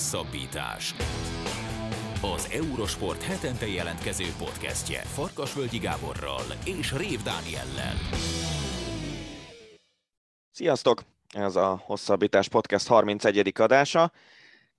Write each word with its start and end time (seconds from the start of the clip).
Hosszabbítás. 0.00 0.94
Az 2.34 2.48
Eurosport 2.52 3.22
hetente 3.22 3.66
jelentkező 3.66 4.24
podcastje 4.38 5.00
Farkasvölgyi 5.00 5.78
Gáborral 5.78 6.42
és 6.64 6.92
Rév 6.92 7.22
Dániellel. 7.22 7.94
Sziasztok! 10.50 11.02
Ez 11.34 11.56
a 11.56 11.82
Hosszabbítás 11.84 12.48
Podcast 12.48 12.86
31. 12.86 13.52
adása. 13.58 14.12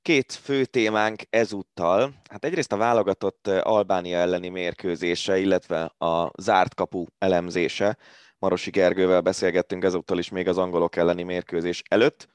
Két 0.01 0.31
fő 0.31 0.65
témánk 0.65 1.21
ezúttal. 1.29 2.13
Hát 2.29 2.45
egyrészt 2.45 2.71
a 2.71 2.77
válogatott 2.77 3.47
Albánia 3.47 4.17
elleni 4.17 4.49
mérkőzése, 4.49 5.37
illetve 5.37 5.83
a 5.97 6.31
zárt 6.41 6.73
kapu 6.73 7.05
elemzése. 7.17 7.97
Marosi 8.39 8.69
Gergővel 8.69 9.21
beszélgettünk 9.21 9.83
ezúttal 9.83 10.17
is 10.17 10.29
még 10.29 10.47
az 10.47 10.57
angolok 10.57 10.95
elleni 10.95 11.23
mérkőzés 11.23 11.81
előtt. 11.89 12.27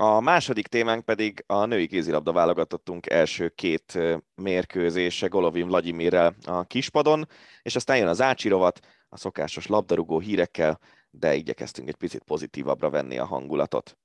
A 0.00 0.20
második 0.20 0.66
témánk 0.66 1.04
pedig 1.04 1.44
a 1.46 1.64
női 1.64 1.86
kézilabda 1.86 2.32
válogatottunk 2.32 3.10
első 3.10 3.48
két 3.48 3.98
mérkőzése 4.34 5.26
Golovin 5.26 5.66
Vladimirrel 5.66 6.34
a 6.44 6.64
kispadon, 6.64 7.28
és 7.62 7.76
aztán 7.76 7.96
jön 7.96 8.08
az 8.08 8.20
Ácsi 8.20 8.48
rovat, 8.48 8.80
a 9.08 9.16
szokásos 9.16 9.66
labdarúgó 9.66 10.18
hírekkel, 10.18 10.80
de 11.10 11.34
igyekeztünk 11.34 11.88
egy 11.88 11.96
picit 11.96 12.22
pozitívabbra 12.22 12.90
venni 12.90 13.18
a 13.18 13.24
hangulatot. 13.24 13.98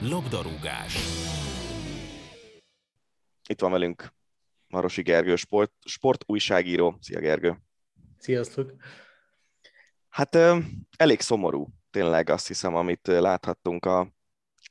Labdarúgás. 0.00 0.96
Itt 3.48 3.60
van 3.60 3.70
velünk 3.70 4.12
Marosi 4.68 5.02
Gergő, 5.02 5.36
sport, 5.36 5.72
sport 5.84 6.24
újságíró. 6.26 6.96
Szia 7.00 7.20
Gergő! 7.20 7.62
Sziasztok! 8.18 8.72
Hát 10.08 10.38
elég 10.96 11.20
szomorú 11.20 11.80
tényleg 11.92 12.30
azt 12.30 12.46
hiszem, 12.46 12.74
amit 12.74 13.06
láthattunk 13.06 13.84
a 13.84 14.12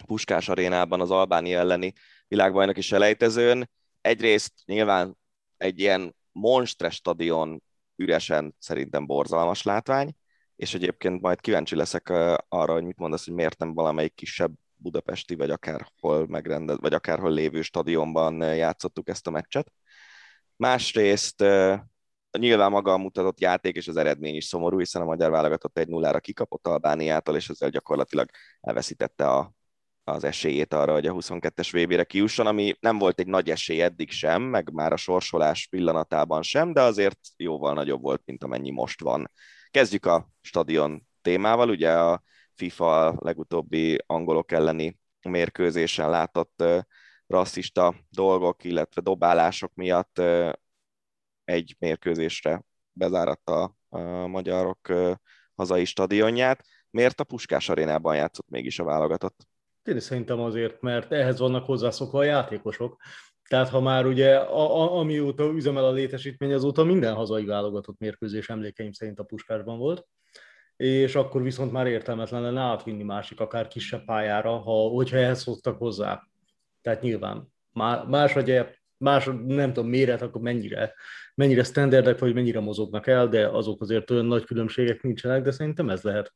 Puskás 0.05 0.49
arénában 0.49 1.01
az 1.01 1.11
Albánia 1.11 1.59
elleni 1.59 1.93
világbajnoki 2.27 2.81
selejtezőn. 2.81 3.69
Egyrészt 4.01 4.53
nyilván 4.65 5.17
egy 5.57 5.79
ilyen 5.79 6.15
monstre 6.31 6.89
stadion 6.89 7.63
üresen 7.95 8.55
szerintem 8.59 9.05
borzalmas 9.05 9.63
látvány, 9.63 10.15
és 10.55 10.73
egyébként 10.73 11.21
majd 11.21 11.41
kíváncsi 11.41 11.75
leszek 11.75 12.09
arra, 12.47 12.73
hogy 12.73 12.83
mit 12.83 12.97
mondasz, 12.97 13.25
hogy 13.25 13.33
miért 13.33 13.59
nem 13.59 13.73
valamelyik 13.73 14.13
kisebb 14.13 14.53
budapesti, 14.75 15.35
vagy 15.35 15.49
akárhol 15.49 16.27
megrendez, 16.27 16.77
vagy 16.79 16.93
akárhol 16.93 17.31
lévő 17.31 17.61
stadionban 17.61 18.55
játszottuk 18.55 19.09
ezt 19.09 19.27
a 19.27 19.31
meccset. 19.31 19.71
Másrészt 20.55 21.43
nyilván 22.37 22.71
maga 22.71 22.93
a 22.93 22.97
mutatott 22.97 23.39
játék 23.39 23.75
és 23.75 23.87
az 23.87 23.97
eredmény 23.97 24.35
is 24.35 24.45
szomorú, 24.45 24.77
hiszen 24.77 25.01
a 25.01 25.05
magyar 25.05 25.31
válogatott 25.31 25.77
egy 25.77 25.87
nullára 25.87 26.19
kikapott 26.19 26.67
Albániától, 26.67 27.35
és 27.35 27.49
ezzel 27.49 27.69
gyakorlatilag 27.69 28.29
elveszítette 28.61 29.27
a, 29.29 29.53
az 30.03 30.23
esélyét 30.23 30.73
arra, 30.73 30.93
hogy 30.93 31.07
a 31.07 31.13
22-es 31.13 31.69
VB-re 31.71 32.03
kiusson, 32.03 32.47
ami 32.47 32.75
nem 32.79 32.97
volt 32.97 33.19
egy 33.19 33.27
nagy 33.27 33.49
esély 33.49 33.81
eddig 33.81 34.11
sem, 34.11 34.41
meg 34.41 34.71
már 34.73 34.91
a 34.93 34.97
sorsolás 34.97 35.67
pillanatában 35.67 36.41
sem, 36.41 36.73
de 36.73 36.81
azért 36.81 37.19
jóval 37.37 37.73
nagyobb 37.73 38.01
volt, 38.01 38.21
mint 38.25 38.43
amennyi 38.43 38.71
most 38.71 39.01
van. 39.01 39.31
Kezdjük 39.71 40.05
a 40.05 40.29
stadion 40.41 41.07
témával, 41.21 41.69
ugye 41.69 41.91
a 41.91 42.23
FIFA 42.55 43.15
legutóbbi 43.19 43.97
angolok 44.05 44.51
elleni 44.51 44.99
mérkőzésen 45.29 46.09
látott 46.09 46.63
rasszista 47.27 47.95
dolgok, 48.09 48.63
illetve 48.63 49.01
dobálások 49.01 49.71
miatt 49.73 50.21
egy 51.51 51.75
mérkőzésre 51.79 52.63
bezáratta 52.93 53.75
a 53.89 54.27
magyarok 54.27 54.93
hazai 55.55 55.85
stadionját. 55.85 56.65
Miért 56.89 57.19
a 57.19 57.23
Puskás 57.23 57.69
arénában 57.69 58.15
játszott 58.15 58.49
mégis 58.49 58.79
a 58.79 58.83
válogatott? 58.83 59.47
Én 59.83 59.99
szerintem 59.99 60.39
azért, 60.39 60.81
mert 60.81 61.11
ehhez 61.11 61.39
vannak 61.39 61.65
hozzászokva 61.65 62.19
a 62.19 62.23
játékosok. 62.23 63.01
Tehát 63.49 63.69
ha 63.69 63.79
már 63.79 64.05
ugye, 64.05 64.35
a, 64.35 64.81
a, 64.81 64.99
amióta 64.99 65.43
üzemel 65.43 65.85
a 65.85 65.91
létesítmény, 65.91 66.53
azóta 66.53 66.83
minden 66.83 67.13
hazai 67.13 67.45
válogatott 67.45 67.99
mérkőzés 67.99 68.49
emlékeim 68.49 68.91
szerint 68.91 69.19
a 69.19 69.23
Puskásban 69.23 69.77
volt 69.77 70.07
és 70.81 71.15
akkor 71.15 71.41
viszont 71.41 71.71
már 71.71 71.87
értelmetlen 71.87 72.41
lenne 72.41 72.61
átvinni 72.61 73.03
másik, 73.03 73.39
akár 73.39 73.67
kisebb 73.67 74.05
pályára, 74.05 74.57
ha, 74.57 74.71
hogyha 74.71 75.17
ehhez 75.17 75.41
szoktak 75.41 75.77
hozzá. 75.77 76.27
Tehát 76.81 77.01
nyilván 77.01 77.53
más 78.07 78.33
vagy 78.33 78.49
más, 79.01 79.29
nem 79.47 79.73
tudom, 79.73 79.89
méret, 79.89 80.21
akkor 80.21 80.41
mennyire, 80.41 80.93
mennyire 81.35 81.63
standardek, 81.63 82.19
vagy 82.19 82.33
mennyire 82.33 82.59
mozognak 82.59 83.07
el, 83.07 83.27
de 83.27 83.47
azok 83.47 83.81
azért 83.81 84.11
olyan 84.11 84.25
nagy 84.25 84.45
különbségek 84.45 85.01
nincsenek, 85.01 85.41
de 85.41 85.51
szerintem 85.51 85.89
ez 85.89 86.01
lehet 86.01 86.33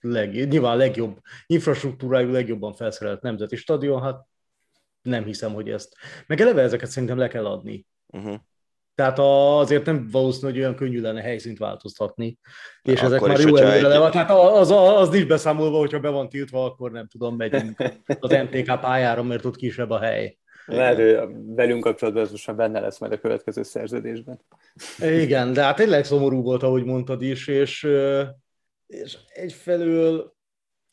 leg, 0.00 0.48
nyilván 0.48 0.72
a 0.72 0.76
legjobb 0.76 1.18
infrastruktúrájú, 1.46 2.30
legjobban 2.30 2.72
felszerelt 2.72 3.22
nemzeti 3.22 3.56
stadion, 3.56 4.02
hát 4.02 4.26
nem 5.02 5.24
hiszem, 5.24 5.52
hogy 5.52 5.70
ezt. 5.70 5.96
Meg 6.26 6.40
eleve 6.40 6.62
ezeket 6.62 6.90
szerintem 6.90 7.18
le 7.18 7.28
kell 7.28 7.46
adni. 7.46 7.86
Uh-huh. 8.06 8.36
Tehát 8.94 9.18
azért 9.18 9.86
nem 9.86 10.08
valószínű, 10.10 10.52
hogy 10.52 10.60
olyan 10.60 10.74
könnyű 10.74 11.00
lenne 11.00 11.20
helyszínt 11.20 11.58
változtatni, 11.58 12.38
és 12.82 13.00
ezek 13.00 13.20
már 13.20 13.40
jó 13.40 13.56
előre 13.56 13.72
egy... 13.72 13.82
le 13.82 14.10
Tehát 14.10 14.30
az, 14.30 14.70
az, 14.70 14.98
az 14.98 15.08
nincs 15.08 15.26
beszámolva, 15.26 15.78
hogyha 15.78 16.00
be 16.00 16.08
van 16.08 16.28
tiltva, 16.28 16.64
akkor 16.64 16.90
nem 16.90 17.06
tudom, 17.06 17.36
megyünk 17.36 17.82
az 18.20 18.30
MTK 18.30 18.80
pályára, 18.80 19.22
mert 19.22 19.44
ott 19.44 19.56
kisebb 19.56 19.90
a 19.90 19.98
hely. 19.98 20.38
Lehet, 20.66 20.96
hogy 20.96 21.34
velünk 21.54 21.82
kapcsolatban 21.82 22.22
ez 22.22 22.30
most 22.30 22.46
már 22.46 22.56
benne 22.56 22.80
lesz 22.80 22.98
majd 22.98 23.12
a 23.12 23.18
következő 23.18 23.62
szerződésben. 23.62 24.40
Igen, 25.00 25.52
de 25.52 25.62
hát 25.62 25.76
tényleg 25.76 26.04
szomorú 26.04 26.42
volt, 26.42 26.62
ahogy 26.62 26.84
mondtad 26.84 27.22
is, 27.22 27.48
és, 27.48 27.88
és 28.86 29.18
egyfelől 29.28 30.34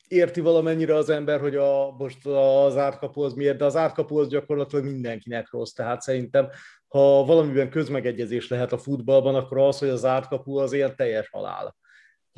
érti 0.08 0.40
valamennyire 0.40 0.94
az 0.94 1.10
ember, 1.10 1.40
hogy 1.40 1.56
a, 1.56 1.94
most 1.98 2.26
az 2.26 2.76
átkapu 2.76 3.22
az 3.22 3.32
miért, 3.32 3.58
de 3.58 3.64
az 3.64 3.76
átkapu 3.76 4.18
az 4.18 4.28
gyakorlatilag 4.28 4.84
mindenkinek 4.84 5.50
rossz. 5.50 5.72
Tehát 5.72 6.00
szerintem, 6.00 6.48
ha 6.88 7.24
valamiben 7.24 7.70
közmegegyezés 7.70 8.48
lehet 8.48 8.72
a 8.72 8.78
futballban, 8.78 9.34
akkor 9.34 9.58
az, 9.58 9.78
hogy 9.78 9.88
az 9.88 10.04
átkapu 10.04 10.56
az 10.56 10.72
ilyen 10.72 10.96
teljes 10.96 11.28
halál 11.28 11.76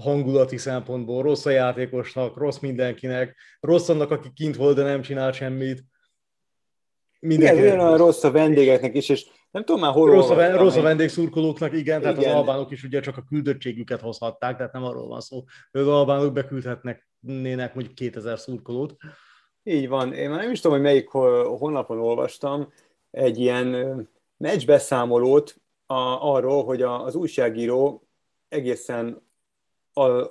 hangulati 0.01 0.57
szempontból, 0.57 1.23
rossz 1.23 1.47
a 1.47 1.51
játékosnak, 1.51 2.37
rossz 2.37 2.59
mindenkinek, 2.59 3.37
rossz 3.61 3.89
annak, 3.89 4.11
aki 4.11 4.29
kint 4.35 4.57
volt, 4.57 4.77
de 4.77 4.83
nem 4.83 5.03
csinál 5.03 5.33
semmit. 5.33 5.85
Mindenki 7.21 7.61
igen, 7.61 7.81
olyan 7.81 7.97
rossz 7.97 8.25
a 8.25 8.31
vendégeknek 8.31 8.95
is, 8.95 9.09
és 9.09 9.27
nem 9.51 9.65
tudom 9.65 9.81
már 9.81 9.93
hol 9.93 10.11
Rossz 10.11 10.31
a, 10.31 10.35
ven- 10.35 10.57
rossz 10.57 10.77
a 10.77 10.83
vendégszurkolóknak, 10.83 11.73
igen, 11.73 11.81
igen, 11.81 12.01
tehát 12.01 12.17
az 12.19 12.25
albánok 12.25 12.71
is 12.71 12.85
ugye 12.85 13.01
csak 13.01 13.17
a 13.17 13.25
küldöttségüket 13.29 14.01
hozhatták, 14.01 14.57
tehát 14.57 14.73
nem 14.73 14.85
arról 14.85 15.09
van 15.09 15.21
szó, 15.21 15.45
hogy 15.71 15.81
az 15.81 15.89
albánok 15.89 16.33
beküldhetnek 16.33 17.09
nének 17.21 17.75
mondjuk 17.75 17.95
2000 17.95 18.39
szurkolót. 18.39 18.97
Így 19.63 19.89
van. 19.89 20.13
Én 20.13 20.31
már 20.31 20.41
nem 20.41 20.51
is 20.51 20.61
tudom, 20.61 20.77
hogy 20.77 20.87
melyik 20.87 21.09
honlapon 21.09 21.99
olvastam 21.99 22.73
egy 23.11 23.39
ilyen 23.39 24.09
meccsbeszámolót 24.37 25.57
a, 25.87 26.33
arról, 26.35 26.65
hogy 26.65 26.83
a, 26.83 27.05
az 27.05 27.15
újságíró 27.15 28.09
egészen 28.49 29.30
a, 29.93 30.29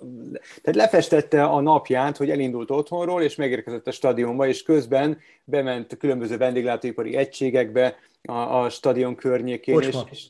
tehát 0.61 0.75
lefestette 0.75 1.43
a 1.43 1.61
napját, 1.61 2.17
hogy 2.17 2.29
elindult 2.29 2.71
otthonról, 2.71 3.21
és 3.21 3.35
megérkezett 3.35 3.87
a 3.87 3.91
stadionba, 3.91 4.47
és 4.47 4.63
közben 4.63 5.19
bement 5.43 5.97
különböző 5.97 6.37
vendéglátóipari 6.37 7.15
egységekbe 7.15 7.97
a, 8.21 8.33
a 8.33 8.69
stadion 8.69 9.15
környékén. 9.15 9.75
Kocsma. 9.75 10.07
És, 10.11 10.25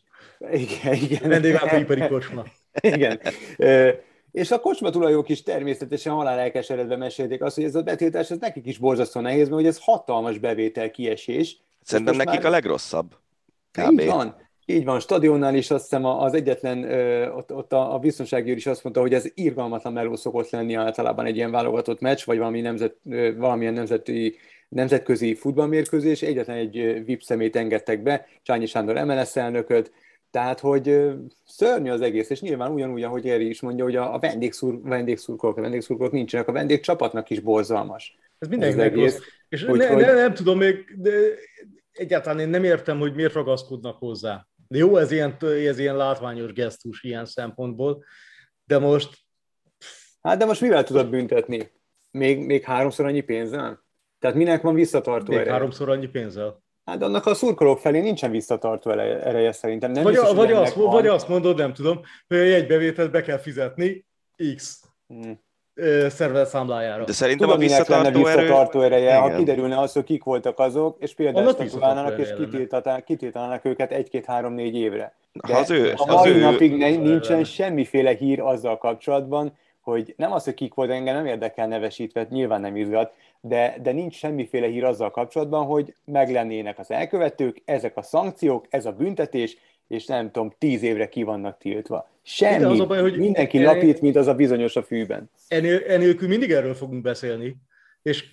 és, 0.51 0.61
igen, 0.61 0.93
igen. 0.93 1.29
Vendéglátóipari 1.29 2.07
kocsma. 2.07 2.43
igen. 2.81 3.19
És 4.31 4.51
a 4.51 4.59
kocsma 4.59 4.89
tulajok 4.89 5.29
is 5.29 5.43
természetesen 5.43 6.13
halál 6.13 6.39
elkeseredve 6.39 6.95
mesélték 6.95 7.41
azt, 7.43 7.55
hogy 7.55 7.63
ez 7.63 7.75
a 7.75 7.81
betiltás 7.81 8.31
ez 8.31 8.37
nekik 8.39 8.65
is 8.65 8.77
borzasztó 8.77 9.19
nehéz, 9.19 9.49
mert 9.49 9.61
hogy 9.61 9.69
ez 9.69 9.79
hatalmas 9.81 10.37
bevétel 10.37 10.91
kiesés. 10.91 11.57
Szerintem 11.83 12.15
nekik 12.15 12.41
már... 12.41 12.45
a 12.45 12.49
legrosszabb. 12.49 13.15
Kb. 13.71 13.99
Így 13.99 14.07
van. 14.07 14.47
Így 14.69 14.85
van, 14.85 14.99
stadionnál 14.99 15.55
is 15.55 15.71
azt 15.71 15.83
hiszem 15.83 16.05
az 16.05 16.33
egyetlen, 16.33 16.83
ott, 17.31 17.53
ott 17.53 17.73
a, 17.73 17.93
a 17.93 17.99
biztonsági 17.99 18.51
is 18.51 18.65
azt 18.65 18.83
mondta, 18.83 19.01
hogy 19.01 19.13
ez 19.13 19.25
irgalmatlan 19.33 19.93
meló 19.93 20.15
szokott 20.15 20.49
lenni 20.49 20.73
általában 20.73 21.25
egy 21.25 21.35
ilyen 21.35 21.51
válogatott 21.51 21.99
meccs, 21.99 22.25
vagy 22.25 22.37
valami 22.37 22.61
nemzet, 22.61 22.95
valamilyen 23.37 23.73
nemzeti, 23.73 24.35
nemzetközi 24.67 25.35
futballmérkőzés, 25.35 26.21
egyetlen 26.21 26.57
egy 26.57 27.03
VIP 27.05 27.21
szemét 27.21 27.55
engedtek 27.55 28.03
be, 28.03 28.27
Csányi 28.43 28.65
Sándor 28.65 29.05
MLS 29.05 29.35
elnököt, 29.35 29.91
tehát, 30.31 30.59
hogy 30.59 31.09
szörnyű 31.45 31.89
az 31.89 32.01
egész, 32.01 32.29
és 32.29 32.41
nyilván 32.41 32.71
ugyanúgy, 32.71 33.03
ahogy 33.03 33.29
Eri 33.29 33.49
is 33.49 33.61
mondja, 33.61 33.83
hogy 33.83 33.95
a 33.95 34.17
vendégszur, 34.19 34.79
vendégszurkolók, 34.83 35.57
a 35.57 35.61
vendégszurkolók 35.61 36.11
nincsenek, 36.11 36.47
a 36.47 36.51
vendégcsapatnak 36.51 37.29
is 37.29 37.39
borzalmas. 37.39 38.17
Ez 38.39 38.47
mindenkinek 38.47 38.95
rossz. 38.95 39.17
És 39.49 39.63
hogy, 39.63 39.79
ne, 39.79 39.87
hogy... 39.87 40.01
Ne, 40.01 40.13
nem 40.13 40.33
tudom 40.33 40.57
még, 40.57 40.75
de 40.97 41.11
egyáltalán 41.91 42.39
én 42.39 42.49
nem 42.49 42.63
értem, 42.63 42.99
hogy 42.99 43.15
miért 43.15 43.33
ragaszkodnak 43.33 43.97
hozzá. 43.97 44.48
De 44.71 44.77
jó, 44.77 44.97
ez 44.97 45.11
ilyen, 45.11 45.37
ez 45.41 45.79
ilyen 45.79 45.95
látványos 45.95 46.53
gesztus 46.53 47.03
ilyen 47.03 47.25
szempontból, 47.25 48.03
de 48.65 48.77
most... 48.77 49.17
Hát 50.21 50.37
de 50.37 50.45
most 50.45 50.61
mivel 50.61 50.83
tudod 50.83 51.09
büntetni? 51.09 51.71
Még, 52.11 52.45
még 52.45 52.63
háromszor 52.63 53.05
annyi 53.05 53.21
pénzzel? 53.21 53.83
Tehát 54.19 54.35
minek 54.35 54.61
van 54.61 54.73
visszatartó 54.73 55.31
még 55.31 55.37
ereje? 55.37 55.51
háromszor 55.51 55.89
annyi 55.89 56.07
pénzzel? 56.07 56.63
Hát 56.85 57.01
annak 57.01 57.25
a 57.25 57.33
szurkolók 57.33 57.79
felé 57.79 57.99
nincsen 57.99 58.31
visszatartó 58.31 58.91
ereje 58.91 59.51
szerintem. 59.51 59.91
Nem 59.91 60.03
vagy, 60.03 60.13
biztos, 60.13 60.33
vagy, 60.33 60.51
azt, 60.51 60.73
vagy 60.73 61.07
azt 61.07 61.27
mondod, 61.27 61.57
nem 61.57 61.73
tudom, 61.73 62.01
hogy 62.27 62.37
egy 62.37 62.67
bevételt 62.67 63.11
be 63.11 63.21
kell 63.21 63.37
fizetni, 63.37 64.05
X. 64.55 64.83
Hmm. 65.07 65.39
Szervezet 66.09 66.47
számlájára. 66.47 67.03
De 67.03 67.11
szerintem 67.11 67.47
Tudom, 67.47 67.61
a 67.61 67.67
visszatartó, 67.67 68.03
lenne 68.03 68.17
visszatartó 68.17 68.81
erő... 68.81 68.93
ereje, 68.93 69.15
ha 69.15 69.35
kiderülne 69.35 69.79
az, 69.79 69.93
hogy 69.93 70.03
kik 70.03 70.23
voltak 70.23 70.59
azok, 70.59 70.97
és 70.99 71.13
például 71.13 71.45
és 71.45 71.55
visszatartó 71.55 72.17
ereje 72.17 72.33
kitiltaná- 72.33 73.03
kitiltanának 73.03 73.65
őket 73.65 73.91
egy-két-három-négy 73.91 74.75
évre. 74.75 75.15
Ha 75.47 75.57
az 75.57 75.71
ő, 75.71 75.93
a 75.95 76.03
az 76.03 76.15
mai 76.15 76.29
ő, 76.31 76.39
napig 76.39 76.77
Visszatartó 76.77 76.99
nincsen 76.99 77.43
semmiféle 77.43 78.11
hír 78.15 78.39
azzal 78.39 78.77
kapcsolatban, 78.77 79.53
hogy 79.81 80.13
nem 80.17 80.31
az, 80.31 80.43
hogy 80.43 80.53
kik 80.53 80.73
volt, 80.73 80.89
engem 80.89 81.15
nem 81.15 81.25
érdekel 81.25 81.67
nevesítve, 81.67 82.27
nyilván 82.29 82.61
nem 82.61 82.75
izgat, 82.75 83.13
de, 83.41 83.75
de 83.81 83.91
nincs 83.91 84.15
semmiféle 84.15 84.67
hír 84.67 84.83
azzal 84.83 85.11
kapcsolatban, 85.11 85.65
hogy 85.65 85.93
meglennének 86.05 86.79
az 86.79 86.91
elkövetők, 86.91 87.61
ezek 87.65 87.97
a 87.97 88.01
szankciók, 88.01 88.65
ez 88.69 88.85
a 88.85 88.91
büntetés, 88.91 89.57
és 89.89 90.05
nem 90.05 90.31
tudom, 90.31 90.53
tíz 90.57 90.83
évre 90.83 91.09
ki 91.09 91.23
vannak 91.23 91.57
tiltva. 91.57 92.09
Semmi. 92.23 92.63
Az 92.63 92.79
a 92.79 92.85
baj, 92.85 93.01
hogy- 93.01 93.17
Mindenki 93.17 93.57
e- 93.57 93.65
lapít, 93.65 94.01
mint 94.01 94.15
az 94.15 94.27
a 94.27 94.33
bizonyos 94.33 94.75
a 94.75 94.83
fűben. 94.83 95.29
Enél, 95.47 95.81
enélkül 95.87 96.27
mindig 96.27 96.51
erről 96.51 96.73
fogunk 96.73 97.01
beszélni, 97.01 97.55
és 98.01 98.25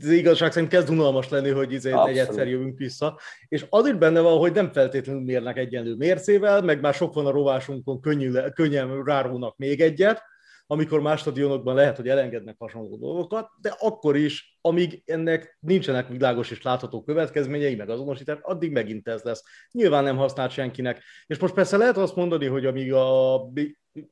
az 0.00 0.08
igazság 0.10 0.52
szerint 0.52 0.70
kezd 0.70 0.90
unalmas 0.90 1.28
lenni, 1.28 1.50
hogy 1.50 1.72
izé 1.72 1.92
egy 2.08 2.18
egyszer 2.18 2.48
jövünk 2.48 2.78
vissza, 2.78 3.18
és 3.48 3.66
az 3.70 3.86
is 3.86 3.92
benne 3.94 4.20
van, 4.20 4.38
hogy 4.38 4.52
nem 4.52 4.72
feltétlenül 4.72 5.22
mérnek 5.22 5.56
egyenlő 5.56 5.94
mércével, 5.94 6.62
meg 6.62 6.80
már 6.80 6.94
sok 6.94 7.14
van 7.14 7.26
a 7.26 7.30
rovásunkon, 7.30 8.00
könnyű, 8.00 8.30
könnyen 8.54 9.04
rárónak 9.04 9.56
még 9.56 9.80
egyet, 9.80 10.22
amikor 10.66 11.00
más 11.00 11.20
stadionokban 11.20 11.74
lehet, 11.74 11.96
hogy 11.96 12.08
elengednek 12.08 12.56
hasonló 12.58 12.96
dolgokat, 12.96 13.48
de 13.60 13.74
akkor 13.78 14.16
is, 14.16 14.58
amíg 14.60 15.02
ennek 15.06 15.58
nincsenek 15.60 16.08
világos 16.08 16.50
és 16.50 16.62
látható 16.62 17.02
következményei, 17.02 17.74
meg 17.74 17.90
azonosítás, 17.90 18.38
addig 18.42 18.72
megint 18.72 19.08
ez 19.08 19.22
lesz. 19.22 19.42
Nyilván 19.70 20.04
nem 20.04 20.16
használt 20.16 20.50
senkinek. 20.50 21.02
És 21.26 21.38
most 21.38 21.54
persze 21.54 21.76
lehet 21.76 21.96
azt 21.96 22.16
mondani, 22.16 22.46
hogy 22.46 22.66
amíg 22.66 22.92
a, 22.92 23.34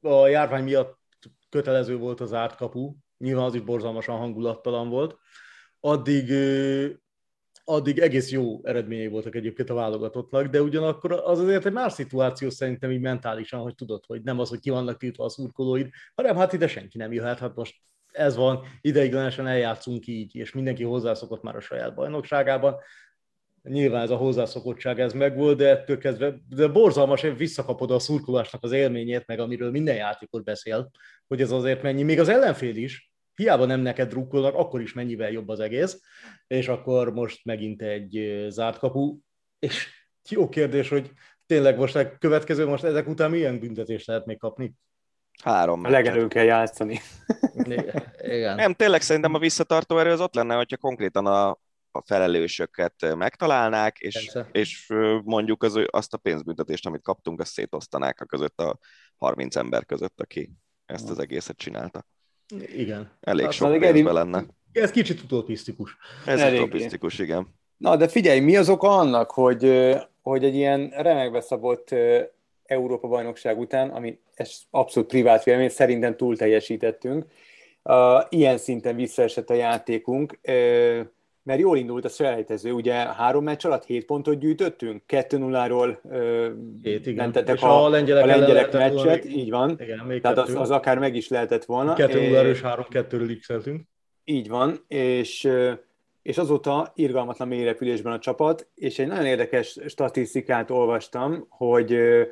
a 0.01 0.27
járvány 0.29 0.65
miatt 0.65 0.99
kötelező 1.49 1.97
volt 1.97 2.21
az 2.21 2.33
árt 2.33 2.57
kapu, 2.57 2.95
nyilván 3.19 3.45
az 3.45 3.55
is 3.55 3.61
borzalmasan 3.61 4.17
hangulattalan 4.17 4.89
volt, 4.89 5.17
addig, 5.81 6.33
addig 7.71 7.99
egész 7.99 8.31
jó 8.31 8.61
eredményei 8.63 9.07
voltak 9.07 9.35
egyébként 9.35 9.71
a 9.71 9.75
válogatottnak, 9.75 10.47
de 10.47 10.63
ugyanakkor 10.63 11.13
az 11.13 11.39
azért 11.39 11.67
egy 11.67 11.73
más 11.73 11.93
szituáció 11.93 12.51
szerintem 12.51 12.91
így 12.91 13.01
mentálisan, 13.01 13.61
hogy 13.61 13.75
tudod, 13.75 14.05
hogy 14.07 14.23
nem 14.23 14.39
az, 14.39 14.49
hogy 14.49 14.61
ki 14.61 14.71
vannak 14.71 14.97
tiltva 14.97 15.25
a 15.25 15.29
szurkolóid, 15.29 15.89
hanem 16.15 16.37
hát 16.37 16.53
ide 16.53 16.69
senki 16.69 16.99
nem 16.99 17.13
jöhet, 17.13 17.39
hát 17.39 17.55
most 17.55 17.75
ez 18.13 18.37
van, 18.37 18.65
ideiglenesen 18.81 19.47
eljátszunk 19.47 20.07
így, 20.07 20.37
és 20.37 20.53
mindenki 20.53 20.83
hozzászokott 20.83 21.43
már 21.43 21.57
a 21.57 21.61
saját 21.61 21.95
bajnokságában. 21.95 22.77
Nyilván 23.63 24.03
ez 24.03 24.11
a 24.11 24.17
hozzászokottság 24.17 25.01
ez 25.01 25.13
megvolt, 25.13 25.57
de 25.57 25.69
ettől 25.69 25.99
kezdve, 25.99 26.35
de 26.49 26.69
borzalmas, 26.69 27.21
hogy 27.21 27.37
visszakapod 27.37 27.91
a 27.91 27.99
szurkolásnak 27.99 28.63
az 28.65 28.73
élményét, 28.73 29.27
meg 29.27 29.41
amiről 29.41 29.71
minden 29.71 29.95
játékot 29.95 30.45
beszél, 30.45 30.91
hogy 31.27 31.41
ez 31.41 31.51
azért 31.51 31.83
mennyi, 31.83 32.03
még 32.03 32.21
az 32.21 32.29
ellenfél 32.29 32.77
is, 32.77 33.10
hiába 33.41 33.65
nem 33.65 33.81
neked 33.81 34.09
drukkolnak, 34.09 34.55
akkor 34.55 34.81
is 34.81 34.93
mennyivel 34.93 35.31
jobb 35.31 35.49
az 35.49 35.61
egész, 35.61 36.01
és 36.47 36.69
akkor 36.69 37.13
most 37.13 37.45
megint 37.45 37.83
egy 37.83 38.45
zárt 38.49 38.79
kapu, 38.79 39.19
és 39.59 39.89
jó 40.29 40.49
kérdés, 40.49 40.89
hogy 40.89 41.11
tényleg 41.47 41.77
most 41.77 41.97
a 41.97 42.19
következő, 42.19 42.67
most 42.67 42.85
ezek 42.85 43.09
után 43.09 43.31
milyen 43.31 43.59
büntetést 43.59 44.07
lehet 44.07 44.27
még 44.27 44.39
kapni? 44.39 44.75
három 45.43 45.85
A 45.85 45.89
legelő 45.89 46.29
kell 46.29 46.45
játszani. 46.45 47.01
Igen. 48.19 48.55
Nem, 48.63 48.75
tényleg 48.75 49.01
szerintem 49.01 49.35
a 49.35 49.39
visszatartó 49.39 49.99
erő 49.99 50.11
az 50.11 50.21
ott 50.21 50.35
lenne, 50.35 50.55
hogyha 50.55 50.77
konkrétan 50.77 51.27
a, 51.27 51.49
a 51.91 52.03
felelősöket 52.05 53.15
megtalálnák, 53.17 53.99
és, 53.99 54.15
Persze. 54.15 54.49
és 54.53 54.87
mondjuk 55.25 55.63
az, 55.63 55.81
azt 55.87 56.15
a 56.15 56.19
pénzbüntetést, 56.19 56.87
amit 56.87 57.03
kaptunk, 57.03 57.41
azt 57.41 57.53
szétosztanák 57.53 58.21
a 58.21 58.25
között 58.25 58.61
a 58.61 58.79
30 59.19 59.57
ember 59.57 59.87
között, 59.87 60.21
aki 60.21 60.51
ezt 60.87 61.11
az 61.11 61.19
egészet 61.19 61.57
csinálta. 61.57 62.05
Igen. 62.77 63.11
Elég 63.21 63.45
Hát, 63.45 63.53
sok 63.53 63.69
pénzbe 63.71 63.87
Geri- 63.87 64.03
lenne. 64.03 64.45
Ez 64.73 64.91
kicsit 64.91 65.23
utopisztikus. 65.23 65.97
Ez 66.27 66.41
Eléggé. 66.41 66.63
utopisztikus, 66.63 67.19
igen. 67.19 67.55
Na, 67.77 67.97
de 67.97 68.09
figyelj, 68.09 68.41
mi 68.41 68.57
az 68.57 68.69
oka 68.69 68.89
annak, 68.89 69.31
hogy, 69.31 69.95
hogy 70.23 70.45
egy 70.45 70.55
ilyen 70.55 70.93
remekbe 70.97 71.41
szabott 71.41 71.95
Európa-bajnokság 72.65 73.59
után, 73.59 73.91
ami 73.91 74.19
ez 74.35 74.53
abszolút 74.71 75.09
privát 75.09 75.45
vélemény, 75.45 75.69
szerintem 75.69 76.17
túl 76.17 76.37
teljesítettünk, 76.37 77.25
uh, 77.83 77.95
ilyen 78.29 78.59
szinten 78.59 78.97
visszaesett 78.97 79.51
a 79.51 79.55
játékunk, 79.55 80.39
ö, 80.43 81.01
mert 81.51 81.63
jól 81.63 81.77
indult 81.77 82.05
a 82.05 82.09
selejtező, 82.09 82.73
ugye 82.73 82.93
három 82.95 83.45
meccs 83.45 83.67
alatt 83.67 83.85
hét 83.85 84.05
pontot 84.05 84.39
gyűjtöttünk, 84.39 85.03
2-0-ról 85.09 85.97
ö, 86.11 86.49
Hét, 86.83 87.07
igen. 87.07 87.15
mentetek 87.15 87.57
És 87.57 87.63
a, 87.63 87.83
a 87.83 87.85
a 87.85 87.89
lengyelek 87.89 88.23
ellen 88.23 88.39
lengyelek 88.39 88.73
meccset, 88.73 89.25
még- 89.25 89.37
így 89.37 89.51
van. 89.51 89.77
Igen, 89.81 89.99
még 90.07 90.21
Tehát 90.21 90.39
az, 90.39 90.47
kettő. 90.47 90.59
az 90.59 90.71
akár 90.71 90.99
meg 90.99 91.15
is 91.15 91.29
lehetett 91.29 91.65
volna. 91.65 91.95
Kettő 91.95 92.19
É, 92.19 92.27
nulla 92.27 92.39
erős, 92.39 92.61
három 92.61 92.85
kettőről 92.89 93.39
x 93.39 93.49
így 94.25 94.49
van, 94.49 94.85
és, 94.89 95.49
és 96.23 96.39
azóta 96.39 96.93
irgalmatlan 96.95 97.49
mélyrepülésben 97.49 98.13
a 98.13 98.19
csapat, 98.19 98.69
és 98.75 98.99
egy 98.99 99.07
nagyon 99.07 99.27
érdekes 99.27 99.79
statisztikát 99.87 100.71
olvastam, 100.71 101.47
hogy 101.49 101.93
ö, 101.93 102.23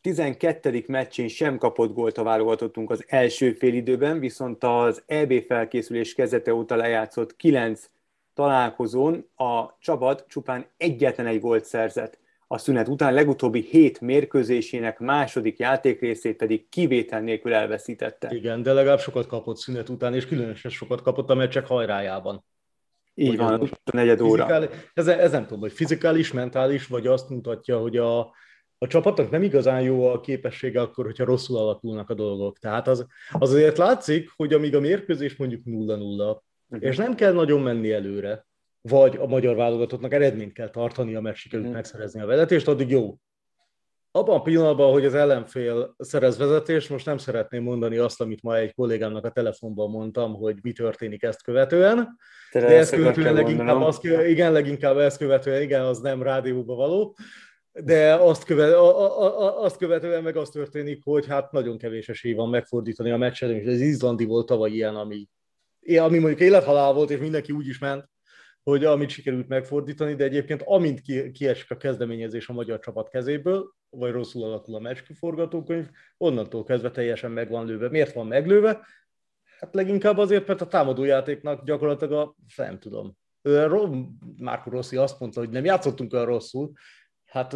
12. 0.00 0.84
meccsén 0.86 1.28
sem 1.28 1.58
kapott 1.58 1.94
gólt 1.94 2.18
a 2.18 2.22
válogatottunk 2.22 2.90
az 2.90 3.04
első 3.06 3.52
félidőben, 3.52 4.18
viszont 4.18 4.64
az 4.64 5.02
EB 5.06 5.32
felkészülés 5.46 6.14
kezdete 6.14 6.54
óta 6.54 6.76
lejátszott 6.76 7.36
9 7.36 7.90
találkozón 8.34 9.28
a 9.36 9.76
csapat 9.80 10.24
csupán 10.28 10.66
egyetlen 10.76 11.26
egy 11.26 11.40
gólt 11.40 11.64
szerzett. 11.64 12.20
A 12.46 12.58
szünet 12.58 12.88
után 12.88 13.14
legutóbbi 13.14 13.60
hét 13.60 14.00
mérkőzésének 14.00 14.98
második 14.98 15.58
játékrészét 15.58 16.36
pedig 16.36 16.68
kivétel 16.68 17.20
nélkül 17.20 17.54
elveszítette. 17.54 18.34
Igen, 18.34 18.62
de 18.62 18.72
legalább 18.72 19.00
sokat 19.00 19.26
kapott 19.26 19.56
szünet 19.56 19.88
után, 19.88 20.14
és 20.14 20.26
különösen 20.26 20.70
sokat 20.70 21.02
kapott 21.02 21.30
a 21.30 21.34
meccsek 21.34 21.66
hajrájában. 21.66 22.44
Így 23.14 23.28
Hogy 23.28 23.36
van, 23.36 23.58
most 23.58 23.80
a 23.84 23.96
negyed 23.96 24.20
óra. 24.20 24.68
Ez, 24.94 25.06
ez 25.06 25.30
nem 25.30 25.42
tudom, 25.42 25.60
hogy 25.60 25.72
fizikális, 25.72 26.32
mentális, 26.32 26.86
vagy 26.86 27.06
azt 27.06 27.28
mutatja, 27.28 27.78
hogy 27.78 27.96
a, 27.96 28.18
a 28.78 28.86
csapatnak 28.86 29.30
nem 29.30 29.42
igazán 29.42 29.82
jó 29.82 30.06
a 30.08 30.20
képessége 30.20 30.80
akkor, 30.80 31.04
hogyha 31.04 31.24
rosszul 31.24 31.56
alakulnak 31.56 32.10
a 32.10 32.14
dolgok. 32.14 32.58
Tehát 32.58 32.88
az, 32.88 33.06
az 33.32 33.50
azért 33.50 33.78
látszik, 33.78 34.30
hogy 34.36 34.52
amíg 34.52 34.74
a 34.76 34.80
mérkőzés 34.80 35.36
mondjuk 35.36 35.62
0-0, 35.64 36.38
Mhm. 36.72 36.84
és 36.84 36.96
nem 36.96 37.14
kell 37.14 37.32
nagyon 37.32 37.60
menni 37.60 37.92
előre, 37.92 38.46
vagy 38.80 39.16
a 39.16 39.26
magyar 39.26 39.56
válogatottnak 39.56 40.12
eredményt 40.12 40.52
kell 40.52 40.70
tartani, 40.70 41.12
mert 41.12 41.36
sikerült 41.36 41.66
Mhm. 41.68 41.76
megszerezni 41.76 42.20
a 42.20 42.26
vezetést, 42.26 42.68
addig 42.68 42.90
jó. 42.90 43.16
Abban 44.14 44.36
a 44.36 44.42
pillanatban, 44.42 44.92
hogy 44.92 45.04
az 45.04 45.14
ellenfél 45.14 45.94
szerez 45.98 46.38
vezetést, 46.38 46.90
most 46.90 47.06
nem 47.06 47.18
szeretném 47.18 47.62
mondani 47.62 47.96
azt, 47.96 48.20
amit 48.20 48.42
ma 48.42 48.56
egy 48.56 48.74
kollégámnak 48.74 49.24
a 49.24 49.30
telefonban 49.30 49.90
mondtam, 49.90 50.34
hogy 50.34 50.56
mi 50.62 50.72
történik 50.72 51.22
ezt 51.22 51.42
követően, 51.42 52.16
Te 52.50 52.60
de 52.60 52.66
ezt 52.66 52.94
követően 52.94 53.34
leginkább, 53.34 53.80
azt, 53.80 54.04
igen, 54.04 54.52
leginkább 54.52 54.98
ezt 54.98 55.18
követően, 55.18 55.62
igen, 55.62 55.82
az 55.82 56.00
nem 56.00 56.22
rádióba 56.22 56.74
való, 56.74 57.16
de 57.72 58.14
azt, 58.14 58.44
követ, 58.44 58.72
a, 58.72 59.00
a, 59.00 59.40
a, 59.40 59.62
azt 59.62 59.76
követően 59.76 60.22
meg 60.22 60.36
az 60.36 60.48
történik, 60.48 61.00
hogy 61.04 61.26
hát 61.26 61.52
nagyon 61.52 61.78
kevés 61.78 62.08
esély 62.08 62.32
van 62.32 62.48
megfordítani 62.48 63.10
a 63.10 63.16
meccset, 63.16 63.50
és 63.50 63.66
az 63.66 63.80
izlandi 63.80 64.24
volt 64.24 64.46
tavaly 64.46 64.70
ilyen, 64.70 64.96
ami, 64.96 65.28
ami 65.86 66.18
mondjuk 66.18 66.40
élethalál 66.40 66.92
volt, 66.92 67.10
és 67.10 67.18
mindenki 67.18 67.52
úgy 67.52 67.66
is 67.66 67.78
ment, 67.78 68.10
hogy 68.62 68.84
amit 68.84 69.08
sikerült 69.08 69.48
megfordítani, 69.48 70.14
de 70.14 70.24
egyébként 70.24 70.62
amint 70.64 71.00
ki, 71.00 71.30
kiesik 71.30 71.70
a 71.70 71.76
kezdeményezés 71.76 72.48
a 72.48 72.52
magyar 72.52 72.78
csapat 72.78 73.08
kezéből, 73.08 73.74
vagy 73.90 74.12
rosszul 74.12 74.44
alakul 74.44 74.74
a 74.74 74.78
meccs 74.78 74.98
kiforgatókönyv, 74.98 75.88
onnantól 76.16 76.64
kezdve 76.64 76.90
teljesen 76.90 77.30
meg 77.30 77.50
van 77.50 77.66
lőve. 77.66 77.88
Miért 77.88 78.12
van 78.12 78.26
meglőve? 78.26 78.80
Hát 79.58 79.74
leginkább 79.74 80.18
azért, 80.18 80.46
mert 80.46 80.60
a 80.60 80.66
támadójátéknak 80.66 81.64
gyakorlatilag 81.64 82.12
a, 82.12 82.36
nem 82.56 82.78
tudom, 82.78 83.16
Márko 84.38 84.70
Rossi 84.70 84.96
azt 84.96 85.20
mondta, 85.20 85.40
hogy 85.40 85.50
nem 85.50 85.64
játszottunk 85.64 86.12
olyan 86.12 86.24
rosszul. 86.24 86.72
Hát 87.24 87.52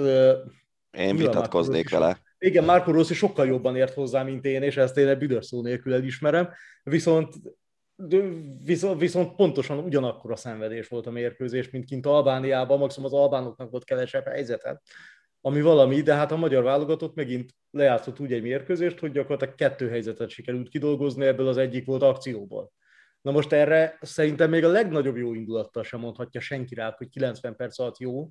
Én 0.90 1.16
vitatkoznék 1.16 1.90
vele. 1.90 2.20
igen, 2.38 2.64
Márko 2.64 2.90
Rossi 2.90 3.14
sokkal 3.14 3.46
jobban 3.46 3.76
ért 3.76 3.94
hozzá, 3.94 4.22
mint 4.22 4.44
én, 4.44 4.62
és 4.62 4.76
ezt 4.76 4.96
én 4.96 5.08
egy 5.08 5.18
büdös 5.18 5.46
szó 5.46 5.62
nélkül 5.62 5.94
elismerem, 5.94 6.48
viszont, 6.82 7.34
de 7.96 8.18
viszont, 8.64 9.00
viszont 9.00 9.34
pontosan 9.34 9.78
ugyanakkor 9.78 10.32
a 10.32 10.36
szenvedés 10.36 10.88
volt 10.88 11.06
a 11.06 11.10
mérkőzés, 11.10 11.70
mint 11.70 11.84
kint 11.84 12.06
Albániában, 12.06 12.78
maximum 12.78 13.06
az 13.06 13.18
albánoknak 13.18 13.70
volt 13.70 13.84
kevesebb 13.84 14.26
helyzete, 14.26 14.82
ami 15.40 15.60
valami, 15.60 16.00
de 16.00 16.14
hát 16.14 16.32
a 16.32 16.36
magyar 16.36 16.62
válogatott 16.62 17.14
megint 17.14 17.50
lejátszott 17.70 18.20
úgy 18.20 18.32
egy 18.32 18.42
mérkőzést, 18.42 18.98
hogy 18.98 19.12
gyakorlatilag 19.12 19.54
kettő 19.54 19.88
helyzetet 19.88 20.28
sikerült 20.28 20.68
kidolgozni, 20.68 21.26
ebből 21.26 21.48
az 21.48 21.56
egyik 21.56 21.86
volt 21.86 22.02
akcióból. 22.02 22.72
Na 23.20 23.30
most 23.30 23.52
erre 23.52 23.98
szerintem 24.00 24.50
még 24.50 24.64
a 24.64 24.68
legnagyobb 24.68 25.16
jó 25.16 25.34
indulattal 25.34 25.82
sem 25.82 26.00
mondhatja 26.00 26.40
senki 26.40 26.74
rá, 26.74 26.94
hogy 26.96 27.08
90 27.08 27.56
perc 27.56 27.78
alatt 27.78 27.98
jó, 27.98 28.30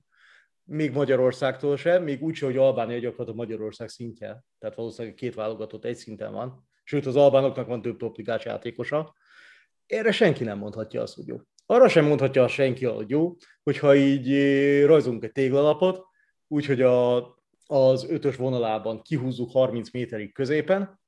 még 0.64 0.92
Magyarországtól 0.92 1.78
sem, 1.78 2.04
még 2.04 2.24
úgy 2.24 2.36
sem, 2.36 2.48
hogy 2.48 2.58
Albánia 2.58 3.00
gyakorlatilag 3.00 3.40
Magyarország 3.40 3.90
szintje, 3.90 4.44
tehát 4.60 4.76
valószínűleg 4.76 5.16
két 5.16 5.36
válogatott 5.36 5.86
egy 5.86 5.96
szinten 5.96 6.32
van, 6.32 6.68
sőt 6.84 7.06
az 7.06 7.16
albánoknak 7.16 7.68
van 7.68 7.82
több 7.82 7.98
topligás 7.98 8.46
játékosa. 8.46 9.16
Erre 9.88 10.12
senki 10.12 10.44
nem 10.44 10.58
mondhatja 10.58 11.02
azt, 11.02 11.16
hogy 11.16 11.28
jó. 11.28 11.38
Arra 11.66 11.88
sem 11.88 12.06
mondhatja 12.06 12.48
senki, 12.48 12.86
hogy 12.86 13.10
jó, 13.10 13.36
hogyha 13.64 13.96
így 13.96 14.32
eh, 14.32 14.86
rajzolunk 14.86 15.24
egy 15.24 15.32
téglalapot, 15.32 16.04
úgyhogy 16.48 16.82
a, 16.82 17.18
az 17.68 18.10
ötös 18.10 18.36
vonalában 18.36 19.02
kihúzzuk 19.02 19.52
30 19.52 19.92
méterig 19.92 20.34
középen, 20.34 21.00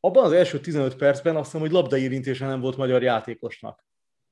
abban 0.00 0.24
az 0.24 0.32
első 0.32 0.60
15 0.60 0.96
percben 0.96 1.36
azt 1.36 1.44
hiszem, 1.44 1.60
hogy 1.60 1.70
labdaérintése 1.70 2.46
nem 2.46 2.60
volt 2.60 2.76
magyar 2.76 3.02
játékosnak. 3.02 3.84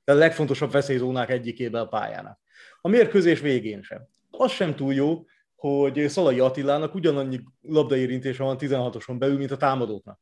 De 0.04 0.12
a 0.12 0.16
legfontosabb 0.16 0.70
veszélyzónák 0.70 1.30
egyikében 1.30 1.82
a 1.82 1.88
pályának. 1.88 2.40
A 2.80 2.88
mérkőzés 2.88 3.40
végén 3.40 3.82
sem. 3.82 4.08
Az 4.30 4.50
sem 4.50 4.74
túl 4.74 4.94
jó, 4.94 5.24
hogy 5.56 6.08
Szalai 6.08 6.40
Attilának 6.40 6.94
ugyanannyi 6.94 7.40
labdaérintése 7.60 8.42
van 8.42 8.56
16-oson 8.60 9.18
belül, 9.18 9.38
mint 9.38 9.50
a 9.50 9.56
támadóknak. 9.56 10.20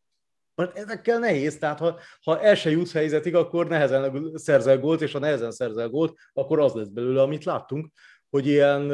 Mert 0.56 0.76
ezekkel 0.76 1.18
nehéz, 1.18 1.58
tehát 1.58 1.78
ha, 1.78 1.98
ha 2.22 2.40
el 2.40 2.54
se 2.54 2.70
jutsz 2.70 2.92
helyzetig, 2.92 3.34
akkor 3.34 3.68
nehezen 3.68 4.32
szerzel 4.34 4.78
gólt, 4.78 5.00
és 5.00 5.12
ha 5.12 5.18
nehezen 5.18 5.50
szerzel 5.50 5.88
gólt, 5.88 6.18
akkor 6.32 6.60
az 6.60 6.72
lesz 6.72 6.88
belőle, 6.88 7.22
amit 7.22 7.44
láttunk, 7.44 7.92
hogy 8.30 8.46
ilyen 8.46 8.92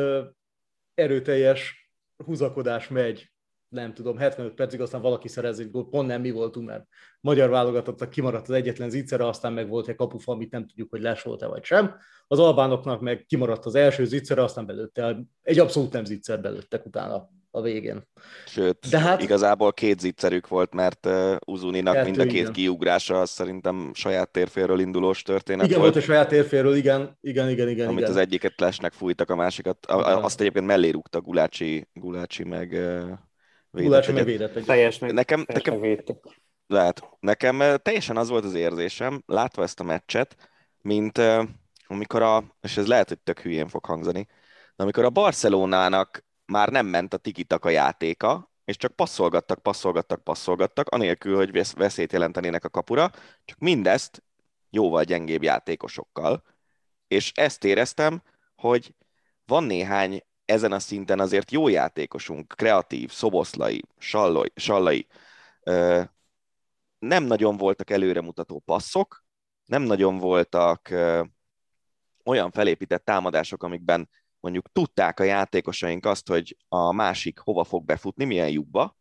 erőteljes 0.95 1.90
húzakodás 2.25 2.88
megy 2.88 3.33
nem 3.73 3.95
tudom, 3.95 4.16
75 4.16 4.54
percig, 4.54 4.81
aztán 4.81 5.00
valaki 5.00 5.28
szerez 5.28 5.59
egy 5.59 5.71
gólt, 5.71 5.88
pont 5.88 6.07
nem 6.07 6.21
mi 6.21 6.31
voltunk, 6.31 6.66
mert 6.66 6.87
magyar 7.21 7.49
válogatottak 7.49 8.11
kimaradt 8.11 8.49
az 8.49 8.54
egyetlen 8.54 8.90
zicsere, 8.90 9.26
aztán 9.26 9.52
meg 9.52 9.69
volt 9.69 9.88
egy 9.88 9.95
kapufa, 9.95 10.33
amit 10.33 10.50
nem 10.50 10.66
tudjuk, 10.66 10.90
hogy 10.90 11.00
les 11.00 11.23
volt-e 11.23 11.47
vagy 11.47 11.64
sem. 11.64 11.97
Az 12.26 12.38
albánoknak 12.38 13.00
meg 13.00 13.25
kimaradt 13.28 13.66
az 13.66 13.75
első 13.75 14.04
zicsere, 14.04 14.42
aztán 14.42 14.66
belőtte, 14.66 15.23
egy 15.42 15.59
abszolút 15.59 15.92
nem 15.92 16.04
zicser 16.04 16.40
belőttek 16.40 16.87
utána 16.87 17.28
a 17.54 17.61
végén. 17.61 18.02
Sőt, 18.47 18.88
De 18.90 18.99
hát, 18.99 19.23
igazából 19.23 19.73
két 19.73 20.00
zicserük 20.00 20.49
volt, 20.49 20.75
mert 20.75 21.06
uh, 21.06 21.37
Uzuninak 21.47 22.04
mind 22.04 22.18
a 22.18 22.25
két 22.25 22.35
igen. 22.35 22.52
kiugrása 22.52 23.21
az 23.21 23.30
szerintem 23.30 23.90
saját 23.94 24.30
térféről 24.30 24.80
indulós 24.80 25.23
történet 25.23 25.66
igen, 25.66 25.78
volt. 25.78 25.92
volt 25.92 26.04
a 26.04 26.06
saját 26.06 26.28
térféről, 26.28 26.75
igen, 26.75 27.18
igen, 27.21 27.49
igen, 27.49 27.68
igen. 27.68 27.87
Amit 27.87 27.99
igen. 27.99 28.11
az 28.11 28.16
egyiket 28.16 28.61
lesnek 28.61 28.92
fújtak, 28.92 29.30
a 29.30 29.35
másikat, 29.35 29.87
a, 29.87 30.25
azt 30.25 30.40
egyébként 30.40 30.66
mellé 30.66 30.88
rúgta 30.88 31.21
Gulácsi, 31.21 31.88
Gulácsi 31.92 32.44
meg 32.44 32.71
uh, 32.73 33.18
védett. 33.71 34.12
meg 34.12 34.25
védett 34.25 34.56
egy. 34.56 34.64
Teljes 34.64 34.99
meg, 34.99 35.12
nekem, 35.12 35.44
nekem, 35.47 35.97
lehet. 36.66 37.02
Nekem 37.21 37.62
teljesen 37.82 38.16
az 38.16 38.28
volt 38.28 38.44
az 38.44 38.54
érzésem, 38.54 39.23
látva 39.26 39.62
ezt 39.62 39.80
a 39.80 39.85
meccset, 39.85 40.37
mint 40.82 41.18
uh, 41.18 41.42
amikor 41.87 42.23
a, 42.23 42.56
és 42.61 42.76
ez 42.76 42.87
lehet, 42.87 43.09
hogy 43.09 43.18
tök 43.18 43.40
hülyén 43.40 43.68
fog 43.68 43.85
hangzani, 43.85 44.26
de 44.76 44.82
amikor 44.82 45.04
a 45.04 45.11
Barcelonának 45.11 46.25
már 46.52 46.68
nem 46.68 46.87
ment 46.87 47.14
a 47.14 47.16
tikitak 47.16 47.64
a 47.64 47.68
játéka, 47.68 48.50
és 48.64 48.76
csak 48.76 48.92
passzolgattak, 48.92 49.62
passzolgattak, 49.62 50.25
passzolgattak, 50.25 50.88
anélkül, 50.88 51.37
hogy 51.37 51.73
veszélyt 51.73 52.12
jelentenének 52.12 52.64
a 52.64 52.68
kapura, 52.68 53.11
csak 53.44 53.59
mindezt 53.59 54.23
jóval 54.71 55.04
gyengébb 55.04 55.42
játékosokkal. 55.42 56.44
És 57.09 57.32
ezt 57.35 57.64
éreztem, 57.64 58.23
hogy 58.56 58.94
van 59.47 59.64
néhány 59.64 60.25
ezen 60.44 60.73
a 60.73 60.78
szinten 60.78 61.21
azért 61.21 61.50
jó 61.50 61.68
játékosunk, 61.68 62.52
kreatív, 62.56 63.11
szoboszlai, 63.11 63.82
sallai, 63.99 64.52
sallai 64.54 65.06
nem 66.99 67.25
nagyon 67.25 67.56
voltak 67.56 67.90
előremutató 67.90 68.59
passzok, 68.59 69.25
nem 69.64 69.82
nagyon 69.82 70.18
voltak 70.18 70.94
olyan 72.25 72.50
felépített 72.50 73.04
támadások, 73.04 73.62
amikben 73.62 74.09
mondjuk 74.42 74.72
tudták 74.72 75.20
a 75.20 75.25
játékosaink 75.25 76.06
azt, 76.06 76.28
hogy 76.28 76.56
a 76.68 76.92
másik 76.92 77.38
hova 77.38 77.64
fog 77.64 77.84
befutni, 77.84 78.25
milyen 78.25 78.49
lyukba, 78.49 78.96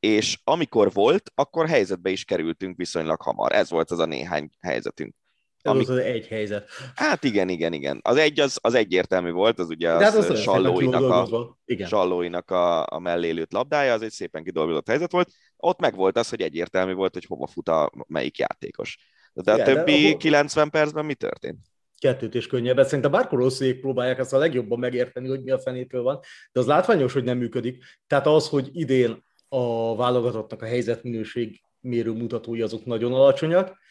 és 0.00 0.40
amikor 0.44 0.92
volt, 0.92 1.30
akkor 1.34 1.68
helyzetbe 1.68 2.10
is 2.10 2.24
kerültünk 2.24 2.76
viszonylag 2.76 3.22
hamar. 3.22 3.52
Ez 3.52 3.70
volt 3.70 3.90
az 3.90 3.98
a 3.98 4.04
néhány 4.04 4.50
helyzetünk. 4.60 5.14
Ez 5.62 5.72
ami... 5.72 5.82
az 5.82 5.96
egy 5.96 6.26
helyzet. 6.26 6.68
Hát 6.94 7.24
igen, 7.24 7.48
igen, 7.48 7.72
igen. 7.72 8.00
Az 8.02 8.16
egy 8.16 8.40
az, 8.40 8.58
az 8.60 8.74
egyértelmű 8.74 9.30
volt, 9.30 9.58
az 9.58 9.68
ugye 9.68 9.90
az, 9.90 10.14
az, 10.14 10.30
az 10.30 10.40
sallóinak, 10.40 11.02
a, 11.02 11.58
igen. 11.64 11.88
sallóinak 11.88 12.50
a, 12.50 12.86
a 12.86 12.98
mellélőtt 12.98 13.52
labdája, 13.52 13.92
az 13.92 14.02
egy 14.02 14.10
szépen 14.10 14.44
kidolgozott 14.44 14.88
helyzet 14.88 15.12
volt. 15.12 15.30
Ott 15.56 15.80
meg 15.80 15.94
volt 15.94 16.18
az, 16.18 16.28
hogy 16.28 16.40
egyértelmű 16.40 16.92
volt, 16.92 17.12
hogy 17.12 17.24
hova 17.24 17.46
fut 17.46 17.68
a 17.68 17.90
melyik 18.06 18.38
játékos. 18.38 18.98
De 19.32 19.52
a 19.52 19.54
igen, 19.54 19.74
többi 19.74 20.00
de 20.00 20.06
ahol... 20.06 20.16
90 20.16 20.70
percben 20.70 21.04
mi 21.04 21.14
történt? 21.14 21.58
Kettőt 21.98 22.34
is 22.34 22.46
könnyebb. 22.46 22.82
Szerintem 22.82 23.10
bárkor 23.10 23.38
rosszék 23.38 23.80
próbálják 23.80 24.18
ezt 24.18 24.32
a 24.32 24.38
legjobban 24.38 24.78
megérteni, 24.78 25.28
hogy 25.28 25.42
mi 25.42 25.50
a 25.50 25.58
fenétől 25.58 26.02
van, 26.02 26.20
de 26.52 26.60
az 26.60 26.66
látványos, 26.66 27.12
hogy 27.12 27.24
nem 27.24 27.38
működik. 27.38 27.84
Tehát 28.06 28.26
az, 28.26 28.48
hogy 28.48 28.68
idén 28.72 29.24
a 29.48 29.96
válogatottnak 29.96 30.62
a 30.62 30.66
helyzetminőség 30.66 31.60
mérő 31.80 32.12
mutatói 32.12 32.62
azok 32.62 32.84
nagyon 32.84 33.12
alacsonyak, 33.12 33.82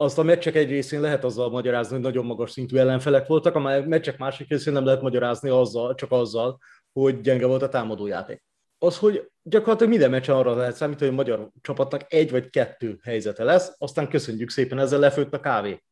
azt 0.00 0.18
a 0.18 0.22
meccsek 0.22 0.54
egy 0.54 0.68
részén 0.68 1.00
lehet 1.00 1.24
azzal 1.24 1.50
magyarázni, 1.50 1.94
hogy 1.94 2.04
nagyon 2.04 2.24
magas 2.24 2.50
szintű 2.50 2.76
ellenfelek 2.76 3.26
voltak, 3.26 3.54
a 3.54 3.82
meccsek 3.86 4.18
másik 4.18 4.48
részén 4.48 4.72
nem 4.72 4.84
lehet 4.84 5.02
magyarázni 5.02 5.48
azzal, 5.48 5.94
csak 5.94 6.12
azzal, 6.12 6.58
hogy 6.92 7.20
gyenge 7.20 7.46
volt 7.46 7.62
a 7.62 7.68
támadójáték. 7.68 8.44
Az, 8.78 8.98
hogy 8.98 9.30
gyakorlatilag 9.42 9.90
minden 9.90 10.10
meccsen 10.10 10.34
arra 10.34 10.54
lehet 10.54 10.76
számítani, 10.76 11.10
hogy 11.10 11.30
a 11.30 11.36
magyar 11.36 11.50
csapatnak 11.60 12.12
egy 12.12 12.30
vagy 12.30 12.50
kettő 12.50 12.98
helyzete 13.02 13.44
lesz, 13.44 13.74
aztán 13.78 14.08
köszönjük 14.08 14.50
szépen, 14.50 14.78
ezzel 14.78 14.98
lefőtt 14.98 15.34
a 15.34 15.40
kávé. 15.40 15.82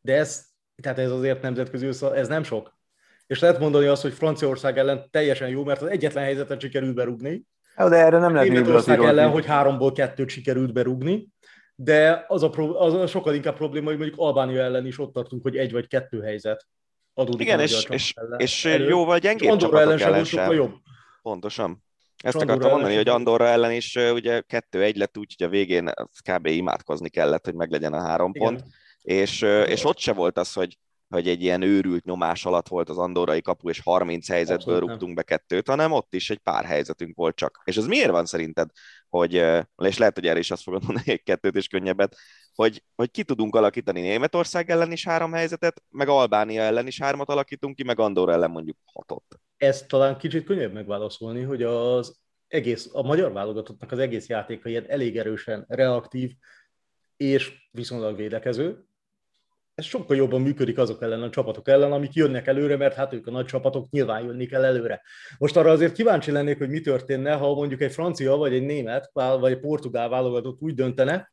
De 0.00 0.16
ez, 0.16 0.44
tehát 0.80 0.98
ez 0.98 1.10
azért 1.10 1.42
nemzetközi 1.42 1.86
össze, 1.86 2.12
ez 2.12 2.28
nem 2.28 2.42
sok. 2.42 2.78
És 3.26 3.40
lehet 3.40 3.58
mondani 3.58 3.86
azt, 3.86 4.02
hogy 4.02 4.12
Franciaország 4.12 4.78
ellen 4.78 5.08
teljesen 5.10 5.48
jó, 5.48 5.64
mert 5.64 5.82
az 5.82 5.88
egyetlen 5.88 6.24
helyzetet 6.24 6.60
sikerült 6.60 6.94
berúgni. 6.94 7.42
De 7.76 7.96
erre 7.96 8.18
nem 8.18 8.34
lehet 8.34 8.48
Németország 8.48 9.00
ellen, 9.00 9.30
hogy 9.30 9.46
háromból 9.46 9.92
kettőt 9.92 10.28
sikerült 10.28 10.72
berúgni 10.72 11.28
de 11.82 12.24
az 12.28 12.42
a, 12.42 12.50
pro, 12.50 12.78
az 12.78 12.94
a 12.94 13.06
sokkal 13.06 13.34
inkább 13.34 13.56
probléma, 13.56 13.88
hogy 13.88 13.98
mondjuk 13.98 14.18
Albánia 14.18 14.62
ellen 14.62 14.86
is 14.86 14.98
ott 14.98 15.12
tartunk, 15.12 15.42
hogy 15.42 15.56
egy 15.56 15.72
vagy 15.72 15.86
kettő 15.86 16.20
helyzet 16.20 16.66
adódik. 17.14 17.40
Igen, 17.40 17.60
és, 17.60 17.86
és, 17.88 18.14
és 18.36 18.64
jóval 18.88 19.18
gyengébb 19.18 19.56
csapatok 19.56 19.80
ellen, 19.80 19.98
ellen 19.98 20.24
sem. 20.24 20.52
Jobb. 20.52 20.74
Pontosan. 21.22 21.84
Ezt 22.22 22.34
Andorra 22.34 22.52
akartam 22.52 22.72
mondani, 22.72 22.96
hogy 22.96 23.08
Andorra 23.08 23.46
ellen 23.46 23.72
is 23.72 23.96
ugye 24.12 24.40
kettő-egy 24.40 24.96
lett 24.96 25.18
úgy, 25.18 25.34
hogy 25.38 25.46
a 25.46 25.50
végén 25.50 25.90
kb. 26.30 26.46
imádkozni 26.46 27.08
kellett, 27.08 27.44
hogy 27.44 27.54
meglegyen 27.54 27.92
a 27.92 28.00
három 28.00 28.30
Igen. 28.34 28.48
pont, 28.48 28.64
és, 29.02 29.42
és 29.42 29.84
ott 29.84 29.98
se 29.98 30.12
volt 30.12 30.38
az, 30.38 30.52
hogy 30.52 30.78
hogy 31.10 31.28
egy 31.28 31.42
ilyen 31.42 31.62
őrült 31.62 32.04
nyomás 32.04 32.44
alatt 32.44 32.68
volt 32.68 32.88
az 32.88 32.98
andorai 32.98 33.42
kapu, 33.42 33.68
és 33.68 33.80
30 33.80 34.28
helyzetből 34.28 34.74
Abszolút 34.74 34.90
rúgtunk 34.90 35.14
be 35.14 35.22
kettőt, 35.22 35.68
hanem 35.68 35.92
ott 35.92 36.14
is 36.14 36.30
egy 36.30 36.38
pár 36.38 36.64
helyzetünk 36.64 37.16
volt 37.16 37.36
csak. 37.36 37.60
És 37.64 37.76
ez 37.76 37.86
miért 37.86 38.10
van 38.10 38.26
szerinted, 38.26 38.70
hogy, 39.08 39.34
és 39.76 39.98
lehet, 39.98 40.14
hogy 40.14 40.26
erre 40.26 40.38
is 40.38 40.50
azt 40.50 40.62
fogod 40.62 40.84
mondani, 40.84 41.10
egy 41.10 41.22
kettőt 41.22 41.56
is 41.56 41.68
könnyebbet, 41.68 42.16
hogy, 42.54 42.84
hogy 42.94 43.10
ki 43.10 43.22
tudunk 43.22 43.54
alakítani 43.54 44.00
Németország 44.00 44.70
ellen 44.70 44.92
is 44.92 45.04
három 45.04 45.32
helyzetet, 45.32 45.82
meg 45.88 46.08
Albánia 46.08 46.62
ellen 46.62 46.86
is 46.86 47.00
hármat 47.00 47.28
alakítunk 47.28 47.76
ki, 47.76 47.82
meg 47.82 47.98
Andorra 47.98 48.32
ellen 48.32 48.50
mondjuk 48.50 48.76
hatot. 48.92 49.24
Ez 49.56 49.82
talán 49.82 50.18
kicsit 50.18 50.44
könnyebb 50.44 50.72
megválaszolni, 50.72 51.42
hogy 51.42 51.62
az 51.62 52.20
egész, 52.46 52.88
a 52.92 53.02
magyar 53.02 53.32
válogatottnak 53.32 53.92
az 53.92 53.98
egész 53.98 54.26
játéka 54.26 54.68
ilyen 54.68 54.84
elég 54.88 55.18
erősen 55.18 55.64
reaktív 55.68 56.32
és 57.16 57.52
viszonylag 57.70 58.16
védekező, 58.16 58.88
ez 59.80 59.86
sokkal 59.86 60.16
jobban 60.16 60.40
működik 60.40 60.78
azok 60.78 61.02
ellen 61.02 61.22
a 61.22 61.30
csapatok 61.30 61.68
ellen, 61.68 61.92
amik 61.92 62.12
jönnek 62.12 62.46
előre, 62.46 62.76
mert 62.76 62.94
hát 62.94 63.12
ők 63.12 63.26
a 63.26 63.30
nagy 63.30 63.46
csapatok 63.46 63.90
nyilván 63.90 64.24
jönni 64.24 64.46
kell 64.46 64.64
előre. 64.64 65.02
Most 65.38 65.56
arra 65.56 65.70
azért 65.70 65.92
kíváncsi 65.92 66.30
lennék, 66.30 66.58
hogy 66.58 66.68
mi 66.68 66.80
történne, 66.80 67.32
ha 67.32 67.54
mondjuk 67.54 67.80
egy 67.80 67.92
francia, 67.92 68.36
vagy 68.36 68.54
egy 68.54 68.62
német, 68.62 69.10
vagy 69.12 69.52
egy 69.52 69.60
portugál 69.60 70.08
válogatott 70.08 70.60
úgy 70.60 70.74
döntene, 70.74 71.32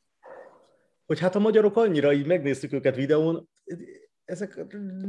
hogy 1.06 1.20
hát 1.20 1.36
a 1.36 1.39
magyarok 1.39 1.77
annyira 1.77 2.13
így 2.13 2.25
megnéztük 2.25 2.74
őket 2.74 2.96
videón, 2.96 3.50
ezek, 4.25 4.66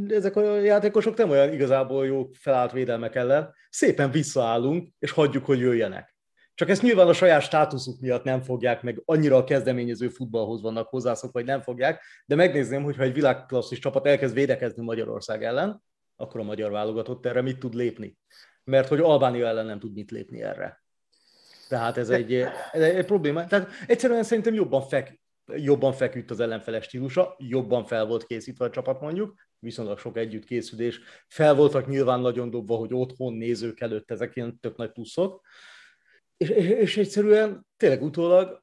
ezek 0.09 0.37
a 0.37 0.59
játékosok 0.59 1.17
nem 1.17 1.31
olyan 1.31 1.53
igazából 1.53 2.07
jó 2.07 2.29
felállt 2.33 2.73
védelmek 2.73 3.15
ellen, 3.15 3.55
szépen 3.71 4.11
visszaállunk, 4.11 4.89
és 4.99 5.11
hagyjuk, 5.11 5.45
hogy 5.45 5.59
jöjjenek. 5.59 6.17
Csak 6.59 6.69
ezt 6.69 6.83
nyilván 6.83 7.09
a 7.09 7.13
saját 7.13 7.43
státuszuk 7.43 8.01
miatt 8.01 8.25
nem 8.25 8.41
fogják, 8.41 8.83
meg 8.83 9.03
annyira 9.05 9.37
a 9.37 9.45
kezdeményező 9.45 10.09
futballhoz 10.09 10.63
vannak 10.63 10.89
hozzászok, 10.89 11.33
hogy 11.33 11.45
nem 11.45 11.61
fogják, 11.61 12.03
de 12.27 12.35
megnézném, 12.35 12.83
hogyha 12.83 13.03
egy 13.03 13.13
világklasszis 13.13 13.79
csapat 13.79 14.07
elkezd 14.07 14.35
védekezni 14.35 14.85
Magyarország 14.85 15.45
ellen, 15.45 15.83
akkor 16.17 16.41
a 16.41 16.45
magyar 16.45 16.71
válogatott 16.71 17.27
erre 17.27 17.41
mit 17.41 17.59
tud 17.59 17.75
lépni. 17.75 18.17
Mert 18.65 18.89
hogy 18.89 19.01
Albánia 19.01 19.47
ellen 19.47 19.67
nem 19.67 19.79
tud 19.79 19.93
mit 19.93 20.11
lépni 20.11 20.43
erre. 20.43 20.83
Tehát 21.69 21.97
ez 21.97 22.11
egy, 22.11 22.35
ez 22.73 22.83
egy 22.83 23.07
probléma. 23.07 23.45
Tehát 23.45 23.71
egyszerűen 23.87 24.23
szerintem 24.23 24.55
jobban, 24.55 24.83
fek, 24.83 25.21
jobban 25.47 25.93
feküdt 25.93 26.31
az 26.31 26.41
ellenfeles 26.41 26.85
stílusa, 26.85 27.35
jobban 27.39 27.85
fel 27.85 28.07
volt 28.07 28.27
készítve 28.27 28.65
a 28.65 28.71
csapat 28.71 29.01
mondjuk, 29.01 29.35
viszonylag 29.59 29.99
sok 29.99 30.17
együttkészülés. 30.17 31.01
Fel 31.29 31.55
voltak 31.55 31.87
nyilván 31.87 32.21
nagyon 32.21 32.51
dobva, 32.51 32.77
hogy 32.77 32.95
otthon 32.95 33.35
nézők 33.35 33.81
előtt 33.81 34.11
ezek 34.11 34.37
ilyen 34.37 34.59
tök 34.61 34.77
nagy 34.77 34.93
pluszok 34.93 35.47
és, 36.39 36.49
és, 36.49 36.69
és 36.69 36.97
egyszerűen 36.97 37.67
tényleg 37.77 38.03
utólag 38.03 38.63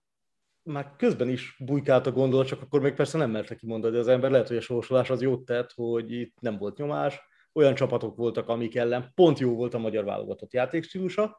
már 0.64 0.94
közben 0.98 1.30
is 1.30 1.56
bujkált 1.60 2.08
a 2.08 2.12
gondolat, 2.12 2.48
csak 2.48 2.62
akkor 2.62 2.82
még 2.82 2.94
persze 2.94 3.18
nem 3.18 3.32
merte 3.32 3.56
kimondani 3.56 3.98
az 3.98 4.08
ember. 4.08 4.32
Lehet, 4.32 4.48
hogy 4.48 4.58
a 4.58 4.62
sorsolás 4.62 5.10
az 5.10 5.22
jót 5.22 5.46
tett, 5.46 5.72
hogy 5.76 6.12
itt 6.12 6.40
nem 6.40 6.58
volt 6.58 6.78
nyomás, 6.78 7.20
olyan 7.54 7.76
csapatok 7.76 8.16
voltak, 8.16 8.50
amik 8.50 8.76
ellen 8.76 9.12
pont 9.16 9.40
jó 9.40 9.56
volt 9.56 9.74
a 9.74 9.78
magyar 9.78 10.04
válogatott 10.04 10.54
játékstílusa. 10.54 11.38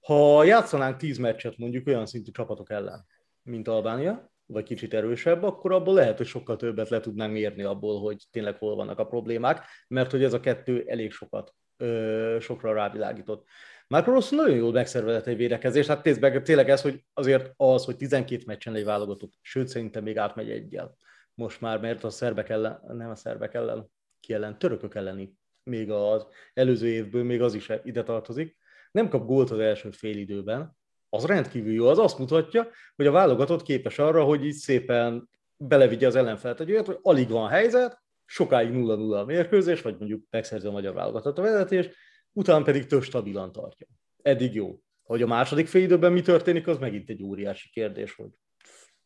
Ha 0.00 0.44
játszanánk 0.44 0.96
tíz 0.96 1.18
meccset 1.18 1.58
mondjuk 1.58 1.86
olyan 1.86 2.06
szintű 2.06 2.30
csapatok 2.30 2.70
ellen, 2.70 3.06
mint 3.42 3.68
Albánia, 3.68 4.30
vagy 4.46 4.64
kicsit 4.64 4.94
erősebb, 4.94 5.42
akkor 5.42 5.72
abból 5.72 5.94
lehet, 5.94 6.16
hogy 6.16 6.26
sokkal 6.26 6.56
többet 6.56 6.88
le 6.88 7.00
tudnánk 7.00 7.32
mérni 7.32 7.62
abból, 7.62 8.00
hogy 8.00 8.26
tényleg 8.30 8.56
hol 8.56 8.74
vannak 8.74 8.98
a 8.98 9.06
problémák, 9.06 9.64
mert 9.88 10.10
hogy 10.10 10.24
ez 10.24 10.32
a 10.32 10.40
kettő 10.40 10.84
elég 10.86 11.12
sokat, 11.12 11.54
ö, 11.76 12.36
sokra 12.40 12.72
rávilágított. 12.72 13.46
Marco 13.90 14.12
Rossi 14.12 14.34
nagyon 14.34 14.56
jól 14.56 14.72
megszervezett 14.72 15.26
egy 15.26 15.36
védekezés, 15.36 15.86
hát 15.86 16.20
meg, 16.20 16.42
tényleg 16.42 16.70
ez, 16.70 16.82
hogy 16.82 17.04
azért 17.12 17.52
az, 17.56 17.84
hogy 17.84 17.96
12 17.96 18.42
meccsen 18.46 18.74
egy 18.74 18.84
válogatott, 18.84 19.32
sőt 19.40 19.68
szerintem 19.68 20.02
még 20.02 20.18
átmegy 20.18 20.50
egyel. 20.50 20.96
Most 21.34 21.60
már, 21.60 21.80
mert 21.80 22.04
a 22.04 22.10
szerbek 22.10 22.48
ellen, 22.48 22.80
nem 22.88 23.10
a 23.10 23.14
szerbek 23.14 23.54
ellen, 23.54 23.90
ki 24.20 24.32
ellen, 24.32 24.58
törökök 24.58 24.94
elleni, 24.94 25.34
még 25.62 25.90
az 25.90 26.26
előző 26.54 26.86
évből, 26.86 27.24
még 27.24 27.42
az 27.42 27.54
is 27.54 27.68
ide 27.84 28.02
tartozik, 28.02 28.56
nem 28.90 29.08
kap 29.08 29.26
gólt 29.26 29.50
az 29.50 29.58
első 29.58 29.90
fél 29.90 30.16
időben, 30.16 30.76
az 31.08 31.26
rendkívül 31.26 31.72
jó, 31.72 31.86
az 31.86 31.98
azt 31.98 32.18
mutatja, 32.18 32.68
hogy 32.96 33.06
a 33.06 33.12
válogatott 33.12 33.62
képes 33.62 33.98
arra, 33.98 34.24
hogy 34.24 34.44
így 34.44 34.54
szépen 34.54 35.28
belevigye 35.56 36.06
az 36.06 36.16
ellenfelet. 36.16 36.60
Egy 36.60 36.70
olyat, 36.70 36.86
hogy 36.86 36.98
alig 37.02 37.28
van 37.28 37.48
helyzet, 37.48 38.02
sokáig 38.26 38.70
0-0 38.72 39.20
a 39.20 39.24
mérkőzés, 39.24 39.82
vagy 39.82 39.96
mondjuk 39.98 40.24
megszerzi 40.30 40.66
a 40.66 40.70
magyar 40.70 40.94
válogatott 40.94 41.38
a 41.38 41.42
vezetés, 41.42 41.88
utána 42.32 42.64
pedig 42.64 42.86
több 42.86 43.02
stabilan 43.02 43.52
tartja. 43.52 43.86
Eddig 44.22 44.54
jó. 44.54 44.78
Hogy 45.02 45.22
a 45.22 45.26
második 45.26 45.66
fél 45.66 45.82
időben 45.82 46.12
mi 46.12 46.20
történik, 46.20 46.66
az 46.66 46.78
megint 46.78 47.08
egy 47.08 47.22
óriási 47.22 47.70
kérdés, 47.70 48.14
hogy 48.14 48.30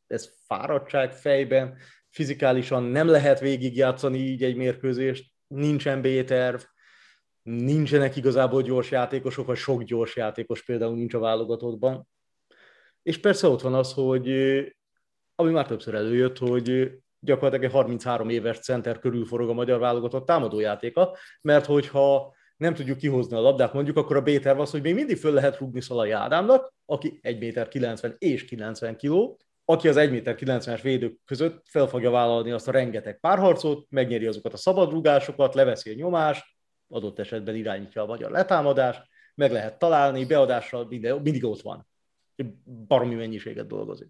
ez 0.06 0.34
fáradtság 0.46 1.12
fejben, 1.12 1.76
fizikálisan 2.10 2.82
nem 2.82 3.08
lehet 3.08 3.40
végigjátszani 3.40 4.18
így 4.18 4.42
egy 4.42 4.56
mérkőzést, 4.56 5.32
nincs 5.46 5.84
NBA 5.84 6.24
terv, 6.24 6.60
nincsenek 7.42 8.16
igazából 8.16 8.62
gyors 8.62 8.90
játékosok, 8.90 9.46
vagy 9.46 9.56
sok 9.56 9.82
gyors 9.82 10.16
játékos 10.16 10.64
például 10.64 10.94
nincs 10.94 11.14
a 11.14 11.18
válogatottban. 11.18 12.08
És 13.02 13.18
persze 13.18 13.48
ott 13.48 13.60
van 13.60 13.74
az, 13.74 13.92
hogy 13.92 14.28
ami 15.34 15.50
már 15.50 15.66
többször 15.66 15.94
előjött, 15.94 16.38
hogy 16.38 16.92
gyakorlatilag 17.18 17.64
egy 17.64 17.72
33 17.72 18.28
éves 18.28 18.58
center 18.58 18.98
körül 18.98 19.24
forog 19.24 19.48
a 19.48 19.52
magyar 19.52 19.78
válogatott 19.78 20.26
támadójátéka, 20.26 21.16
mert 21.40 21.66
hogyha 21.66 22.34
nem 22.56 22.74
tudjuk 22.74 22.98
kihozni 22.98 23.36
a 23.36 23.40
labdát, 23.40 23.72
mondjuk, 23.72 23.96
akkor 23.96 24.16
a 24.16 24.22
b 24.22 24.28
az, 24.58 24.70
hogy 24.70 24.82
még 24.82 24.94
mindig 24.94 25.16
föl 25.16 25.32
lehet 25.32 25.58
rúgni 25.58 25.80
Szalai 25.80 26.10
Ádámnak, 26.10 26.72
aki 26.86 27.18
1 27.22 27.38
méter 27.38 27.68
90 27.68 28.14
és 28.18 28.44
90 28.44 28.96
kg, 28.96 29.36
aki 29.64 29.88
az 29.88 29.96
1 29.96 30.10
méter 30.10 30.34
90-es 30.38 30.80
védők 30.82 31.18
között 31.24 31.62
fel 31.68 31.86
fogja 31.86 32.10
vállalni 32.10 32.50
azt 32.50 32.68
a 32.68 32.72
rengeteg 32.72 33.20
párharcot, 33.20 33.86
megnyeri 33.90 34.26
azokat 34.26 34.52
a 34.52 34.56
szabadrúgásokat, 34.56 35.54
leveszi 35.54 35.90
a 35.90 35.94
nyomást, 35.94 36.44
adott 36.88 37.18
esetben 37.18 37.54
irányítja 37.54 38.02
a 38.02 38.06
magyar 38.06 38.30
letámadást, 38.30 39.02
meg 39.34 39.52
lehet 39.52 39.78
találni, 39.78 40.24
beadással 40.24 40.86
minden, 40.88 41.20
mindig 41.22 41.44
ott 41.44 41.60
van. 41.60 41.86
Baromi 42.86 43.14
mennyiséget 43.14 43.66
dolgozik. 43.66 44.08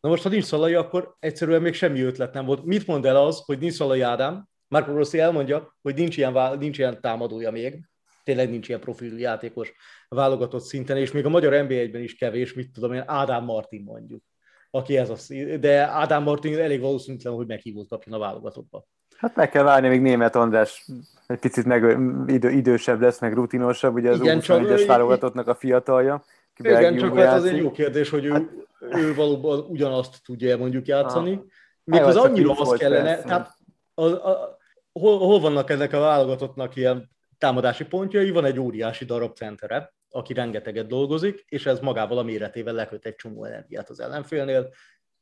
Na 0.00 0.08
most, 0.08 0.22
ha 0.22 0.28
nincs 0.28 0.44
Szalai, 0.44 0.74
akkor 0.74 1.16
egyszerűen 1.18 1.62
még 1.62 1.74
semmi 1.74 2.00
ötlet 2.00 2.32
nem 2.32 2.44
volt. 2.44 2.64
Mit 2.64 2.86
mond 2.86 3.06
el 3.06 3.16
az, 3.16 3.42
hogy 3.44 3.58
nincs 3.58 3.72
Szalai 3.72 4.00
Ádám? 4.00 4.48
Marco 4.74 4.92
Rossi 4.92 5.18
elmondja, 5.18 5.76
hogy 5.82 5.94
nincs 5.94 6.16
ilyen, 6.16 6.58
nincs 6.58 6.78
ilyen 6.78 7.00
támadója 7.00 7.50
még, 7.50 7.80
tényleg 8.24 8.50
nincs 8.50 8.68
ilyen 8.68 8.80
profil 8.80 9.18
játékos 9.18 9.72
válogatott 10.08 10.62
szinten, 10.62 10.96
és 10.96 11.12
még 11.12 11.24
a 11.24 11.28
magyar 11.28 11.62
NBA-ben 11.62 12.02
is 12.02 12.14
kevés, 12.14 12.54
mit 12.54 12.72
tudom 12.72 12.92
én, 12.92 13.02
Ádám 13.06 13.44
Martin 13.44 13.82
mondjuk, 13.82 14.22
aki 14.70 14.96
ez 14.96 15.10
az, 15.10 15.34
de 15.60 15.88
Ádám 15.88 16.22
Martin 16.22 16.58
elég 16.58 16.80
valószínűtlen, 16.80 17.34
hogy 17.34 17.46
meghívót 17.46 17.88
kapjon 17.88 18.14
a 18.14 18.18
válogatottba. 18.18 18.86
Hát 19.16 19.36
meg 19.36 19.50
kell 19.50 19.62
várni, 19.62 19.88
még 19.88 20.00
német 20.00 20.36
András 20.36 20.86
egy 21.26 21.38
picit 21.38 21.64
meg, 21.64 21.98
idő, 22.26 22.50
idősebb 22.50 23.00
lesz, 23.00 23.20
meg 23.20 23.34
rutinosabb, 23.34 23.94
ugye 23.94 24.10
az 24.10 24.20
Igen, 24.20 24.40
csak, 24.40 24.70
es 24.70 24.86
válogatottnak 24.86 25.48
a 25.48 25.54
fiatalja. 25.54 26.24
Igen, 26.58 26.96
csak 26.96 27.18
hát 27.18 27.36
az 27.36 27.44
egy 27.44 27.56
jó 27.56 27.70
kérdés, 27.70 28.10
hogy 28.10 28.24
ő, 28.24 28.30
hát, 28.30 28.48
ő 28.90 29.14
valóban 29.14 29.58
ugyanazt 29.58 30.24
tudja 30.24 30.56
mondjuk 30.56 30.86
játszani. 30.86 31.40
Még 31.84 32.02
az 32.02 32.16
annyira 32.16 32.52
az 32.52 32.78
kellene, 32.78 33.04
persze. 33.04 33.24
tehát 33.24 33.56
a, 33.94 34.04
a, 34.04 34.53
hol, 35.00 35.18
hol 35.18 35.40
vannak 35.40 35.70
ennek 35.70 35.92
a 35.92 36.00
válogatottnak 36.00 36.76
ilyen 36.76 37.10
támadási 37.38 37.84
pontjai? 37.84 38.30
Van 38.30 38.44
egy 38.44 38.58
óriási 38.58 39.04
darab 39.04 39.36
centere, 39.36 39.94
aki 40.10 40.32
rengeteget 40.32 40.86
dolgozik, 40.86 41.44
és 41.48 41.66
ez 41.66 41.80
magával 41.80 42.18
a 42.18 42.22
méretével 42.22 42.74
leköt 42.74 43.06
egy 43.06 43.14
csomó 43.14 43.44
energiát 43.44 43.90
az 43.90 44.00
ellenfélnél, 44.00 44.72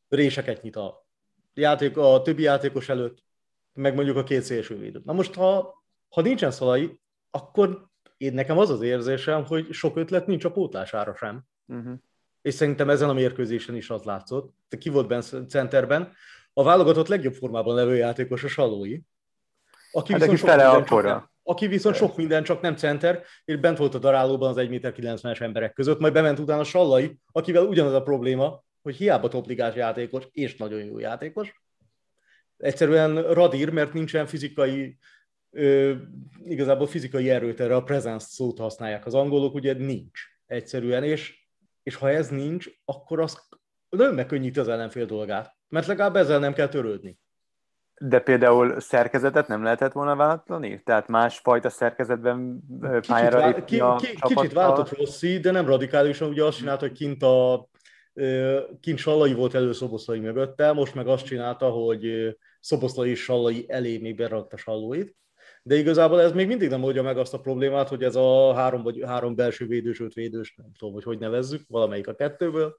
réseket 0.08 0.62
nyit 0.62 0.76
a, 0.76 1.06
játék, 1.54 1.96
a 1.96 2.22
többi 2.22 2.42
játékos 2.42 2.88
előtt, 2.88 3.24
meg 3.72 3.94
mondjuk 3.94 4.16
a 4.16 4.24
két 4.24 4.42
szélsővédő. 4.42 5.00
Na 5.04 5.12
most, 5.12 5.35
ha, 5.35 5.82
ha 6.08 6.20
nincsen 6.20 6.50
szalai, 6.50 7.00
akkor 7.30 7.90
én 8.16 8.32
nekem 8.32 8.58
az 8.58 8.70
az 8.70 8.82
érzésem, 8.82 9.44
hogy 9.44 9.72
sok 9.72 9.96
ötlet 9.96 10.26
nincs 10.26 10.44
a 10.44 10.50
pótlására 10.52 11.14
sem. 11.14 11.44
Uh-huh. 11.66 11.94
És 12.42 12.54
szerintem 12.54 12.90
ezen 12.90 13.08
a 13.08 13.12
mérkőzésen 13.12 13.76
is 13.76 13.90
az 13.90 14.02
látszott. 14.02 14.54
Te 14.68 14.78
ki 14.78 14.88
volt 14.88 15.08
benne 15.08 15.22
centerben? 15.48 16.12
A 16.52 16.62
válogatott 16.62 17.08
legjobb 17.08 17.35
formában 17.35 17.74
levő 17.74 17.96
játékos 17.96 18.44
a 18.44 18.48
Salói. 18.48 18.98
Aki 19.92 20.12
hát 20.12 20.20
viszont, 20.20 20.38
sok 20.38 20.48
minden, 20.48 21.02
nem, 21.02 21.31
aki 21.42 21.66
viszont 21.66 21.96
sok 21.96 22.16
minden, 22.16 22.42
csak 22.42 22.61
nem 22.61 22.76
center, 22.76 23.22
és 23.44 23.57
bent 23.57 23.78
volt 23.78 23.94
a 23.94 23.98
darálóban 23.98 24.48
az 24.48 24.57
1,90-es 24.57 25.40
emberek 25.40 25.72
között, 25.72 26.00
majd 26.00 26.12
bement 26.12 26.38
utána 26.38 26.61
a 26.61 26.64
Sallai, 26.64 27.18
akivel 27.33 27.64
ugyanaz 27.64 27.92
a 27.92 28.02
probléma, 28.02 28.64
hogy 28.83 28.96
hiába 28.96 29.28
topligás 29.28 29.74
játékos, 29.74 30.24
és 30.33 30.57
nagyon 30.57 30.85
jó 30.85 30.98
játékos, 30.98 31.62
egyszerűen 32.57 33.22
radír, 33.22 33.70
mert 33.70 33.92
nincsen 33.92 34.26
fizikai, 34.26 34.98
ö, 35.50 35.94
igazából 36.44 36.87
fizikai 36.87 37.31
erőt 37.31 37.61
erre 37.61 37.74
a 37.74 37.83
presence 37.83 38.26
szót 38.26 38.59
használják. 38.59 39.07
Az 39.07 39.14
angolok, 39.14 39.55
ugye 39.55 39.72
nincs 39.72 40.20
egyszerűen, 40.46 41.05
és, 41.05 41.46
és 41.83 41.94
ha 41.94 42.11
ez 42.11 42.28
nincs, 42.28 42.66
akkor 42.85 43.20
az 43.20 43.38
nagyon 43.88 44.14
megkönnyíti 44.14 44.59
az 44.59 44.68
ellenfél 44.68 45.07
dolgát, 45.07 45.57
mert 45.68 45.87
legalább 45.87 46.16
ezzel 46.16 46.38
nem 46.38 46.52
kell 46.52 46.68
törődni. 46.68 47.18
De 48.08 48.20
például 48.20 48.80
szerkezetet 48.80 49.48
nem 49.48 49.62
lehetett 49.62 49.92
volna 49.92 50.16
váltani? 50.16 50.82
Tehát 50.84 51.08
másfajta 51.08 51.68
szerkezetben 51.68 52.60
pályára 53.06 53.54
kicsit, 53.54 53.80
vá- 53.80 54.00
ki, 54.00 54.06
ki, 54.06 54.34
Kicsit 54.34 54.52
váltott 54.52 54.96
Rossi, 54.96 55.38
de 55.38 55.50
nem 55.50 55.66
radikálisan, 55.66 56.28
ugye 56.28 56.44
azt 56.44 56.56
csinálta, 56.56 56.86
hogy 56.86 56.96
kint 56.96 57.22
a 57.22 57.68
kint 58.80 58.98
Sallai 58.98 59.34
volt 59.34 59.54
elő 59.54 59.72
Szoboszlai 59.72 60.18
mögötte, 60.18 60.72
most 60.72 60.94
meg 60.94 61.06
azt 61.06 61.24
csinálta, 61.24 61.68
hogy 61.68 62.36
Szoboszlai 62.60 63.10
és 63.10 63.22
Sallai 63.22 63.64
elé 63.68 63.98
még 63.98 64.16
berakta 64.16 64.56
Sallóit. 64.56 65.16
De 65.62 65.74
igazából 65.74 66.20
ez 66.20 66.32
még 66.32 66.46
mindig 66.46 66.68
nem 66.68 66.82
oldja 66.82 67.02
meg 67.02 67.18
azt 67.18 67.34
a 67.34 67.40
problémát, 67.40 67.88
hogy 67.88 68.02
ez 68.02 68.16
a 68.16 68.54
három, 68.54 68.82
vagy 68.82 69.02
három 69.06 69.34
belső 69.34 69.66
védős, 69.66 70.00
öt 70.00 70.12
védős, 70.12 70.54
nem 70.56 70.72
tudom, 70.78 70.94
hogy 70.94 71.04
hogy 71.04 71.18
nevezzük, 71.18 71.62
valamelyik 71.68 72.08
a 72.08 72.14
kettőből, 72.14 72.76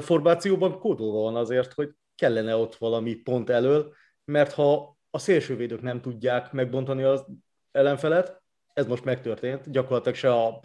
formációban 0.00 0.78
kódolva 0.78 1.20
van 1.20 1.36
azért, 1.36 1.72
hogy 1.72 1.90
kellene 2.14 2.56
ott 2.56 2.74
valami 2.74 3.14
pont 3.14 3.50
elől, 3.50 3.92
mert 4.24 4.52
ha 4.52 4.96
a 5.10 5.18
szélsővédők 5.18 5.82
nem 5.82 6.00
tudják 6.00 6.52
megbontani 6.52 7.02
az 7.02 7.26
ellenfelet, 7.72 8.42
ez 8.72 8.86
most 8.86 9.04
megtörtént, 9.04 9.70
gyakorlatilag 9.70 10.16
se 10.16 10.32
a 10.32 10.60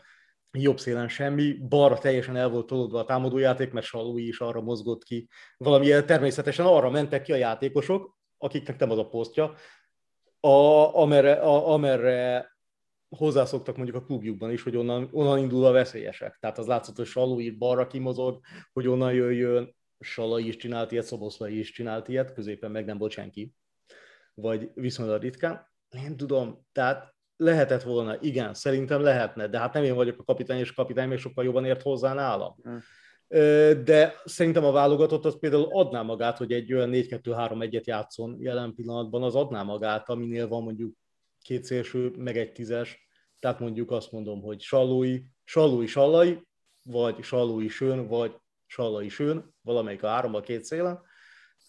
jobb 0.52 0.80
szélen 0.80 1.08
semmi, 1.08 1.54
balra 1.54 1.98
teljesen 1.98 2.36
el 2.36 2.50
volt 2.50 2.66
tolódva 2.66 3.00
a 3.00 3.06
támadójáték, 3.06 3.72
mert 3.72 3.86
Salui 3.86 4.28
is 4.28 4.40
arra 4.40 4.62
mozgott 4.62 5.04
ki. 5.04 5.28
Valamilyen 5.58 6.06
természetesen 6.06 6.66
arra 6.66 6.90
mentek 6.90 7.22
ki 7.22 7.32
a 7.32 7.36
játékosok, 7.36 8.18
akiknek 8.38 8.80
nem 8.80 8.92
az 8.92 8.98
a 8.98 9.08
posztja, 9.08 9.56
a, 10.40 10.96
amerre, 10.96 11.34
a, 11.34 11.74
amerre 11.74 12.50
hozzászoktak 13.18 13.76
mondjuk 13.76 13.98
a 13.98 14.06
klubjukban 14.06 14.52
is, 14.52 14.64
hogy 14.64 14.78
onnan, 14.78 15.10
onnan 15.12 15.38
indul 15.38 15.66
a 15.66 15.72
veszélyesek. 15.72 16.38
Tehát 16.40 16.58
az 16.58 16.68
látszott, 16.68 16.96
hogy 16.96 17.06
Salui 17.06 17.50
balra 17.50 17.88
kimozog, 17.88 18.40
hogy 18.74 18.88
onnan 18.88 19.14
jöjjön, 19.14 19.76
Salai 20.00 20.48
is 20.48 20.56
csinált 20.56 20.92
ilyet, 20.92 21.06
Szoboszlai 21.06 21.60
is 21.60 21.72
csinált 21.72 22.08
ilyet, 22.08 22.34
középen 22.34 22.72
meg 22.72 22.86
nem 22.86 22.98
volt 22.98 23.12
senki. 23.12 23.54
Vagy 24.34 24.70
viszonylag 24.74 25.22
ritkán. 25.22 25.68
Nem 25.90 26.18
tudom, 26.18 26.66
tehát 26.72 27.14
lehetett 27.36 27.84
volna, 27.84 28.22
igen, 28.22 28.54
szerintem 28.54 29.02
lehetne, 29.02 29.48
de 29.48 29.60
hát 29.60 29.74
nem 29.74 29.84
én 29.84 29.96
vagyok 29.96 30.20
a 30.20 30.24
kapitány, 30.24 30.60
és 30.60 30.70
a 30.70 30.74
kapitány 30.76 31.08
még 31.08 31.18
sokkal 31.18 31.44
jobban 31.44 31.66
ért 31.66 31.82
hozzá 31.82 32.14
nálam. 32.14 32.56
Hmm. 32.64 32.80
De 33.84 34.22
szerintem 34.26 34.64
a 34.64 34.72
válogatott 34.72 35.26
az 35.26 35.40
például 35.40 35.68
adná 35.72 36.02
magát, 36.02 36.38
hogy 36.38 36.52
egy 36.52 36.74
olyan 36.74 36.90
4-2-3-1-et 36.94 37.84
játszon 37.84 38.38
jelen 38.40 38.74
pillanatban, 38.76 39.24
az 39.24 39.36
adná 39.36 39.64
magát, 39.64 40.10
aminél 40.10 40.48
van 40.48 40.64
mondjuk 40.64 40.96
két 41.42 41.64
szélső, 41.64 42.14
meg 42.18 42.38
egy 42.38 42.52
tízes, 42.52 43.08
tehát 43.40 43.60
mondjuk 43.60 43.92
azt 43.92 44.12
mondom, 44.12 44.42
hogy 44.42 44.62
Sallói, 44.62 45.20
Sallói 45.44 45.86
Sallai, 45.86 46.48
vagy 46.84 47.24
Sallói 47.24 47.68
Sön, 47.68 48.08
vagy 48.08 48.36
Sallai 48.70 49.10
Sön, 49.10 49.54
valamelyik 49.62 50.04
a 50.04 50.08
három, 50.08 50.36
a 50.36 50.40
két 50.40 50.64
szélen, 50.64 51.02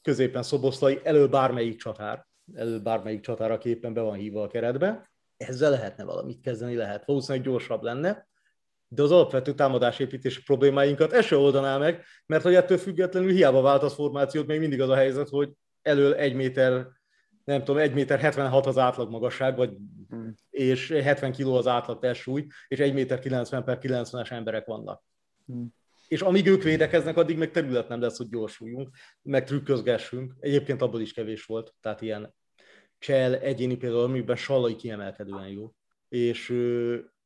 középen 0.02 0.42
Szoboszlai, 0.42 1.00
elő 1.02 1.28
bármelyik 1.28 1.78
csatár, 1.78 2.26
elő 2.54 2.80
bármelyik 2.80 3.20
csatár, 3.20 3.50
a 3.50 3.58
képen 3.58 3.92
be 3.92 4.00
van 4.00 4.16
hívva 4.16 4.42
a 4.42 4.46
keretbe, 4.46 5.10
ezzel 5.36 5.70
lehetne 5.70 6.04
valamit 6.04 6.40
kezdeni, 6.40 6.74
lehet. 6.74 7.04
Valószínűleg 7.04 7.46
gyorsabb 7.46 7.82
lenne, 7.82 8.28
de 8.88 9.02
az 9.02 9.10
alapvető 9.10 9.54
támadásépítési 9.54 10.42
problémáinkat 10.42 11.12
ez 11.12 11.24
se 11.24 11.36
oldaná 11.36 11.78
meg, 11.78 12.04
mert 12.26 12.42
hogy 12.42 12.54
ettől 12.54 12.78
függetlenül 12.78 13.30
hiába 13.30 13.60
vált 13.60 13.82
az 13.82 13.94
formációt, 13.94 14.46
még 14.46 14.58
mindig 14.58 14.80
az 14.80 14.88
a 14.88 14.94
helyzet, 14.94 15.28
hogy 15.28 15.52
elől 15.82 16.14
egy 16.14 16.34
méter, 16.34 16.86
nem 17.44 17.64
tudom, 17.64 17.80
egy 17.80 17.94
méter 17.94 18.18
76 18.18 18.66
az 18.66 18.78
átlag 18.78 19.10
magasság, 19.10 19.56
vagy, 19.56 19.76
hmm. 20.08 20.34
és 20.50 20.90
70 20.90 21.32
kg 21.32 21.46
az 21.46 21.66
átlag 21.66 21.98
testsúly, 21.98 22.46
és 22.68 22.78
egy 22.78 22.92
méter 22.92 23.18
90 23.18 23.64
per 23.64 23.78
90-es 23.82 24.30
emberek 24.30 24.66
vannak. 24.66 25.02
Hmm. 25.46 25.78
És 26.10 26.20
amíg 26.20 26.46
ők 26.46 26.62
védekeznek, 26.62 27.16
addig 27.16 27.38
meg 27.38 27.50
terület 27.50 27.88
nem 27.88 28.00
lesz, 28.00 28.16
hogy 28.16 28.28
gyorsuljunk, 28.28 28.88
meg 29.22 29.44
trükközgessünk. 29.44 30.34
Egyébként 30.40 30.82
abból 30.82 31.00
is 31.00 31.12
kevés 31.12 31.44
volt, 31.44 31.74
tehát 31.80 32.00
ilyen 32.00 32.34
Csel 32.98 33.38
egyéni 33.38 33.76
például, 33.76 34.02
amiben 34.02 34.36
Sallai 34.36 34.76
kiemelkedően 34.76 35.48
jó, 35.48 35.72
és 36.08 36.46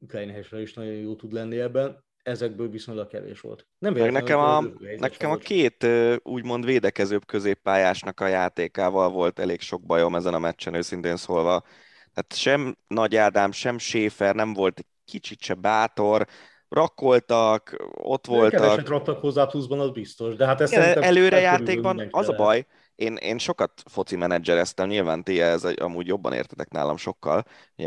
Kleinhesre 0.08 0.60
is 0.60 0.74
nagyon 0.74 0.92
jó 0.92 1.14
tud 1.14 1.32
lenni 1.32 1.58
ebben, 1.58 2.04
ezekből 2.22 2.68
viszonylag 2.68 3.08
kevés 3.08 3.40
volt. 3.40 3.66
Nem 3.78 3.92
Meg 3.92 4.12
nekem 4.12 4.38
a, 4.38 4.64
nekem 4.98 5.30
a 5.30 5.36
két 5.36 5.86
úgymond 6.22 6.64
védekezőbb 6.64 7.26
középpályásnak 7.26 8.20
a 8.20 8.26
játékával 8.26 9.10
volt 9.10 9.38
elég 9.38 9.60
sok 9.60 9.82
bajom 9.82 10.14
ezen 10.14 10.34
a 10.34 10.38
meccsen, 10.38 10.74
őszintén 10.74 11.16
szólva. 11.16 11.64
Tehát 12.12 12.34
sem 12.34 12.76
Nagy 12.86 13.16
Ádám, 13.16 13.52
sem 13.52 13.78
Schäfer 13.78 14.34
nem 14.34 14.52
volt 14.52 14.78
egy 14.78 14.86
kicsit 15.04 15.40
se 15.40 15.54
bátor, 15.54 16.26
rakkoltak, 16.74 17.76
ott 17.92 18.26
voltak. 18.26 18.60
Keveset 18.60 18.88
raktak 18.88 19.20
hozzá 19.20 19.44
pluszban, 19.44 19.80
az 19.80 19.90
biztos. 19.90 20.36
De 20.36 20.46
hát 20.46 20.60
ez 20.60 20.72
Igen, 20.72 21.02
előre 21.02 21.40
játékban 21.40 22.08
az 22.10 22.28
a 22.28 22.32
baj, 22.32 22.66
én, 22.94 23.16
én 23.16 23.38
sokat 23.38 23.82
foci 23.90 24.16
menedzsereztem, 24.16 24.88
nyilván 24.88 25.22
ti 25.22 25.40
ez 25.40 25.64
amúgy 25.64 26.06
jobban 26.06 26.32
értetek 26.32 26.70
nálam 26.70 26.96
sokkal. 26.96 27.44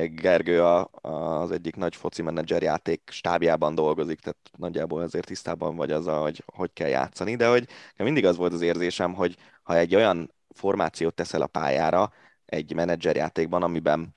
Gergő 0.09 0.63
a, 0.63 0.89
a, 1.01 1.09
az 1.41 1.51
egyik 1.51 1.75
nagy 1.75 1.95
foci 1.95 2.21
menedzser 2.21 2.61
játék 2.61 3.01
stábjában 3.11 3.75
dolgozik, 3.75 4.19
tehát 4.19 4.37
nagyjából 4.57 5.01
azért 5.01 5.25
tisztában 5.25 5.75
vagy 5.75 5.91
az, 5.91 6.05
hogy 6.05 6.43
hogy 6.45 6.73
kell 6.73 6.87
játszani, 6.87 7.35
de 7.35 7.47
hogy 7.47 7.67
mindig 7.97 8.25
az 8.25 8.37
volt 8.37 8.53
az 8.53 8.61
érzésem, 8.61 9.13
hogy 9.13 9.35
ha 9.63 9.77
egy 9.77 9.95
olyan 9.95 10.33
formációt 10.49 11.15
teszel 11.15 11.41
a 11.41 11.47
pályára 11.47 12.11
egy 12.45 12.73
menedzserjátékban, 12.73 13.63
amiben 13.63 14.15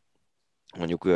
mondjuk 0.79 1.09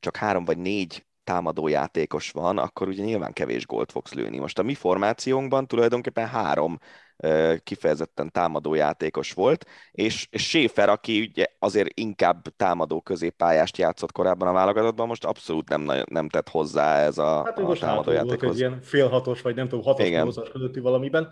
csak 0.00 0.16
három 0.16 0.44
vagy 0.44 0.58
négy 0.58 1.06
támadó 1.26 1.68
játékos 1.68 2.30
van, 2.30 2.58
akkor 2.58 2.88
ugye 2.88 3.04
nyilván 3.04 3.32
kevés 3.32 3.66
gólt 3.66 3.92
fogsz 3.92 4.12
lőni. 4.12 4.38
Most 4.38 4.58
a 4.58 4.62
mi 4.62 4.74
formációnkban 4.74 5.66
tulajdonképpen 5.66 6.26
három 6.26 6.78
kifejezetten 7.62 8.32
támadó 8.32 8.74
játékos 8.74 9.32
volt, 9.32 9.66
és, 9.92 10.28
Schäfer, 10.32 10.88
aki 10.88 11.20
ugye 11.20 11.46
azért 11.58 11.98
inkább 11.98 12.42
támadó 12.56 13.00
középpályást 13.00 13.76
játszott 13.76 14.12
korábban 14.12 14.48
a 14.48 14.52
válogatottban, 14.52 15.06
most 15.06 15.24
abszolút 15.24 15.68
nem, 15.68 16.04
nem 16.10 16.28
tett 16.28 16.48
hozzá 16.48 16.98
ez 16.98 17.18
a, 17.18 17.42
hát, 17.44 17.58
a 17.58 17.72
támadó 17.72 18.10
játékhoz. 18.10 18.40
Volt 18.40 18.52
egy 18.52 18.58
ilyen 18.58 18.80
félhatos, 18.82 19.42
vagy 19.42 19.54
nem 19.54 19.68
tudom, 19.68 19.84
hatos 19.84 20.08
nyolcas 20.08 20.48
közötti 20.48 20.80
valamiben. 20.80 21.28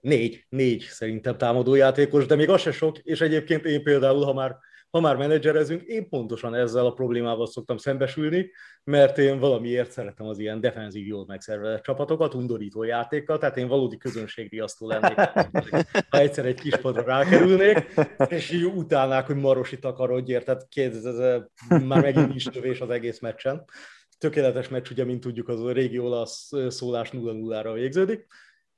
Négy, 0.00 0.44
négy 0.48 0.82
szerintem 0.82 1.36
támadó 1.36 1.74
játékos, 1.74 2.26
de 2.26 2.34
még 2.34 2.48
az 2.48 2.60
se 2.60 2.72
sok, 2.72 2.98
és 2.98 3.20
egyébként 3.20 3.64
én 3.64 3.82
például, 3.82 4.24
ha 4.24 4.32
már 4.32 4.56
ha 4.92 5.00
már 5.00 5.16
menedzserezünk, 5.16 5.82
én 5.82 6.08
pontosan 6.08 6.54
ezzel 6.54 6.86
a 6.86 6.92
problémával 6.92 7.46
szoktam 7.46 7.76
szembesülni, 7.76 8.50
mert 8.84 9.18
én 9.18 9.38
valamiért 9.38 9.90
szeretem 9.90 10.26
az 10.26 10.38
ilyen 10.38 10.60
defenzív, 10.60 11.06
jól 11.06 11.24
megszervezett 11.26 11.82
csapatokat, 11.82 12.34
undorító 12.34 12.82
játékkal, 12.82 13.38
tehát 13.38 13.56
én 13.56 13.68
valódi 13.68 13.96
közönségriasztó 13.96 14.86
lennék, 14.88 15.14
ha 16.10 16.18
egyszer 16.18 16.46
egy 16.46 16.60
kis 16.60 16.76
padra 16.76 17.02
rákerülnék, 17.02 17.94
és 18.28 18.50
így 18.50 18.64
utálnák, 18.64 19.26
hogy 19.26 19.36
Marosi 19.36 19.78
takarodjért, 19.78 20.44
tehát 20.44 20.68
kérdez, 20.68 21.04
ez 21.04 21.42
már 21.82 22.02
megint 22.02 22.34
is 22.34 22.44
tövés 22.44 22.80
az 22.80 22.90
egész 22.90 23.20
meccsen. 23.20 23.64
Tökéletes 24.18 24.68
meccs, 24.68 24.90
ugye, 24.90 25.04
mint 25.04 25.20
tudjuk, 25.20 25.48
az 25.48 25.64
a 25.64 25.72
régi 25.72 25.98
olasz 25.98 26.50
szólás 26.68 27.10
0-0-ra 27.12 27.70
végződik. 27.74 28.26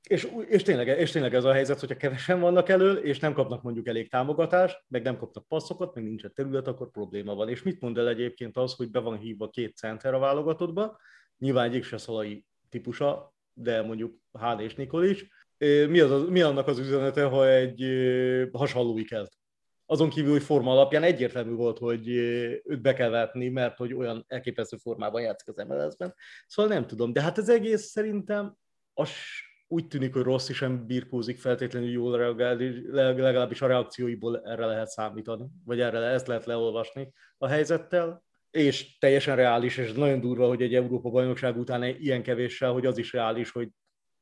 És, 0.09 0.27
és, 0.47 0.61
tényleg, 0.61 0.87
és 0.87 1.11
tényleg 1.11 1.33
ez 1.33 1.43
a 1.43 1.53
helyzet, 1.53 1.79
hogyha 1.79 1.95
kevesen 1.95 2.39
vannak 2.39 2.69
elől, 2.69 2.97
és 2.97 3.19
nem 3.19 3.33
kapnak 3.33 3.61
mondjuk 3.61 3.87
elég 3.87 4.09
támogatást, 4.09 4.83
meg 4.87 5.03
nem 5.03 5.17
kapnak 5.17 5.47
passzokat, 5.47 5.95
meg 5.95 6.03
nincsen 6.03 6.31
terület, 6.33 6.67
akkor 6.67 6.91
probléma 6.91 7.35
van. 7.35 7.49
És 7.49 7.63
mit 7.63 7.81
mond 7.81 7.97
el 7.97 8.07
egyébként 8.07 8.57
az, 8.57 8.73
hogy 8.73 8.91
be 8.91 8.99
van 8.99 9.17
hívva 9.17 9.49
két 9.49 9.75
center 9.75 10.13
a 10.13 10.19
válogatottba, 10.19 10.99
nyilván 11.37 11.69
egyik 11.69 11.83
se 11.83 11.97
szalai 11.97 12.45
típusa, 12.69 13.33
de 13.53 13.81
mondjuk 13.81 14.17
Hán 14.39 14.59
és 14.59 14.75
Nikolics. 14.75 15.23
Mi, 15.57 15.99
az, 15.99 16.29
mi 16.29 16.41
annak 16.41 16.67
az 16.67 16.79
üzenete, 16.79 17.23
ha 17.23 17.49
egy 17.49 17.85
hasonlói 18.51 19.03
kelt? 19.03 19.37
Azon 19.85 20.09
kívül, 20.09 20.31
hogy 20.31 20.43
forma 20.43 20.71
alapján 20.71 21.03
egyértelmű 21.03 21.53
volt, 21.53 21.77
hogy 21.77 22.07
őt 22.63 22.81
be 22.81 22.93
kell 22.93 23.09
vetni, 23.09 23.49
mert 23.49 23.77
hogy 23.77 23.93
olyan 23.93 24.25
elképesztő 24.27 24.77
formában 24.77 25.21
játszik 25.21 25.47
az 25.47 25.65
MLS-ben. 25.67 26.15
Szóval 26.47 26.73
nem 26.73 26.87
tudom, 26.87 27.13
de 27.13 27.21
hát 27.21 27.37
az 27.37 27.49
egész 27.49 27.83
szerintem 27.83 28.55
az 28.93 29.09
úgy 29.67 29.87
tűnik, 29.87 30.13
hogy 30.13 30.23
Rossi 30.23 30.53
sem 30.53 30.85
birkózik 30.85 31.39
feltétlenül 31.39 31.89
jól 31.89 32.17
reagálni, 32.17 32.91
legalábbis 32.91 33.61
a 33.61 33.67
reakcióiból 33.67 34.41
erre 34.41 34.65
lehet 34.65 34.87
számítani, 34.87 35.45
vagy 35.65 35.79
erre 35.79 35.97
ezt 35.97 36.27
lehet 36.27 36.45
leolvasni 36.45 37.11
a 37.37 37.47
helyzettel, 37.47 38.23
és 38.51 38.97
teljesen 38.97 39.35
reális, 39.35 39.77
és 39.77 39.91
nagyon 39.91 40.19
durva, 40.19 40.47
hogy 40.47 40.61
egy 40.61 40.75
Európa 40.75 41.09
bajnokság 41.09 41.57
után 41.57 41.83
ilyen 41.83 42.23
kevéssel, 42.23 42.71
hogy 42.71 42.85
az 42.85 42.97
is 42.97 43.13
reális, 43.13 43.51
hogy 43.51 43.69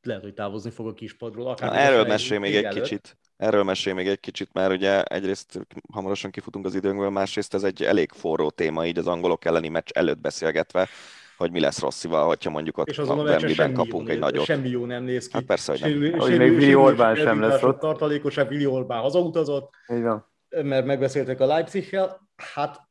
lehet, 0.01 0.23
hogy 0.23 0.33
távozni 0.33 0.69
fog 0.69 0.87
a 0.87 0.93
kispadról. 0.93 1.47
Akár 1.47 1.69
Na, 1.69 1.77
erről 1.77 2.05
mesél 2.05 2.39
még 2.39 2.55
egy 2.55 2.63
előtt. 2.63 2.81
kicsit. 2.81 3.17
Erről 3.37 3.63
mesél 3.63 3.93
még 3.93 4.07
egy 4.07 4.19
kicsit, 4.19 4.53
mert 4.53 4.71
ugye 4.71 5.03
egyrészt 5.03 5.59
hamarosan 5.91 6.31
kifutunk 6.31 6.65
az 6.65 6.75
időnkből, 6.75 7.09
másrészt 7.09 7.53
ez 7.53 7.63
egy 7.63 7.83
elég 7.83 8.11
forró 8.11 8.49
téma, 8.49 8.85
így 8.85 8.97
az 8.97 9.07
angolok 9.07 9.45
elleni 9.45 9.67
meccs 9.67 9.89
előtt 9.93 10.19
beszélgetve, 10.19 10.87
hogy 11.37 11.51
mi 11.51 11.59
lesz 11.59 11.79
Rosszival, 11.79 12.25
hogyha 12.25 12.49
mondjuk 12.49 12.77
ott 12.77 12.87
és 12.87 12.97
a 12.97 13.13
Wembley-ben 13.13 13.73
kapunk 13.73 14.09
egy 14.09 14.19
nagyot. 14.19 14.45
Semmi 14.45 14.69
jó 14.69 14.85
nem 14.85 15.03
néz 15.03 15.27
ki. 15.27 15.33
Hát 15.33 15.43
persze, 15.43 15.71
hogy 15.71 15.81
nem. 15.81 15.89
Sérül, 15.89 16.19
hogy 16.19 16.37
még 16.37 16.51
Willi 16.51 16.75
Orbán 16.75 17.15
sem 17.15 17.41
lesz 17.41 17.63
ott. 17.63 17.79
Tartalékosabb 17.79 18.49
Willi 18.49 18.65
Orbán 18.65 19.01
hazautazott, 19.01 19.69
mert 20.49 20.85
megbeszéltek 20.85 21.39
a 21.39 21.45
Leipzig-hel. 21.45 22.29
Hát 22.53 22.81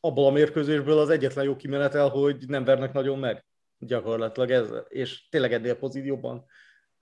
abból 0.00 0.26
a 0.26 0.32
mérkőzésből 0.32 0.98
az 0.98 1.10
egyetlen 1.10 1.44
jó 1.44 1.56
kimenetel, 1.56 2.08
hogy 2.08 2.36
nem 2.46 2.64
vernek 2.64 2.92
nagyon 2.92 3.18
meg 3.18 3.44
gyakorlatilag 3.78 4.50
ez, 4.50 4.68
és 4.88 5.28
tényleg 5.28 5.52
ennél 5.52 5.74
pozícióban 5.74 6.44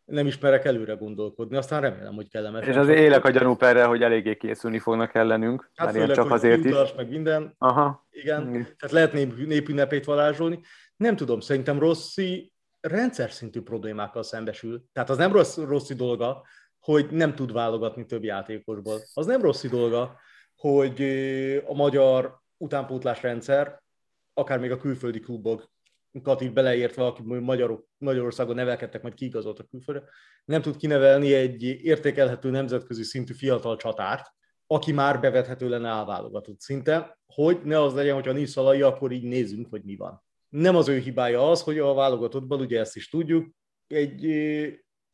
nem 0.05 0.27
ismerek 0.27 0.65
előre 0.65 0.95
gondolkodni, 0.95 1.57
aztán 1.57 1.81
remélem, 1.81 2.15
hogy 2.15 2.29
kellemes. 2.29 2.67
És 2.67 2.77
azért 2.77 2.99
élek 2.99 3.25
a 3.25 3.31
gyanúp 3.31 3.63
erre, 3.63 3.85
hogy 3.85 4.03
eléggé 4.03 4.37
készülni 4.37 4.79
fognak 4.79 5.15
ellenünk. 5.15 5.71
Hát 5.75 5.91
főleg, 5.91 6.11
csak 6.17 6.31
azért 6.31 6.65
is. 6.65 6.95
meg 6.97 7.09
minden. 7.09 7.55
Aha. 7.59 8.07
Igen, 8.11 8.43
mm. 8.43 8.53
tehát 8.53 8.91
lehet 8.91 9.13
nép, 9.13 9.47
népünnepét 9.47 10.05
varázsolni. 10.05 10.61
Nem 11.03 11.17
tudom, 11.17 11.41
szerintem 11.41 11.79
Rossi 11.79 12.53
rendszer 12.81 13.31
szintű 13.31 13.61
problémákkal 13.61 14.23
szembesül. 14.23 14.85
Tehát 14.93 15.11
az 15.11 15.17
nem 15.17 15.33
rossz, 15.33 15.57
Rossi 15.57 15.95
dolga, 15.95 16.47
hogy 16.79 17.11
nem 17.11 17.35
tud 17.35 17.53
válogatni 17.53 18.07
több 18.07 18.25
játékosból. 18.25 19.01
Az 19.15 19.27
nem 19.27 19.41
Rossi 19.41 19.69
dolga, 19.69 20.19
hogy 20.57 21.03
a 21.67 21.75
magyar 21.75 22.39
utánpótlás 22.57 23.23
rendszer, 23.23 23.83
akár 24.35 24.59
még 24.59 24.71
a 24.71 24.77
külföldi 24.77 25.21
klubok 25.21 25.71
Katit 26.23 26.53
beleértve, 26.53 27.05
akik 27.05 27.25
Magyarok, 27.25 27.87
Magyarországon 27.99 28.55
nevelkedtek, 28.55 29.03
majd 29.03 29.15
kiigazoltak 29.15 29.69
külföldre, 29.69 30.09
nem 30.45 30.63
tud 30.63 30.77
kinevelni 30.77 31.35
egy 31.35 31.63
értékelhető 31.63 32.51
nemzetközi 32.51 33.03
szintű 33.03 33.33
fiatal 33.33 33.77
csatárt, 33.77 34.27
aki 34.67 34.93
már 34.93 35.21
bevethető 35.21 35.69
lenne 35.69 35.89
elválogatott 35.89 36.61
szinten, 36.61 37.19
hogy 37.27 37.61
ne 37.65 37.81
az 37.81 37.95
legyen, 37.95 38.15
hogyha 38.15 38.33
nincs 38.33 38.49
szalai, 38.49 38.83
akkor 38.83 39.13
így 39.13 39.25
nézzünk, 39.25 39.67
hogy 39.71 39.83
mi 39.83 39.97
van. 39.97 40.23
Nem 40.53 40.77
az 40.77 40.89
ő 40.89 40.99
hibája 40.99 41.51
az, 41.51 41.63
hogy 41.63 41.79
a 41.79 41.95
válogatottban, 41.95 42.61
ugye 42.61 42.81
ezt 42.81 42.97
is 42.97 43.09
tudjuk, 43.09 43.51
egy, 43.87 44.27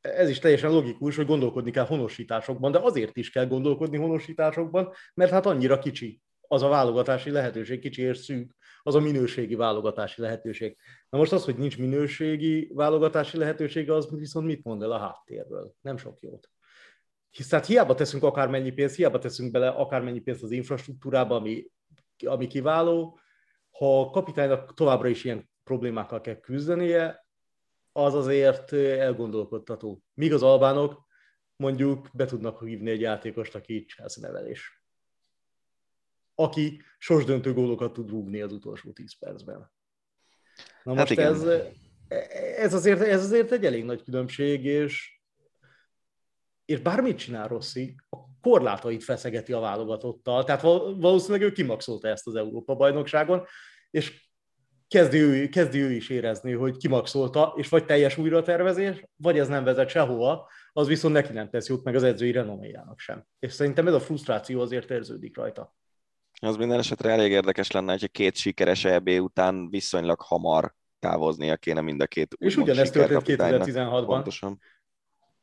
ez 0.00 0.28
is 0.28 0.38
teljesen 0.38 0.70
logikus, 0.70 1.16
hogy 1.16 1.26
gondolkodni 1.26 1.70
kell 1.70 1.86
honosításokban, 1.86 2.72
de 2.72 2.78
azért 2.78 3.16
is 3.16 3.30
kell 3.30 3.46
gondolkodni 3.46 3.96
honosításokban, 3.96 4.92
mert 5.14 5.30
hát 5.30 5.46
annyira 5.46 5.78
kicsi 5.78 6.20
az 6.40 6.62
a 6.62 6.68
válogatási 6.68 7.30
lehetőség, 7.30 7.80
kicsi 7.80 8.02
és 8.02 8.18
szűk, 8.18 8.56
az 8.82 8.94
a 8.94 9.00
minőségi 9.00 9.54
válogatási 9.54 10.20
lehetőség. 10.20 10.76
Na 11.10 11.18
most 11.18 11.32
az, 11.32 11.44
hogy 11.44 11.56
nincs 11.56 11.78
minőségi 11.78 12.70
válogatási 12.74 13.36
lehetőség, 13.36 13.90
az 13.90 14.08
viszont 14.10 14.46
mit 14.46 14.64
mond 14.64 14.82
el 14.82 14.92
a 14.92 14.98
háttérről? 14.98 15.74
Nem 15.80 15.96
sok 15.96 16.20
jót. 16.20 16.50
Hisz 17.30 17.48
tehát 17.48 17.66
hiába 17.66 17.94
teszünk 17.94 18.22
akármennyi 18.22 18.70
pénzt, 18.70 18.96
hiába 18.96 19.18
teszünk 19.18 19.50
bele 19.50 19.68
akármennyi 19.68 20.20
pénzt 20.20 20.42
az 20.42 20.50
infrastruktúrába, 20.50 21.34
ami, 21.34 21.66
ami 22.26 22.46
kiváló, 22.46 23.18
ha 23.78 24.00
a 24.00 24.10
kapitánynak 24.10 24.74
továbbra 24.74 25.08
is 25.08 25.24
ilyen 25.24 25.50
problémákkal 25.64 26.20
kell 26.20 26.40
küzdenie, 26.40 27.26
az 27.92 28.14
azért 28.14 28.72
elgondolkodtató. 28.72 30.02
Míg 30.14 30.32
az 30.32 30.42
albánok 30.42 31.06
mondjuk 31.56 32.08
be 32.12 32.24
tudnak 32.24 32.60
hívni 32.64 32.90
egy 32.90 33.00
játékost, 33.00 33.54
aki 33.54 33.84
Chelsea 33.84 34.26
nevelés 34.26 34.78
aki 36.40 36.82
sorsdöntő 36.98 37.52
gólokat 37.52 37.92
tud 37.92 38.10
rúgni 38.10 38.40
az 38.40 38.52
utolsó 38.52 38.92
10 38.92 39.18
percben. 39.18 39.70
Na 40.82 40.94
hát 40.94 40.98
most 40.98 41.10
igen. 41.10 41.32
ez, 41.32 41.42
ez, 42.56 42.74
azért, 42.74 43.00
ez 43.00 43.22
azért 43.22 43.52
egy 43.52 43.64
elég 43.64 43.84
nagy 43.84 44.02
különbség, 44.02 44.64
és, 44.64 45.20
és 46.64 46.80
bármit 46.80 47.18
csinál 47.18 47.48
Rossi, 47.48 47.94
a 48.10 48.16
korlátait 48.40 49.04
feszegeti 49.04 49.52
a 49.52 49.60
válogatottal, 49.60 50.44
tehát 50.44 50.62
valószínűleg 50.96 51.42
ő 51.42 51.52
kimaxolta 51.52 52.08
ezt 52.08 52.26
az 52.26 52.34
Európa-bajnokságon, 52.34 53.46
és 53.90 54.28
kezdi 54.88 55.18
ő, 55.18 55.48
kezdi 55.48 55.78
ő 55.78 55.90
is 55.90 56.08
érezni, 56.08 56.52
hogy 56.52 56.76
kimaxolta, 56.76 57.54
és 57.56 57.68
vagy 57.68 57.84
teljes 57.84 58.18
újratervezés, 58.18 59.04
vagy 59.16 59.38
ez 59.38 59.48
nem 59.48 59.64
vezet 59.64 59.88
sehova, 59.88 60.50
az 60.72 60.86
viszont 60.86 61.14
neki 61.14 61.32
nem 61.32 61.50
tesz 61.50 61.68
jót, 61.68 61.84
meg 61.84 61.94
az 61.94 62.02
edzői 62.02 62.32
renoméjának 62.32 62.98
sem. 62.98 63.24
És 63.38 63.52
szerintem 63.52 63.86
ez 63.86 63.94
a 63.94 64.00
frusztráció 64.00 64.60
azért 64.60 64.90
érződik 64.90 65.36
rajta. 65.36 65.76
Az 66.40 66.56
minden 66.56 66.78
esetre 66.78 67.10
elég 67.10 67.30
érdekes 67.30 67.70
lenne, 67.70 67.90
hogy 67.90 68.10
két 68.10 68.36
sikeres 68.36 68.84
EB 68.84 69.08
után 69.08 69.70
viszonylag 69.70 70.20
hamar 70.20 70.74
távoznia 70.98 71.56
kéne 71.56 71.80
mind 71.80 72.00
a 72.00 72.06
két 72.06 72.34
És 72.38 72.56
ugyanezt 72.56 72.92
történt 72.92 73.22
2016-ban. 73.26 74.04
Pontosan. 74.06 74.60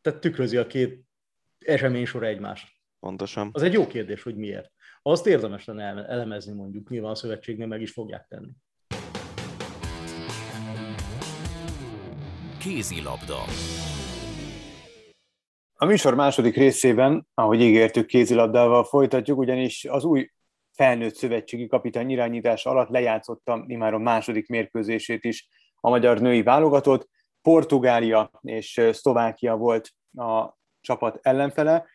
Tehát 0.02 0.20
tükrözi 0.20 0.58
a 0.58 0.68
két 0.68 1.04
esemény 1.60 2.06
sor 2.06 2.24
egymást. 2.24 2.68
Pontosan. 3.00 3.50
Az 3.54 3.62
egy 3.62 3.74
jó 3.74 3.88
kérdés, 3.88 4.24
hogy 4.24 4.36
miért. 4.36 4.72
Azt 5.08 5.28
érdemes 5.28 5.66
lenne 5.66 6.06
elemezni 6.08 6.54
mondjuk, 6.54 6.90
nyilván 6.90 7.12
a 7.12 7.16
szövetségnél 7.16 7.68
meg 7.68 7.82
is 7.82 7.92
fogják 7.92 8.28
tenni. 8.28 8.52
Kézilabda. 12.60 13.36
A 15.76 15.86
műsor 15.86 16.16
második 16.16 16.56
részében, 16.56 17.28
ahogy 17.34 17.62
ígértük, 17.62 18.06
kézilabdával 18.06 18.84
folytatjuk, 18.84 19.38
ugyanis 19.38 19.86
az 19.86 20.04
új 20.04 20.30
felnőtt 20.72 21.16
szövetségi 21.16 21.68
kapitány 21.68 22.10
irányítás 22.10 22.66
alatt 22.66 22.90
lejátszotta 22.90 23.66
már 23.68 23.94
a 23.94 24.00
második 24.00 24.48
mérkőzését 24.48 25.24
is 25.24 25.48
a 25.76 25.90
magyar 25.90 26.20
női 26.20 26.44
válogatott. 26.44 27.10
Portugália 27.42 28.32
és 28.42 28.82
Szlovákia 28.92 29.56
volt 29.56 29.92
a 30.18 30.58
csapat 30.82 31.20
ellenfele, 31.22 31.86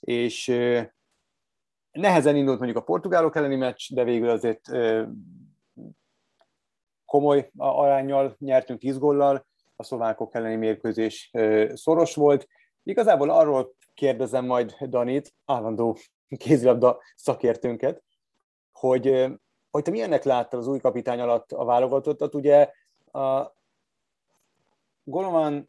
és 0.00 0.52
nehezen 2.00 2.36
indult 2.36 2.58
mondjuk 2.58 2.80
a 2.80 2.84
portugálok 2.84 3.36
elleni 3.36 3.56
meccs, 3.56 3.92
de 3.92 4.04
végül 4.04 4.28
azért 4.28 4.60
komoly 7.04 7.50
arányjal 7.56 8.36
nyertünk 8.38 8.78
10 8.78 8.98
góllal, 8.98 9.46
a 9.76 9.82
szlovákok 9.82 10.34
elleni 10.34 10.56
mérkőzés 10.56 11.30
szoros 11.74 12.14
volt. 12.14 12.48
Igazából 12.82 13.30
arról 13.30 13.74
kérdezem 13.94 14.46
majd 14.46 14.76
Danit, 14.80 15.34
állandó 15.44 15.96
kézilabda 16.38 17.00
szakértőnket, 17.16 18.02
hogy, 18.72 19.26
hogy 19.70 19.82
te 19.82 19.90
milyennek 19.90 20.24
láttad 20.24 20.60
az 20.60 20.66
új 20.66 20.78
kapitány 20.78 21.20
alatt 21.20 21.52
a 21.52 21.64
válogatottat. 21.64 22.34
Ugye 22.34 22.70
a 23.12 23.52
Golovan, 25.04 25.68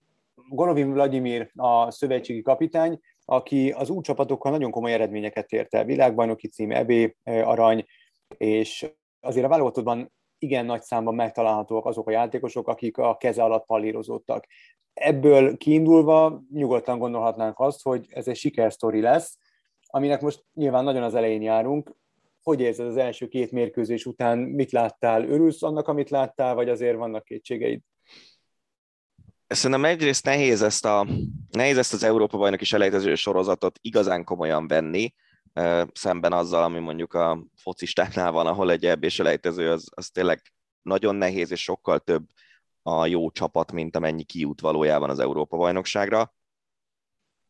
Golovin 0.50 0.94
Vladimir 0.94 1.52
a 1.56 1.92
szövetségi 1.92 2.42
kapitány, 2.42 3.00
aki 3.32 3.72
az 3.72 3.90
új 3.90 4.02
nagyon 4.42 4.72
komoly 4.72 4.94
eredményeket 4.94 5.52
ért 5.52 5.74
el. 5.74 5.86
Világbajnoki 5.86 6.48
cím, 6.48 6.72
EB 6.72 6.92
arany, 7.24 7.86
és 8.38 8.92
azért 9.20 9.46
a 9.46 9.50
válogatottban 9.50 10.14
igen 10.38 10.66
nagy 10.66 10.82
számban 10.82 11.16
megtalálhatóak 11.16 11.86
azok 11.86 12.08
a 12.08 12.12
játékosok, 12.12 12.68
akik 12.68 12.98
a 12.98 13.18
keze 13.18 13.44
alatt 13.44 13.66
pallírozódtak. 13.66 14.46
Ebből 14.94 15.58
kiindulva 15.58 16.42
nyugodtan 16.54 17.00
gondolhatnánk 17.00 17.60
azt, 17.60 17.84
hogy 17.84 18.06
ez 18.10 18.28
egy 18.28 18.36
sikersztori 18.36 19.02
lesz, 19.02 19.38
aminek 19.86 20.22
most 20.22 20.46
nyilván 20.54 20.84
nagyon 20.84 21.04
az 21.04 21.16
elején 21.16 21.42
járunk. 21.42 21.96
Hogy 22.44 22.62
érzed 22.62 22.88
az 22.88 22.98
első 22.98 23.28
két 23.28 23.52
mérkőzés 23.52 24.06
után, 24.06 24.38
mit 24.38 24.72
láttál? 24.72 25.24
Örülsz 25.24 25.64
annak, 25.64 25.88
amit 25.88 26.10
láttál, 26.10 26.56
vagy 26.56 26.70
azért 26.70 26.98
vannak 26.98 27.24
kétségeid? 27.24 27.82
Szerintem 29.54 29.86
egyrészt 29.86 30.26
nehéz 30.26 30.62
ezt, 30.62 30.86
a, 30.86 31.08
nehéz 31.50 31.78
ezt 31.78 31.94
az 31.94 32.04
Európa 32.04 32.38
bajnoki 32.38 32.66
selejtező 32.66 33.16
sorozatot 33.16 33.80
igazán 33.82 34.24
komolyan 34.24 34.68
venni, 34.68 35.14
szemben 35.94 36.34
azzal, 36.34 36.64
ami 36.64 36.80
mondjuk 36.80 37.14
a 37.14 37.44
focistáknál 37.56 38.32
van, 38.32 38.48
ahol 38.48 38.72
egy 38.72 38.86
ebbés 38.86 39.14
selejtező, 39.14 39.72
az, 39.72 39.90
az 39.96 40.10
tényleg 40.10 40.42
nagyon 40.82 41.16
nehéz, 41.16 41.52
és 41.52 41.64
sokkal 41.64 42.00
több 42.00 42.24
a 42.82 43.06
jó 43.06 43.32
csapat, 43.32 43.72
mint 43.72 43.96
amennyi 43.96 44.24
kijut 44.24 44.62
valójában 44.62 45.10
az 45.10 45.20
Európa-bajnokságra. 45.20 46.34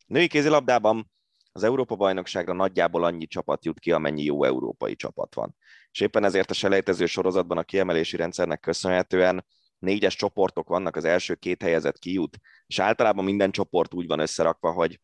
Női 0.06 0.28
kézilabdában 0.28 1.12
az 1.52 1.64
Európa-bajnokságra 1.64 2.54
nagyjából 2.54 3.04
annyi 3.04 3.28
csapat 3.28 3.66
jut 3.66 3.80
ki, 3.80 3.92
amennyi 3.92 4.24
jó 4.24 4.44
európai 4.44 4.96
csapat 4.96 5.36
van. 5.36 5.56
És 5.92 6.00
éppen 6.00 6.24
ezért 6.24 6.50
a 6.50 6.54
selejtező 6.54 7.06
sorozatban 7.06 7.58
a 7.58 7.64
kiemelési 7.64 8.16
rendszernek 8.16 8.60
köszönhetően 8.60 9.46
négyes 9.82 10.16
csoportok 10.16 10.68
vannak, 10.68 10.96
az 10.96 11.06
első 11.06 11.36
két 11.36 11.62
helyezett 11.62 12.00
kijut, 12.00 12.38
és 12.68 12.80
általában 12.80 13.24
minden 13.24 13.52
csoport 13.52 13.94
úgy 13.94 14.08
van 14.08 14.20
összerakva, 14.20 14.72
hogy 14.72 15.00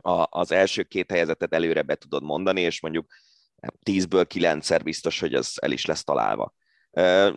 a, 0.00 0.26
az 0.30 0.52
első 0.52 0.82
két 0.82 1.10
helyezetet 1.10 1.54
előre 1.54 1.82
be 1.82 1.94
tudod 1.94 2.22
mondani, 2.22 2.60
és 2.60 2.80
mondjuk 2.80 3.06
tízből 3.82 4.26
kilencszer 4.26 4.82
biztos, 4.82 5.20
hogy 5.20 5.34
ez 5.34 5.52
el 5.54 5.70
is 5.70 5.84
lesz 5.84 6.04
találva. 6.04 6.54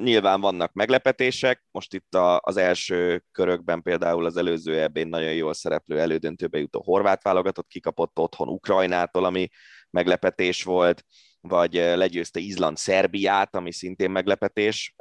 Nyilván 0.01 0.41
vannak 0.41 0.73
meglepetések, 0.73 1.63
most 1.71 1.93
itt 1.93 2.15
a, 2.15 2.39
az 2.43 2.57
első 2.57 3.23
körökben 3.31 3.81
például 3.81 4.25
az 4.25 4.37
előző 4.37 4.81
ebben 4.81 5.07
nagyon 5.07 5.33
jól 5.33 5.53
szereplő 5.53 5.99
elődöntőbe 5.99 6.57
jutó 6.57 6.81
horvát 6.81 7.23
válogatott 7.23 7.67
kikapott 7.67 8.19
otthon 8.19 8.47
Ukrajnától, 8.47 9.25
ami 9.25 9.49
meglepetés 9.89 10.63
volt, 10.63 11.05
vagy 11.41 11.73
legyőzte 11.73 12.39
Izland 12.39 12.77
Szerbiát, 12.77 13.55
ami 13.55 13.71
szintén 13.71 14.11
meglepetés. 14.11 14.95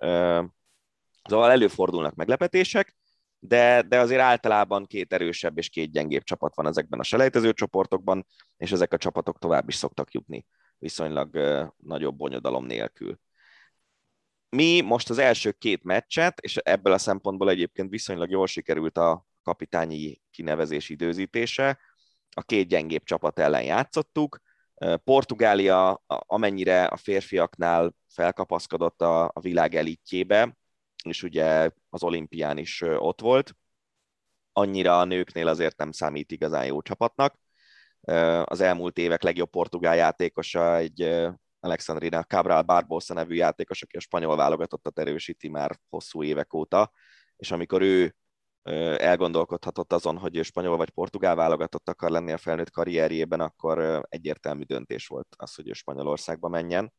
Szóval 1.28 1.50
előfordulnak 1.50 2.14
meglepetések, 2.14 2.96
de, 3.38 3.82
de 3.82 3.98
azért 3.98 4.20
általában 4.20 4.86
két 4.86 5.12
erősebb 5.12 5.58
és 5.58 5.68
két 5.68 5.92
gyengébb 5.92 6.22
csapat 6.22 6.54
van 6.54 6.66
ezekben 6.66 6.98
a 6.98 7.02
selejtező 7.02 7.52
csoportokban, 7.52 8.26
és 8.56 8.72
ezek 8.72 8.92
a 8.92 8.96
csapatok 8.96 9.38
tovább 9.38 9.68
is 9.68 9.74
szoktak 9.74 10.12
jutni 10.12 10.46
viszonylag 10.78 11.38
nagyobb 11.76 12.16
bonyodalom 12.16 12.64
nélkül. 12.64 13.18
Mi 14.48 14.80
most 14.80 15.10
az 15.10 15.18
első 15.18 15.52
két 15.52 15.82
meccset, 15.82 16.40
és 16.40 16.56
ebből 16.56 16.92
a 16.92 16.98
szempontból 16.98 17.50
egyébként 17.50 17.90
viszonylag 17.90 18.30
jól 18.30 18.46
sikerült 18.46 18.98
a 18.98 19.26
kapitányi 19.42 20.20
kinevezés 20.30 20.88
időzítése, 20.88 21.78
a 22.36 22.42
két 22.42 22.68
gyengébb 22.68 23.02
csapat 23.04 23.38
ellen 23.38 23.62
játszottuk. 23.62 24.40
Portugália 25.04 26.02
amennyire 26.06 26.84
a 26.84 26.96
férfiaknál 26.96 27.94
felkapaszkodott 28.08 29.02
a, 29.02 29.24
a 29.24 29.40
világ 29.40 29.74
elitjébe, 29.74 30.58
és 31.04 31.22
ugye 31.22 31.70
az 31.90 32.02
olimpián 32.02 32.58
is 32.58 32.80
ott 32.82 33.20
volt, 33.20 33.54
annyira 34.52 34.98
a 34.98 35.04
nőknél 35.04 35.48
azért 35.48 35.76
nem 35.76 35.92
számít 35.92 36.32
igazán 36.32 36.66
jó 36.66 36.82
csapatnak. 36.82 37.38
Az 38.44 38.61
elmúlt 38.61 38.98
évek 38.98 39.22
legjobb 39.22 39.50
portugál 39.50 39.96
játékosa 39.96 40.76
egy 40.76 41.26
Alexandrina 41.61 42.22
Cabral 42.22 42.62
Barbosa 42.62 43.14
nevű 43.14 43.34
játékos, 43.34 43.82
aki 43.82 43.96
a 43.96 44.00
spanyol 44.00 44.37
válogatottat 44.37 44.98
erősíti 44.98 45.48
már 45.48 45.78
hosszú 45.88 46.22
évek 46.22 46.54
óta, 46.54 46.92
és 47.37 47.50
amikor 47.50 47.82
ő 47.82 48.14
elgondolkodhatott 48.96 49.92
azon, 49.92 50.18
hogy 50.18 50.37
ő 50.37 50.42
spanyol 50.42 50.76
vagy 50.76 50.90
portugál 50.90 51.34
válogatott 51.34 51.88
akar 51.88 52.11
lenni 52.11 52.32
a 52.32 52.38
felnőtt 52.38 52.70
karrierjében, 52.70 53.40
akkor 53.40 54.06
egyértelmű 54.08 54.62
döntés 54.62 55.06
volt 55.06 55.34
az, 55.37 55.54
hogy 55.54 55.68
ő 55.68 55.72
Spanyolországba 55.72 56.48
menjen 56.48 56.92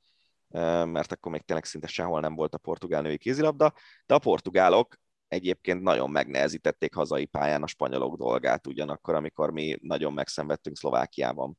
mert 0.85 1.11
akkor 1.11 1.31
még 1.31 1.41
tényleg 1.41 1.65
szinte 1.65 1.87
sehol 1.87 2.19
nem 2.19 2.35
volt 2.35 2.53
a 2.53 2.57
portugál 2.57 3.01
női 3.01 3.17
kézilabda, 3.17 3.73
de 4.05 4.13
a 4.13 4.19
portugálok 4.19 4.95
egyébként 5.27 5.81
nagyon 5.81 6.09
megnehezítették 6.09 6.95
hazai 6.95 7.25
pályán 7.25 7.63
a 7.63 7.67
spanyolok 7.67 8.17
dolgát 8.17 8.67
ugyanakkor, 8.67 9.15
amikor 9.15 9.51
mi 9.51 9.77
nagyon 9.81 10.13
megszenvedtünk 10.13 10.77
Szlovákiában. 10.77 11.57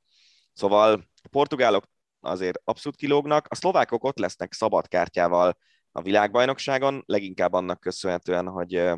Szóval 0.53 1.09
a 1.23 1.29
portugálok 1.29 1.85
azért 2.21 2.61
abszolút 2.65 2.99
kilógnak, 2.99 3.47
a 3.49 3.55
szlovákok 3.55 4.05
ott 4.05 4.19
lesznek 4.19 4.53
szabad 4.53 4.89
kártyával 4.89 5.59
a 5.93 6.03
világbajnokságon, 6.03 7.03
leginkább 7.07 7.53
annak 7.53 7.81
köszönhetően, 7.81 8.49
hogy 8.49 8.91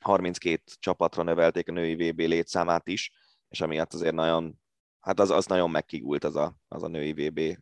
32 0.00 0.62
csapatra 0.78 1.22
növelték 1.22 1.68
a 1.68 1.72
női 1.72 2.10
VB 2.10 2.18
létszámát 2.18 2.88
is, 2.88 3.12
és 3.48 3.60
amiatt 3.60 3.94
azért 3.94 4.14
nagyon, 4.14 4.60
hát 5.00 5.20
az, 5.20 5.30
az 5.30 5.46
nagyon 5.46 5.70
megkigult 5.70 6.24
az 6.24 6.36
a, 6.36 6.56
az 6.68 6.82
a 6.82 6.88
női 6.88 7.12
VB 7.12 7.58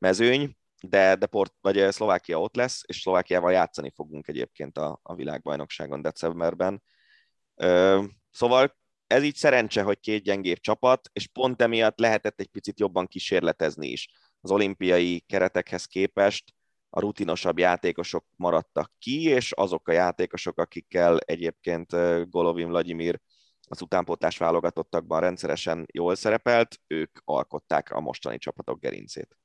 mezőny, 0.00 0.56
de, 0.82 1.14
de 1.14 1.26
Port, 1.26 1.54
vagy 1.60 1.92
Szlovákia 1.92 2.40
ott 2.40 2.56
lesz, 2.56 2.82
és 2.86 3.00
Szlovákiával 3.00 3.52
játszani 3.52 3.92
fogunk 3.94 4.28
egyébként 4.28 4.78
a, 4.78 5.00
a 5.02 5.14
világbajnokságon 5.14 6.02
decemberben. 6.02 6.82
Ö, 7.54 8.02
szóval 8.30 8.78
ez 9.06 9.22
így 9.22 9.34
szerencse, 9.34 9.82
hogy 9.82 10.00
két 10.00 10.22
gyengébb 10.22 10.58
csapat, 10.58 11.10
és 11.12 11.26
pont 11.26 11.62
emiatt 11.62 11.98
lehetett 11.98 12.40
egy 12.40 12.46
picit 12.46 12.80
jobban 12.80 13.06
kísérletezni 13.06 13.88
is. 13.88 14.08
Az 14.40 14.50
olimpiai 14.50 15.20
keretekhez 15.20 15.84
képest 15.84 16.54
a 16.90 17.00
rutinosabb 17.00 17.58
játékosok 17.58 18.26
maradtak 18.36 18.92
ki, 18.98 19.22
és 19.22 19.52
azok 19.52 19.88
a 19.88 19.92
játékosok, 19.92 20.58
akikkel 20.58 21.18
egyébként 21.18 21.90
Golovin 22.30 22.68
Vladimir 22.68 23.20
az 23.68 23.82
utánpótlás 23.82 24.38
válogatottakban 24.38 25.20
rendszeresen 25.20 25.86
jól 25.92 26.14
szerepelt, 26.14 26.80
ők 26.86 27.18
alkották 27.24 27.90
a 27.90 28.00
mostani 28.00 28.38
csapatok 28.38 28.80
gerincét. 28.80 29.36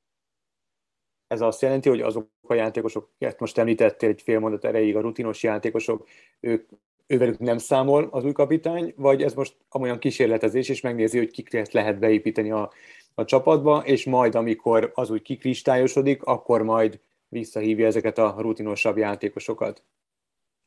Ez 1.26 1.40
azt 1.40 1.62
jelenti, 1.62 1.88
hogy 1.88 2.00
azok 2.00 2.28
a 2.40 2.54
játékosok, 2.54 3.10
ezt 3.18 3.40
most 3.40 3.58
említettél 3.58 4.08
egy 4.08 4.22
fél 4.22 4.38
mondat 4.38 4.64
erejéig, 4.64 4.96
a 4.96 5.00
rutinos 5.00 5.42
játékosok, 5.42 6.08
ők, 6.40 6.68
ővelük 7.06 7.38
nem 7.38 7.58
számol 7.58 8.08
az 8.10 8.24
új 8.24 8.32
kapitány, 8.32 8.92
vagy 8.96 9.22
ez 9.22 9.34
most 9.34 9.56
amolyan 9.68 9.98
kísérletezés, 9.98 10.68
és 10.68 10.80
megnézi, 10.80 11.18
hogy 11.18 11.30
kiket 11.30 11.72
lehet 11.72 11.98
beépíteni 11.98 12.50
a, 12.50 12.72
a 13.14 13.24
csapatba, 13.24 13.82
és 13.84 14.04
majd, 14.04 14.34
amikor 14.34 14.90
az 14.94 15.10
úgy 15.10 15.22
kikristályosodik, 15.22 16.22
akkor 16.22 16.62
majd 16.62 17.00
visszahívja 17.28 17.86
ezeket 17.86 18.18
a 18.18 18.34
rutinosabb 18.38 18.96
játékosokat. 18.96 19.84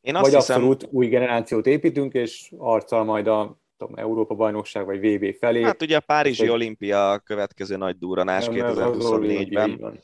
Én 0.02 0.16
azt 0.16 0.24
vagy 0.24 0.36
hiszem... 0.36 0.56
abszolút 0.56 0.88
új 0.92 1.08
generációt 1.08 1.68
építünk, 1.68 2.14
és 2.14 2.52
arccal 2.58 3.04
majd 3.04 3.28
a 3.28 3.60
tudom, 3.78 3.96
Európa 3.96 4.36
bajnokság 4.36 4.86
vagy 4.86 5.00
VB 5.00 5.36
felé. 5.40 5.64
Hát 5.64 5.82
ugye 5.82 5.98
a 5.98 6.00
Párizsi 6.00 6.50
olimpia 6.50 7.12
a 7.12 7.20
következő 7.20 7.78
nagy 7.78 7.98
duranás 7.98 8.48
2024-ben 8.50 10.00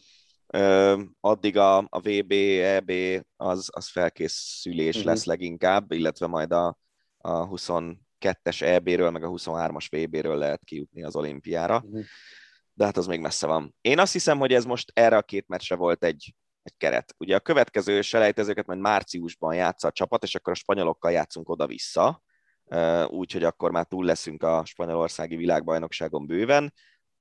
addig 1.20 1.58
a, 1.58 1.78
a 1.78 2.00
VB, 2.00 2.32
EB 2.62 2.92
az, 3.36 3.70
az 3.72 3.90
felkészülés 3.90 4.96
uh-huh. 4.96 5.12
lesz 5.12 5.26
leginkább, 5.26 5.92
illetve 5.92 6.28
majd 6.28 6.52
a, 6.52 6.78
a 7.18 7.50
22-es 7.50 8.62
EB-ről, 8.62 9.10
meg 9.10 9.24
a 9.24 9.30
23-as 9.30 9.88
VB-ről 9.90 10.38
lehet 10.38 10.64
kijutni 10.64 11.04
az 11.04 11.16
olimpiára. 11.16 11.82
Uh-huh. 11.86 12.04
De 12.74 12.86
hát 12.86 12.98
az 12.98 13.08
még 13.08 13.20
messze 13.20 13.48
van. 13.48 13.76
Én 13.82 14.00
azt 14.00 14.14
hiszem, 14.14 14.38
hogy 14.38 14.54
ez 14.54 14.66
most 14.66 14.92
erre 14.94 15.18
a 15.18 15.22
két 15.22 15.48
meccsre 15.48 15.76
volt 15.76 16.04
egy, 16.04 16.36
egy 16.64 16.74
keret. 16.78 17.16
Ugye 17.18 17.36
a 17.36 17.40
következő 17.40 18.02
selejtezőket 18.02 18.66
majd 18.66 18.80
márciusban 18.80 19.56
játsza 19.56 19.88
a 19.88 19.92
csapat, 19.92 20.24
és 20.24 20.36
akkor 20.36 20.54
a 20.54 20.56
spanyolokkal 20.56 21.12
játszunk 21.12 21.50
oda-vissza, 21.50 22.24
úgyhogy 23.08 23.44
akkor 23.44 23.72
már 23.72 23.86
túl 23.86 24.06
leszünk 24.06 24.44
a 24.44 24.66
spanyolországi 24.66 25.36
világbajnokságon 25.36 26.26
bőven. 26.26 26.74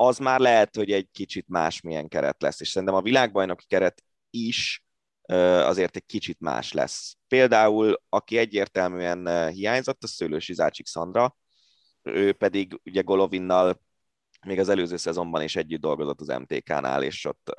Az 0.06 0.18
már 0.18 0.40
lehet, 0.40 0.76
hogy 0.76 0.90
egy 0.90 1.08
kicsit 1.12 1.48
másmilyen 1.48 2.08
keret 2.08 2.42
lesz, 2.42 2.60
és 2.60 2.68
szerintem 2.68 2.96
a 2.96 3.02
világbajnoki 3.02 3.64
keret 3.66 4.04
is 4.30 4.84
azért 5.26 5.96
egy 5.96 6.06
kicsit 6.06 6.40
más 6.40 6.72
lesz. 6.72 7.16
Például, 7.28 8.02
aki 8.08 8.38
egyértelműen 8.38 9.48
hiányzott, 9.48 10.02
a 10.02 10.06
Szőlősi 10.06 10.54
Zácsik 10.54 10.86
Szandra, 10.86 11.36
ő 12.02 12.32
pedig 12.32 12.80
ugye 12.84 13.00
Golovinnal 13.00 13.80
még 14.46 14.58
az 14.58 14.68
előző 14.68 14.96
szezonban 14.96 15.42
is 15.42 15.56
együtt 15.56 15.80
dolgozott 15.80 16.20
az 16.20 16.26
MTK-nál, 16.26 17.02
és 17.02 17.24
ott 17.24 17.54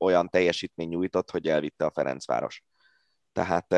olyan 0.00 0.28
teljesítmény 0.28 0.88
nyújtott, 0.88 1.30
hogy 1.30 1.48
elvitte 1.48 1.84
a 1.84 1.92
Ferencváros. 1.94 2.62
Tehát 3.32 3.74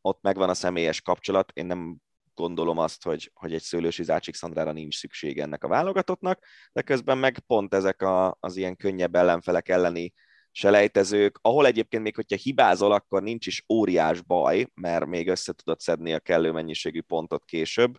ott 0.00 0.22
megvan 0.22 0.48
a 0.48 0.54
személyes 0.54 1.00
kapcsolat, 1.00 1.52
én 1.54 1.66
nem 1.66 1.96
gondolom 2.34 2.78
azt, 2.78 3.02
hogy, 3.04 3.30
hogy 3.34 3.54
egy 3.54 3.62
Szőlősi 3.62 4.02
Zácsik 4.02 4.34
Szandrára 4.34 4.72
nincs 4.72 4.96
szükség 4.98 5.38
ennek 5.38 5.64
a 5.64 5.68
válogatottnak, 5.68 6.44
de 6.72 6.82
közben 6.82 7.18
meg 7.18 7.38
pont 7.38 7.74
ezek 7.74 8.02
a, 8.02 8.36
az 8.40 8.56
ilyen 8.56 8.76
könnyebb 8.76 9.14
ellenfelek 9.14 9.68
elleni 9.68 10.12
selejtezők, 10.52 11.38
ahol 11.42 11.66
egyébként 11.66 12.02
még, 12.02 12.14
hogyha 12.14 12.36
hibázol, 12.36 12.92
akkor 12.92 13.22
nincs 13.22 13.46
is 13.46 13.64
óriás 13.72 14.22
baj, 14.22 14.66
mert 14.74 15.06
még 15.06 15.28
össze 15.28 15.52
tudod 15.52 15.80
szedni 15.80 16.12
a 16.12 16.20
kellő 16.20 16.52
mennyiségű 16.52 17.00
pontot 17.00 17.44
később. 17.44 17.98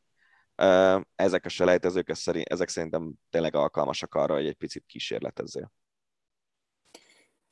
Ezek 1.16 1.46
a 1.46 1.50
selejtezők, 1.50 2.10
ezek 2.34 2.70
szerintem 2.70 3.14
tényleg 3.30 3.56
alkalmasak 3.56 4.16
arra, 4.16 4.34
hogy 4.34 4.48
egy 4.48 4.56
picit 4.56 4.86
kísérletezzél. 4.86 5.72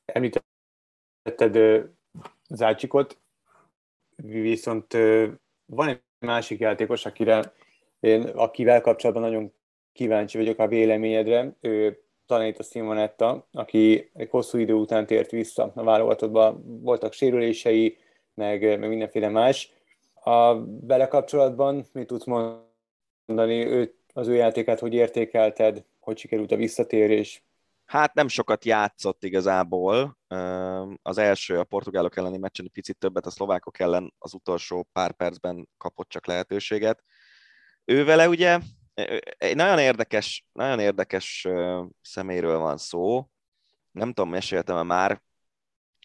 Említetted 0.06 1.86
Zácsikot, 2.50 3.22
viszont 4.16 4.94
van 5.66 5.88
egy 5.88 6.04
másik 6.20 6.60
játékos, 6.60 7.06
akire 7.06 7.54
én, 8.00 8.22
akivel 8.22 8.82
kapcsolatban 8.82 9.24
nagyon 9.24 9.54
kíváncsi 9.94 10.38
vagyok 10.38 10.60
a 10.60 10.68
véleményedre. 10.68 11.56
Ő 11.62 12.00
talán 12.26 12.48
itt 12.48 12.58
a 12.58 12.64
Simonetta, 12.64 13.48
aki 13.52 14.10
egy 14.14 14.30
hosszú 14.30 14.58
idő 14.58 14.74
után 14.74 15.06
tért 15.06 15.32
vissza 15.32 15.72
a 15.76 15.84
válogatottba, 15.84 16.60
voltak 16.64 17.14
sérülései, 17.14 17.98
meg, 18.34 18.80
meg 18.80 18.90
mindenféle 18.90 19.30
más. 19.30 19.74
A 20.14 20.66
vele 20.88 21.08
kapcsolatban 21.08 21.86
mit 21.94 22.08
tudsz 22.08 22.26
mondani, 22.26 23.66
ő, 23.66 23.94
az 24.14 24.28
ő 24.28 24.34
játékát 24.34 24.80
hogy 24.80 24.94
értékelted, 24.94 25.84
hogy 26.00 26.18
sikerült 26.18 26.52
a 26.52 26.56
visszatérés? 26.56 27.44
Hát 27.90 28.14
nem 28.14 28.28
sokat 28.28 28.66
játszott 28.66 29.24
igazából. 29.24 30.18
Az 31.02 31.18
első 31.18 31.60
a 31.60 31.64
portugálok 31.64 32.18
elleni 32.18 32.38
meccsen 32.38 32.66
egy 32.66 32.72
picit 32.72 32.98
többet, 32.98 33.26
a 33.26 33.30
szlovákok 33.30 33.80
ellen 33.80 34.14
az 34.18 34.34
utolsó 34.34 34.90
pár 34.92 35.12
percben 35.12 35.70
kapott 35.78 36.10
csak 36.10 36.26
lehetőséget. 36.26 37.04
Ő 37.86 38.06
vele 38.06 38.28
ugye 38.28 38.60
egy 39.38 39.56
nagyon 39.56 39.80
érdekes, 39.80 40.46
nagyon 40.52 40.80
érdekes 40.80 41.48
szeméről 42.02 42.58
van 42.58 42.78
szó. 42.78 43.30
Nem 43.92 44.14
tudom, 44.14 44.30
meséltem-e 44.30 44.84
már, 44.84 45.22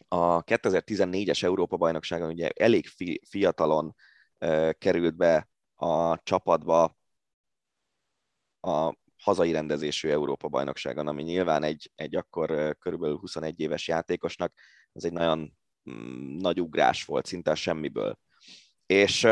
a 0.09 0.45
2014-es 0.45 1.43
Európa-bajnokságon 1.43 2.29
ugye 2.29 2.49
elég 2.49 2.87
fi, 2.87 3.21
fiatalon 3.29 3.95
került 4.79 5.17
be 5.17 5.49
a 5.75 6.23
csapatba 6.23 6.97
a 8.61 9.03
hazai 9.25 9.53
rendezésű 9.53 10.09
Európa-bajnokságon, 10.09 11.09
ami 11.09 11.23
nyilván 11.23 11.63
egy, 11.63 11.91
egy 11.95 12.17
akkor 12.17 12.77
körülbelül 12.79 13.17
21 13.17 13.61
éves 13.61 13.89
játékosnak, 13.89 14.53
ez 14.93 15.05
egy 15.05 15.13
nagyon 15.13 15.57
mm, 15.91 16.37
nagy 16.37 16.61
ugrás 16.61 17.05
volt, 17.05 17.27
szinte 17.27 17.55
semmiből. 17.55 18.19
És, 18.87 19.27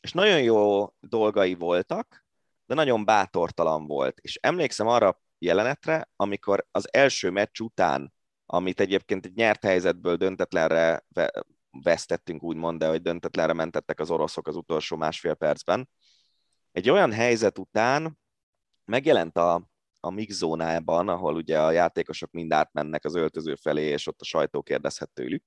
és 0.00 0.12
nagyon 0.12 0.42
jó 0.42 0.88
dolgai 1.00 1.54
voltak, 1.54 2.26
de 2.66 2.74
nagyon 2.74 3.04
bátortalan 3.04 3.86
volt. 3.86 4.18
És 4.20 4.38
emlékszem 4.42 4.86
arra 4.86 5.20
jelenetre, 5.38 6.08
amikor 6.16 6.66
az 6.70 6.88
első 6.92 7.30
meccs 7.30 7.60
után, 7.60 8.12
amit 8.46 8.80
egyébként 8.80 9.26
egy 9.26 9.34
nyert 9.34 9.64
helyzetből 9.64 10.16
döntetlenre 10.16 11.04
vesztettünk, 11.70 12.42
úgymond, 12.42 12.78
de 12.78 12.88
hogy 12.88 13.02
döntetlenre 13.02 13.52
mentettek 13.52 14.00
az 14.00 14.10
oroszok 14.10 14.48
az 14.48 14.56
utolsó 14.56 14.96
másfél 14.96 15.34
percben, 15.34 15.88
egy 16.72 16.90
olyan 16.90 17.12
helyzet 17.12 17.58
után 17.58 18.18
megjelent 18.84 19.36
a, 19.36 19.68
a 20.00 20.10
mix 20.10 20.34
zónában, 20.34 21.08
ahol 21.08 21.34
ugye 21.34 21.60
a 21.60 21.70
játékosok 21.70 22.30
mind 22.30 22.52
átmennek 22.52 23.04
az 23.04 23.14
öltöző 23.14 23.54
felé, 23.54 23.84
és 23.84 24.06
ott 24.06 24.20
a 24.20 24.24
sajtó 24.24 24.62
kérdezhet 24.62 25.10
tőlük, 25.10 25.44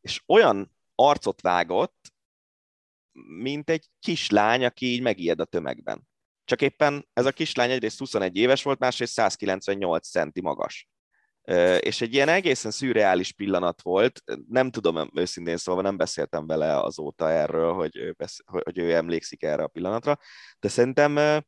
és 0.00 0.22
olyan 0.26 0.76
arcot 0.94 1.40
vágott, 1.40 2.12
mint 3.40 3.70
egy 3.70 3.86
kislány, 4.00 4.64
aki 4.64 4.86
így 4.86 5.00
megijed 5.02 5.40
a 5.40 5.44
tömegben. 5.44 6.08
Csak 6.44 6.62
éppen 6.62 7.08
ez 7.12 7.26
a 7.26 7.32
kislány 7.32 7.70
egyrészt 7.70 7.98
21 7.98 8.36
éves 8.36 8.62
volt, 8.62 8.78
másrészt 8.78 9.12
198 9.12 10.08
centi 10.08 10.40
magas. 10.40 10.88
És 11.78 12.00
egy 12.00 12.14
ilyen 12.14 12.28
egészen 12.28 12.70
szürreális 12.70 13.32
pillanat 13.32 13.82
volt, 13.82 14.22
nem 14.48 14.70
tudom 14.70 15.10
őszintén 15.14 15.56
szólva, 15.56 15.82
nem 15.82 15.96
beszéltem 15.96 16.46
vele 16.46 16.80
azóta 16.80 17.30
erről, 17.30 17.72
hogy 17.72 18.14
hogy 18.44 18.78
ő 18.78 18.94
emlékszik 18.94 19.42
erre 19.42 19.62
a 19.62 19.68
pillanatra, 19.68 20.18
de 20.58 20.68
szerintem 20.68 21.42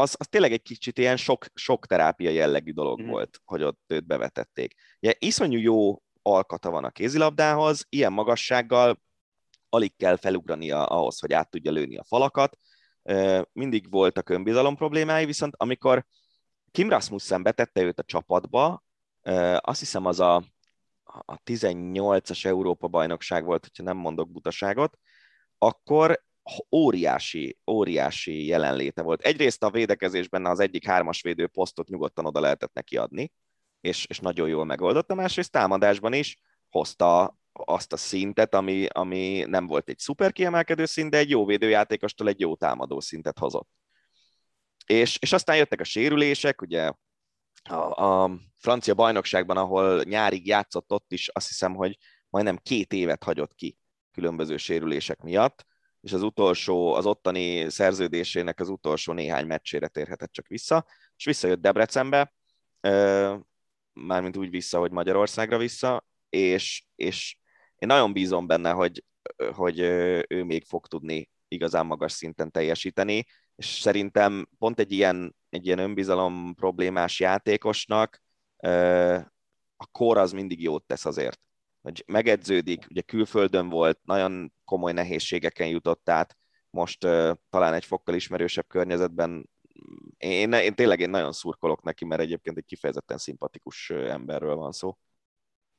az, 0.00 0.14
az 0.18 0.26
tényleg 0.28 0.52
egy 0.52 0.62
kicsit 0.62 0.98
ilyen 0.98 1.16
sok, 1.16 1.46
sok 1.54 1.86
terápia 1.86 2.30
jellegű 2.30 2.72
dolog 2.72 3.02
mm. 3.02 3.06
volt, 3.06 3.40
hogy 3.44 3.62
ott 3.62 3.82
őt 3.86 4.06
bevetették. 4.06 4.74
Ugye 5.00 5.14
iszonyú 5.18 5.58
jó 5.58 6.02
alkata 6.22 6.70
van 6.70 6.84
a 6.84 6.90
kézilabdához, 6.90 7.86
ilyen 7.88 8.12
magassággal 8.12 9.00
alig 9.68 9.96
kell 9.96 10.16
felugrania 10.16 10.86
ahhoz, 10.86 11.20
hogy 11.20 11.32
át 11.32 11.50
tudja 11.50 11.70
lőni 11.72 11.96
a 11.96 12.04
falakat, 12.04 12.56
mindig 13.52 13.90
voltak 13.90 14.28
önbizalom 14.28 14.76
problémái, 14.76 15.24
viszont 15.24 15.54
amikor 15.56 16.06
Kim 16.70 16.88
Rasmussen 16.88 17.42
betette 17.42 17.82
őt 17.82 17.98
a 17.98 18.02
csapatba, 18.02 18.84
azt 19.56 19.78
hiszem 19.78 20.06
az 20.06 20.20
a, 20.20 20.34
a 21.04 21.42
18-as 21.44 22.44
Európa-bajnokság 22.44 23.44
volt, 23.44 23.62
hogyha 23.62 23.82
nem 23.82 23.96
mondok 23.96 24.30
butaságot, 24.30 24.98
akkor 25.58 26.22
óriási, 26.70 27.58
óriási 27.70 28.46
jelenléte 28.46 29.02
volt. 29.02 29.20
Egyrészt 29.20 29.62
a 29.62 29.70
védekezésben 29.70 30.46
az 30.46 30.60
egyik 30.60 30.86
hármas 30.86 31.22
védő 31.22 31.46
posztot 31.46 31.88
nyugodtan 31.88 32.26
oda 32.26 32.40
lehetett 32.40 32.72
neki 32.72 32.96
adni, 32.96 33.32
és, 33.80 34.06
és 34.06 34.18
nagyon 34.18 34.48
jól 34.48 34.64
megoldotta, 34.64 35.14
másrészt 35.14 35.50
támadásban 35.50 36.12
is 36.12 36.38
hozta 36.68 37.38
azt 37.52 37.92
a 37.92 37.96
szintet, 37.96 38.54
ami, 38.54 38.86
ami 38.86 39.44
nem 39.46 39.66
volt 39.66 39.88
egy 39.88 39.98
szuper 39.98 40.32
kiemelkedő 40.32 40.84
szint, 40.84 41.10
de 41.10 41.16
egy 41.16 41.30
jó 41.30 41.44
védőjátékostól 41.44 42.28
egy 42.28 42.40
jó 42.40 42.56
támadó 42.56 43.00
szintet 43.00 43.38
hozott. 43.38 43.68
És, 44.86 45.18
és 45.20 45.32
aztán 45.32 45.56
jöttek 45.56 45.80
a 45.80 45.84
sérülések, 45.84 46.62
ugye 46.62 46.92
a, 47.62 48.04
a 48.04 48.30
francia 48.56 48.94
bajnokságban, 48.94 49.56
ahol 49.56 50.02
nyárig 50.02 50.46
játszott 50.46 50.92
ott 50.92 51.12
is, 51.12 51.28
azt 51.28 51.48
hiszem, 51.48 51.74
hogy 51.74 51.98
majdnem 52.28 52.56
két 52.56 52.92
évet 52.92 53.24
hagyott 53.24 53.54
ki 53.54 53.78
különböző 54.12 54.56
sérülések 54.56 55.22
miatt, 55.22 55.66
és 56.00 56.12
az 56.12 56.22
utolsó, 56.22 56.92
az 56.92 57.06
ottani 57.06 57.70
szerződésének 57.70 58.60
az 58.60 58.68
utolsó 58.68 59.12
néhány 59.12 59.46
meccsére 59.46 59.88
térhetett 59.88 60.32
csak 60.32 60.46
vissza, 60.46 60.86
és 61.16 61.24
visszajött 61.24 61.60
Debrecenbe, 61.60 62.32
mármint 63.92 64.36
úgy 64.36 64.50
vissza, 64.50 64.78
hogy 64.78 64.90
Magyarországra 64.90 65.58
vissza, 65.58 66.06
és, 66.28 66.84
és 66.94 67.36
én 67.76 67.88
nagyon 67.88 68.12
bízom 68.12 68.46
benne, 68.46 68.70
hogy, 68.70 69.04
hogy 69.52 69.80
ő 70.28 70.44
még 70.44 70.64
fog 70.64 70.86
tudni 70.86 71.30
igazán 71.48 71.86
magas 71.86 72.12
szinten 72.12 72.50
teljesíteni, 72.50 73.26
és 73.56 73.66
szerintem 73.66 74.48
pont 74.58 74.78
egy 74.78 74.92
ilyen, 74.92 75.36
egy 75.50 75.66
ilyen 75.66 75.78
önbizalom 75.78 76.54
problémás 76.54 77.20
játékosnak 77.20 78.22
a 79.76 79.86
kor 79.92 80.18
az 80.18 80.32
mindig 80.32 80.62
jót 80.62 80.84
tesz 80.86 81.04
azért, 81.04 81.40
hogy 81.80 82.04
megedződik, 82.06 82.86
ugye 82.90 83.00
külföldön 83.00 83.68
volt, 83.68 83.98
nagyon 84.02 84.52
komoly 84.68 84.92
nehézségeken 84.92 85.68
jutott 85.68 86.08
át, 86.08 86.36
most 86.70 86.98
talán 87.50 87.74
egy 87.74 87.84
fokkal 87.84 88.14
ismerősebb 88.14 88.66
környezetben 88.66 89.48
én, 90.18 90.52
én 90.52 90.74
tényleg 90.74 91.00
én 91.00 91.10
nagyon 91.10 91.32
szurkolok 91.32 91.82
neki, 91.82 92.04
mert 92.04 92.20
egyébként 92.20 92.56
egy 92.56 92.64
kifejezetten 92.64 93.18
szimpatikus 93.18 93.90
emberről 93.90 94.54
van 94.56 94.72
szó. 94.72 94.96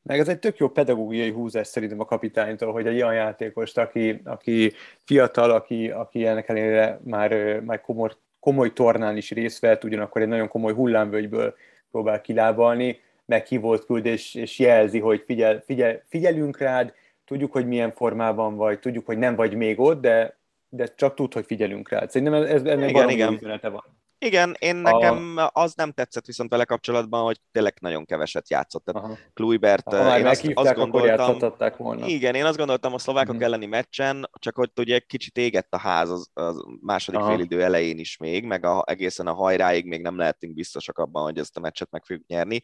Meg 0.02 0.20
ez 0.20 0.28
egy 0.28 0.40
tök 0.40 0.58
jó 0.58 0.70
pedagógiai 0.70 1.32
húzás 1.32 1.68
szerintem 1.68 2.00
a 2.00 2.06
kapitánytól, 2.06 2.72
hogy 2.72 2.88
egy 2.88 2.96
olyan 2.96 3.14
játékost, 3.14 3.78
aki, 3.78 4.22
aki 4.24 4.74
fiatal, 5.04 5.52
aki, 5.52 5.90
aki 5.90 6.26
ennek 6.26 6.50
ellenére 6.50 7.00
már, 7.04 7.60
már 7.60 7.82
komoly, 7.82 8.10
komoly 8.40 8.74
tornán 8.74 9.18
is 9.18 9.32
részt 9.32 9.60
vett, 9.60 9.84
ugyanakkor 9.84 10.22
egy 10.22 10.28
nagyon 10.28 10.48
komoly 10.48 10.74
hullámvölgyből 10.74 11.56
próbál 11.92 12.22
kilábalni, 12.22 13.00
meghívott 13.26 13.86
küld, 13.86 14.06
és, 14.06 14.36
és 14.36 14.60
jelzi, 14.60 15.00
hogy 15.00 15.24
figyel, 15.26 15.62
figyel, 15.66 16.04
figyelünk 16.08 16.58
rád, 16.58 16.94
tudjuk, 17.30 17.52
hogy 17.52 17.68
milyen 17.68 17.92
formában 17.92 18.56
vagy, 18.56 18.80
tudjuk, 18.80 19.06
hogy 19.06 19.18
nem 19.18 19.36
vagy 19.36 19.56
még 19.56 19.80
ott, 19.80 20.02
de, 20.02 20.40
de 20.70 20.94
csak 20.96 21.14
tud, 21.14 21.34
hogy 21.34 21.46
figyelünk 21.46 21.90
rád. 21.90 22.10
Szerintem 22.12 22.42
ez, 22.42 22.64
ennek 22.64 22.90
igen, 22.90 23.10
igen. 23.10 23.60
van. 23.62 23.84
Igen, 24.18 24.56
én 24.60 24.76
nekem 24.76 25.38
a... 25.38 25.50
az 25.54 25.74
nem 25.74 25.92
tetszett 25.92 26.26
viszont 26.26 26.50
vele 26.50 26.66
kapcsolatban, 26.66 27.24
hogy 27.24 27.40
tényleg 27.52 27.78
nagyon 27.82 28.06
keveset 28.06 28.50
játszott. 28.50 28.86
Tehát 28.86 29.32
Kluibert, 29.34 29.94
ha 29.94 30.18
én 30.18 30.26
azt, 30.26 30.52
azt 30.54 30.76
gondoltam, 30.76 31.38
volna. 31.78 32.06
Igen, 32.06 32.36
én 32.36 32.46
azt 32.46 32.58
gondoltam 32.58 32.94
a 32.94 32.98
szlovákok 32.98 33.30
uh-huh. 33.30 33.46
elleni 33.46 33.66
meccsen, 33.66 34.30
csak 34.40 34.56
hogy 34.56 34.72
ugye 34.80 35.00
kicsit 35.00 35.38
égett 35.38 35.74
a 35.74 35.78
ház 35.78 36.10
az, 36.10 36.30
az 36.34 36.64
második 36.82 37.20
Aha. 37.20 37.30
félidő 37.30 37.64
elején 37.64 37.98
is 37.98 38.18
még, 38.18 38.46
meg 38.46 38.66
a, 38.66 38.84
egészen 38.88 39.28
a 39.28 39.34
hajráig 39.34 39.86
még 39.86 40.02
nem 40.02 40.18
lehetünk 40.18 40.54
biztosak 40.54 40.98
abban, 40.98 41.24
hogy 41.24 41.38
ezt 41.38 41.58
a 41.58 41.60
meccset 41.60 41.92
meg 41.92 42.06
fogjuk 42.06 42.28
nyerni, 42.28 42.62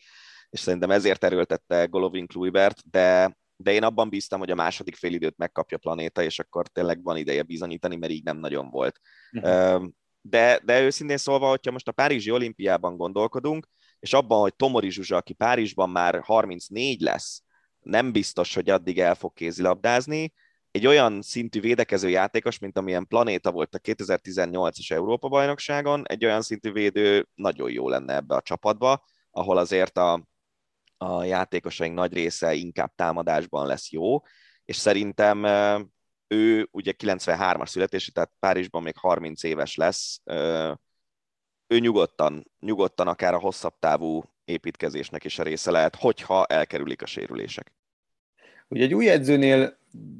és 0.50 0.60
szerintem 0.60 0.92
ezért 0.92 1.24
erőltette 1.24 1.86
Golovin 1.86 2.28
Kluibert, 2.28 2.90
de 2.90 3.38
de 3.56 3.72
én 3.72 3.84
abban 3.84 4.10
bíztam, 4.10 4.40
hogy 4.40 4.52
a 4.52 4.56
második 4.56 4.96
félidőt 4.96 5.38
megkapja 5.38 5.78
a 5.78 5.80
planéta, 5.80 6.24
és 6.24 6.40
akkor 6.40 6.68
tényleg 6.68 7.04
van 7.04 7.18
ideje 7.18 7.44
bizonyítani, 7.44 7.96
mert 7.96 8.12
így 8.12 8.24
nem 8.24 8.38
nagyon 8.38 8.70
volt. 8.70 9.00
Uh-huh 9.32 9.86
de, 10.30 10.60
de 10.64 10.82
őszintén 10.82 11.18
szólva, 11.18 11.50
hogyha 11.50 11.72
most 11.72 11.88
a 11.88 11.92
Párizsi 11.92 12.32
olimpiában 12.32 12.98
gondolkodunk, 12.98 13.68
és 14.00 14.14
abban, 14.14 14.40
hogy 14.40 14.56
Tomori 14.56 14.90
Zsuzsa, 14.90 15.16
aki 15.16 15.34
Párizsban 15.34 15.90
már 15.90 16.22
34 16.24 17.02
lesz, 17.02 17.44
nem 17.80 18.12
biztos, 18.12 18.56
hogy 18.56 18.70
addig 18.70 19.00
el 19.00 19.16
fog 19.16 19.34
kézilabdázni, 19.34 20.34
egy 20.72 20.88
olyan 20.88 21.22
szintű 21.22 21.60
védekező 21.60 22.10
játékos, 22.10 22.60
mint 22.60 22.78
amilyen 22.78 23.08
Planéta 23.08 23.52
volt 23.52 23.76
a 23.76 23.80
2018-as 23.80 24.92
Európa-bajnokságon, 24.92 26.04
egy 26.08 26.26
olyan 26.26 26.42
szintű 26.42 26.72
védő 26.72 27.28
nagyon 27.36 27.72
jó 27.72 27.90
lenne 27.90 28.16
ebbe 28.16 28.36
a 28.36 28.42
csapatba, 28.42 29.06
ahol 29.32 29.58
azért 29.58 29.98
a, 29.98 30.28
a 30.98 31.24
játékosaink 31.24 31.96
nagy 31.96 32.14
része 32.14 32.54
inkább 32.54 32.92
támadásban 32.96 33.68
lesz 33.68 33.92
jó, 33.92 34.22
és 34.66 34.76
szerintem 34.76 35.46
ő 36.28 36.68
ugye 36.72 36.94
93-as 36.98 37.68
születésű, 37.68 38.12
tehát 38.12 38.32
Párizsban 38.40 38.84
még 38.84 38.98
30 38.98 39.44
éves 39.44 39.76
lesz, 39.76 40.22
ő 41.68 41.80
nyugodtan, 41.80 42.52
nyugodtan 42.60 43.08
akár 43.08 43.34
a 43.34 43.40
hosszabb 43.40 43.74
távú 43.80 44.24
építkezésnek 44.46 45.24
is 45.24 45.40
a 45.40 45.44
része 45.44 45.72
lehet, 45.72 45.96
hogyha 45.96 46.46
elkerülik 46.46 47.02
a 47.02 47.06
sérülések. 47.06 47.74
Ugye 48.68 48.84
egy 48.84 48.94
új 48.94 49.10
edzőnél 49.10 49.78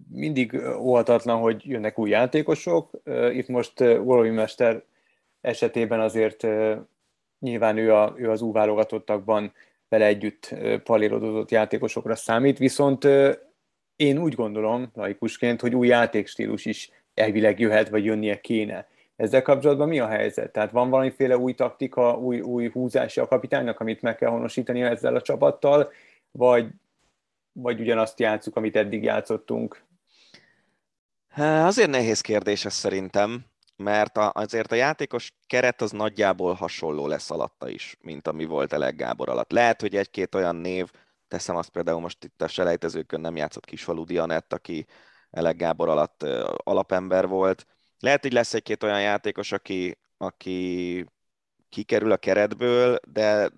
mindig 0.10 0.54
óhatatlan, 0.78 1.40
hogy 1.40 1.66
jönnek 1.66 2.00
új 2.00 2.10
játékosok. 2.10 3.02
Itt 3.32 3.48
most 3.48 3.78
Golovi 3.78 4.30
Mester 4.30 4.84
esetében 5.42 6.00
azért 6.00 6.48
nyilván 7.40 7.78
ő, 7.78 7.94
a, 7.94 8.14
ő 8.18 8.30
az 8.30 8.42
új 8.42 8.52
válogatottakban 8.52 9.54
vele 9.96 10.10
együtt 10.10 10.56
palírodozott 10.84 11.52
játékosokra 11.52 12.16
számít, 12.16 12.58
viszont 12.58 13.08
én 13.96 14.18
úgy 14.18 14.36
gondolom, 14.36 14.92
laikusként, 14.94 15.62
hogy 15.62 15.76
új 15.76 15.88
játékstílus 15.88 16.66
is 16.66 16.92
elvileg 17.14 17.60
jöhet, 17.60 17.90
vagy 17.90 18.06
jönnie 18.06 18.40
kéne. 18.40 18.88
Ezzel 19.16 19.42
kapcsolatban 19.42 19.88
mi 19.88 20.00
a 20.00 20.08
helyzet? 20.08 20.52
Tehát 20.52 20.72
van 20.72 20.90
valamiféle 20.90 21.38
új 21.38 21.54
taktika, 21.54 22.18
új, 22.18 22.40
új 22.40 22.70
húzási 22.70 23.20
a 23.20 23.28
kapitánynak, 23.28 23.80
amit 23.80 24.02
meg 24.02 24.16
kell 24.16 24.30
honosítani 24.30 24.82
ezzel 24.82 25.16
a 25.16 25.22
csapattal, 25.22 25.92
vagy, 26.32 26.68
vagy 27.52 27.80
ugyanazt 27.80 28.20
játszuk, 28.20 28.56
amit 28.56 28.76
eddig 28.76 29.04
játszottunk? 29.04 29.84
Azért 31.38 31.90
nehéz 31.90 32.22
kérdés 32.22 32.66
ez 32.66 32.74
szerintem, 32.74 33.46
mert 33.76 34.18
azért 34.18 34.72
a 34.72 34.76
játékos 34.76 35.34
keret 35.48 35.82
az 35.82 35.92
nagyjából 35.92 36.54
hasonló 36.54 37.08
lesz 37.08 37.32
alatta 37.32 37.70
is, 37.70 37.98
mint 38.02 38.28
ami 38.28 38.46
volt 38.46 38.74
Elek 38.74 38.96
Gábor 38.96 39.30
alatt. 39.30 39.52
Lehet, 39.52 39.82
hogy 39.82 39.96
egy-két 39.96 40.36
olyan 40.36 40.56
név, 40.56 40.92
Teszem 41.28 41.56
azt 41.56 41.70
például 41.70 42.00
most 42.00 42.24
itt 42.24 42.42
a 42.42 42.48
selejtezőkön 42.48 43.22
nem 43.22 43.36
játszott 43.36 43.66
Kisfalu 43.66 44.04
Dianett, 44.04 44.54
aki 44.54 44.86
Elek 45.30 45.56
Gábor 45.56 45.90
alatt 45.90 46.24
alapember 46.64 47.28
volt. 47.28 47.66
Lehet, 48.00 48.22
hogy 48.22 48.34
lesz 48.34 48.54
egy-két 48.54 48.84
olyan 48.84 49.02
játékos, 49.02 49.52
aki, 49.52 49.98
aki 50.18 51.06
kikerül 51.70 52.12
a 52.12 52.18
keretből, 52.18 53.00
de 53.08 53.50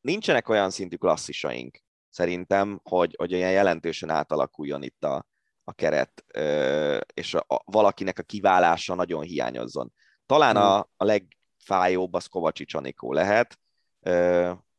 nincsenek 0.00 0.48
olyan 0.48 0.70
szintű 0.70 0.96
klasszisaink 0.96 1.78
szerintem, 2.10 2.80
hogy, 2.82 3.14
hogy 3.18 3.34
olyan 3.34 3.50
jelentősen 3.50 4.10
átalakuljon 4.10 4.82
itt 4.82 5.04
a, 5.04 5.26
a 5.64 5.72
keret, 5.72 6.24
és 7.14 7.34
a, 7.34 7.44
a, 7.48 7.62
valakinek 7.64 8.18
a 8.18 8.22
kiválása 8.22 8.94
nagyon 8.94 9.22
hiányozzon. 9.22 9.92
Talán 10.26 10.56
a, 10.56 10.74
hmm. 10.74 10.84
a 10.96 11.04
legfájóbb 11.04 12.14
az 12.14 12.26
Kovacsics 12.26 12.74
Anikó 12.74 13.12
lehet, 13.12 13.58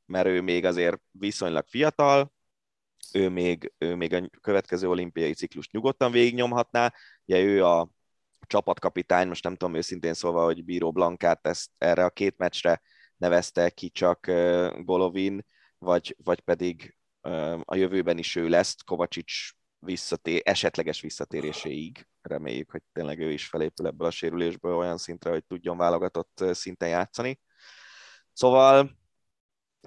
mert 0.06 0.28
ő 0.28 0.42
még 0.42 0.66
azért 0.66 1.02
viszonylag 1.12 1.66
fiatal, 1.68 2.34
ő 3.14 3.30
még, 3.30 3.74
ő 3.78 3.96
még 3.96 4.14
a 4.14 4.30
következő 4.42 4.90
olimpiai 4.90 5.34
ciklust 5.34 5.72
nyugodtan 5.72 6.12
végignyomhatná. 6.12 6.94
Ugye 7.26 7.42
ő 7.42 7.66
a 7.66 7.90
csapatkapitány, 8.48 9.28
most 9.28 9.44
nem 9.44 9.56
tudom 9.56 9.76
őszintén 9.76 10.14
szólva, 10.14 10.44
hogy 10.44 10.64
Bíró 10.64 10.92
Blankát 10.92 11.48
ezt 11.48 11.70
erre 11.78 12.04
a 12.04 12.10
két 12.10 12.38
meccsre 12.38 12.82
nevezte 13.18 13.70
ki 13.70 13.90
csak 13.90 14.26
Golovin, 14.78 15.46
vagy, 15.78 16.16
vagy 16.24 16.40
pedig 16.40 16.98
a 17.64 17.76
jövőben 17.76 18.18
is 18.18 18.36
ő 18.36 18.48
lesz, 18.48 18.76
Kovacsics 18.86 19.52
visszatér, 19.84 20.42
esetleges 20.46 21.02
visszatéréséig. 21.02 22.08
Reméljük, 22.22 22.72
hogy 22.72 22.82
tényleg 22.94 23.20
ő 23.20 23.32
is 23.32 23.48
felépül 23.48 23.88
ebből 23.88 24.08
a 24.08 24.12
sérülésből 24.12 24.76
olyan 24.76 24.98
szintre, 24.98 25.30
hogy 25.30 25.46
tudjon 25.46 25.78
válogatott 25.78 26.44
szinten 26.52 26.90
játszani. 26.90 27.40
Szóval 28.34 28.98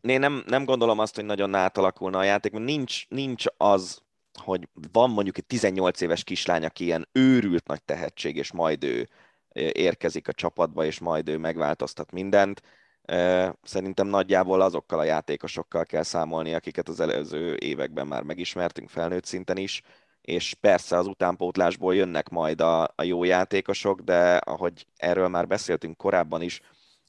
én 0.01 0.21
nem, 0.21 0.43
nem 0.47 0.65
gondolom 0.65 0.99
azt, 0.99 1.15
hogy 1.15 1.25
nagyon 1.25 1.55
átalakulna 1.55 2.19
a 2.19 2.23
játék, 2.23 2.53
mert 2.53 2.65
nincs, 2.65 3.09
nincs 3.09 3.45
az, 3.57 4.03
hogy 4.43 4.69
van 4.93 5.11
mondjuk 5.11 5.39
egy 5.39 5.47
18 5.47 6.01
éves 6.01 6.25
kislány, 6.25 6.65
aki 6.65 6.85
ilyen 6.85 7.09
őrült 7.13 7.67
nagy 7.67 7.83
tehetség, 7.83 8.37
és 8.37 8.53
majd 8.53 8.85
ő 8.85 9.09
érkezik 9.73 10.29
a 10.29 10.33
csapatba, 10.33 10.85
és 10.85 10.99
majd 10.99 11.29
ő 11.29 11.39
megváltoztat 11.39 12.13
mindent. 12.13 12.63
Szerintem 13.63 14.07
nagyjából 14.07 14.61
azokkal 14.61 14.99
a 14.99 15.05
játékosokkal 15.05 15.85
kell 15.85 16.03
számolni, 16.03 16.55
akiket 16.55 16.89
az 16.89 17.01
előző 17.01 17.57
években 17.59 18.07
már 18.07 18.23
megismertünk 18.23 18.89
felnőtt 18.89 19.25
szinten 19.25 19.57
is, 19.57 19.83
és 20.21 20.55
persze 20.55 20.97
az 20.97 21.07
utánpótlásból 21.07 21.95
jönnek 21.95 22.29
majd 22.29 22.61
a, 22.61 22.83
a 22.83 23.03
jó 23.03 23.25
játékosok, 23.25 24.01
de 24.01 24.37
ahogy 24.37 24.87
erről 24.97 25.29
már 25.29 25.47
beszéltünk 25.47 25.97
korábban 25.97 26.43
is, 26.43 26.61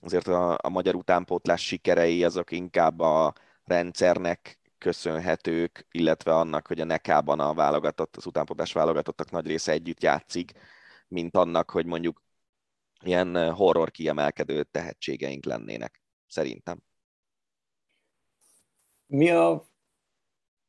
azért 0.02 0.28
a, 0.28 0.58
a 0.62 0.70
magyar 0.70 0.95
utánpótlás 0.95 1.66
sikerei 1.66 2.24
azok 2.24 2.52
inkább 2.52 3.00
a 3.00 3.34
rendszernek 3.64 4.60
köszönhetők, 4.78 5.88
illetve 5.91 6.36
annak, 6.36 6.68
hogy 6.68 6.80
a 6.80 6.86
nekában 6.86 7.39
a 7.39 7.54
válogatott, 7.54 8.16
az 8.16 8.26
utánpótlás 8.26 8.74
válogatottak 8.74 9.32
nagy 9.32 9.48
része 9.48 9.72
együtt 9.72 10.02
játszik, 10.02 10.52
mint 11.08 11.36
annak, 11.36 11.72
hogy 11.72 11.86
mondjuk 11.86 12.22
ilyen 13.04 13.52
horror 13.54 13.91
kiemelkedő 13.91 14.64
tehetségeink 14.64 15.45
lennének, 15.45 16.02
szerintem. 16.28 16.80
Mi 19.06 19.30
a 19.30 19.68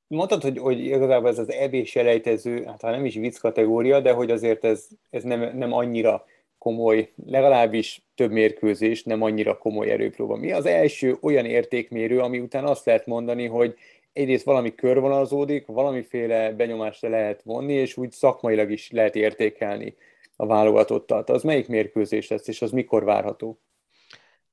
Mondtad, 0.09 0.43
hogy, 0.43 0.59
hogy 0.59 0.85
igazából 0.85 1.29
ez 1.29 1.39
az 1.39 1.53
EB 1.53 1.85
selejtező, 1.85 2.64
hát 2.64 2.83
nem 2.83 3.05
is 3.05 3.14
vicc 3.14 3.39
kategória, 3.39 4.01
de 4.01 4.12
hogy 4.12 4.31
azért 4.31 4.64
ez, 4.64 4.89
ez 5.11 5.22
nem, 5.22 5.57
nem 5.57 5.72
annyira 5.72 6.24
komoly, 6.59 7.12
legalábbis 7.26 8.03
több 8.14 8.31
mérkőzés, 8.31 9.03
nem 9.03 9.22
annyira 9.22 9.59
komoly 9.59 9.91
erőpróba. 9.91 10.37
Mi 10.37 10.53
az 10.53 10.66
első 10.66 11.16
olyan 11.20 11.45
értékmérő, 11.45 12.20
ami 12.20 12.39
után 12.39 12.64
azt 12.64 12.87
lehet 12.87 13.07
mondani, 13.07 13.47
hogy 13.47 13.74
egyrészt 14.12 14.45
valami 14.45 14.74
körvonalazódik, 14.74 15.66
valamiféle 15.66 16.53
benyomást 16.53 17.03
lehet 17.03 17.43
vonni, 17.43 17.72
és 17.72 17.97
úgy 17.97 18.11
szakmailag 18.11 18.70
is 18.70 18.91
lehet 18.91 19.16
értékelni 19.16 19.97
a 20.41 20.47
válogatottat. 20.47 21.30
Az 21.30 21.43
melyik 21.43 21.68
mérkőzés 21.68 22.28
lesz, 22.28 22.49
és 22.49 22.62
az 22.62 22.70
mikor 22.70 23.05
várható? 23.05 23.62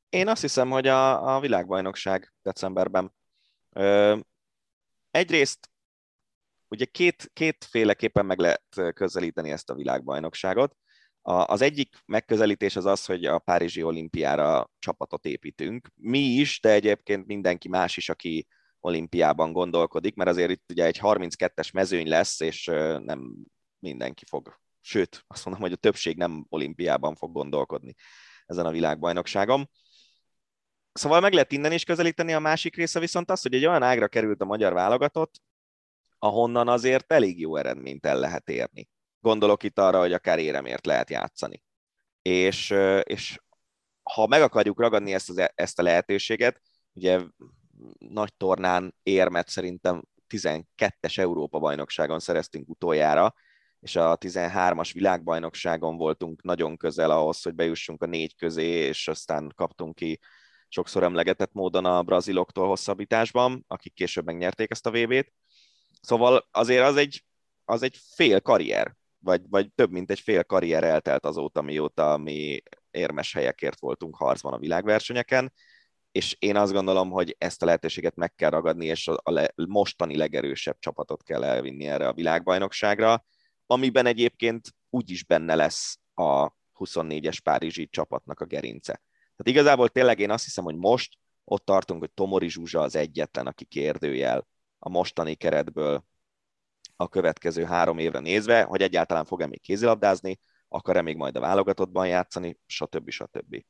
Én 0.10 0.28
azt 0.28 0.42
hiszem, 0.42 0.70
hogy 0.70 0.88
a, 0.88 1.36
a 1.36 1.40
világbajnokság 1.40 2.34
decemberben. 2.42 3.14
Ö, 3.70 4.18
egyrészt 5.12 5.70
ugye 6.68 6.86
két, 6.86 7.30
kétféleképpen 7.34 8.26
meg 8.26 8.40
lehet 8.40 8.94
közelíteni 8.94 9.52
ezt 9.52 9.70
a 9.70 9.76
világbajnokságot. 9.76 10.76
Az 11.22 11.62
egyik 11.62 11.96
megközelítés 12.06 12.76
az 12.76 12.86
az, 12.86 13.06
hogy 13.06 13.26
a 13.26 13.40
Párizsi 13.40 13.84
olimpiára 13.84 14.70
csapatot 14.80 15.26
építünk. 15.26 15.88
Mi 15.96 16.20
is, 16.20 16.60
de 16.60 16.72
egyébként 16.72 17.26
mindenki 17.26 17.68
más 17.68 17.98
is, 17.98 18.10
aki 18.10 18.48
olimpiában 18.80 19.52
gondolkodik, 19.52 20.16
mert 20.16 20.30
azért 20.30 20.52
itt 20.52 20.72
ugye 20.72 20.86
egy 20.86 21.00
32-es 21.02 21.74
mezőny 21.74 22.08
lesz, 22.08 22.40
és 22.40 22.66
nem 23.04 23.36
mindenki 23.80 24.26
fog, 24.26 24.60
sőt, 24.86 25.24
azt 25.28 25.46
mondom, 25.46 25.64
hogy 25.64 25.72
a 25.72 25.76
többség 25.76 26.18
nem 26.18 26.46
olimpiában 26.50 27.16
fog 27.16 27.32
gondolkodni 27.32 27.96
ezen 28.46 28.66
a 28.66 28.72
világbajnokságon. 28.72 29.70
Szóval 30.94 31.20
meg 31.20 31.34
lehet 31.34 31.52
innen 31.52 31.72
is 31.72 31.84
közelíteni, 31.84 32.34
a 32.34 32.40
másik 32.40 32.76
része 32.76 33.00
viszont 33.00 33.32
az, 33.32 33.42
hogy 33.42 33.54
egy 33.54 33.66
olyan 33.66 33.84
ágra 33.84 34.08
került 34.08 34.42
a 34.42 34.46
magyar 34.46 34.74
válogatott, 34.74 35.42
ahonnan 36.20 36.68
azért 36.68 37.12
elég 37.12 37.40
jó 37.40 37.56
eredményt 37.56 38.06
el 38.06 38.20
lehet 38.20 38.50
érni. 38.50 38.90
Gondolok 39.20 39.64
itt 39.64 39.80
arra, 39.80 40.00
hogy 40.00 40.14
akár 40.14 40.40
éremért 40.40 40.86
lehet 40.86 41.10
játszani. 41.10 41.64
És, 42.22 42.70
és 43.04 43.40
ha 44.04 44.28
meg 44.28 44.42
akarjuk 44.42 44.80
ragadni 44.80 45.14
ezt, 45.14 45.30
az, 45.30 45.50
ezt 45.56 45.80
a 45.80 45.84
lehetőséget, 45.84 46.62
ugye 46.94 47.20
nagy 47.98 48.34
tornán 48.38 48.96
érmet 49.04 49.50
szerintem 49.50 50.04
12-es 50.30 51.18
Európa 51.18 51.60
bajnokságon 51.60 52.20
szereztünk 52.20 52.70
utoljára, 52.70 53.34
és 53.86 53.96
a 53.96 54.18
13-as 54.18 54.90
világbajnokságon 54.94 55.98
voltunk 55.98 56.44
nagyon 56.44 56.78
közel 56.78 57.12
ahhoz, 57.12 57.42
hogy 57.42 57.56
bejussunk 57.56 58.02
a 58.04 58.06
négy 58.06 58.36
közé, 58.36 58.66
és 58.66 59.08
aztán 59.08 59.52
kaptunk 59.56 59.96
ki 59.96 60.20
sokszor 60.68 61.04
emlegetett 61.04 61.54
módon 61.54 61.86
a 61.86 62.04
braziloktól 62.04 62.68
hosszabbításban, 62.68 63.66
akik 63.68 63.94
később 63.94 64.26
megnyerték 64.26 64.72
ezt 64.72 64.86
a 64.86 64.92
VB-t. 64.92 65.34
Szóval 66.02 66.48
azért 66.52 66.84
az 66.84 66.96
egy, 66.96 67.26
az 67.66 67.82
egy 67.84 68.00
fél 68.16 68.40
karrier, 68.42 68.96
vagy, 69.18 69.42
vagy 69.50 69.74
több 69.74 69.92
mint 69.92 70.12
egy 70.12 70.20
fél 70.20 70.44
karrier 70.44 70.84
eltelt 70.84 71.26
azóta, 71.26 71.62
mióta 71.62 72.18
mi 72.18 72.62
érmes 72.92 73.34
helyekért 73.34 73.80
voltunk 73.80 74.16
harcban 74.16 74.54
a 74.54 74.60
világversenyeken, 74.60 75.54
és 76.12 76.36
én 76.40 76.56
azt 76.56 76.74
gondolom, 76.74 77.10
hogy 77.10 77.36
ezt 77.38 77.62
a 77.62 77.66
lehetőséget 77.66 78.16
meg 78.16 78.36
kell 78.36 78.50
ragadni, 78.50 78.86
és 78.86 79.08
a, 79.08 79.32
le, 79.32 79.52
mostani 79.56 80.18
legerősebb 80.18 80.80
csapatot 80.80 81.24
kell 81.24 81.44
elvinni 81.44 81.86
erre 81.86 82.08
a 82.08 82.14
világbajnokságra, 82.14 83.26
amiben 83.66 84.06
egyébként 84.06 84.76
úgyis 84.90 85.24
benne 85.24 85.56
lesz 85.56 86.00
a 86.14 86.52
24-es 86.80 87.38
Párizsi 87.44 87.88
csapatnak 87.88 88.40
a 88.40 88.46
gerince. 88.46 89.02
Tehát 89.14 89.60
igazából 89.60 89.90
tényleg 89.90 90.20
én 90.20 90.32
azt 90.32 90.44
hiszem, 90.44 90.64
hogy 90.64 90.76
most 90.76 91.18
ott 91.44 91.66
tartunk, 91.66 92.00
hogy 92.00 92.12
Tomori 92.12 92.50
Zsuzsa 92.50 92.82
az 92.82 92.96
egyetlen, 92.96 93.48
aki 93.48 93.66
kérdőjel 93.66 94.48
a 94.80 94.90
mostani 94.90 95.36
keretből 95.36 96.06
a 96.96 97.08
következő 97.08 97.64
három 97.64 97.98
évre 97.98 98.20
nézve, 98.20 98.64
hogy 98.64 98.82
egyáltalán 98.82 99.26
fog-e 99.26 99.48
még 99.48 99.62
kézilabdázni, 99.62 100.40
akar-e 100.68 101.02
még 101.02 101.16
majd 101.16 101.36
a 101.36 101.40
válogatottban 101.40 102.08
játszani, 102.08 102.58
stb. 102.66 103.10
stb. 103.10 103.66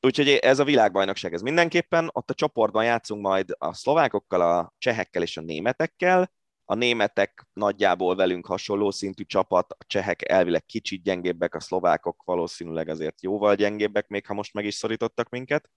Úgyhogy 0.00 0.28
ez 0.28 0.58
a 0.58 0.64
világbajnokság, 0.64 1.32
ez 1.34 1.40
mindenképpen. 1.40 2.10
Ott 2.12 2.30
a 2.30 2.34
csoportban 2.34 2.84
játszunk 2.84 3.22
majd 3.22 3.54
a 3.58 3.74
szlovákokkal, 3.74 4.40
a 4.40 4.74
csehekkel 4.78 5.22
és 5.22 5.36
a 5.36 5.40
németekkel. 5.40 6.32
A 6.70 6.74
németek 6.74 7.46
nagyjából 7.52 8.16
velünk 8.16 8.46
hasonló 8.46 8.90
szintű 8.90 9.24
csapat, 9.24 9.72
a 9.72 9.84
csehek 9.86 10.28
elvileg 10.28 10.66
kicsit 10.66 11.02
gyengébbek, 11.02 11.54
a 11.54 11.60
szlovákok 11.60 12.22
valószínűleg 12.24 12.88
azért 12.88 13.22
jóval 13.22 13.54
gyengébbek, 13.54 14.08
még 14.08 14.26
ha 14.26 14.34
most 14.34 14.54
meg 14.54 14.64
is 14.64 14.74
szorítottak 14.74 15.28
minket. 15.28 15.70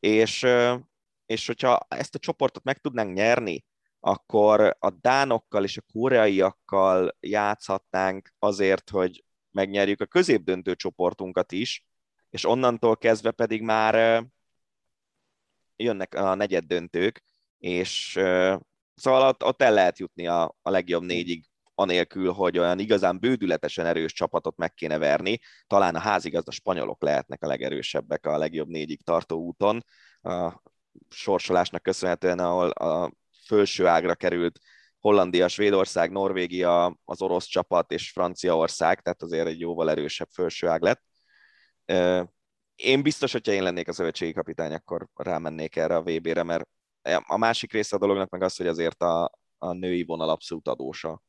És, 0.00 0.46
és 1.26 1.46
hogyha 1.46 1.86
ezt 1.88 2.14
a 2.14 2.18
csoportot 2.18 2.64
meg 2.64 2.78
tudnánk 2.78 3.14
nyerni, 3.14 3.64
akkor 4.00 4.76
a 4.78 4.90
dánokkal 4.90 5.64
és 5.64 5.76
a 5.76 5.84
koreaiakkal 5.92 7.16
játszhatnánk 7.20 8.34
azért, 8.38 8.90
hogy 8.90 9.24
megnyerjük 9.50 10.00
a 10.00 10.06
középdöntő 10.06 10.74
csoportunkat 10.74 11.52
is, 11.52 11.86
és 12.30 12.44
onnantól 12.44 12.96
kezdve 12.96 13.30
pedig 13.30 13.62
már 13.62 14.24
jönnek 15.76 16.14
a 16.14 16.34
negyed 16.34 16.64
döntők, 16.64 17.22
és 17.58 18.18
szóval 18.94 19.28
ott, 19.28 19.44
ott 19.44 19.62
el 19.62 19.72
lehet 19.72 19.98
jutni 19.98 20.26
a, 20.26 20.56
a 20.62 20.70
legjobb 20.70 21.02
négyig, 21.02 21.44
anélkül, 21.74 22.32
hogy 22.32 22.58
olyan 22.58 22.78
igazán 22.78 23.20
bődületesen 23.20 23.86
erős 23.86 24.12
csapatot 24.12 24.56
meg 24.56 24.74
kéne 24.74 24.98
verni. 24.98 25.38
Talán 25.66 25.94
a 25.94 25.98
házigazda 25.98 26.50
spanyolok 26.50 27.02
lehetnek 27.02 27.42
a 27.42 27.46
legerősebbek 27.46 28.26
a 28.26 28.38
legjobb 28.38 28.68
négyig 28.68 29.02
tartó 29.02 29.38
úton, 29.38 29.84
a 30.22 30.62
sorsolásnak 31.08 31.82
köszönhetően, 31.82 32.38
ahol 32.38 32.70
a 32.70 33.12
felső 33.46 33.86
ágra 33.86 34.14
került 34.14 34.58
Hollandia, 35.00 35.48
Svédország, 35.48 36.10
Norvégia, 36.10 36.98
az 37.04 37.22
orosz 37.22 37.46
csapat 37.46 37.92
és 37.92 38.10
Franciaország, 38.10 39.00
tehát 39.00 39.22
azért 39.22 39.46
egy 39.46 39.60
jóval 39.60 39.90
erősebb 39.90 40.28
felső 40.30 40.66
ág 40.66 40.82
lett. 40.82 41.02
Én 42.76 43.02
biztos, 43.02 43.32
hogyha 43.32 43.52
én 43.52 43.62
lennék 43.62 43.88
a 43.88 43.92
szövetségi 43.92 44.32
kapitány, 44.32 44.72
akkor 44.72 45.08
rámennék 45.14 45.76
erre 45.76 45.96
a 45.96 46.02
VB-re, 46.02 46.42
mert 46.42 46.68
a 47.26 47.36
másik 47.36 47.72
része 47.72 47.96
a 47.96 47.98
dolognak 47.98 48.30
meg 48.30 48.42
az, 48.42 48.56
hogy 48.56 48.66
azért 48.66 49.02
a, 49.02 49.30
a 49.58 49.72
női 49.72 50.02
vonal 50.04 50.28
abszolút 50.28 50.68
adósa 50.68 51.22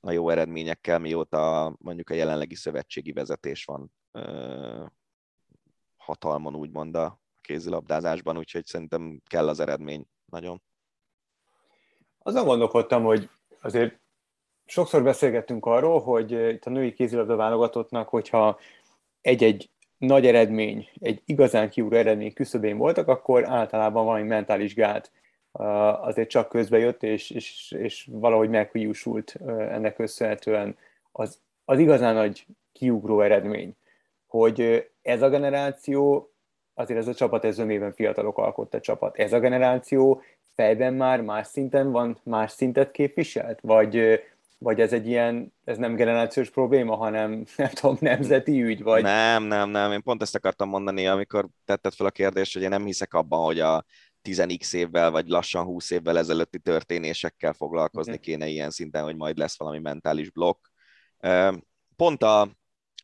a 0.00 0.10
jó 0.10 0.28
eredményekkel, 0.28 0.98
mióta 0.98 1.74
mondjuk 1.78 2.10
a 2.10 2.14
jelenlegi 2.14 2.54
szövetségi 2.54 3.12
vezetés 3.12 3.64
van 3.64 3.92
ö, 4.12 4.84
hatalmon, 5.96 6.54
úgymond 6.54 6.94
a 6.94 7.20
kézilabdázásban, 7.40 8.38
úgyhogy 8.38 8.66
szerintem 8.66 9.20
kell 9.26 9.48
az 9.48 9.60
eredmény 9.60 10.06
nagyon. 10.24 10.62
Azon 12.18 12.44
gondolkodtam, 12.44 13.04
hogy 13.04 13.30
azért 13.60 14.00
sokszor 14.66 15.02
beszélgettünk 15.02 15.66
arról, 15.66 16.00
hogy 16.00 16.30
itt 16.30 16.64
a 16.64 16.70
női 16.70 16.92
kézilabda 16.92 17.36
válogatottnak, 17.36 18.08
hogyha 18.08 18.58
egy-egy 19.20 19.70
nagy 20.00 20.26
eredmény, 20.26 20.88
egy 21.00 21.22
igazán 21.24 21.70
kiúró 21.70 21.96
eredmény 21.96 22.32
küszöbén 22.32 22.76
voltak, 22.76 23.08
akkor 23.08 23.48
általában 23.48 24.04
valami 24.04 24.22
mentális 24.22 24.74
gát 24.74 25.10
azért 26.00 26.28
csak 26.28 26.48
közbe 26.48 26.78
jött, 26.78 27.02
és, 27.02 27.30
és, 27.30 27.74
és 27.78 28.08
valahogy 28.10 28.48
meghiúsult 28.48 29.34
ennek 29.46 29.94
köszönhetően 29.94 30.76
az, 31.12 31.38
az 31.64 31.78
igazán 31.78 32.14
nagy 32.14 32.46
kiugró 32.72 33.20
eredmény, 33.20 33.76
hogy 34.26 34.88
ez 35.02 35.22
a 35.22 35.28
generáció, 35.28 36.30
azért 36.74 37.00
ez 37.00 37.08
a 37.08 37.14
csapat, 37.14 37.44
ez 37.44 37.58
önében 37.58 37.92
fiatalok 37.92 38.38
alkotta 38.38 38.80
csapat, 38.80 39.16
ez 39.16 39.32
a 39.32 39.40
generáció 39.40 40.22
fejben 40.54 40.94
már 40.94 41.20
más 41.20 41.46
szinten 41.46 41.90
van, 41.90 42.18
más 42.22 42.50
szintet 42.50 42.90
képviselt, 42.90 43.58
vagy, 43.62 44.20
vagy 44.62 44.80
ez 44.80 44.92
egy 44.92 45.06
ilyen, 45.06 45.54
ez 45.64 45.78
nem 45.78 45.94
generációs 45.94 46.50
probléma, 46.50 46.96
hanem 46.96 47.44
nem 47.56 47.68
tudom, 47.68 47.96
nemzeti 48.00 48.62
ügy, 48.62 48.82
vagy... 48.82 49.02
Nem, 49.02 49.42
nem, 49.42 49.70
nem, 49.70 49.92
én 49.92 50.02
pont 50.02 50.22
ezt 50.22 50.34
akartam 50.34 50.68
mondani, 50.68 51.06
amikor 51.06 51.48
tetted 51.64 51.92
fel 51.92 52.06
a 52.06 52.10
kérdést, 52.10 52.52
hogy 52.52 52.62
én 52.62 52.68
nem 52.68 52.84
hiszek 52.84 53.14
abban, 53.14 53.44
hogy 53.44 53.60
a 53.60 53.84
10x 54.22 54.74
évvel, 54.74 55.10
vagy 55.10 55.28
lassan 55.28 55.64
20 55.64 55.90
évvel 55.90 56.18
ezelőtti 56.18 56.58
történésekkel 56.58 57.52
foglalkozni 57.52 58.12
okay. 58.12 58.24
kéne 58.24 58.46
ilyen 58.46 58.70
szinten, 58.70 59.02
hogy 59.02 59.16
majd 59.16 59.38
lesz 59.38 59.58
valami 59.58 59.78
mentális 59.78 60.30
blokk. 60.30 60.66
Pont 61.96 62.22
a, 62.22 62.40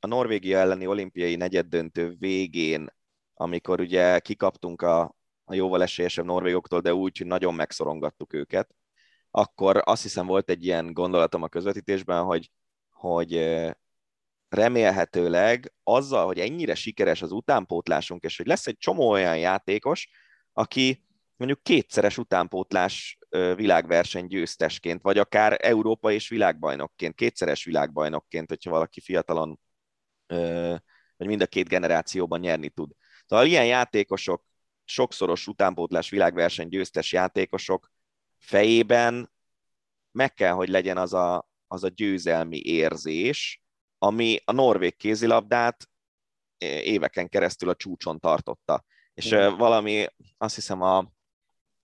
a 0.00 0.06
Norvégia 0.06 0.58
elleni 0.58 0.86
olimpiai 0.86 1.36
negyeddöntő 1.36 2.16
végén, 2.18 2.88
amikor 3.34 3.80
ugye 3.80 4.18
kikaptunk 4.18 4.82
a, 4.82 5.16
a 5.44 5.54
jóval 5.54 5.82
esélyesebb 5.82 6.24
norvégoktól, 6.24 6.80
de 6.80 6.94
úgy, 6.94 7.18
hogy 7.18 7.26
nagyon 7.26 7.54
megszorongattuk 7.54 8.32
őket, 8.32 8.74
akkor 9.36 9.82
azt 9.84 10.02
hiszem 10.02 10.26
volt 10.26 10.50
egy 10.50 10.64
ilyen 10.64 10.92
gondolatom 10.92 11.42
a 11.42 11.48
közvetítésben, 11.48 12.24
hogy, 12.24 12.50
hogy 12.90 13.60
remélhetőleg 14.48 15.72
azzal, 15.82 16.26
hogy 16.26 16.38
ennyire 16.38 16.74
sikeres 16.74 17.22
az 17.22 17.32
utánpótlásunk, 17.32 18.24
és 18.24 18.36
hogy 18.36 18.46
lesz 18.46 18.66
egy 18.66 18.76
csomó 18.76 19.08
olyan 19.08 19.38
játékos, 19.38 20.08
aki 20.52 21.04
mondjuk 21.36 21.62
kétszeres 21.62 22.18
utánpótlás 22.18 23.18
világverseny 23.54 24.26
győztesként, 24.26 25.02
vagy 25.02 25.18
akár 25.18 25.58
Európa 25.60 26.10
és 26.10 26.28
világbajnokként, 26.28 27.14
kétszeres 27.14 27.64
világbajnokként, 27.64 28.48
hogyha 28.48 28.70
valaki 28.70 29.00
fiatalon, 29.00 29.60
vagy 31.16 31.26
mind 31.26 31.40
a 31.40 31.46
két 31.46 31.68
generációban 31.68 32.40
nyerni 32.40 32.68
tud. 32.68 32.90
Szóval 33.26 33.46
ilyen 33.46 33.66
játékosok, 33.66 34.44
sokszoros 34.84 35.46
utánpótlás 35.46 36.10
világverseny 36.10 36.68
győztes 36.68 37.12
játékosok 37.12 37.94
fejében 38.38 39.32
meg 40.10 40.34
kell, 40.34 40.52
hogy 40.52 40.68
legyen 40.68 40.96
az 40.96 41.12
a, 41.12 41.48
az 41.66 41.84
a 41.84 41.88
győzelmi 41.88 42.60
érzés, 42.64 43.62
ami 43.98 44.40
a 44.44 44.52
norvég 44.52 44.96
kézilabdát 44.96 45.88
éveken 46.58 47.28
keresztül 47.28 47.68
a 47.68 47.74
csúcson 47.74 48.20
tartotta. 48.20 48.84
És 49.14 49.26
Igen. 49.26 49.56
valami, 49.56 50.06
azt 50.38 50.54
hiszem 50.54 50.82
a 50.82 51.12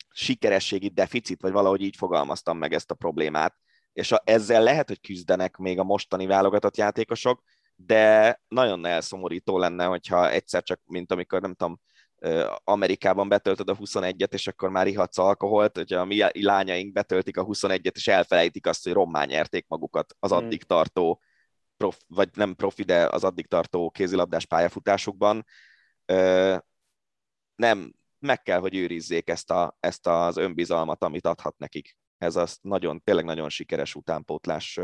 sikerességi 0.09 0.89
deficit, 0.89 1.41
vagy 1.41 1.53
valahogy 1.53 1.83
így 1.83 1.97
fogalmaztam 1.97 2.59
meg 2.59 2.73
ezt 2.73 2.91
a 2.91 2.95
problémát, 2.95 3.57
és 3.93 4.13
a, 4.13 4.23
ezzel 4.25 4.63
lehet, 4.63 4.89
hogy 4.89 5.01
küzdenek 5.01 5.57
még 5.57 5.79
a 5.79 5.85
mostani 5.85 6.27
válogatott 6.27 6.77
játékosok, 6.77 7.43
de 7.77 8.41
nagyon 8.49 8.87
elszomorító 8.87 9.59
lenne, 9.59 9.85
hogyha 9.85 10.31
egyszer 10.31 10.63
csak, 10.63 10.81
mint 10.85 11.13
amikor 11.13 11.41
nem 11.41 11.55
tudom, 11.55 11.81
Amerikában 12.65 13.29
betöltöd 13.29 13.69
a 13.69 13.77
21-et, 13.77 14.33
és 14.33 14.47
akkor 14.47 14.71
már 14.71 14.87
ihatsz 14.87 15.19
alkoholt, 15.19 15.77
hogyha 15.77 16.01
a 16.01 16.05
mi 16.05 16.43
lányaink 16.43 16.93
betöltik 16.93 17.37
a 17.37 17.45
21-et, 17.45 17.95
és 17.95 18.09
elfelejtik 18.09 18.67
azt, 18.67 18.85
hogy 18.85 18.93
rommá 18.93 19.25
nyerték 19.25 19.67
magukat 19.69 20.15
az 20.19 20.31
hmm. 20.31 20.39
addig 20.39 20.63
tartó, 20.63 21.21
prof, 21.77 21.99
vagy 22.07 22.29
nem 22.35 22.55
profi, 22.55 22.83
de 22.83 23.07
az 23.07 23.25
addig 23.25 23.47
tartó 23.47 23.91
kézilabdás 23.91 24.47
pályafutásukban. 24.47 25.45
Nem, 27.55 27.93
meg 28.19 28.43
kell, 28.43 28.59
hogy 28.59 28.75
őrizzék 28.77 29.29
ezt, 29.29 29.51
a, 29.51 29.77
ezt 29.81 30.07
az 30.07 30.37
önbizalmat, 30.37 31.03
amit 31.03 31.27
adhat 31.27 31.59
nekik. 31.59 31.97
Ez 32.19 32.37
az 32.37 32.59
nagyon, 32.61 33.03
tényleg 33.03 33.25
nagyon 33.25 33.49
sikeres 33.49 33.95
utánpótlás 33.95 34.81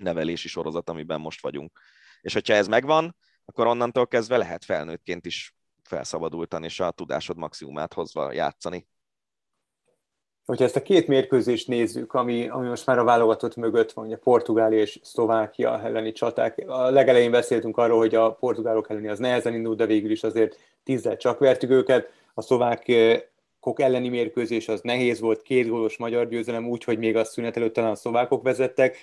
nevelési 0.00 0.48
sorozat, 0.48 0.88
amiben 0.88 1.20
most 1.20 1.42
vagyunk. 1.42 1.80
És 2.20 2.32
hogyha 2.32 2.54
ez 2.54 2.68
megvan, 2.68 3.16
akkor 3.44 3.66
onnantól 3.66 4.06
kezdve 4.06 4.36
lehet 4.36 4.64
felnőttként 4.64 5.26
is 5.26 5.54
felszabadultan 5.82 6.64
és 6.64 6.80
a 6.80 6.90
tudásod 6.90 7.36
maximumát 7.36 7.92
hozva 7.92 8.32
játszani. 8.32 8.86
Hogyha 10.44 10.64
ezt 10.64 10.76
a 10.76 10.82
két 10.82 11.06
mérkőzést 11.06 11.68
nézzük, 11.68 12.12
ami, 12.12 12.48
ami 12.48 12.68
most 12.68 12.86
már 12.86 12.98
a 12.98 13.04
válogatott 13.04 13.56
mögött 13.56 13.92
van, 13.92 14.06
ugye 14.06 14.16
Portugália 14.16 14.78
és 14.78 15.00
Szlovákia 15.02 15.82
elleni 15.82 16.12
csaták. 16.12 16.62
A 16.66 16.90
legelején 16.90 17.30
beszéltünk 17.30 17.76
arról, 17.76 17.98
hogy 17.98 18.14
a 18.14 18.32
portugálok 18.32 18.90
elleni 18.90 19.08
az 19.08 19.18
nehezen 19.18 19.54
indult, 19.54 19.76
de 19.76 19.86
végül 19.86 20.10
is 20.10 20.22
azért 20.22 20.58
tízzel 20.84 21.16
csak 21.16 21.38
vertük 21.38 21.70
őket. 21.70 22.08
A 22.34 22.42
szlovák 22.42 22.90
szlovákok 23.62 23.80
elleni 23.80 24.08
mérkőzés 24.08 24.68
az 24.68 24.80
nehéz 24.80 25.20
volt, 25.20 25.42
két 25.42 25.68
gólos 25.68 25.96
magyar 25.96 26.28
győzelem, 26.28 26.68
úgyhogy 26.68 26.98
még 26.98 27.16
a 27.16 27.24
szünet 27.24 27.56
előtt 27.56 27.72
talán 27.72 27.90
a 27.90 27.94
szlovákok 27.94 28.42
vezettek. 28.42 28.96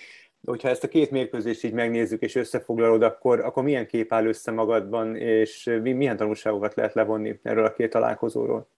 Hogyha 0.45 0.69
ezt 0.69 0.83
a 0.83 0.87
két 0.87 1.11
mérkőzést 1.11 1.63
így 1.63 1.73
megnézzük 1.73 2.21
és 2.21 2.35
összefoglalod, 2.35 3.01
akkor, 3.03 3.39
akkor 3.39 3.63
milyen 3.63 3.87
kép 3.87 4.13
áll 4.13 4.25
össze 4.25 4.51
magadban, 4.51 5.15
és 5.15 5.79
milyen 5.81 6.17
tanulságokat 6.17 6.75
lehet 6.75 6.93
levonni 6.93 7.39
erről 7.43 7.65
a 7.65 7.73
két 7.73 7.89
találkozóról? 7.89 8.69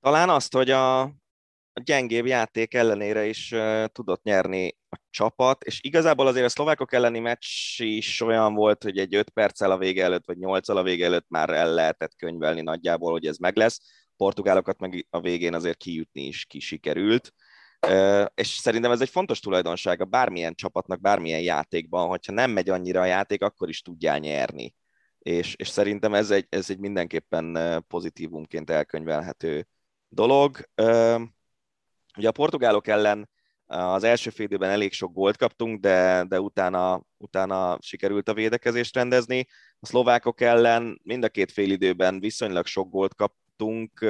Talán 0.00 0.28
azt, 0.28 0.52
hogy 0.52 0.70
a, 0.70 1.00
a 1.00 1.80
gyengébb 1.84 2.26
játék 2.26 2.74
ellenére 2.74 3.26
is 3.26 3.52
uh, 3.52 3.84
tudott 3.84 4.22
nyerni 4.22 4.76
a 4.88 4.96
csapat, 5.10 5.64
és 5.64 5.80
igazából 5.82 6.26
azért 6.26 6.44
a 6.44 6.48
szlovákok 6.48 6.92
elleni 6.92 7.18
meccs 7.18 7.80
is 7.80 8.20
olyan 8.20 8.54
volt, 8.54 8.82
hogy 8.82 8.98
egy 8.98 9.14
5 9.14 9.30
perccel 9.30 9.70
a 9.70 9.78
vége 9.78 10.04
előtt, 10.04 10.26
vagy 10.26 10.38
8 10.38 10.68
a 10.68 10.82
vége 10.82 11.04
előtt 11.04 11.26
már 11.28 11.50
el 11.50 11.74
lehetett 11.74 12.16
könyvelni 12.16 12.60
nagyjából, 12.60 13.12
hogy 13.12 13.26
ez 13.26 13.36
meg 13.36 13.56
lesz. 13.56 13.80
Portugálokat 14.16 14.78
meg 14.78 15.06
a 15.10 15.20
végén 15.20 15.54
azért 15.54 15.76
kijutni 15.76 16.22
is 16.22 16.44
kisikerült. 16.44 17.32
Uh, 17.34 17.45
és 18.34 18.48
szerintem 18.48 18.90
ez 18.90 19.00
egy 19.00 19.08
fontos 19.08 19.40
tulajdonsága 19.40 20.04
bármilyen 20.04 20.54
csapatnak, 20.54 21.00
bármilyen 21.00 21.40
játékban, 21.40 22.08
hogyha 22.08 22.32
nem 22.32 22.50
megy 22.50 22.68
annyira 22.68 23.00
a 23.00 23.04
játék, 23.04 23.42
akkor 23.42 23.68
is 23.68 23.82
tudjál 23.82 24.18
nyerni. 24.18 24.74
És, 25.18 25.54
és 25.54 25.68
szerintem 25.68 26.14
ez 26.14 26.30
egy, 26.30 26.46
ez 26.48 26.70
egy 26.70 26.78
mindenképpen 26.78 27.58
pozitívumként 27.88 28.70
elkönyvelhető 28.70 29.66
dolog. 30.08 30.68
Ugye 32.16 32.28
a 32.28 32.32
portugálok 32.32 32.86
ellen 32.86 33.28
az 33.66 34.04
első 34.04 34.30
fél 34.30 34.46
időben 34.46 34.70
elég 34.70 34.92
sok 34.92 35.12
gólt 35.12 35.36
kaptunk, 35.36 35.80
de, 35.80 36.24
de 36.28 36.40
utána, 36.40 37.02
utána 37.16 37.78
sikerült 37.80 38.28
a 38.28 38.34
védekezést 38.34 38.94
rendezni. 38.94 39.46
A 39.80 39.86
szlovákok 39.86 40.40
ellen 40.40 41.00
mind 41.02 41.24
a 41.24 41.28
két 41.28 41.52
fél 41.52 41.70
időben 41.70 42.20
viszonylag 42.20 42.66
sok 42.66 42.90
gólt 42.90 43.14
kaptunk, 43.14 44.04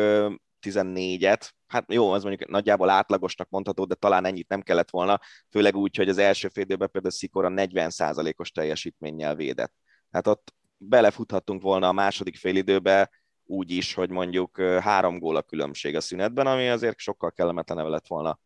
14-et. 0.71 1.51
Hát 1.67 1.93
jó, 1.93 2.11
az 2.11 2.23
mondjuk 2.25 2.51
nagyjából 2.51 2.91
átlagosnak 2.91 3.49
mondható, 3.49 3.85
de 3.85 3.95
talán 3.95 4.25
ennyit 4.25 4.49
nem 4.49 4.63
kellett 4.63 4.91
volna, 4.91 5.21
főleg 5.51 5.77
úgy, 5.77 5.97
hogy 5.97 6.09
az 6.09 6.19
első 6.19 6.49
fél 6.49 6.65
időben 6.65 6.91
például 6.91 7.13
Szikora 7.13 7.49
40%-os 7.53 8.51
teljesítménnyel 8.51 9.35
védett. 9.35 9.73
Hát 10.11 10.27
ott 10.27 10.55
belefuthattunk 10.77 11.63
volna 11.63 11.89
a 11.89 11.93
második 11.93 12.37
fél 12.37 12.57
időbe, 12.57 13.11
úgy 13.45 13.71
is, 13.71 13.95
hogy 13.95 14.11
mondjuk 14.11 14.61
három 14.61 15.19
gól 15.19 15.37
a 15.37 15.43
különbség 15.43 15.97
a 15.97 16.01
szünetben, 16.01 16.47
ami 16.47 16.69
azért 16.69 16.99
sokkal 16.99 17.33
kellemetlenebb 17.33 17.87
lett 17.87 18.07
volna. 18.07 18.39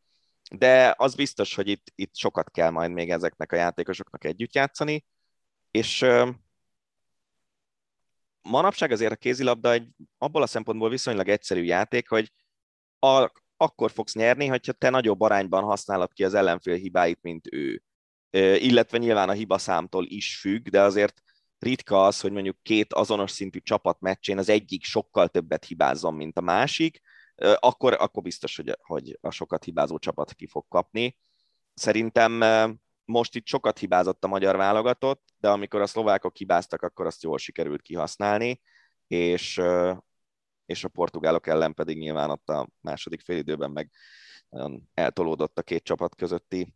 De 0.51 0.95
az 0.99 1.15
biztos, 1.15 1.55
hogy 1.55 1.69
itt, 1.69 1.93
itt 1.95 2.17
sokat 2.17 2.51
kell 2.51 2.71
majd 2.71 2.91
még 2.91 3.11
ezeknek 3.11 3.53
a 3.53 3.57
játékosoknak 3.57 4.25
együtt 4.25 4.55
játszani, 4.55 5.05
és 5.71 6.07
manapság 8.43 8.91
azért 8.91 9.13
a 9.13 9.17
kézilabda 9.17 9.73
egy 9.73 9.89
abból 10.19 10.43
a 10.43 10.47
szempontból 10.47 10.89
viszonylag 10.89 11.29
egyszerű 11.29 11.63
játék, 11.63 12.09
hogy 12.09 12.33
a, 12.99 13.31
akkor 13.57 13.91
fogsz 13.91 14.15
nyerni, 14.15 14.47
hogyha 14.47 14.73
te 14.73 14.91
nagyobb 14.91 15.21
arányban 15.21 15.65
használod 15.65 16.13
ki 16.13 16.25
az 16.25 16.35
ellenfél 16.35 16.75
hibáit, 16.75 17.19
mint 17.23 17.49
ő. 17.53 17.83
Illetve 18.59 18.99
nyilván 18.99 19.29
a 19.29 19.33
hibaszámtól 19.33 20.07
is 20.09 20.39
függ, 20.41 20.69
de 20.69 20.83
azért 20.83 21.23
ritka 21.59 22.05
az, 22.07 22.21
hogy 22.21 22.33
mondjuk 22.33 22.63
két 22.63 22.93
azonos 22.93 23.31
szintű 23.31 23.59
csapat 23.59 24.01
meccsén 24.01 24.39
az 24.39 24.49
egyik 24.49 24.85
sokkal 24.85 25.29
többet 25.29 25.65
hibázzon, 25.65 26.15
mint 26.15 26.39
a 26.39 26.41
másik, 26.41 27.01
akkor, 27.55 27.93
akkor 27.93 28.23
biztos, 28.23 28.57
hogy, 28.57 28.77
hogy 28.83 29.19
a 29.21 29.31
sokat 29.31 29.65
hibázó 29.65 29.99
csapat 29.99 30.35
ki 30.35 30.47
fog 30.47 30.65
kapni. 30.69 31.17
Szerintem 31.75 32.43
most 33.11 33.35
itt 33.35 33.47
sokat 33.47 33.79
hibázott 33.79 34.25
a 34.25 34.29
magyar 34.29 34.57
válogatott, 34.57 35.23
de 35.39 35.49
amikor 35.49 35.81
a 35.81 35.87
szlovákok 35.87 36.37
hibáztak, 36.37 36.83
akkor 36.83 37.07
azt 37.07 37.23
jól 37.23 37.39
sikerült 37.39 37.83
kihasználni, 37.83 38.61
és, 39.07 39.61
és 40.67 40.85
a 40.85 40.89
portugálok 40.89 41.47
ellen 41.47 41.75
pedig 41.75 41.99
nyilván 41.99 42.31
ott 42.31 42.49
a 42.49 42.69
második 42.81 43.21
félidőben 43.21 43.71
meg 43.71 43.91
nagyon 44.49 44.89
eltolódott 44.95 45.59
a 45.59 45.63
két 45.63 45.85
csapat 45.85 46.15
közötti 46.15 46.75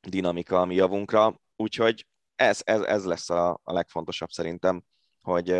dinamika 0.00 0.60
a 0.60 0.64
mi 0.64 0.74
javunkra, 0.74 1.40
úgyhogy 1.56 2.06
ez, 2.36 2.60
ez, 2.64 2.80
ez 2.80 3.04
lesz 3.04 3.30
a, 3.30 3.60
a 3.62 3.72
legfontosabb 3.72 4.30
szerintem, 4.30 4.84
hogy 5.22 5.54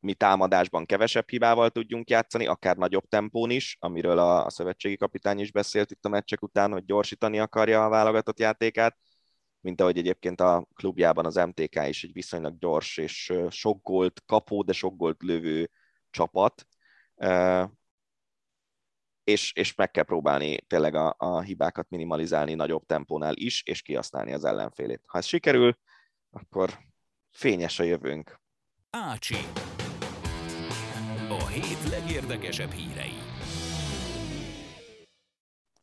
mi 0.00 0.14
támadásban 0.14 0.86
kevesebb 0.86 1.28
hibával 1.28 1.70
tudjunk 1.70 2.10
játszani, 2.10 2.46
akár 2.46 2.76
nagyobb 2.76 3.08
tempón 3.08 3.50
is, 3.50 3.76
amiről 3.80 4.18
a, 4.18 4.44
a 4.44 4.50
szövetségi 4.50 4.96
kapitány 4.96 5.38
is 5.38 5.52
beszélt 5.52 5.90
itt 5.90 6.04
a 6.04 6.08
meccsek 6.08 6.42
után, 6.42 6.72
hogy 6.72 6.84
gyorsítani 6.84 7.38
akarja 7.38 7.84
a 7.84 7.88
válogatott 7.88 8.38
játékát, 8.38 8.96
mint 9.64 9.80
ahogy 9.80 9.98
egyébként 9.98 10.40
a 10.40 10.66
klubjában 10.74 11.26
az 11.26 11.34
MTK 11.34 11.86
is 11.88 12.04
egy 12.04 12.12
viszonylag 12.12 12.58
gyors 12.58 12.96
és 12.96 13.32
sok 13.50 13.82
gólt 13.82 14.22
kapó, 14.26 14.62
de 14.62 14.72
sok 14.72 14.96
gólt 14.96 15.22
lövő 15.22 15.70
csapat, 16.10 16.66
és, 19.24 19.52
és 19.52 19.74
meg 19.74 19.90
kell 19.90 20.04
próbálni 20.04 20.60
tényleg 20.60 20.94
a, 20.94 21.14
a 21.18 21.40
hibákat 21.40 21.88
minimalizálni 21.90 22.54
nagyobb 22.54 22.86
tempónál 22.86 23.36
is, 23.36 23.62
és 23.62 23.82
kihasználni 23.82 24.32
az 24.32 24.44
ellenfélét. 24.44 25.02
Ha 25.06 25.18
ez 25.18 25.26
sikerül, 25.26 25.78
akkor 26.30 26.78
fényes 27.30 27.78
a 27.78 27.82
jövőnk. 27.82 28.40
Ácsi. 28.90 29.36
A 31.28 31.46
hét 31.46 31.88
legérdekesebb 31.90 32.70
hírei. 32.70 33.33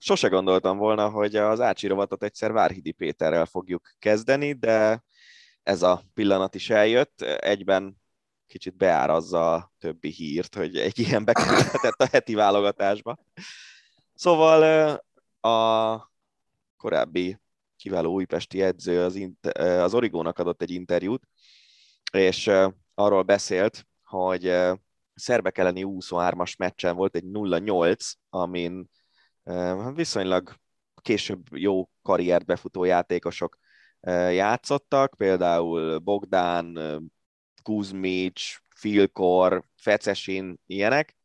Sose 0.03 0.27
gondoltam 0.27 0.77
volna, 0.77 1.09
hogy 1.09 1.35
az 1.35 1.59
Ácsi 1.59 1.87
rovatot 1.87 2.23
egyszer 2.23 2.51
Várhidi 2.51 2.91
Péterrel 2.91 3.45
fogjuk 3.45 3.89
kezdeni, 3.99 4.53
de 4.53 5.03
ez 5.63 5.81
a 5.81 6.03
pillanat 6.13 6.55
is 6.55 6.69
eljött. 6.69 7.21
Egyben 7.21 8.01
kicsit 8.47 8.77
beárazza 8.77 9.53
a 9.53 9.71
többi 9.79 10.09
hírt, 10.09 10.55
hogy 10.55 10.77
egy 10.77 10.99
ilyen 10.99 11.25
bekerülhetett 11.25 12.01
a 12.01 12.07
heti 12.11 12.33
válogatásba. 12.33 13.17
Szóval 14.13 14.91
a 15.39 16.11
korábbi 16.77 17.39
kiváló 17.75 18.13
újpesti 18.13 18.61
edző 18.61 19.03
az, 19.03 19.19
az 19.57 19.93
Origónak 19.93 20.39
adott 20.39 20.61
egy 20.61 20.71
interjút, 20.71 21.23
és 22.11 22.51
arról 22.93 23.23
beszélt, 23.23 23.87
hogy 24.03 24.53
szerbek 25.13 25.57
elleni 25.57 25.83
23-as 25.85 26.57
meccsen 26.57 26.95
volt 26.95 27.15
egy 27.15 27.25
0-8, 27.25 28.11
amin 28.29 28.89
viszonylag 29.93 30.53
később 31.01 31.45
jó 31.55 31.89
karriert 32.01 32.45
befutó 32.45 32.83
játékosok 32.83 33.57
játszottak, 34.31 35.13
például 35.17 35.97
Bogdán, 35.97 36.79
Kuzmics, 37.63 38.57
Filkor, 38.75 39.63
Fecesin, 39.75 40.59
ilyenek. 40.65 41.15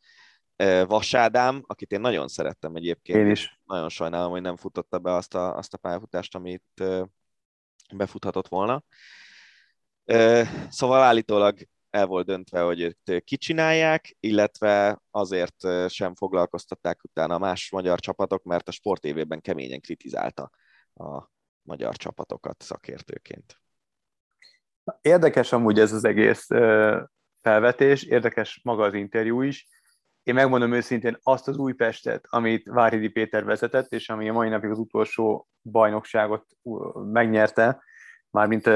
Vasádám, 0.87 1.63
akit 1.67 1.93
én 1.93 2.01
nagyon 2.01 2.29
szerettem 2.29 2.75
egyébként. 2.75 3.19
Én 3.19 3.31
is. 3.31 3.61
Nagyon 3.65 3.89
sajnálom, 3.89 4.31
hogy 4.31 4.41
nem 4.41 4.57
futotta 4.57 4.99
be 4.99 5.13
azt 5.13 5.35
a, 5.35 5.57
azt 5.57 5.75
a 5.75 5.77
pályafutást, 5.79 6.35
amit 6.35 6.85
befuthatott 7.95 8.49
volna. 8.49 8.83
Szóval 10.69 11.03
állítólag 11.03 11.59
el 11.91 12.07
volt 12.07 12.27
döntve, 12.27 12.61
hogy 12.61 12.81
őt 12.81 13.25
kicsinálják, 13.25 14.17
illetve 14.21 15.03
azért 15.11 15.67
sem 15.89 16.15
foglalkoztatták 16.15 17.05
utána 17.05 17.39
más 17.39 17.71
magyar 17.71 18.01
csapatok, 18.01 18.43
mert 18.43 18.69
a 18.69 18.73
sportévében 18.73 19.41
keményen 19.41 19.81
kritizálta 19.81 20.51
a 20.95 21.31
magyar 21.63 21.97
csapatokat 21.97 22.63
szakértőként. 22.63 23.61
Érdekes 25.01 25.53
amúgy 25.53 25.79
ez 25.79 25.93
az 25.93 26.05
egész 26.05 26.47
felvetés, 27.41 28.03
érdekes 28.03 28.61
maga 28.65 28.85
az 28.85 28.95
interjú 28.95 29.43
is. 29.43 29.69
Én 30.23 30.35
megmondom 30.35 30.73
őszintén 30.73 31.19
azt 31.23 31.49
az 31.49 31.57
Újpestet, 31.57 32.27
amit 32.29 32.69
Váridi 32.69 33.09
Péter 33.09 33.45
vezetett, 33.45 33.93
és 33.93 34.09
ami 34.09 34.29
a 34.29 34.33
mai 34.33 34.49
napig 34.49 34.71
az 34.71 34.79
utolsó 34.79 35.49
bajnokságot 35.63 36.47
megnyerte, 36.95 37.83
mármint 38.37 38.67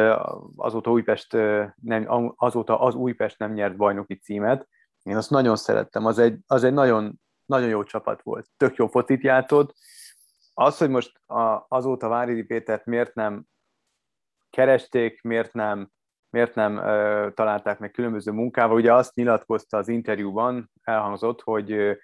azóta, 0.57 0.91
Újpest 0.91 1.33
nem, 1.83 2.33
azóta 2.37 2.81
az 2.81 2.95
Újpest 2.95 3.39
nem 3.39 3.53
nyert 3.53 3.77
bajnoki 3.77 4.15
címet. 4.15 4.69
Én 5.03 5.17
azt 5.17 5.31
nagyon 5.31 5.57
szerettem, 5.57 6.07
az 6.07 6.19
egy, 6.19 6.39
az 6.47 6.65
egy 6.65 6.73
nagyon, 6.73 7.21
nagyon 7.45 7.69
jó 7.69 7.83
csapat 7.83 8.23
volt. 8.23 8.47
Tök 8.57 8.77
jó 8.77 8.87
focit 8.87 9.23
játszott. 9.23 9.75
Az, 10.55 10.79
hogy 10.79 10.91
most 10.91 11.21
azóta 11.69 12.09
Váridi 12.09 12.43
Pétert 12.43 12.85
miért 12.85 13.15
nem 13.15 13.45
keresték, 14.51 15.23
miért 15.23 15.53
nem 15.53 15.91
miért 16.31 16.55
nem 16.55 16.77
ö, 16.77 17.29
találták 17.35 17.79
meg 17.79 17.91
különböző 17.91 18.33
munkával. 18.33 18.77
Ugye 18.77 18.95
azt 18.95 19.15
nyilatkozta 19.15 19.77
az 19.77 19.89
interjúban, 19.89 20.71
elhangzott, 20.83 21.41
hogy, 21.41 21.99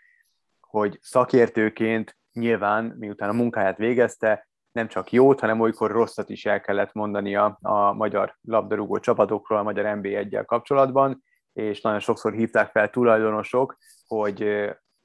hogy 0.61 0.99
szakértőként 1.03 2.19
nyilván, 2.33 2.85
miután 2.85 3.29
a 3.29 3.33
munkáját 3.33 3.77
végezte, 3.77 4.49
nem 4.77 4.89
csak 4.89 5.13
jót, 5.13 5.41
hanem 5.41 5.61
olykor 5.61 5.91
rosszat 5.91 6.31
is 6.31 6.47
el 6.47 6.61
kellett 6.61 6.93
mondania 6.93 7.59
a 7.61 7.93
magyar 7.93 8.37
labdarúgó 8.41 8.99
csapatokról, 8.99 9.59
a 9.59 9.63
magyar 9.63 9.97
nb 9.97 10.05
1 10.05 10.39
kapcsolatban, 10.45 11.23
és 11.53 11.81
nagyon 11.81 12.01
sokszor 12.01 12.33
hívták 12.33 12.71
fel 12.71 12.91
tulajdonosok, 12.91 13.77
hogy 14.07 14.43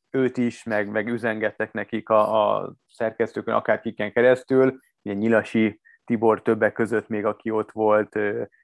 őt 0.10 0.38
is, 0.38 0.64
meg, 0.64 0.90
meg 0.90 1.08
üzengettek 1.08 1.72
nekik 1.72 2.10
a, 2.10 2.56
a 2.58 2.74
szerkesztőkön, 2.88 3.54
akár 3.54 3.82
kiken 3.82 4.12
keresztül, 4.12 4.80
ugye 5.02 5.16
Nyilasi 5.16 5.82
Tibor 6.06 6.42
többek 6.42 6.74
között 6.74 7.08
még, 7.08 7.26
aki 7.26 7.52
ott 7.52 7.72
volt, 7.72 8.20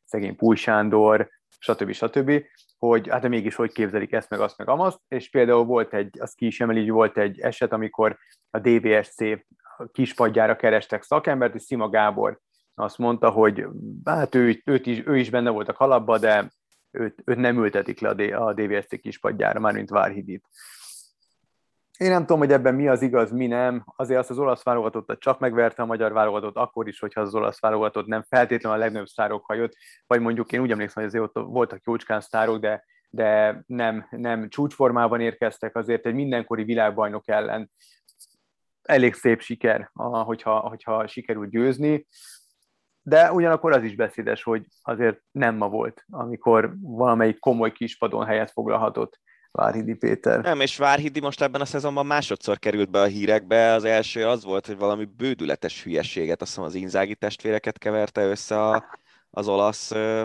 szegény 0.06 0.36
Púj 0.36 0.56
Sándor, 0.56 1.30
stb. 1.60 1.92
stb., 1.92 2.44
hogy 2.78 3.10
hát 3.10 3.22
de 3.22 3.28
mégis 3.28 3.56
hogy 3.56 3.72
képzelik 3.72 4.12
ezt, 4.12 4.30
meg 4.30 4.40
azt, 4.40 4.58
meg 4.58 4.70
amazt, 4.70 5.00
és 5.08 5.30
például 5.30 5.64
volt 5.64 5.94
egy, 5.94 6.20
az 6.20 6.34
ki 6.34 6.46
is 6.46 6.62
emeli, 6.62 6.90
volt 6.90 7.18
egy 7.18 7.40
eset, 7.40 7.72
amikor 7.72 8.18
a 8.50 8.60
DVSC 8.60 9.22
kispadjára 9.92 10.56
kerestek 10.56 11.04
szakembert, 11.04 11.56
és 11.56 11.62
Szima 11.62 11.90
Gábor 11.90 12.40
azt 12.76 12.98
mondta, 12.98 13.30
hogy 13.30 13.66
hát 14.06 14.36
ő, 14.36 14.62
őt 14.66 14.86
is, 14.86 15.04
ő 15.06 15.18
is 15.18 15.30
benne 15.30 15.50
volt 15.50 15.68
a 15.68 15.74
kalapba, 15.74 16.18
de 16.18 16.52
őt, 16.92 17.22
őt 17.26 17.38
nem 17.38 17.58
ültetik 17.58 18.00
le 18.00 18.38
a 18.38 18.54
DVSC 18.54 19.00
kispadjára, 19.00 19.60
mármint 19.60 19.90
Várhidit. 19.90 20.46
Én 21.98 22.10
nem 22.10 22.22
tudom, 22.22 22.40
hogy 22.40 22.52
ebben 22.52 22.76
mi 22.76 22.88
az 22.88 23.02
igaz, 23.02 23.32
mi 23.32 23.48
nem. 23.48 23.84
Azért 23.96 24.20
azt 24.20 24.30
az 24.30 24.38
olasz 24.38 24.64
válogatottat 24.64 25.20
csak 25.20 25.40
megverte 25.40 25.82
a 25.82 25.86
magyar 25.86 26.14
válogatott, 26.14 26.56
akkor 26.56 26.88
is, 26.88 27.00
hogyha 27.00 27.22
az 27.22 27.36
olasz 27.36 27.60
válogatott 27.60 28.06
nem 28.06 28.24
feltétlenül 28.30 28.78
a 28.78 28.82
legnagyobb 28.82 29.08
sztárok 29.08 29.46
hajott, 29.46 29.74
vagy 30.08 30.22
mondjuk 30.22 30.52
én 30.52 30.60
úgy 30.62 30.72
emlékszem, 30.72 31.04
hogy 31.04 31.14
azért 31.14 31.36
ott 31.36 31.46
voltak 31.46 31.82
jócskán 31.86 32.22
sztárok, 32.22 32.60
de, 32.60 32.86
de 33.10 33.64
nem, 33.66 34.08
nem 34.10 34.50
csúcsformában 34.50 35.22
érkeztek, 35.22 35.76
azért 35.76 36.06
egy 36.06 36.14
mindenkori 36.14 36.64
világbajnok 36.64 37.28
ellen 37.28 37.72
elég 38.88 39.14
szép 39.14 39.42
siker, 39.42 39.90
hogyha, 39.94 40.60
hogyha 40.60 41.08
sikerül 41.08 41.48
győzni 41.48 42.06
de 43.08 43.32
ugyanakkor 43.32 43.74
az 43.74 43.84
is 43.84 43.96
beszédes, 43.96 44.44
hogy 44.44 44.66
azért 44.82 45.22
nem 45.32 45.56
ma 45.56 45.70
volt, 45.70 46.06
amikor 46.10 46.74
valamelyik 46.82 47.40
komoly 47.40 47.72
kispadon 47.72 48.26
helyet 48.26 48.52
foglalhatott 48.52 49.20
Várhidi 49.52 49.94
Péter. 49.94 50.42
Nem, 50.42 50.60
és 50.60 50.78
Várhidi 50.78 51.20
most 51.20 51.42
ebben 51.42 51.62
a 51.62 51.66
szezonban 51.66 52.06
másodszor 52.06 52.60
került 52.60 52.90
be 52.90 53.02
a 53.02 53.06
hírekbe. 53.06 53.72
Az 53.72 53.84
első 53.84 54.28
az 54.28 54.44
volt, 54.44 54.66
hogy 54.66 54.78
valami 54.78 55.06
bődületes 55.06 55.84
hülyeséget, 55.84 56.42
azt 56.42 56.50
hiszem 56.50 56.66
az 56.66 56.76
Inzági 56.76 57.16
testvéreket 57.16 57.78
keverte 57.78 58.26
össze 58.26 58.62
a, 58.62 58.86
az 59.30 59.48
olasz, 59.48 59.92
ö, 59.92 60.24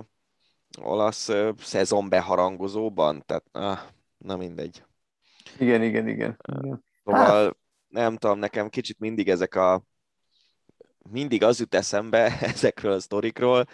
olasz 0.80 1.28
ö, 1.28 1.50
szezon 1.58 2.08
beharangozóban. 2.08 3.22
Tehát, 3.26 3.44
ah, 3.52 3.78
na 4.18 4.36
mindegy. 4.36 4.84
Igen, 5.58 5.82
igen, 5.82 6.08
igen. 6.08 6.36
igen. 6.60 6.84
Szóval. 7.04 7.56
Nem 7.93 8.16
tudom, 8.16 8.38
nekem 8.38 8.68
kicsit 8.68 8.99
mindig 8.99 9.28
ezek 9.28 9.55
a 9.55 9.84
mindig 11.11 11.43
az 11.43 11.59
jut 11.59 11.74
eszembe 11.74 12.38
ezekről 12.40 12.93
a 12.93 13.01
sztorikról, 13.01 13.66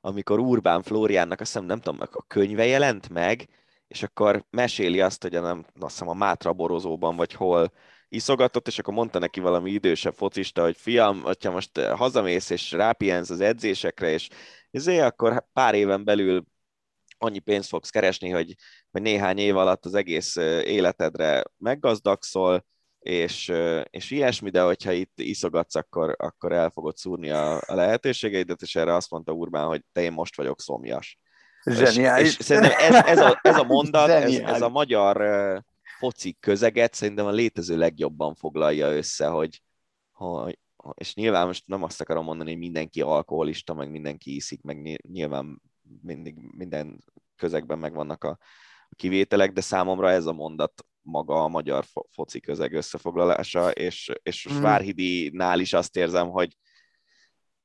amikor 0.00 0.38
Urbán 0.38 0.82
Flóriánnak 0.82 1.40
azt 1.40 1.52
hiszem, 1.52 1.66
nem 1.66 1.80
tudom, 1.80 2.00
a 2.12 2.26
könyve 2.26 2.66
jelent 2.66 3.08
meg, 3.08 3.48
és 3.88 4.02
akkor 4.02 4.44
meséli 4.50 5.00
azt, 5.00 5.22
hogy 5.22 5.34
a, 5.34 5.40
nem, 5.40 5.66
azt 5.80 5.92
hiszem 5.92 6.08
a 6.08 6.14
Mátra 6.14 6.52
borozóban, 6.52 7.16
vagy 7.16 7.32
hol 7.32 7.72
iszogatott, 8.08 8.66
és 8.66 8.78
akkor 8.78 8.94
mondta 8.94 9.18
neki 9.18 9.40
valami 9.40 9.70
idősebb 9.70 10.14
focista, 10.14 10.62
hogy 10.62 10.76
fiam, 10.76 11.22
hogyha 11.22 11.50
most 11.50 11.80
hazamész 11.80 12.50
és 12.50 12.72
rápihensz 12.72 13.30
az 13.30 13.40
edzésekre, 13.40 14.10
és 14.10 14.28
ezért 14.70 15.04
akkor 15.04 15.46
pár 15.52 15.74
éven 15.74 16.04
belül 16.04 16.44
annyi 17.18 17.38
pénzt 17.38 17.68
fogsz 17.68 17.90
keresni, 17.90 18.30
hogy, 18.30 18.54
hogy 18.90 19.02
néhány 19.02 19.38
év 19.38 19.56
alatt 19.56 19.84
az 19.84 19.94
egész 19.94 20.36
életedre 20.64 21.44
meggazdagszol, 21.58 22.64
és, 23.02 23.52
és 23.90 24.10
ilyesmi, 24.10 24.50
de 24.50 24.62
hogyha 24.62 24.92
itt 24.92 25.18
iszogatsz, 25.18 25.74
akkor, 25.74 26.14
akkor 26.18 26.52
el 26.52 26.70
fogod 26.70 26.96
szúrni 26.96 27.30
a, 27.30 27.56
a 27.56 27.74
lehetőségeidet, 27.74 28.62
és 28.62 28.74
erre 28.74 28.94
azt 28.94 29.10
mondta 29.10 29.32
Urbán, 29.32 29.66
hogy 29.66 29.82
te 29.92 30.02
én 30.02 30.12
most 30.12 30.36
vagyok 30.36 30.60
szomjas. 30.60 31.18
Zseniális. 31.64 32.28
És, 32.28 32.38
és 32.38 32.44
szerintem 32.44 32.72
ez, 32.78 32.94
ez, 32.94 33.18
a, 33.18 33.40
ez 33.42 33.56
a 33.56 33.64
mondat, 33.64 34.08
ez, 34.08 34.34
ez 34.34 34.62
a 34.62 34.68
magyar 34.68 35.16
foci 35.98 36.36
közeget 36.40 36.94
szerintem 36.94 37.26
a 37.26 37.30
létező 37.30 37.76
legjobban 37.76 38.34
foglalja 38.34 38.96
össze, 38.96 39.26
hogy, 39.26 39.62
hogy 40.12 40.58
és 40.94 41.14
nyilván 41.14 41.46
most 41.46 41.66
nem 41.66 41.82
azt 41.82 42.00
akarom 42.00 42.24
mondani, 42.24 42.50
hogy 42.50 42.58
mindenki 42.58 43.00
alkoholista, 43.00 43.74
meg 43.74 43.90
mindenki 43.90 44.34
iszik, 44.34 44.62
meg 44.62 45.00
nyilván 45.12 45.62
mindig 46.02 46.36
minden 46.56 47.04
közegben 47.36 47.78
megvannak 47.78 48.24
a 48.24 48.38
kivételek, 48.96 49.52
de 49.52 49.60
számomra 49.60 50.10
ez 50.10 50.26
a 50.26 50.32
mondat 50.32 50.84
maga 51.02 51.42
a 51.42 51.48
magyar 51.48 51.84
foci 52.10 52.40
közeg 52.40 52.72
összefoglalása, 52.72 53.70
és, 53.70 54.12
és 54.22 54.48
mm. 54.52 54.60
Várhidi-nál 54.60 55.60
is 55.60 55.72
azt 55.72 55.96
érzem, 55.96 56.28
hogy 56.28 56.56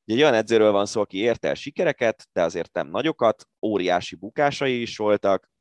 egy 0.06 0.22
olyan 0.22 0.34
edzőről 0.34 0.72
van 0.72 0.86
szó, 0.86 1.02
aki 1.02 1.18
érte 1.18 1.48
el 1.48 1.54
sikereket, 1.54 2.28
de 2.32 2.44
azért 2.44 2.74
nem 2.74 2.88
nagyokat, 2.88 3.48
óriási 3.62 4.16
bukásai 4.16 4.82
is 4.82 4.98
voltak, 4.98 5.52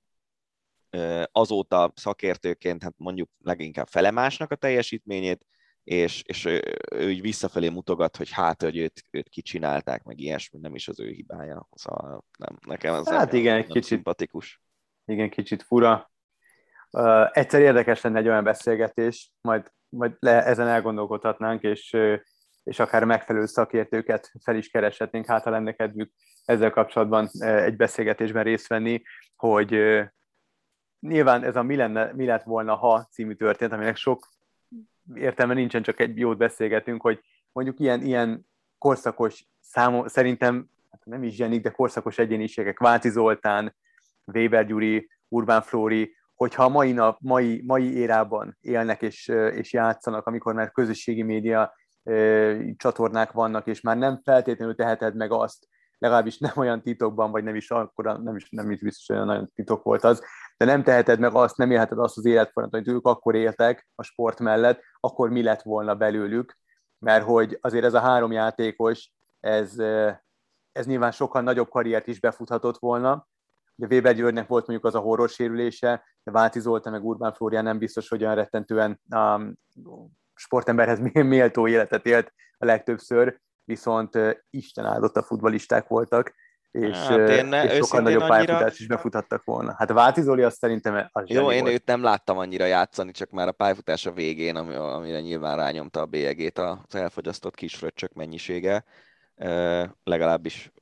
azóta 1.32 1.92
szakértőként 1.94 2.82
hát 2.82 2.94
mondjuk 2.96 3.30
leginkább 3.38 3.86
felemásnak 3.86 4.50
a 4.50 4.56
teljesítményét, 4.56 5.46
és, 5.84 6.22
és 6.26 6.44
ő, 6.44 6.62
ő 6.94 7.10
így 7.10 7.20
visszafelé 7.20 7.68
mutogat, 7.68 8.16
hogy 8.16 8.30
hát, 8.30 8.62
hogy 8.62 8.76
őt, 8.76 9.02
őt 9.10 9.28
kicsinálták, 9.28 10.02
meg 10.02 10.20
ilyesmi, 10.20 10.58
nem 10.58 10.74
is 10.74 10.88
az 10.88 11.00
ő 11.00 11.10
hibája. 11.10 11.68
Szóval 11.72 12.24
nem, 12.38 12.58
nekem 12.66 12.94
ez 12.94 13.08
hát 13.08 13.32
igen, 13.32 13.58
nem 13.58 13.66
kicsit, 13.66 13.82
szimpatikus. 13.82 14.62
Igen, 15.04 15.30
kicsit 15.30 15.62
fura. 15.62 16.10
Uh, 16.90 17.28
egyszer 17.32 17.60
érdekes 17.60 18.00
lenne 18.00 18.18
egy 18.18 18.28
olyan 18.28 18.44
beszélgetés, 18.44 19.32
majd, 19.40 19.70
majd 19.88 20.12
le, 20.18 20.44
ezen 20.44 20.68
elgondolkodhatnánk, 20.68 21.62
és, 21.62 21.96
és 22.62 22.78
akár 22.78 23.04
megfelelő 23.04 23.46
szakértőket 23.46 24.32
fel 24.44 24.56
is 24.56 24.68
kereshetnénk, 24.68 25.26
hát 25.26 25.42
ha 25.42 25.50
lenne 25.50 25.72
kedvük 25.72 26.12
ezzel 26.44 26.70
kapcsolatban 26.70 27.28
egy 27.40 27.76
beszélgetésben 27.76 28.44
részt 28.44 28.66
venni, 28.66 29.02
hogy 29.36 29.70
nyilván 31.00 31.44
ez 31.44 31.56
a 31.56 31.62
mi, 31.62 31.76
lenne, 31.76 32.12
mi 32.12 32.24
lett 32.24 32.42
volna 32.42 32.74
ha 32.74 33.08
című 33.10 33.34
történet, 33.34 33.72
aminek 33.72 33.96
sok 33.96 34.28
értelme 35.14 35.54
nincsen, 35.54 35.82
csak 35.82 36.00
egy 36.00 36.18
jót 36.18 36.36
beszélgetünk, 36.36 37.02
hogy 37.02 37.20
mondjuk 37.52 37.80
ilyen, 37.80 38.02
ilyen 38.02 38.46
korszakos 38.78 39.46
számom, 39.60 40.06
szerintem 40.06 40.68
hát 40.90 41.04
nem 41.04 41.22
is 41.22 41.34
zsenik, 41.34 41.62
de 41.62 41.70
korszakos 41.70 42.18
egyéniségek, 42.18 42.78
Váci 42.78 43.10
Zoltán, 43.10 43.76
Weber 44.24 44.66
Gyuri, 44.66 45.10
Urbán 45.28 45.62
Flóri, 45.62 46.16
hogyha 46.36 46.64
a 46.64 46.68
mai, 46.68 46.92
nap, 46.92 47.18
mai, 47.20 47.62
mai 47.66 47.96
érában 47.96 48.56
élnek 48.60 49.02
és, 49.02 49.28
és 49.28 49.72
játszanak, 49.72 50.26
amikor 50.26 50.54
már 50.54 50.70
közösségi 50.70 51.22
média 51.22 51.74
csatornák 52.76 53.32
vannak, 53.32 53.66
és 53.66 53.80
már 53.80 53.96
nem 53.96 54.20
feltétlenül 54.24 54.74
teheted 54.74 55.16
meg 55.16 55.32
azt, 55.32 55.68
legalábbis 55.98 56.38
nem 56.38 56.52
olyan 56.56 56.82
titokban, 56.82 57.30
vagy 57.30 57.44
nem 57.44 57.54
is 57.54 57.70
akkor, 57.70 58.20
nem 58.22 58.36
is, 58.36 58.48
nem 58.50 58.70
is 58.70 58.80
biztos 58.80 59.08
olyan 59.08 59.26
nagyon 59.26 59.50
titok 59.54 59.82
volt 59.82 60.04
az, 60.04 60.22
de 60.56 60.64
nem 60.64 60.82
teheted 60.82 61.18
meg 61.18 61.34
azt, 61.34 61.56
nem 61.56 61.70
élheted 61.70 61.98
azt 61.98 62.16
az 62.16 62.24
életfolyamatot, 62.24 62.84
hogy 62.84 62.94
ők 62.94 63.06
akkor 63.06 63.34
éltek 63.34 63.88
a 63.94 64.02
sport 64.02 64.40
mellett, 64.40 64.80
akkor 65.00 65.30
mi 65.30 65.42
lett 65.42 65.62
volna 65.62 65.94
belőlük, 65.94 66.56
mert 66.98 67.24
hogy 67.24 67.58
azért 67.60 67.84
ez 67.84 67.94
a 67.94 68.00
három 68.00 68.32
játékos, 68.32 69.12
ez, 69.40 69.78
ez 70.72 70.86
nyilván 70.86 71.10
sokkal 71.10 71.42
nagyobb 71.42 71.68
karriert 71.68 72.06
is 72.06 72.20
befuthatott 72.20 72.78
volna, 72.78 73.26
Ugye 73.76 73.94
Weber 73.94 74.14
Györgynek 74.14 74.46
volt 74.46 74.66
mondjuk 74.66 74.88
az 74.88 74.94
a 74.94 75.02
horror 75.02 75.28
sérülése, 75.28 76.04
de 76.22 76.30
Váci 76.30 76.60
Zoltán 76.60 76.92
meg 76.92 77.04
Urbán 77.04 77.32
Flórián 77.32 77.64
nem 77.64 77.78
biztos, 77.78 78.08
hogy 78.08 78.22
olyan 78.22 78.34
rettentően 78.34 79.00
um, 79.10 79.54
sportemberhez 80.34 80.98
méltó 81.12 81.68
életet 81.68 82.06
élt 82.06 82.32
a 82.58 82.64
legtöbbször, 82.64 83.40
viszont 83.64 84.16
uh, 84.16 84.30
Isten 84.50 84.84
áldott 84.84 85.16
a 85.16 85.22
futbalisták 85.22 85.88
voltak, 85.88 86.34
és, 86.70 86.96
hát 86.96 87.28
én, 87.28 87.52
és 87.52 87.76
sokkal 87.76 88.00
nagyobb 88.00 88.20
annyira... 88.20 88.34
pályafutást 88.34 88.80
is 88.80 88.86
befutattak 88.86 89.44
volna. 89.44 89.74
Hát 89.78 89.92
Váci 89.92 90.22
Zoli 90.22 90.42
azt 90.42 90.56
szerintem 90.56 91.08
az 91.12 91.28
Jó, 91.28 91.50
én 91.52 91.60
volt. 91.60 91.72
őt 91.72 91.86
nem 91.86 92.02
láttam 92.02 92.38
annyira 92.38 92.64
játszani, 92.64 93.10
csak 93.10 93.30
már 93.30 93.48
a 93.48 93.52
pályafutása 93.52 94.12
végén, 94.12 94.56
amire 94.56 95.20
nyilván 95.20 95.56
rányomta 95.56 96.00
a 96.00 96.06
bélyegét 96.06 96.58
az 96.58 96.94
elfogyasztott 96.94 97.54
kisfröccsök 97.54 98.12
mennyisége, 98.12 98.84
legalábbis 100.04 100.72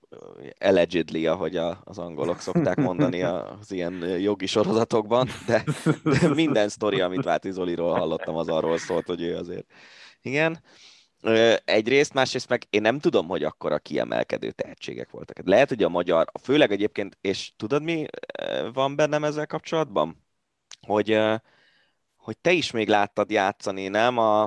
allegedly, 0.59 1.27
ahogy 1.27 1.57
a, 1.57 1.81
az 1.85 1.99
angolok 1.99 2.41
szokták 2.41 2.77
mondani 2.77 3.23
az 3.23 3.73
ilyen 3.73 3.93
jogi 4.21 4.47
sorozatokban, 4.47 5.29
de, 5.47 5.65
de 6.03 6.29
minden 6.35 6.69
sztori, 6.69 7.01
amit 7.01 7.23
Váti 7.23 7.51
Zoliról 7.51 7.95
hallottam, 7.99 8.37
az 8.37 8.49
arról 8.49 8.79
szólt, 8.79 9.07
hogy 9.07 9.23
ő 9.23 9.37
azért. 9.37 9.67
Igen. 10.23 10.63
Egyrészt, 11.65 12.15
másrészt 12.15 12.49
meg 12.49 12.67
én 12.71 12.81
nem 12.81 12.99
tudom, 12.99 13.27
hogy 13.27 13.43
akkor 13.43 13.73
a 13.73 13.79
kiemelkedő 13.79 14.51
tehetségek 14.51 15.11
voltak. 15.11 15.41
Lehet, 15.45 15.69
hogy 15.69 15.83
a 15.83 15.89
magyar, 15.89 16.31
főleg 16.43 16.73
egyébként, 16.73 17.19
és 17.21 17.53
tudod 17.57 17.83
mi 17.83 18.07
van 18.73 18.97
bennem 18.97 19.25
ezzel 19.25 19.47
kapcsolatban? 19.47 20.25
Hogy, 20.87 21.19
hogy 22.17 22.39
te 22.39 22.53
is 22.53 22.71
még 22.71 22.89
láttad 22.89 23.31
játszani, 23.31 23.89
nem? 23.89 24.19
A, 24.19 24.43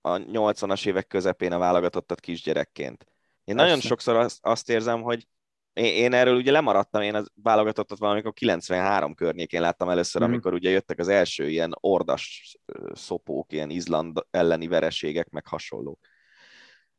a 0.00 0.18
80-as 0.18 0.86
évek 0.86 1.06
közepén 1.06 1.52
a 1.52 1.58
válogatottat 1.58 2.20
kisgyerekként. 2.20 3.11
Én 3.44 3.56
Persze. 3.56 3.70
nagyon 3.70 3.80
sokszor 3.80 4.16
azt, 4.16 4.38
azt 4.40 4.68
érzem, 4.68 5.02
hogy 5.02 5.26
én, 5.72 5.84
én 5.84 6.12
erről 6.12 6.36
ugye 6.36 6.50
lemaradtam, 6.50 7.02
én 7.02 7.14
az 7.14 7.30
válogatottat 7.34 7.98
valamikor 7.98 8.32
93 8.32 9.14
környékén 9.14 9.60
láttam 9.60 9.88
először, 9.88 10.22
mm. 10.22 10.24
amikor 10.24 10.52
ugye 10.52 10.70
jöttek 10.70 10.98
az 10.98 11.08
első 11.08 11.48
ilyen 11.48 11.76
ordas 11.80 12.56
szopók, 12.92 13.52
ilyen 13.52 13.70
Izland 13.70 14.18
elleni 14.30 14.66
vereségek, 14.66 15.28
meg 15.28 15.46
hasonlók. 15.46 15.98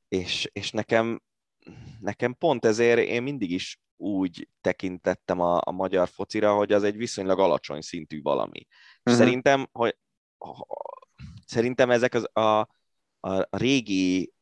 És, 0.08 0.50
és 0.54 0.72
nekem, 0.72 1.22
nekem 2.00 2.34
pont 2.34 2.66
ezért 2.66 3.00
én 3.00 3.24
mindig 3.24 3.52
is 3.52 3.80
úgy 3.98 4.50
tekintettem 4.62 5.40
a, 5.40 5.60
a 5.64 5.72
magyar 5.72 6.08
focira, 6.08 6.56
hogy 6.56 6.72
az 6.72 6.84
egy 6.84 6.98
viszonylag 6.98 7.40
alacsony 7.40 7.82
szintű 7.82 8.22
valami. 8.22 8.68
Mm-hmm. 9.10 9.20
szerintem, 9.20 9.68
hogy 9.72 9.98
szerintem 11.46 11.92
ezek 11.92 12.14
az 12.14 12.30
a, 12.34 12.68
a 13.20 13.58
régi 13.58 14.33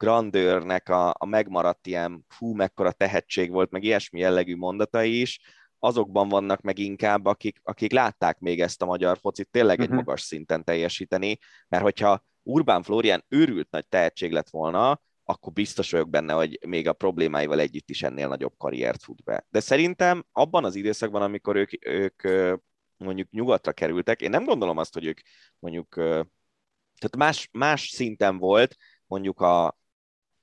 grandőrnek 0.00 0.88
a, 0.88 1.14
a 1.18 1.26
megmaradt 1.26 1.86
ilyen 1.86 2.26
hú, 2.38 2.54
mekkora 2.54 2.92
tehetség 2.92 3.50
volt, 3.50 3.70
meg 3.70 3.82
ilyesmi 3.82 4.20
jellegű 4.20 4.56
mondatai 4.56 5.20
is, 5.20 5.40
azokban 5.78 6.28
vannak 6.28 6.60
meg 6.60 6.78
inkább, 6.78 7.26
akik, 7.26 7.60
akik 7.62 7.92
látták 7.92 8.38
még 8.38 8.60
ezt 8.60 8.82
a 8.82 8.86
magyar 8.86 9.18
focit 9.18 9.48
tényleg 9.50 9.80
egy 9.80 9.88
Mhm. 9.88 9.96
magas 9.96 10.20
szinten 10.20 10.64
teljesíteni, 10.64 11.38
mert 11.68 11.82
hogyha 11.82 12.24
Urbán 12.42 12.82
Florian 12.82 13.24
őrült 13.28 13.70
nagy 13.70 13.88
tehetség 13.88 14.32
lett 14.32 14.50
volna, 14.50 15.00
akkor 15.24 15.52
biztos 15.52 15.90
vagyok 15.90 16.10
benne, 16.10 16.32
hogy 16.32 16.58
még 16.66 16.88
a 16.88 16.92
problémáival 16.92 17.60
együtt 17.60 17.90
is 17.90 18.02
ennél 18.02 18.28
nagyobb 18.28 18.54
karriert 18.56 19.02
fut 19.02 19.22
be. 19.24 19.46
De 19.50 19.60
szerintem 19.60 20.24
abban 20.32 20.64
az 20.64 20.74
időszakban, 20.74 21.22
amikor 21.22 21.56
ők, 21.56 21.86
ők 21.86 22.22
mondjuk 22.96 23.30
nyugatra 23.30 23.72
kerültek, 23.72 24.20
én 24.20 24.30
nem 24.30 24.44
gondolom 24.44 24.76
azt, 24.76 24.94
hogy 24.94 25.06
ők 25.06 25.20
mondjuk, 25.58 25.94
tehát 25.94 27.16
más, 27.16 27.48
más 27.52 27.88
szinten 27.88 28.38
volt 28.38 28.76
mondjuk 29.06 29.40
a, 29.40 29.79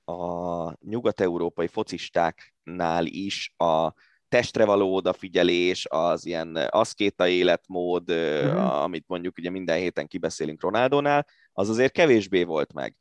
a 0.08 0.76
nyugat-európai 0.80 1.66
focistáknál 1.66 3.06
is 3.06 3.54
a 3.56 3.92
testre 4.28 4.64
való 4.64 4.94
odafigyelés, 4.94 5.86
az 5.90 6.26
ilyen 6.26 6.56
aszkéta 6.56 7.28
életmód, 7.28 8.10
uh-huh. 8.10 8.82
amit 8.82 9.04
mondjuk 9.06 9.38
ugye 9.38 9.50
minden 9.50 9.78
héten 9.78 10.06
kibeszélünk 10.06 10.62
Ronaldonál, 10.62 11.26
az 11.52 11.68
azért 11.68 11.92
kevésbé 11.92 12.42
volt 12.42 12.72
meg. 12.72 12.96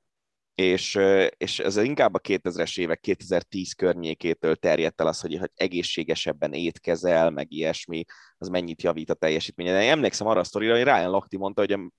És, 0.56 1.00
és 1.38 1.60
ez 1.60 1.78
inkább 1.78 2.14
a 2.14 2.20
2000-es 2.20 2.80
évek, 2.80 3.00
2010 3.00 3.74
környékétől 3.74 4.56
terjedt 4.56 5.02
el 5.02 5.08
az, 5.08 5.22
hogy, 5.22 5.38
hogy 5.38 5.52
egészségesebben 5.56 6.54
étkezel, 6.54 7.30
meg 7.30 7.52
ilyesmi, 7.52 8.04
az 8.38 8.48
mennyit 8.48 8.82
javít 8.82 9.10
a 9.10 9.14
teljesítményen. 9.14 9.82
Én 9.82 9.90
emlékszem 9.90 10.28
arra 10.28 10.40
a 10.40 10.44
sztorira, 10.44 10.74
hogy 10.74 10.84
Ryan 10.84 11.10
Lochte 11.10 11.38
mondta, 11.38 11.62
hogy 11.62 11.72
a 11.72 11.90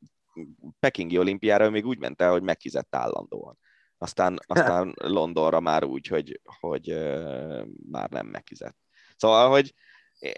Pekingi 0.81 1.19
olimpiára 1.19 1.65
ő 1.65 1.69
még 1.69 1.87
úgy 1.87 1.99
ment 1.99 2.21
el, 2.21 2.31
hogy 2.31 2.43
megfizett 2.43 2.95
állandóan. 2.95 3.59
Aztán, 3.99 4.39
aztán 4.47 4.95
Londonra 4.97 5.61
már 5.61 5.85
úgy, 5.85 6.07
hogy, 6.07 6.41
hogy 6.61 6.89
már 7.91 8.11
nem 8.11 8.27
megfizett. 8.27 8.77
Szóval, 9.17 9.51
hogy 9.51 9.75
eh, 10.19 10.33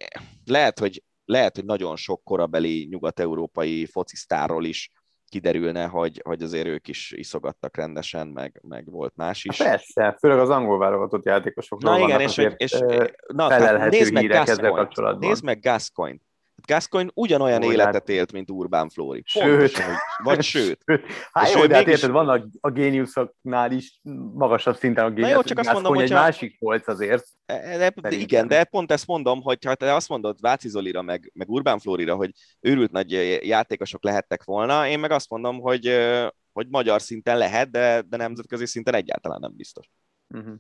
lehet, 0.45 0.79
hogy, 0.79 1.03
lehet, 1.25 1.55
hogy 1.55 1.65
nagyon 1.65 1.97
sok 1.97 2.25
korabeli 2.25 2.87
nyugat-európai 2.91 3.87
focisztárról 3.87 4.65
is 4.65 4.91
kiderülne, 5.29 5.87
hogy, 5.87 6.21
hogy 6.25 6.43
azért 6.43 6.67
ők 6.67 6.89
is 6.89 7.13
iszogattak 7.17 7.77
rendesen, 7.77 8.29
meg, 8.29 8.61
meg 8.69 8.91
volt 8.91 9.17
más 9.17 9.45
is. 9.45 9.63
Hát 9.63 9.69
persze, 9.69 10.17
főleg 10.19 10.39
az 10.39 10.51
angol 10.51 10.79
válogatott 10.79 11.25
játékosokról 11.25 11.99
Na 11.99 12.05
igen, 12.05 12.21
és, 12.21 12.47
és, 12.57 12.73
ö, 12.73 13.07
na, 13.27 13.89
nézd 13.89 14.13
meg 14.13 14.71
kapcsolatban. 14.73 15.29
Nézd 15.29 15.45
meg 15.45 15.61
Gascoigne. 15.61 16.21
Gascoigne 16.67 17.11
ugyanolyan 17.15 17.63
Jó, 17.63 17.73
életet 17.73 18.09
élt, 18.09 18.33
mint 18.33 18.51
Urbán 18.51 18.89
Flóri. 18.89 19.23
Sőt. 19.27 19.43
Pontosan, 19.45 19.91
úgy- 19.91 19.97
vagy 20.25 20.43
sőt. 20.53 20.83
Hát 21.33 21.53
jó, 21.53 21.67
de 21.67 21.75
hát 21.75 21.85
mégis- 21.85 21.87
érted, 22.03 22.11
vannak 22.11 22.47
a 22.61 22.71
géniuszoknál 22.71 23.73
is 23.73 24.01
magasabb 24.35 24.77
szinten 24.77 25.05
a 25.05 25.11
géniusz. 25.11 25.35
jó, 25.35 25.43
csak 25.43 25.59
azt 25.59 25.73
mondom, 25.73 25.95
hogy 25.95 26.05
egy 26.05 26.11
másik 26.13 26.57
volt 26.59 26.89
azért. 26.89 27.25
E, 27.47 27.55
De, 27.61 27.79
Szerintem. 27.79 28.13
igen, 28.13 28.49
de 28.49 28.65
pont 28.65 28.93
ezt 28.93 29.07
mondom, 29.07 29.43
hogy 29.43 29.65
ha 29.65 29.75
te 29.75 29.95
azt 29.95 30.09
mondod 30.09 30.41
Váci 30.41 30.69
Zolira, 30.69 31.03
meg, 31.03 31.31
meg 31.35 31.49
Urbán 31.51 31.79
Flórira, 31.79 32.15
hogy 32.15 32.31
őrült 32.61 32.91
nagy 32.91 33.11
játékosok 33.47 34.05
lehettek 34.05 34.45
volna, 34.45 34.89
én 34.89 34.99
meg 34.99 35.11
azt 35.11 35.31
mondom, 35.31 35.61
hogy, 35.61 35.99
hogy 36.53 36.67
magyar 36.69 37.03
szinten 37.03 37.39
lehet, 37.39 37.71
de, 37.71 38.01
de 38.03 38.17
nemzetközi 38.17 38.67
szinten 38.67 38.95
egyáltalán 38.95 39.39
nem 39.41 39.53
biztos. 39.57 39.91
Uh-huh. 40.29 40.55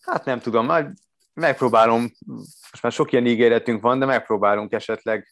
Hát 0.00 0.24
nem 0.24 0.38
tudom, 0.40 0.66
majd 0.66 0.86
megpróbálom, 1.40 2.00
most 2.70 2.82
már 2.82 2.92
sok 2.92 3.12
ilyen 3.12 3.26
ígéretünk 3.26 3.82
van, 3.82 3.98
de 3.98 4.04
megpróbálunk 4.04 4.72
esetleg, 4.72 5.28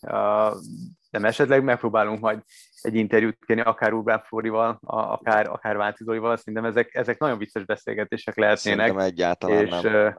nem 1.11 1.25
esetleg, 1.25 1.65
megpróbálunk 1.65 2.21
majd 2.21 2.43
egy 2.81 2.95
interjút 2.95 3.39
kérni, 3.47 3.63
akár 3.63 3.93
Urbán 3.93 4.23
Flórival, 4.27 4.79
a- 4.81 5.13
akár, 5.13 5.49
akár 5.49 5.77
Váci 5.77 6.05
Zolival, 6.05 6.37
szerintem 6.37 6.65
ezek, 6.65 6.95
ezek 6.95 7.19
nagyon 7.19 7.39
vicces 7.39 7.65
beszélgetések 7.65 8.37
lehetnének. 8.37 8.87
Szerintem 8.87 9.07
egyáltalán 9.07 9.65
és 9.67 9.71
nem. 9.81 10.19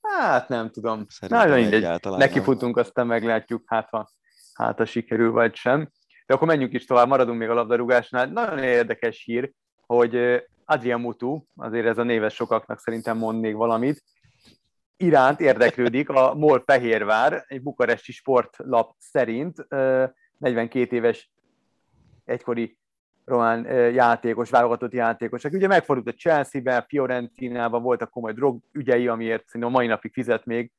hát 0.00 0.48
nem 0.48 0.70
tudom. 0.70 1.06
Szerintem 1.08 1.48
Na, 1.48 1.54
mindegy. 1.54 2.00
Nekifutunk, 2.02 2.76
aztán 2.76 3.06
meglátjuk, 3.06 3.62
hát 3.66 3.88
ha, 3.90 4.08
hát 4.54 4.78
ha 4.78 4.84
sikerül, 4.84 5.30
vagy 5.32 5.54
sem. 5.54 5.90
De 6.26 6.34
akkor 6.34 6.46
menjünk 6.46 6.72
is 6.72 6.84
tovább, 6.84 7.08
maradunk 7.08 7.38
még 7.38 7.48
a 7.48 7.54
labdarúgásnál. 7.54 8.26
Nagyon 8.26 8.58
érdekes 8.58 9.22
hír, 9.24 9.52
hogy 9.86 10.42
Adrian 10.64 11.00
Mutu, 11.00 11.44
azért 11.56 11.86
ez 11.86 11.98
a 11.98 12.02
néves 12.02 12.34
sokaknak 12.34 12.78
szerintem 12.80 13.16
mond 13.18 13.40
még 13.40 13.54
valamit, 13.54 14.02
iránt 14.96 15.40
érdeklődik 15.40 16.08
a 16.08 16.34
MOL 16.34 16.62
Fehérvár, 16.66 17.44
egy 17.48 17.62
bukaresti 17.62 18.12
sportlap 18.12 18.94
szerint 18.98 19.66
ö, 19.68 20.04
42 20.38 20.96
éves 20.96 21.30
egykori 22.24 22.78
román 23.24 23.64
játékos, 23.92 24.50
válogatott 24.50 24.92
játékos, 24.92 25.44
aki 25.44 25.56
ugye 25.56 25.66
megfordult 25.66 26.08
a 26.08 26.18
Chelsea-ben, 26.18 26.84
Fiorentinában 26.88 27.82
voltak 27.82 28.10
komoly 28.10 28.32
drogügyei, 28.32 29.08
amiért 29.08 29.46
szerintem 29.46 29.70
a 29.70 29.76
mai 29.76 29.86
napig 29.86 30.12
fizet 30.12 30.44
még. 30.44 30.72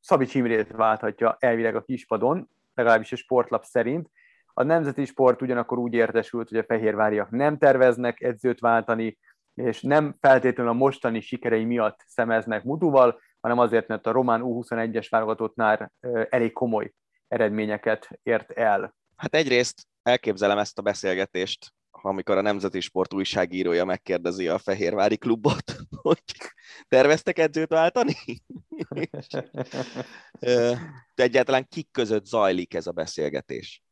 Szabics 0.00 0.34
Imrét 0.34 0.72
válthatja 0.72 1.36
elvileg 1.38 1.76
a 1.76 1.82
kispadon, 1.82 2.48
legalábbis 2.74 3.12
a 3.12 3.16
sportlap 3.16 3.64
szerint. 3.64 4.10
A 4.54 4.62
nemzeti 4.62 5.04
sport 5.04 5.42
ugyanakkor 5.42 5.78
úgy 5.78 5.92
értesült, 5.92 6.48
hogy 6.48 6.58
a 6.58 6.64
fehérváriak 6.64 7.30
nem 7.30 7.58
terveznek 7.58 8.20
edzőt 8.20 8.60
váltani, 8.60 9.18
és 9.58 9.82
nem 9.82 10.16
feltétlenül 10.20 10.72
a 10.72 10.76
mostani 10.76 11.20
sikerei 11.20 11.64
miatt 11.64 12.04
szemeznek 12.06 12.64
Mutuval, 12.64 13.20
hanem 13.40 13.58
azért, 13.58 13.88
mert 13.88 14.06
a 14.06 14.12
román 14.12 14.40
U21-es 14.44 15.06
válogatottnál 15.10 15.92
elég 16.28 16.52
komoly 16.52 16.92
eredményeket 17.28 18.08
ért 18.22 18.50
el. 18.50 18.94
Hát 19.16 19.34
egyrészt 19.34 19.86
elképzelem 20.02 20.58
ezt 20.58 20.78
a 20.78 20.82
beszélgetést, 20.82 21.72
amikor 21.90 22.36
a 22.36 22.40
Nemzeti 22.40 22.80
Sport 22.80 23.14
újságírója 23.14 23.84
megkérdezi 23.84 24.48
a 24.48 24.58
Fehérvári 24.58 25.16
klubot, 25.16 25.76
hogy 26.02 26.22
terveztek 26.88 27.38
edzőt 27.38 27.68
váltani? 27.68 28.14
Egyáltalán 31.14 31.66
kik 31.68 31.88
között 31.90 32.26
zajlik 32.26 32.74
ez 32.74 32.86
a 32.86 32.92
beszélgetés? 32.92 33.82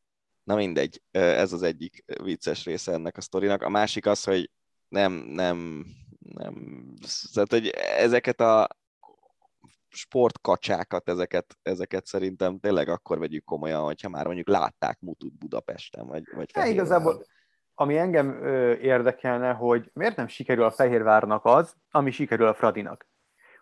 Na 0.42 0.54
mindegy, 0.54 1.02
ez 1.10 1.52
az 1.52 1.62
egyik 1.62 2.04
vicces 2.22 2.64
része 2.64 2.92
ennek 2.92 3.16
a 3.16 3.20
sztorinak. 3.20 3.62
A 3.62 3.68
másik 3.68 4.06
az, 4.06 4.24
hogy 4.24 4.50
nem, 4.88 5.12
nem, 5.12 5.84
nem, 6.18 6.54
tehát, 7.32 7.50
hogy 7.50 7.68
ezeket 7.98 8.40
a 8.40 8.68
sportkacsákat, 9.88 11.08
ezeket, 11.08 11.56
ezeket 11.62 12.06
szerintem 12.06 12.58
tényleg 12.58 12.88
akkor 12.88 13.18
vegyük 13.18 13.44
komolyan, 13.44 13.82
hogyha 13.82 14.08
már 14.08 14.24
mondjuk 14.24 14.48
látták 14.48 15.00
Mutut 15.00 15.38
Budapesten, 15.38 16.06
vagy, 16.06 16.24
vagy 16.34 16.50
Fehérváron. 16.52 16.74
igazából, 16.74 17.24
ami 17.74 17.96
engem 17.98 18.42
ö, 18.42 18.72
érdekelne, 18.72 19.52
hogy 19.52 19.90
miért 19.94 20.16
nem 20.16 20.28
sikerül 20.28 20.64
a 20.64 20.70
Fehérvárnak 20.70 21.44
az, 21.44 21.76
ami 21.90 22.10
sikerül 22.10 22.46
a 22.46 22.54
Fradinak. 22.54 23.06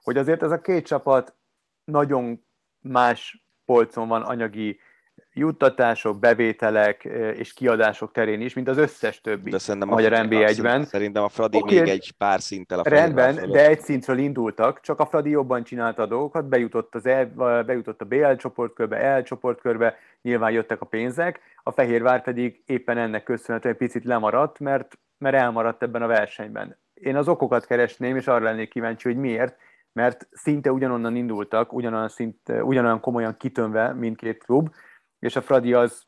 Hogy 0.00 0.16
azért 0.16 0.42
ez 0.42 0.50
a 0.50 0.60
két 0.60 0.86
csapat 0.86 1.36
nagyon 1.84 2.46
más 2.80 3.46
polcon 3.64 4.08
van 4.08 4.22
anyagi 4.22 4.80
juttatások, 5.34 6.18
bevételek 6.18 7.04
és 7.36 7.52
kiadások 7.52 8.12
terén 8.12 8.40
is, 8.40 8.54
mint 8.54 8.68
az 8.68 8.76
összes 8.76 9.20
többi. 9.20 9.50
De 9.50 9.58
szerintem 9.58 9.90
a 9.90 9.94
magyar 9.94 10.12
Fradi- 10.12 10.36
NB1-ben. 10.36 10.84
Szerintem 10.84 11.22
a 11.22 11.28
Fradi 11.28 11.58
Oké. 11.62 11.78
még 11.80 11.88
egy 11.88 12.12
pár 12.18 12.40
szinttel 12.40 12.78
a 12.78 12.82
Rendben, 12.88 13.34
fölött. 13.34 13.52
de 13.52 13.68
egy 13.68 13.80
szintről 13.80 14.18
indultak, 14.18 14.80
csak 14.80 15.00
a 15.00 15.06
Fradi 15.06 15.30
jobban 15.30 15.64
csinálta 15.64 16.02
a 16.02 16.06
dolgokat, 16.06 16.48
bejutott, 16.48 16.94
az 16.94 17.06
el, 17.06 17.26
bejutott 17.66 18.00
a 18.00 18.04
BL 18.04 18.32
csoportkörbe, 18.32 18.96
EL 18.96 19.22
csoportkörbe, 19.22 19.96
nyilván 20.22 20.50
jöttek 20.50 20.80
a 20.80 20.86
pénzek, 20.86 21.40
a 21.62 21.70
Fehérvár 21.70 22.22
pedig 22.22 22.62
éppen 22.66 22.98
ennek 22.98 23.22
köszönhetően 23.22 23.74
egy 23.74 23.80
picit 23.86 24.04
lemaradt, 24.04 24.58
mert, 24.58 24.98
mert 25.18 25.36
elmaradt 25.36 25.82
ebben 25.82 26.02
a 26.02 26.06
versenyben. 26.06 26.76
Én 26.94 27.16
az 27.16 27.28
okokat 27.28 27.66
keresném, 27.66 28.16
és 28.16 28.26
arra 28.26 28.44
lennék 28.44 28.70
kíváncsi, 28.70 29.08
hogy 29.08 29.18
miért, 29.18 29.56
mert 29.92 30.28
szinte 30.32 30.72
ugyanonnan 30.72 31.16
indultak, 31.16 31.72
ugyanolyan, 31.72 32.08
szint, 32.08 32.38
ugyanolyan 32.62 33.00
komolyan 33.00 33.36
kitönve 33.36 33.92
mindkét 33.92 34.44
klub, 34.44 34.68
és 35.24 35.36
a 35.36 35.42
Fradi 35.42 35.72
az, 35.72 36.02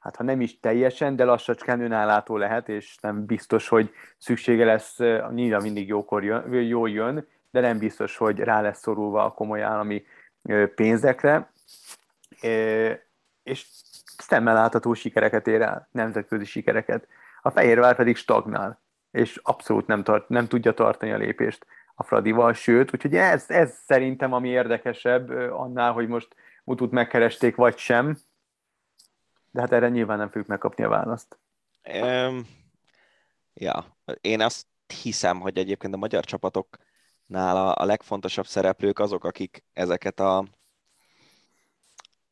hát 0.00 0.16
ha 0.16 0.22
nem 0.22 0.40
is 0.40 0.60
teljesen, 0.60 1.16
de 1.16 1.24
lassacskán 1.24 1.80
önállátó 1.80 2.36
lehet, 2.36 2.68
és 2.68 2.96
nem 3.00 3.26
biztos, 3.26 3.68
hogy 3.68 3.90
szüksége 4.18 4.64
lesz, 4.64 4.98
nyilván 5.32 5.62
mindig 5.62 5.88
jókor 5.88 6.24
jön, 6.24 6.52
jól 6.52 6.90
jön, 6.90 7.28
de 7.50 7.60
nem 7.60 7.78
biztos, 7.78 8.16
hogy 8.16 8.38
rá 8.38 8.60
lesz 8.60 8.78
szorulva 8.78 9.24
a 9.24 9.32
komoly 9.32 9.62
állami 9.62 10.04
ö, 10.42 10.66
pénzekre, 10.74 11.52
Ö, 12.42 12.92
és 13.42 13.66
szemmel 14.18 14.54
látható 14.54 14.94
sikereket 14.94 15.46
ér 15.46 15.60
el, 15.60 15.88
nemzetközi 15.92 16.44
sikereket. 16.44 17.06
A 17.42 17.50
Fehérvár 17.50 17.96
pedig 17.96 18.16
stagnál, 18.16 18.80
és 19.10 19.40
abszolút 19.42 19.86
nem, 19.86 20.02
tart, 20.02 20.28
nem 20.28 20.46
tudja 20.46 20.72
tartani 20.72 21.12
a 21.12 21.16
lépést 21.16 21.66
a 21.94 22.02
Fradival, 22.02 22.52
sőt, 22.52 22.94
úgyhogy 22.94 23.16
ez, 23.16 23.44
ez 23.48 23.74
szerintem 23.86 24.32
ami 24.32 24.48
érdekesebb 24.48 25.30
annál, 25.50 25.92
hogy 25.92 26.08
most 26.08 26.34
Mutut 26.64 26.90
megkeresték, 26.90 27.56
vagy 27.56 27.76
sem, 27.76 28.16
de 29.54 29.60
hát 29.60 29.72
erre 29.72 29.88
nyilván 29.88 30.18
nem 30.18 30.26
fogjuk 30.28 30.46
megkapni 30.46 30.84
a 30.84 30.88
választ. 30.88 31.38
Um, 32.02 32.46
ja, 33.54 33.96
én 34.20 34.40
azt 34.40 34.66
hiszem, 35.02 35.40
hogy 35.40 35.58
egyébként 35.58 35.94
a 35.94 35.96
magyar 35.96 36.24
csapatoknál 36.24 37.56
a, 37.56 37.74
a 37.76 37.84
legfontosabb 37.84 38.46
szereplők 38.46 38.98
azok, 38.98 39.24
akik 39.24 39.64
ezeket 39.72 40.20
a 40.20 40.48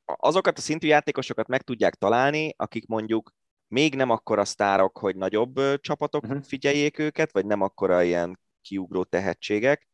azokat 0.05 0.59
a 0.59 0.61
szintű 0.61 0.87
játékosokat 0.87 1.47
meg 1.47 1.63
tudják 1.63 1.95
találni, 1.95 2.55
akik 2.57 2.87
mondjuk 2.87 3.35
még 3.69 3.95
nem 3.95 4.11
akkora 4.11 4.45
sztárok, 4.45 4.99
hogy 4.99 5.17
nagyobb 5.17 5.81
csapatok 5.81 6.23
Mhm. 6.23 6.33
uh-huh. 6.33 6.47
figyeljék 6.47 6.99
őket, 6.99 7.33
vagy 7.33 7.47
nem 7.47 7.61
akkora 7.61 8.03
ilyen 8.03 8.41
kiugró 8.63 9.05
tehetségek, 9.05 9.89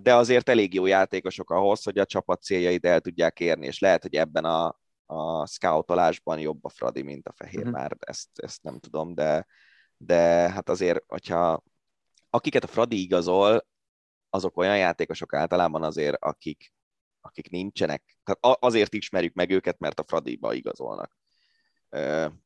de 0.00 0.14
azért 0.14 0.48
elég 0.48 0.74
jó 0.74 0.86
játékosok 0.86 1.50
ahhoz, 1.50 1.84
hogy 1.84 1.98
a 1.98 2.04
csapat 2.04 2.42
céljait 2.42 2.84
el 2.84 3.00
tudják 3.00 3.40
érni, 3.40 3.66
és 3.66 3.78
lehet, 3.78 4.02
hogy 4.02 4.14
ebben 4.14 4.44
a, 4.44 4.82
a 5.06 5.46
scoutolásban 5.46 6.38
jobb 6.38 6.64
a 6.64 6.68
Fradi, 6.68 7.02
mint 7.02 7.28
a 7.28 7.32
Fehér 7.32 7.58
uh-huh. 7.58 7.72
már, 7.72 7.96
ezt, 7.98 8.28
ezt 8.34 8.62
nem 8.62 8.78
tudom, 8.78 9.14
de, 9.14 9.46
de 9.96 10.50
hát 10.50 10.68
azért, 10.68 11.04
hogyha 11.06 11.62
akiket 12.30 12.64
a 12.64 12.66
Fradi 12.66 13.02
igazol, 13.02 13.66
azok 14.30 14.56
olyan 14.56 14.78
játékosok 14.78 15.34
általában 15.34 15.82
azért, 15.82 16.16
akik, 16.20 16.72
akik 17.20 17.50
nincsenek, 17.50 18.18
tehát 18.24 18.58
azért 18.60 18.94
ismerjük 18.94 19.34
meg 19.34 19.50
őket, 19.50 19.78
mert 19.78 20.00
a 20.00 20.04
Fradiba 20.06 20.52
igazolnak. 20.52 21.16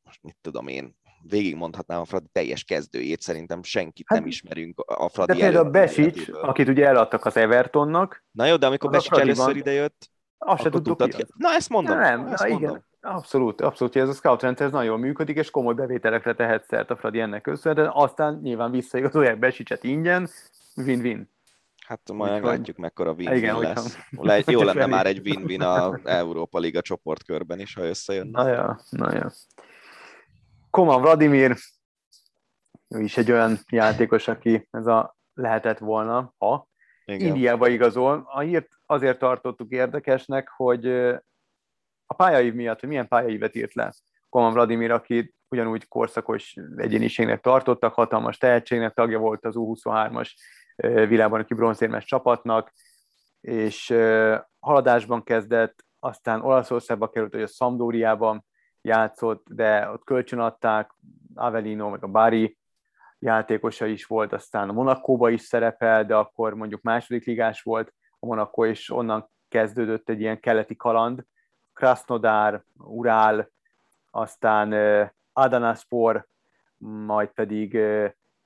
Most 0.03 0.21
mit 0.21 0.37
tudom 0.41 0.67
én, 0.67 0.97
végigmondhatnám 1.21 1.99
a 1.99 2.05
Fradi 2.05 2.27
teljes 2.31 2.63
kezdőjét, 2.63 3.21
szerintem 3.21 3.63
senkit 3.63 4.05
hát, 4.07 4.19
nem 4.19 4.27
ismerünk 4.27 4.79
a 4.79 5.09
Fradi 5.09 5.33
De 5.33 5.39
például 5.39 5.69
Besics, 5.69 6.29
akit 6.29 6.67
ugye 6.67 6.85
eladtak 6.85 7.25
az 7.25 7.37
Evertonnak. 7.37 8.25
Na 8.31 8.45
jó, 8.45 8.55
de 8.55 8.65
amikor 8.65 8.89
Besics 8.89 9.19
először 9.19 9.55
idejött, 9.55 10.11
azt 10.39 10.61
se 10.61 10.69
tudtuk 10.69 11.09
ki. 11.09 11.25
Na 11.35 11.49
ezt 11.53 11.69
mondom. 11.69 11.97
Na, 11.97 12.01
nem, 12.01 12.27
ezt 12.27 12.43
na, 12.43 12.49
mondom. 12.49 12.69
igen. 12.69 12.87
Abszolút, 13.01 13.61
abszolút, 13.61 13.93
hogy 13.93 14.01
ez 14.01 14.09
a 14.09 14.13
scout 14.13 14.41
rendszer 14.41 14.65
ez 14.65 14.71
nagyon 14.71 14.87
jól 14.87 14.97
működik, 14.97 15.37
és 15.37 15.49
komoly 15.49 15.73
bevételekre 15.73 16.33
tehet 16.33 16.65
szert 16.67 16.89
a 16.89 16.95
Fradi 16.95 17.19
ennek 17.19 17.41
köszönhetően, 17.41 17.91
aztán 17.93 18.39
nyilván 18.41 18.71
visszaigazolják 18.71 19.39
Besicset 19.39 19.83
ingyen, 19.83 20.29
win-win. 20.75 21.29
Hát 21.85 22.11
majd 22.13 22.31
meglátjuk, 22.31 22.77
mekkora 22.77 23.11
win-win 23.11 23.37
Igen, 23.37 23.59
lesz. 23.59 23.97
Le, 24.11 24.41
jó 24.45 24.61
lenne 24.61 24.85
már 24.85 25.05
egy 25.05 25.19
win-win 25.19 25.61
a 25.61 25.99
Európa 26.03 26.59
Liga 26.59 26.81
csoportkörben 26.81 27.59
is, 27.59 27.73
ha 27.73 27.83
összejön. 27.83 28.27
Na 28.27 28.47
ja, 28.47 28.79
na 28.89 29.13
ja. 29.13 29.31
Koman 30.69 31.01
Vladimir, 31.01 31.55
ő 32.87 33.01
is 33.01 33.17
egy 33.17 33.31
olyan 33.31 33.57
játékos, 33.71 34.27
aki 34.27 34.67
ez 34.71 34.87
a 34.87 35.17
lehetett 35.33 35.77
volna, 35.77 36.33
ha 36.37 36.67
Igen. 37.05 37.27
Indiába 37.27 37.67
igazol. 37.67 38.29
A 38.31 38.39
hírt 38.39 38.78
azért 38.89 39.19
tartottuk 39.19 39.71
érdekesnek, 39.71 40.49
hogy 40.55 40.87
a 42.05 42.13
pályaív 42.15 42.53
miatt, 42.53 42.79
hogy 42.79 42.89
milyen 42.89 43.07
pályaívet 43.07 43.55
írt 43.55 43.73
le 43.73 43.93
Koman 44.29 44.53
Vladimir, 44.53 44.91
aki 44.91 45.33
ugyanúgy 45.49 45.87
korszakos 45.87 46.55
egyéniségnek 46.75 47.41
tartottak, 47.41 47.93
hatalmas 47.93 48.37
tehetségnek, 48.37 48.93
tagja 48.93 49.19
volt 49.19 49.45
az 49.45 49.53
U23-as 49.57 50.31
világbajnoki 51.07 51.53
bronzérmes 51.53 52.05
csapatnak, 52.05 52.73
és 53.41 53.93
haladásban 54.59 55.23
kezdett, 55.23 55.85
aztán 55.99 56.41
Olaszországba 56.41 57.09
került, 57.09 57.33
hogy 57.33 57.41
a 57.41 57.47
Szamdóriában 57.47 58.45
játszott, 58.81 59.47
de 59.49 59.89
ott 59.89 60.03
kölcsönadták, 60.03 60.91
Avelino, 61.35 61.89
meg 61.89 62.03
a 62.03 62.07
Bari 62.07 62.57
játékosa 63.19 63.85
is 63.85 64.05
volt, 64.05 64.33
aztán 64.33 64.69
a 64.69 64.73
Monakóba 64.73 65.29
is 65.29 65.41
szerepel, 65.41 66.05
de 66.05 66.15
akkor 66.15 66.53
mondjuk 66.53 66.81
második 66.81 67.25
ligás 67.25 67.61
volt 67.61 67.93
a 68.19 68.25
Monaco, 68.25 68.65
és 68.65 68.89
onnan 68.89 69.29
kezdődött 69.47 70.09
egy 70.09 70.19
ilyen 70.19 70.39
keleti 70.39 70.75
kaland, 70.75 71.25
Krasnodar, 71.73 72.63
Urál, 72.77 73.51
aztán 74.11 74.73
Adanaspor, 75.33 76.27
majd 76.77 77.29
pedig 77.29 77.77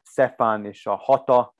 Szefán 0.01 0.65
és 0.65 0.85
a 0.85 0.95
Hata, 0.95 1.55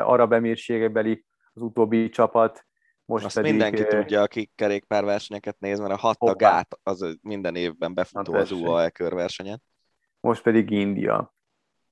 arab 0.00 0.32
emírségebeli 0.32 1.24
az 1.52 1.62
utóbbi 1.62 2.08
csapat. 2.08 2.66
Most 3.04 3.24
Azt 3.24 3.34
pedig, 3.34 3.50
mindenki 3.50 3.84
tudja, 3.84 4.22
aki 4.22 4.50
kerékpárversenyeket 4.54 5.58
néz, 5.58 5.80
mert 5.80 5.92
a 5.92 5.96
Hata 5.96 6.34
gát 6.34 6.78
az 6.82 7.18
minden 7.22 7.56
évben 7.56 7.94
befutó 7.94 8.34
az 8.34 8.50
UAE 8.50 8.90
körversenyen. 8.90 9.62
Most 10.20 10.42
pedig 10.42 10.70
India. 10.70 11.34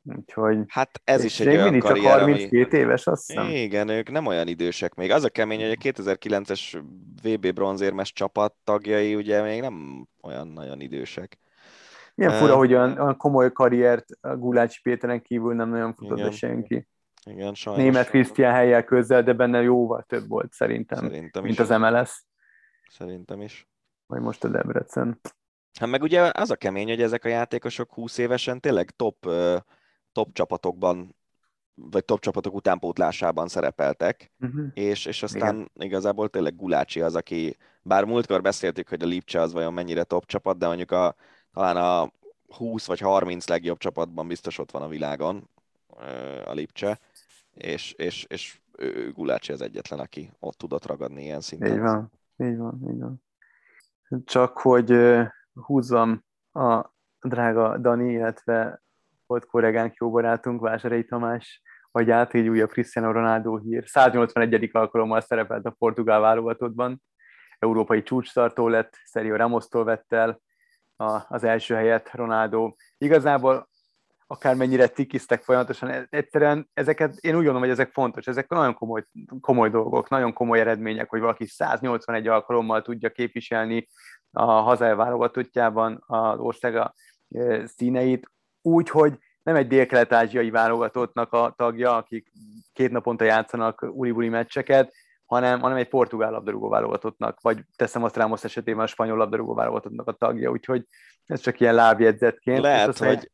Úgyhogy... 0.04 0.58
Hát 0.68 1.00
ez 1.04 1.24
is 1.24 1.40
egy 1.40 1.46
olyan 1.46 1.78
karrier, 1.78 2.04
csak 2.04 2.20
32 2.20 2.76
ami... 2.76 2.82
éves, 2.82 3.06
azt 3.06 3.26
hiszem. 3.26 3.48
Igen, 3.48 3.88
ők 3.88 4.10
nem 4.10 4.26
olyan 4.26 4.48
idősek 4.48 4.94
még. 4.94 5.10
Az 5.10 5.24
a 5.24 5.28
kemény, 5.28 5.60
hogy 5.60 5.70
a 5.70 5.92
2009-es 5.92 6.82
VB 7.22 7.52
bronzérmes 7.52 8.12
csapat 8.12 8.54
tagjai 8.64 9.14
ugye 9.14 9.42
még 9.42 9.60
nem 9.60 10.06
olyan 10.22 10.48
nagyon 10.48 10.80
idősek. 10.80 11.38
Milyen 12.14 12.32
fura, 12.32 12.52
uh, 12.52 12.58
hogy 12.58 12.72
olyan, 12.72 12.98
olyan 12.98 13.16
komoly 13.16 13.52
karriert 13.52 14.06
a 14.20 14.36
Gulácsi 14.36 14.80
Péteren 14.82 15.22
kívül 15.22 15.54
nem 15.54 15.68
nagyon 15.68 15.94
futott 15.94 16.18
igen, 16.18 16.30
senki. 16.30 16.88
Igen, 17.24 17.54
sajnos. 17.54 17.82
Német 17.82 18.08
Krisztián 18.08 18.54
helyel 18.54 18.84
közel, 18.84 19.22
de 19.22 19.32
benne 19.32 19.62
jóval 19.62 20.04
több 20.08 20.28
volt 20.28 20.52
szerintem, 20.52 20.98
szerintem 20.98 21.42
mint 21.42 21.58
is. 21.58 21.60
az 21.60 21.68
MLS. 21.68 22.24
Szerintem 22.90 23.40
is. 23.40 23.68
Vagy 24.06 24.20
most 24.20 24.44
a 24.44 24.48
Debrecen. 24.48 25.20
Hát 25.80 25.88
meg 25.88 26.02
ugye 26.02 26.30
az 26.34 26.50
a 26.50 26.56
kemény, 26.56 26.88
hogy 26.88 27.02
ezek 27.02 27.24
a 27.24 27.28
játékosok 27.28 27.92
20 27.92 28.18
évesen 28.18 28.60
tényleg 28.60 28.90
top, 28.90 29.26
top 30.12 30.32
csapatokban 30.32 31.16
vagy 31.74 32.04
top 32.04 32.20
csapatok 32.20 32.54
utánpótlásában 32.54 33.48
szerepeltek, 33.48 34.32
uh-huh. 34.40 34.66
és, 34.74 35.06
és 35.06 35.22
aztán 35.22 35.54
Igen. 35.54 35.70
igazából 35.74 36.28
tényleg 36.28 36.56
Gulácsi 36.56 37.00
az, 37.00 37.16
aki, 37.16 37.56
bár 37.82 38.04
múltkor 38.04 38.42
beszéltük, 38.42 38.88
hogy 38.88 39.02
a 39.02 39.06
Lipcse 39.06 39.40
az 39.40 39.52
vajon 39.52 39.72
mennyire 39.72 40.04
top 40.04 40.26
csapat, 40.26 40.58
de 40.58 40.66
mondjuk 40.66 40.90
a, 40.90 41.14
talán 41.52 41.76
a 41.76 42.10
20 42.56 42.86
vagy 42.86 42.98
30 42.98 43.48
legjobb 43.48 43.78
csapatban 43.78 44.26
biztos 44.28 44.58
ott 44.58 44.70
van 44.70 44.82
a 44.82 44.88
világon 44.88 45.50
a 46.44 46.52
Lipcse, 46.52 47.00
és, 47.54 47.92
és, 47.92 48.24
és 48.28 48.60
ő, 48.78 49.12
Gulácsi 49.12 49.52
az 49.52 49.60
egyetlen, 49.60 49.98
aki 49.98 50.30
ott 50.38 50.56
tudott 50.56 50.86
ragadni 50.86 51.22
ilyen 51.22 51.40
szinten. 51.40 51.72
Így 51.72 51.80
van, 51.80 52.12
így 52.36 52.56
van, 52.56 52.80
így 52.90 53.00
van. 53.00 53.22
Csak 54.24 54.58
hogy 54.58 54.94
húzzam 55.54 56.24
a 56.52 56.90
drága 57.20 57.78
Dani, 57.78 58.12
illetve 58.12 58.82
volt 59.32 59.46
kollégánk, 59.46 59.94
jó 59.94 60.10
barátunk, 60.10 60.60
Vásárhelyi 60.60 61.04
Tamás 61.04 61.62
át, 61.92 62.34
így 62.34 62.48
újabb 62.48 62.70
Cristiano 62.70 63.12
Ronaldo 63.12 63.58
hír. 63.58 63.84
181. 63.86 64.68
alkalommal 64.72 65.20
szerepelt 65.20 65.66
a 65.66 65.74
portugál 65.78 66.20
válogatottban, 66.20 67.02
európai 67.58 68.02
csúcstartó 68.02 68.68
lett, 68.68 68.96
Sergio 69.04 69.36
Ramos-tól 69.36 69.84
vett 69.84 70.12
el 70.12 70.40
az 71.28 71.44
első 71.44 71.74
helyet 71.74 72.10
Ronaldo. 72.12 72.74
Igazából 72.98 73.68
akármennyire 74.26 74.86
tikiztek 74.86 75.42
folyamatosan, 75.42 75.88
e- 75.88 76.06
egyszerűen 76.10 76.70
ezeket, 76.74 77.16
én 77.16 77.30
úgy 77.30 77.36
gondolom, 77.36 77.60
hogy 77.60 77.70
ezek 77.70 77.92
fontos, 77.92 78.26
ezek 78.26 78.48
nagyon 78.48 78.74
komoly, 78.74 79.04
komoly 79.40 79.70
dolgok, 79.70 80.08
nagyon 80.08 80.32
komoly 80.32 80.60
eredmények, 80.60 81.08
hogy 81.08 81.20
valaki 81.20 81.46
181 81.46 82.26
alkalommal 82.26 82.82
tudja 82.82 83.10
képviselni 83.10 83.88
a 84.30 84.44
hazai 84.44 84.94
válogatottjában 84.94 86.04
az 86.06 86.38
országa 86.38 86.94
e, 87.28 87.66
színeit, 87.66 88.30
úgy, 88.62 88.90
hogy 88.90 89.18
nem 89.42 89.56
egy 89.56 89.66
dél-kelet-ázsiai 89.66 90.50
válogatottnak 90.50 91.32
a 91.32 91.54
tagja, 91.56 91.96
akik 91.96 92.32
két 92.72 92.90
naponta 92.90 93.24
játszanak 93.24 93.86
uli 93.92 94.28
meccseket, 94.28 94.92
hanem, 95.26 95.60
hanem 95.60 95.76
egy 95.76 95.88
portugál 95.88 96.30
labdarúgó 96.30 96.68
válogatottnak, 96.68 97.40
vagy 97.40 97.64
teszem 97.76 98.04
azt 98.04 98.16
Ramos 98.16 98.44
esetében 98.44 98.84
a 98.84 98.86
spanyol 98.86 99.16
labdarúgó 99.16 99.54
válogatottnak 99.54 100.08
a 100.08 100.12
tagja, 100.12 100.50
úgyhogy 100.50 100.86
ez 101.26 101.40
csak 101.40 101.60
ilyen 101.60 101.74
lábjegyzetként. 101.74 102.60
Lehet, 102.60 102.98
hogy 102.98 103.30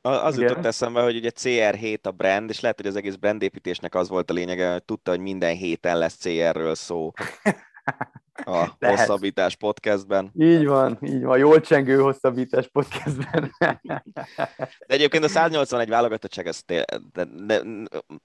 az 0.00 0.36
Igen. 0.36 0.48
jutott 0.48 0.64
eszembe, 0.64 1.02
hogy 1.02 1.16
ugye 1.16 1.30
CR7 1.34 2.00
a 2.02 2.10
brand, 2.10 2.50
és 2.50 2.60
lehet, 2.60 2.76
hogy 2.76 2.86
az 2.86 2.96
egész 2.96 3.14
brandépítésnek 3.14 3.94
az 3.94 4.08
volt 4.08 4.30
a 4.30 4.34
lényege, 4.34 4.72
hogy 4.72 4.84
tudta, 4.84 5.10
hogy 5.10 5.20
minden 5.20 5.54
héten 5.54 5.98
lesz 5.98 6.16
CR-ről 6.16 6.74
szó 6.74 7.12
a 8.44 8.76
lehet. 8.78 8.98
hosszabbítás 8.98 9.56
podcastben. 9.56 10.30
Így 10.34 10.66
van, 10.66 10.98
így 11.02 11.22
van, 11.22 11.38
jól 11.38 11.60
csengő 11.60 11.98
hosszabbítás 11.98 12.68
podcastben. 12.68 13.52
de 13.58 14.86
egyébként 14.86 15.24
a 15.24 15.28
181 15.28 15.88
válogatottság, 15.88 16.46
ez 16.46 16.62
de, 16.66 16.84
de, 17.12 17.24
de, 17.46 17.62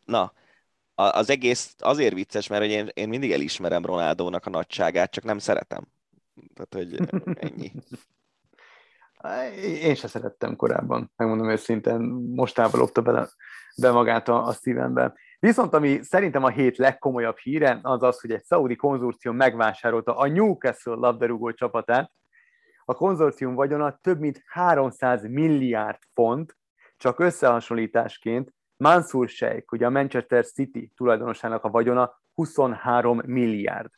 na, 0.06 0.34
az 0.96 1.30
egész 1.30 1.76
azért 1.80 2.14
vicces, 2.14 2.48
mert 2.48 2.64
én, 2.64 2.90
én 2.94 3.10
mindig 3.10 3.32
elismerem 3.32 3.86
Ronaldónak 3.86 4.46
a 4.46 4.50
nagyságát, 4.50 5.12
csak 5.12 5.24
nem 5.24 5.38
szeretem. 5.38 5.88
Tehát, 6.54 6.74
hogy 6.74 7.10
ennyi. 7.50 7.72
Én 9.82 9.96
se 9.96 10.08
szerettem 10.08 10.56
korábban, 10.56 11.12
megmondom 11.16 11.50
őszintén, 11.50 12.00
mostában 12.36 12.80
lopta 12.80 13.02
bele, 13.02 13.30
be 13.76 13.92
magát 13.92 14.28
a, 14.28 14.46
a 14.46 14.52
szívembe. 14.52 15.14
Viszont 15.42 15.74
ami 15.74 16.00
szerintem 16.02 16.44
a 16.44 16.50
hét 16.50 16.78
legkomolyabb 16.78 17.38
híre, 17.38 17.80
az 17.82 18.04
az, 18.04 18.20
hogy 18.20 18.32
egy 18.32 18.44
szaudi 18.44 18.76
konzorcium 18.76 19.36
megvásárolta 19.36 20.18
a 20.18 20.28
Newcastle 20.28 20.96
labdarúgó 20.96 21.52
csapatát. 21.52 22.12
A 22.86 22.94
konzorcium 22.94 23.56
vagyona 23.56 24.00
több 24.02 24.20
mint 24.20 24.42
300 24.46 25.28
milliárd 25.28 26.00
font, 26.14 26.58
csak 26.98 27.20
összehasonlításként 27.20 28.54
Mansur 28.78 29.30
Sheikh, 29.30 29.74
ugye 29.74 29.86
a 29.86 29.90
Manchester 29.90 30.46
City 30.46 30.92
tulajdonosának 30.96 31.64
a 31.64 31.70
vagyona 31.70 32.22
23 32.34 33.22
milliárd. 33.26 33.90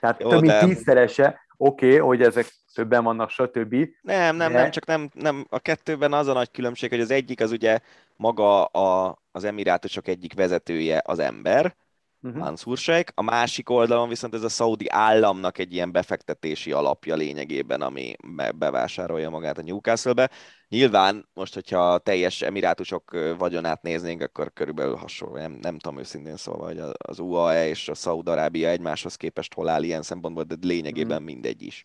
Tehát 0.00 0.20
Jó, 0.22 0.28
több 0.28 0.40
mint 0.40 0.58
tízszerese, 0.58 1.46
oké, 1.56 1.86
okay, 1.86 1.98
hogy 1.98 2.22
ezek 2.22 2.46
többen 2.74 3.04
vannak, 3.04 3.30
stb. 3.30 3.74
Nem, 4.00 4.36
nem, 4.36 4.52
de... 4.52 4.58
nem, 4.58 4.70
csak 4.70 4.86
nem, 4.86 5.10
nem, 5.14 5.46
a 5.48 5.58
kettőben 5.58 6.12
az 6.12 6.26
a 6.26 6.32
nagy 6.32 6.50
különbség, 6.50 6.90
hogy 6.90 7.00
az 7.00 7.10
egyik 7.10 7.40
az 7.40 7.52
ugye 7.52 7.78
maga 8.16 8.64
a, 8.64 9.21
az 9.32 9.44
emirátusok 9.44 10.08
egyik 10.08 10.34
vezetője 10.34 11.02
az 11.04 11.18
ember, 11.18 11.76
uh-huh. 12.22 12.40
Mansur 12.40 12.78
Sheikh, 12.78 13.12
a 13.14 13.22
másik 13.22 13.70
oldalon 13.70 14.08
viszont 14.08 14.34
ez 14.34 14.42
a 14.42 14.48
szaudi 14.48 14.86
államnak 14.88 15.58
egy 15.58 15.72
ilyen 15.72 15.92
befektetési 15.92 16.72
alapja 16.72 17.14
lényegében, 17.14 17.80
ami 17.82 18.16
bevásárolja 18.54 19.30
magát 19.30 19.58
a 19.58 19.62
Newcastle-be. 19.62 20.30
Nyilván 20.68 21.28
most, 21.34 21.54
hogyha 21.54 21.98
teljes 21.98 22.42
emirátusok 22.42 23.16
vagyonát 23.38 23.82
néznénk, 23.82 24.22
akkor 24.22 24.52
körülbelül 24.52 24.94
hasonló, 24.94 25.36
nem, 25.36 25.58
nem 25.60 25.78
tudom 25.78 25.98
őszintén 25.98 26.36
szóval, 26.36 26.66
hogy 26.66 26.94
az 26.98 27.18
UAE 27.18 27.68
és 27.68 27.88
a 27.88 27.94
Szaud-Arábia 27.94 28.68
egymáshoz 28.68 29.16
képest 29.16 29.54
hol 29.54 29.68
áll 29.68 29.82
ilyen 29.82 30.02
szempontból, 30.02 30.44
de 30.44 30.54
lényegében 30.60 31.22
uh-huh. 31.22 31.32
mindegy 31.32 31.62
is. 31.62 31.84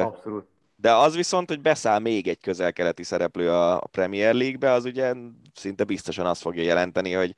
Abszolút. 0.00 0.46
De 0.80 0.94
az 0.94 1.14
viszont, 1.14 1.48
hogy 1.48 1.60
beszáll 1.60 1.98
még 1.98 2.28
egy 2.28 2.40
közel-keleti 2.40 3.02
szereplő 3.02 3.52
a 3.52 3.86
Premier 3.90 4.34
League-be, 4.34 4.72
az 4.72 4.84
ugye 4.84 5.14
szinte 5.54 5.84
biztosan 5.84 6.26
azt 6.26 6.40
fogja 6.40 6.62
jelenteni, 6.62 7.12
hogy, 7.12 7.34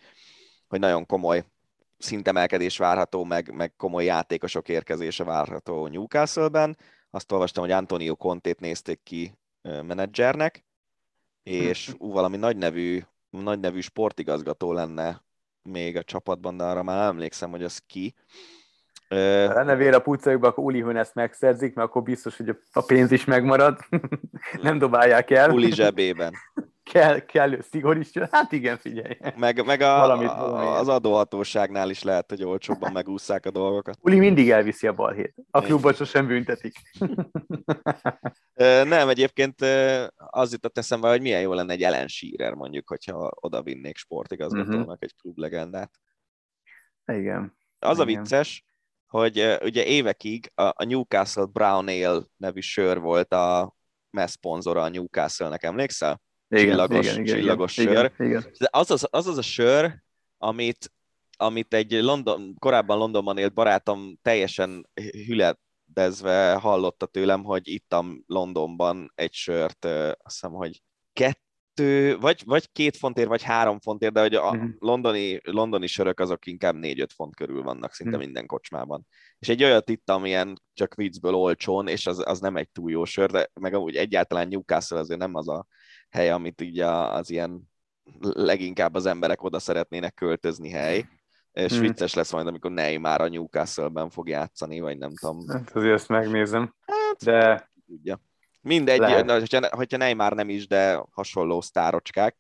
hogy 0.68 0.80
nagyon 0.80 1.06
komoly 1.06 1.44
szintemelkedés 1.98 2.76
várható, 2.78 3.24
meg, 3.24 3.54
meg 3.54 3.76
komoly 3.76 4.04
játékosok 4.04 4.68
érkezése 4.68 5.24
várható 5.24 5.86
Newcastle-ben. 5.86 6.78
Azt 7.10 7.32
olvastam, 7.32 7.62
hogy 7.62 7.72
Antonio 7.72 8.16
Contét 8.16 8.60
nézték 8.60 9.02
ki 9.02 9.34
menedzsernek, 9.62 10.64
és 11.42 11.92
ú, 11.98 12.12
valami 12.12 12.36
nagy 12.36 12.56
nevű, 12.56 13.02
nagy 13.30 13.60
nevű 13.60 13.80
sportigazgató 13.80 14.72
lenne 14.72 15.24
még 15.62 15.96
a 15.96 16.02
csapatban, 16.02 16.56
de 16.56 16.64
arra 16.64 16.82
már 16.82 17.08
emlékszem, 17.08 17.50
hogy 17.50 17.62
az 17.62 17.82
ki. 17.86 18.14
Ha 19.14 19.54
lenne 19.54 19.74
vér 19.74 19.94
a 19.94 20.00
pucajukba, 20.00 20.48
akkor 20.48 20.64
Uli 20.64 20.98
ezt 20.98 21.14
megszerzik, 21.14 21.74
mert 21.74 21.88
akkor 21.88 22.02
biztos, 22.02 22.36
hogy 22.36 22.56
a 22.72 22.80
pénz 22.80 23.10
is 23.10 23.24
megmarad. 23.24 23.78
Nem 24.62 24.78
dobálják 24.78 25.30
el. 25.30 25.50
Uli 25.50 25.72
zsebében 25.72 26.32
kell, 26.92 27.18
kellő 27.18 27.60
szigor 27.70 27.96
is. 27.96 28.10
Hát 28.30 28.52
igen, 28.52 28.78
figyelj. 28.78 29.16
Meg, 29.36 29.64
meg 29.64 29.80
a, 29.80 29.98
valamit, 29.98 30.28
a, 30.28 30.78
az 30.78 30.88
adóhatóságnál 30.88 31.90
is 31.90 32.02
lehet, 32.02 32.30
hogy 32.30 32.44
olcsóbban 32.44 32.92
megúszszák 32.92 33.46
a 33.46 33.50
dolgokat. 33.50 33.98
Uli 34.00 34.18
mindig 34.18 34.50
elviszi 34.50 34.86
a 34.86 34.92
balhét. 34.92 35.34
A 35.50 35.60
klubot 35.60 35.96
sosem 35.96 36.26
büntetik. 36.26 36.74
Nem, 38.84 39.08
egyébként 39.08 39.60
az 40.16 40.52
jutott 40.52 40.78
eszembe, 40.78 41.08
hogy 41.08 41.20
milyen 41.20 41.40
jó 41.40 41.52
lenne 41.52 41.72
egy 41.72 41.82
Ellen 41.82 42.08
Shearer 42.08 42.54
mondjuk, 42.54 42.88
hogyha 42.88 43.30
oda 43.34 43.62
vinnék 43.62 43.96
sportigazgatónak 43.96 44.80
uh-huh. 44.80 44.96
egy 44.98 45.14
klublegendát. 45.20 45.90
Igen. 47.06 47.56
Az 47.78 47.98
igen. 47.98 48.00
a 48.00 48.04
vicces, 48.04 48.64
hogy 49.10 49.58
ugye 49.62 49.84
évekig 49.84 50.50
a 50.54 50.84
Newcastle 50.84 51.44
Brown 51.44 51.88
Ale 51.88 52.22
nevű 52.36 52.60
sör 52.60 53.00
volt 53.00 53.32
a 53.32 53.74
messzponzora 54.10 54.82
a 54.82 54.88
Newcastle-nek, 54.88 55.62
emlékszel? 55.62 56.20
igen, 56.48 56.64
csillagos, 56.64 57.12
igen, 57.12 57.24
csillagos 57.24 57.76
igen, 57.76 57.94
sör. 57.94 58.12
Igen, 58.18 58.26
igen. 58.26 58.50
Az 58.70 58.90
az, 58.90 59.06
az 59.10 59.26
az 59.26 59.38
a 59.38 59.42
sör, 59.42 59.94
amit, 60.38 60.92
amit 61.36 61.74
egy 61.74 61.92
London, 61.92 62.54
korábban 62.58 62.98
Londonban 62.98 63.38
élt 63.38 63.54
barátom 63.54 64.18
teljesen 64.22 64.88
hüledezve 65.26 66.54
hallotta 66.54 67.06
tőlem, 67.06 67.44
hogy 67.44 67.68
ittam 67.68 68.22
Londonban 68.26 69.12
egy 69.14 69.32
sört, 69.32 69.84
azt 69.84 70.18
hiszem, 70.22 70.52
hogy 70.52 70.82
kettő, 71.80 72.18
vagy, 72.18 72.42
vagy 72.44 72.72
két 72.72 72.96
fontért, 72.96 73.28
vagy 73.28 73.42
három 73.42 73.80
fontért, 73.80 74.12
de 74.12 74.20
hogy 74.20 74.34
a 74.34 74.50
uh-huh. 74.50 74.70
londoni, 74.78 75.40
londoni 75.42 75.86
sörök 75.86 76.20
azok 76.20 76.46
inkább 76.46 76.74
négy-öt 76.74 77.12
font 77.12 77.36
körül 77.36 77.62
vannak 77.62 77.92
szinte 77.92 78.12
uh-huh. 78.12 78.24
minden 78.24 78.46
kocsmában. 78.46 79.06
És 79.38 79.48
egy 79.48 79.64
olyat 79.64 79.90
ittam 79.90 80.24
ilyen 80.24 80.62
csak 80.74 80.94
viccből 80.94 81.34
olcsón, 81.34 81.88
és 81.88 82.06
az, 82.06 82.22
az 82.26 82.40
nem 82.40 82.56
egy 82.56 82.70
túl 82.70 82.90
jó 82.90 83.04
sör, 83.04 83.30
de 83.30 83.50
meg 83.60 83.74
amúgy 83.74 83.96
egyáltalán 83.96 84.48
Newcastle 84.48 84.98
azért 84.98 85.20
nem 85.20 85.34
az 85.34 85.48
a 85.48 85.66
hely, 86.10 86.30
amit 86.30 86.60
így 86.60 86.80
az 86.80 87.30
ilyen 87.30 87.62
leginkább 88.20 88.94
az 88.94 89.06
emberek 89.06 89.42
oda 89.42 89.58
szeretnének 89.58 90.14
költözni 90.14 90.70
hely. 90.70 91.08
És 91.52 91.72
hmm. 91.72 91.80
vicces 91.80 92.14
lesz 92.14 92.32
majd, 92.32 92.46
amikor 92.46 92.70
Neymar 92.70 93.20
a 93.20 93.28
Newcastle-ben 93.28 94.10
fog 94.10 94.28
játszani, 94.28 94.80
vagy 94.80 94.98
nem 94.98 95.14
tudom. 95.14 95.48
Hát 95.48 95.70
azért 95.74 95.94
ezt 95.94 96.08
megnézem. 96.08 96.74
Hát, 96.86 97.24
de... 97.24 97.70
Tudja. 97.86 98.20
Mindegy, 98.60 99.24
hogyha, 99.26 99.76
hogyha 99.76 99.96
Neymar 99.96 100.32
nem 100.32 100.48
is, 100.48 100.66
de 100.66 101.04
hasonló 101.10 101.60
sztárocskák. 101.60 102.36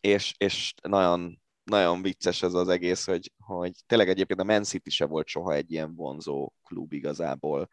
És, 0.00 0.34
és 0.38 0.74
nagyon, 0.82 1.42
nagyon 1.64 2.02
vicces 2.02 2.42
ez 2.42 2.54
az 2.54 2.68
egész, 2.68 3.06
hogy, 3.06 3.32
hogy 3.38 3.72
tényleg 3.86 4.08
egyébként 4.08 4.40
a 4.40 4.44
Man 4.44 4.62
City 4.62 4.90
se 4.90 5.04
volt 5.06 5.26
soha 5.26 5.54
egy 5.54 5.72
ilyen 5.72 5.94
vonzó 5.94 6.52
klub 6.62 6.92
igazából, 6.92 7.68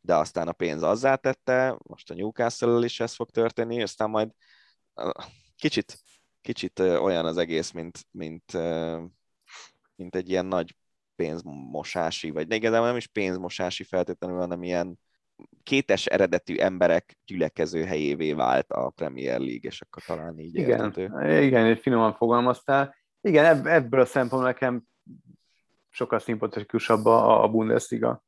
de 0.00 0.14
aztán 0.14 0.48
a 0.48 0.52
pénz 0.52 0.82
azzá 0.82 1.14
tette, 1.14 1.78
most 1.82 2.10
a 2.10 2.14
Newcastle-el 2.14 2.84
is 2.84 3.00
ez 3.00 3.14
fog 3.14 3.30
történni, 3.30 3.82
aztán 3.82 4.10
majd 4.10 4.30
kicsit, 5.56 5.98
kicsit 6.40 6.78
olyan 6.78 7.26
az 7.26 7.36
egész, 7.36 7.70
mint, 7.70 8.06
mint, 8.10 8.52
mint 9.96 10.14
egy 10.14 10.28
ilyen 10.30 10.46
nagy 10.46 10.76
pénzmosási, 11.16 12.30
vagy 12.30 12.52
igazából 12.52 12.86
nem 12.86 12.96
is 12.96 13.06
pénzmosási 13.06 13.84
feltétlenül, 13.84 14.38
hanem 14.38 14.62
ilyen 14.62 14.98
kétes 15.62 16.06
eredetű 16.06 16.56
emberek 16.56 17.18
gyülekező 17.24 17.84
helyévé 17.84 18.32
vált 18.32 18.72
a 18.72 18.90
Premier 18.90 19.38
League, 19.38 19.60
és 19.60 19.80
akkor 19.80 20.02
talán 20.02 20.38
így 20.38 20.54
Igen, 20.54 20.68
értető. 20.68 21.30
igen, 21.42 21.76
finoman 21.76 22.14
fogalmaztál. 22.14 22.94
Igen, 23.20 23.66
ebből 23.66 24.00
a 24.00 24.04
szempontból 24.04 24.50
nekem 24.50 24.82
sokkal 25.90 26.18
szimpatikusabb 26.18 27.06
a, 27.06 27.42
a 27.42 27.48
Bundesliga. 27.48 28.24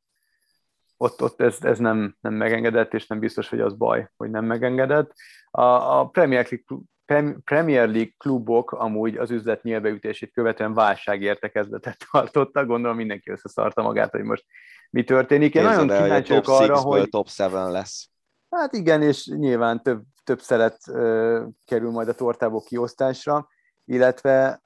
Ott, 0.97 1.21
ott 1.21 1.41
ez, 1.41 1.57
ez 1.61 1.79
nem, 1.79 2.15
nem 2.19 2.33
megengedett, 2.33 2.93
és 2.93 3.07
nem 3.07 3.19
biztos, 3.19 3.49
hogy 3.49 3.59
az 3.59 3.73
baj, 3.73 4.09
hogy 4.17 4.29
nem 4.29 4.45
megengedett. 4.45 5.13
A, 5.51 5.61
a 5.61 6.07
Premier, 6.07 6.47
League, 6.49 7.39
Premier 7.43 7.89
League 7.89 8.13
klubok 8.17 8.71
amúgy 8.71 9.17
az 9.17 9.31
üzlet 9.31 9.63
nyilvbeütését 9.63 10.31
követően 10.31 10.73
válságértekezletet 10.73 11.97
tartottak, 12.11 12.67
gondolom 12.67 12.97
mindenki 12.97 13.29
összeszarta 13.31 13.81
magát, 13.81 14.11
hogy 14.11 14.23
most 14.23 14.45
mi 14.89 15.03
történik. 15.03 15.55
Én 15.55 15.63
nagyon 15.63 15.87
kíváncsi 15.87 16.29
vagyok 16.29 16.47
arra, 16.47 16.77
hogy... 16.77 17.09
top 17.09 17.27
7 17.27 17.49
lesz. 17.51 18.09
Hát 18.49 18.73
igen, 18.73 19.01
és 19.01 19.25
nyilván 19.25 19.81
több, 19.81 20.01
több 20.23 20.41
szeret 20.41 20.77
uh, 20.87 21.43
kerül 21.65 21.91
majd 21.91 22.07
a 22.07 22.13
tortából 22.13 22.61
kiosztásra, 22.61 23.47
illetve 23.85 24.61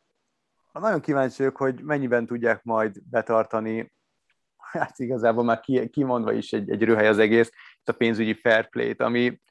nagyon 0.71 1.01
kíváncsi 1.01 1.35
vagyok, 1.37 1.57
hogy 1.57 1.81
mennyiben 1.83 2.25
tudják 2.25 2.63
majd 2.63 3.01
betartani, 3.09 3.93
hát 4.71 4.99
igazából 4.99 5.43
már 5.43 5.59
kimondva 5.91 6.33
is 6.33 6.51
egy, 6.51 6.69
egy 6.69 6.83
röhely 6.83 7.07
az 7.07 7.19
egész, 7.19 7.51
a 7.83 7.91
pénzügyi 7.91 8.33
fair 8.33 8.69
play-t, 8.69 9.01
ami 9.01 9.41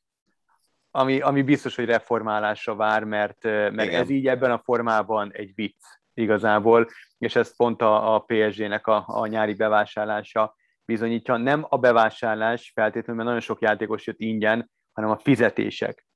ami, 0.95 1.20
ami 1.20 1.43
biztos, 1.43 1.77
hogy 1.77 1.85
reformálásra 1.85 2.75
vár, 2.75 3.05
mert, 3.05 3.43
mert 3.45 3.93
ez 3.93 4.11
így 4.11 4.27
ebben 4.27 4.51
a 4.51 4.61
formában 4.64 5.33
egy 5.33 5.55
vicc 5.55 5.85
igazából, 6.14 6.89
és 7.18 7.37
ez 7.37 7.57
pont 7.57 7.83
a, 7.83 8.14
a 8.14 8.18
PSG-nek 8.18 8.87
a, 8.87 9.05
a 9.07 9.27
nyári 9.27 9.55
bevásárlása 9.55 10.55
bizonyítja. 10.85 11.37
Nem 11.37 11.66
a 11.68 11.76
bevásárlás 11.76 12.72
feltétlenül, 12.74 13.14
mert 13.14 13.26
nagyon 13.26 13.41
sok 13.41 13.61
játékos 13.61 14.07
jött 14.07 14.20
ingyen, 14.20 14.70
hanem 14.93 15.11
a 15.11 15.18
fizetések 15.18 16.07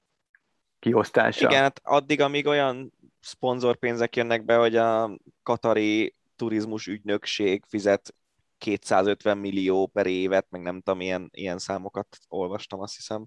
kiosztása. 0.78 1.48
Igen, 1.48 1.62
hát 1.62 1.80
addig, 1.84 2.20
amíg 2.20 2.46
olyan 2.46 2.92
szponzorpénzek 3.20 4.16
jönnek 4.16 4.44
be, 4.44 4.56
hogy 4.56 4.76
a 4.76 5.18
katari 5.42 6.14
turizmus 6.36 6.86
ügynökség 6.86 7.64
fizet 7.68 8.14
250 8.58 9.38
millió 9.38 9.86
per 9.86 10.06
évet, 10.06 10.46
meg 10.50 10.62
nem 10.62 10.80
tudom, 10.80 11.00
ilyen, 11.00 11.28
ilyen 11.32 11.58
számokat 11.58 12.18
olvastam, 12.28 12.80
azt 12.80 12.96
hiszem, 12.96 13.26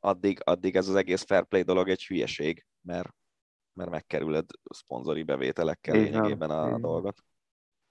addig, 0.00 0.40
addig 0.44 0.76
ez 0.76 0.88
az 0.88 0.94
egész 0.94 1.22
fair 1.22 1.44
play 1.44 1.62
dolog 1.62 1.88
egy 1.88 2.06
hülyeség, 2.06 2.66
mert, 2.80 3.14
mert 3.72 3.90
megkerüled 3.90 4.44
szponzori 4.62 5.22
bevételekkel 5.22 5.94
Így 5.94 6.02
lényegében 6.02 6.50
a 6.50 6.70
Így 6.70 6.80
dolgot. 6.80 7.24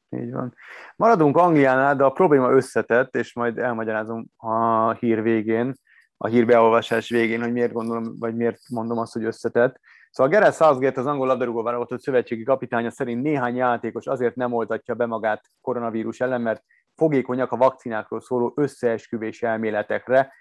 Így 0.09 0.31
van. 0.31 0.55
Maradunk 0.95 1.37
Angliánál, 1.37 1.95
de 1.95 2.03
a 2.03 2.11
probléma 2.11 2.51
összetett, 2.51 3.15
és 3.15 3.33
majd 3.33 3.57
elmagyarázom 3.57 4.25
a 4.37 4.91
hír 4.91 5.21
végén, 5.21 5.73
a 6.17 6.27
hírbeolvasás 6.27 7.09
végén, 7.09 7.41
hogy 7.41 7.51
miért 7.51 7.71
gondolom, 7.71 8.15
vagy 8.19 8.35
miért 8.35 8.59
mondom 8.69 8.97
azt, 8.97 9.13
hogy 9.13 9.23
összetett. 9.23 9.79
Szóval 10.11 10.31
Gareth 10.31 10.55
Southgate, 10.55 10.99
az 10.99 11.05
angol 11.05 11.27
labdarúgó 11.27 11.63
válogatott 11.63 12.01
szövetségi 12.01 12.43
kapitánya 12.43 12.91
szerint 12.91 13.21
néhány 13.21 13.55
játékos 13.55 14.07
azért 14.07 14.35
nem 14.35 14.53
oltatja 14.53 14.93
be 14.93 15.05
magát 15.05 15.45
koronavírus 15.61 16.19
ellen, 16.19 16.41
mert 16.41 16.63
fogékonyak 16.95 17.51
a 17.51 17.57
vakcinákról 17.57 18.21
szóló 18.21 18.53
összeesküvés 18.55 19.43
elméletekre. 19.43 20.33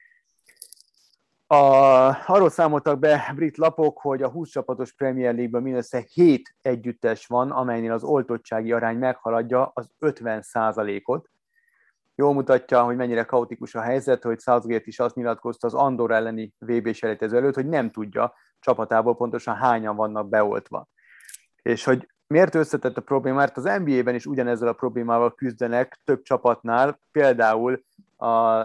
A, 1.51 1.55
arról 2.27 2.51
számoltak 2.51 2.99
be 2.99 3.33
brit 3.35 3.57
lapok, 3.57 3.99
hogy 4.01 4.23
a 4.23 4.29
20 4.29 4.51
csapatos 4.51 4.93
Premier 4.93 5.35
League-ben 5.35 5.63
mindössze 5.63 6.05
7 6.13 6.55
együttes 6.63 7.27
van, 7.27 7.51
amelynél 7.51 7.93
az 7.93 8.03
oltottsági 8.03 8.73
arány 8.73 8.97
meghaladja 8.97 9.71
az 9.75 9.91
50 9.99 10.43
ot 11.05 11.31
Jól 12.15 12.35
mutatja, 12.35 12.83
hogy 12.83 12.97
mennyire 12.97 13.25
kaotikus 13.25 13.75
a 13.75 13.81
helyzet, 13.81 14.23
hogy 14.23 14.41
Southgate 14.41 14.85
is 14.85 14.99
azt 14.99 15.15
nyilatkozta 15.15 15.67
az 15.67 15.75
Andor 15.75 16.11
elleni 16.11 16.55
vb 16.59 16.93
selejtező 16.93 17.37
előtt, 17.37 17.55
hogy 17.55 17.69
nem 17.69 17.91
tudja 17.91 18.35
csapatából 18.61 19.17
pontosan 19.17 19.55
hányan 19.55 19.97
vannak 19.97 20.29
beoltva. 20.29 20.89
És 21.63 21.85
hogy 21.85 22.09
Miért 22.29 22.55
összetett 22.55 22.97
a 22.97 23.01
probléma? 23.01 23.37
Mert 23.37 23.57
az 23.57 23.65
NBA-ben 23.65 24.15
is 24.15 24.27
ugyanezzel 24.27 24.69
a 24.69 24.73
problémával 24.73 25.35
küzdenek 25.35 26.01
több 26.05 26.23
csapatnál, 26.23 27.01
például 27.13 27.85
a 28.17 28.63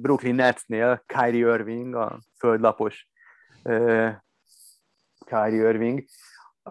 Brooklyn 0.00 0.34
Netsnél 0.34 1.04
Kyrie 1.06 1.52
Irving, 1.54 1.94
a 1.94 2.18
földlapos 2.38 3.08
Kyrie 5.24 5.68
Irving, 5.68 6.04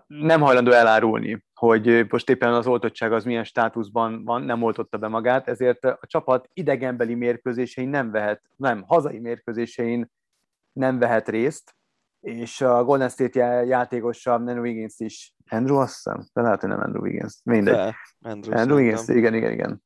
nem 0.07 0.41
hajlandó 0.41 0.71
elárulni, 0.71 1.45
hogy 1.53 2.05
most 2.09 2.29
éppen 2.29 2.53
az 2.53 2.67
oltottság 2.67 3.13
az 3.13 3.23
milyen 3.23 3.43
státuszban 3.43 4.23
van, 4.23 4.41
nem 4.41 4.63
oltotta 4.63 4.97
be 4.97 5.07
magát, 5.07 5.47
ezért 5.47 5.83
a 5.83 5.99
csapat 6.01 6.49
idegenbeli 6.53 7.15
mérkőzésein 7.15 7.89
nem 7.89 8.11
vehet, 8.11 8.41
nem, 8.55 8.83
hazai 8.87 9.19
mérkőzésein 9.19 10.11
nem 10.73 10.99
vehet 10.99 11.29
részt, 11.29 11.75
és 12.19 12.61
a 12.61 12.83
Golden 12.83 13.09
State 13.09 13.65
játékosa 13.65 14.33
Andrew 14.33 14.61
Wiggins 14.61 14.93
is, 14.97 15.33
Andrew 15.49 15.77
azt 15.77 15.93
hiszem, 15.93 16.25
de 16.33 16.41
lehet, 16.41 16.59
hogy 16.59 16.69
nem 16.69 16.79
Andrew 16.79 17.01
Wiggins, 17.01 17.39
mindegy. 17.43 17.73
De, 17.73 17.95
Andrew, 18.21 18.57
Andrew 18.57 18.77
Wiggins, 18.77 19.07
igen, 19.07 19.33
igen, 19.33 19.51
igen. 19.51 19.83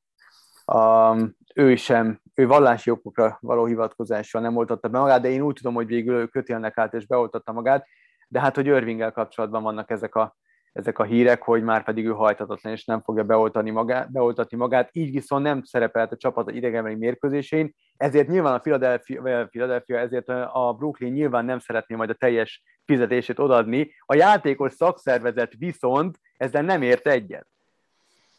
Um, 0.66 1.36
ő 1.58 1.76
sem, 1.76 2.20
ő 2.36 2.48
vallási 2.48 2.90
okokra 2.90 3.38
való 3.42 3.66
hivatkozással 3.66 4.42
nem 4.42 4.56
oltotta 4.56 4.88
be 4.88 5.00
magát, 5.00 5.22
de 5.22 5.30
én 5.30 5.42
úgy 5.42 5.56
tudom, 5.56 5.74
hogy 5.74 5.88
végül 5.88 6.16
ő 6.16 6.26
kötélnek 6.26 6.78
át 6.78 6.94
és 6.94 7.08
beoltotta 7.08 7.52
magát, 7.52 7.88
de 8.28 8.40
hát, 8.40 8.56
hogy 8.56 8.66
Irvinggel 8.66 9.12
kapcsolatban 9.12 9.64
vannak 9.64 9.90
ezek 9.90 10.16
a, 10.16 10.36
ezek 10.74 11.00
a 11.00 11.04
hírek, 11.04 11.44
hogy 11.44 11.64
már 11.64 11.84
pedig 11.84 12.06
ő 12.06 12.12
hajtatatlan, 12.12 12.74
és 12.74 12.86
nem 12.86 13.02
fogja 13.02 13.24
beoltani 13.24 13.70
magát, 13.70 14.12
beoltatni 14.12 14.58
magát, 14.58 14.90
így 14.92 15.12
viszont 15.12 15.44
nem 15.44 15.64
szerepelt 15.64 16.12
a 16.12 16.18
csapat 16.18 16.48
a 16.48 16.52
idegenbeli 16.52 16.96
mérkőzésén, 16.96 17.74
ezért 17.98 18.28
nyilván 18.28 18.54
a 18.54 18.60
Philadelphia, 18.60 19.46
Philadelphia, 19.46 20.00
ezért 20.00 20.30
a 20.30 20.76
Brooklyn 20.78 21.14
nyilván 21.14 21.46
nem 21.46 21.60
szeretné 21.60 21.96
majd 21.96 22.10
a 22.10 22.14
teljes 22.14 22.64
fizetését 22.86 23.40
odaadni, 23.40 23.94
a 24.06 24.16
játékos 24.16 24.74
szakszervezet 24.74 25.54
viszont 25.58 26.20
ezzel 26.38 26.62
nem 26.62 26.82
ért 26.82 27.08
egyet. 27.08 27.48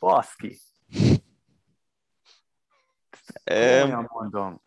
Baszki. 0.00 0.58
Olyan 3.50 4.08
mondom. 4.12 4.60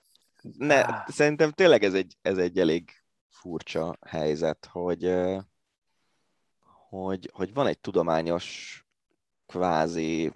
Ne, 0.58 0.86
szerintem 1.08 1.52
tényleg 1.52 1.84
ez 1.84 1.94
egy, 1.94 2.18
ez 2.22 2.38
egy 2.38 2.60
elég 2.60 3.04
furcsa 3.30 3.98
helyzet, 4.08 4.68
hogy, 4.72 5.16
hogy, 6.90 7.30
hogy 7.34 7.54
van 7.54 7.68
egy 7.68 7.80
tudományos 7.80 8.76
kvázi 9.46 10.32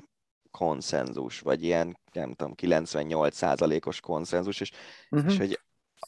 konszenzus, 0.51 1.39
vagy 1.39 1.63
ilyen, 1.63 1.99
nem 2.11 2.33
tudom, 2.33 2.53
98%-os 2.57 3.99
konszenzus, 3.99 4.59
és, 4.59 4.71
uh-huh. 5.09 5.31
és 5.31 5.37
hogy 5.37 5.59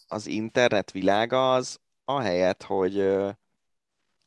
az 0.08 0.28
internet 0.28 0.92
világa 0.92 1.54
az 1.54 1.80
ahelyett, 2.06 2.64
hogy, 2.64 2.96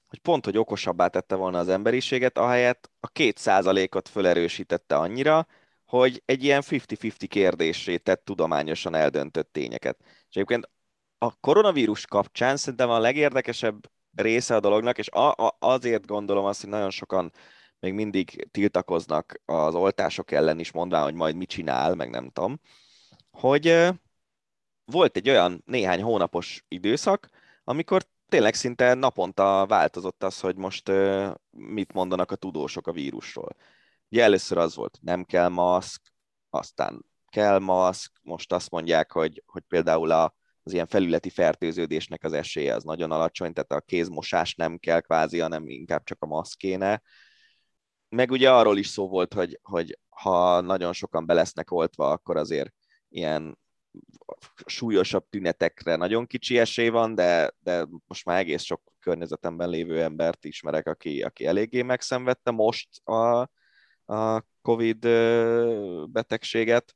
hogy 0.06 0.18
pont, 0.22 0.44
hogy 0.44 0.58
okosabbá 0.58 1.06
tette 1.08 1.34
volna 1.34 1.58
az 1.58 1.68
emberiséget, 1.68 2.38
ahelyett 2.38 2.90
a 3.00 3.08
két 3.08 3.38
százalékot 3.38 4.08
fölerősítette 4.08 4.96
annyira, 4.96 5.46
hogy 5.90 6.22
egy 6.24 6.44
ilyen 6.44 6.62
50-50 6.66 7.26
kérdésé 7.28 7.96
tett 7.96 8.24
tudományosan 8.24 8.94
eldöntött 8.94 9.52
tényeket. 9.52 9.98
És 10.02 10.36
egyébként 10.36 10.70
a 11.18 11.34
koronavírus 11.40 12.06
kapcsán 12.06 12.56
szerintem 12.56 12.90
a 12.90 12.98
legérdekesebb 12.98 13.90
része 14.14 14.54
a 14.54 14.60
dolognak, 14.60 14.98
és 14.98 15.08
a, 15.08 15.30
a, 15.30 15.56
azért 15.58 16.06
gondolom 16.06 16.44
azt, 16.44 16.60
hogy 16.60 16.70
nagyon 16.70 16.90
sokan 16.90 17.32
még 17.78 17.92
mindig 17.92 18.48
tiltakoznak 18.50 19.40
az 19.44 19.74
oltások 19.74 20.30
ellen 20.30 20.58
is, 20.58 20.72
mondván, 20.72 21.02
hogy 21.02 21.14
majd 21.14 21.36
mit 21.36 21.48
csinál, 21.48 21.94
meg 21.94 22.10
nem 22.10 22.30
tudom, 22.30 22.60
hogy 23.30 23.88
volt 24.84 25.16
egy 25.16 25.28
olyan 25.28 25.62
néhány 25.66 26.02
hónapos 26.02 26.64
időszak, 26.68 27.28
amikor 27.64 28.02
tényleg 28.28 28.54
szinte 28.54 28.94
naponta 28.94 29.66
változott 29.66 30.22
az, 30.22 30.40
hogy 30.40 30.56
most 30.56 30.92
mit 31.50 31.92
mondanak 31.92 32.30
a 32.30 32.36
tudósok 32.36 32.86
a 32.86 32.92
vírusról. 32.92 33.56
Ugye 34.10 34.22
először 34.22 34.58
az 34.58 34.74
volt, 34.74 34.98
nem 35.00 35.24
kell 35.24 35.48
maszk, 35.48 36.02
aztán 36.50 37.04
kell 37.28 37.58
maszk, 37.58 38.12
most 38.22 38.52
azt 38.52 38.70
mondják, 38.70 39.12
hogy, 39.12 39.42
hogy 39.46 39.62
például 39.62 40.10
a 40.10 40.34
az 40.62 40.72
ilyen 40.72 40.86
felületi 40.86 41.30
fertőződésnek 41.30 42.24
az 42.24 42.32
esélye 42.32 42.74
az 42.74 42.84
nagyon 42.84 43.10
alacsony, 43.10 43.52
tehát 43.52 43.72
a 43.72 43.80
kézmosás 43.80 44.54
nem 44.54 44.78
kell 44.78 45.00
kvázi, 45.00 45.38
hanem 45.38 45.68
inkább 45.68 46.04
csak 46.04 46.22
a 46.22 46.26
maszkéne. 46.26 47.02
Meg 48.08 48.30
ugye 48.30 48.50
arról 48.52 48.78
is 48.78 48.86
szó 48.86 49.08
volt, 49.08 49.34
hogy, 49.34 49.58
hogy 49.62 49.98
ha 50.08 50.60
nagyon 50.60 50.92
sokan 50.92 51.26
belesznek 51.26 51.70
oltva, 51.70 52.10
akkor 52.10 52.36
azért 52.36 52.74
ilyen 53.08 53.58
súlyosabb 54.66 55.28
tünetekre 55.30 55.96
nagyon 55.96 56.26
kicsi 56.26 56.58
esély 56.58 56.88
van, 56.88 57.14
de, 57.14 57.54
de 57.58 57.86
most 58.06 58.24
már 58.24 58.38
egész 58.38 58.62
sok 58.62 58.82
környezetemben 59.00 59.68
lévő 59.68 60.02
embert 60.02 60.44
ismerek, 60.44 60.86
aki, 60.86 61.22
aki 61.22 61.46
eléggé 61.46 61.82
megszenvedte 61.82 62.50
most 62.50 63.08
a, 63.08 63.50
a 64.10 64.44
COVID 64.62 64.98
betegséget 66.10 66.94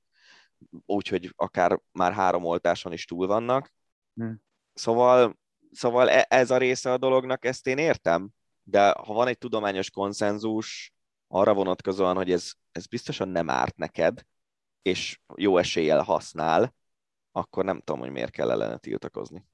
úgyhogy 0.86 1.32
akár 1.36 1.80
már 1.92 2.12
három 2.12 2.44
oltáson 2.44 2.92
is 2.92 3.04
túl 3.04 3.26
vannak. 3.26 3.72
Hmm. 4.14 4.42
Szóval, 4.74 5.38
szóval 5.72 6.10
e, 6.10 6.26
ez 6.28 6.50
a 6.50 6.56
része 6.56 6.92
a 6.92 6.98
dolognak, 6.98 7.44
ezt 7.44 7.66
én 7.66 7.78
értem, 7.78 8.28
de 8.62 8.88
ha 8.90 9.12
van 9.12 9.26
egy 9.26 9.38
tudományos 9.38 9.90
konszenzus 9.90 10.92
arra 11.28 11.54
vonatkozóan, 11.54 12.16
hogy 12.16 12.32
ez, 12.32 12.52
ez 12.72 12.86
biztosan 12.86 13.28
nem 13.28 13.50
árt 13.50 13.76
neked, 13.76 14.26
és 14.82 15.20
jó 15.34 15.58
eséllyel 15.58 16.02
használ, 16.02 16.74
akkor 17.32 17.64
nem 17.64 17.80
tudom, 17.80 18.00
hogy 18.00 18.10
miért 18.10 18.30
kell 18.30 18.50
ellene 18.50 18.76
tiltakozni. 18.76 19.44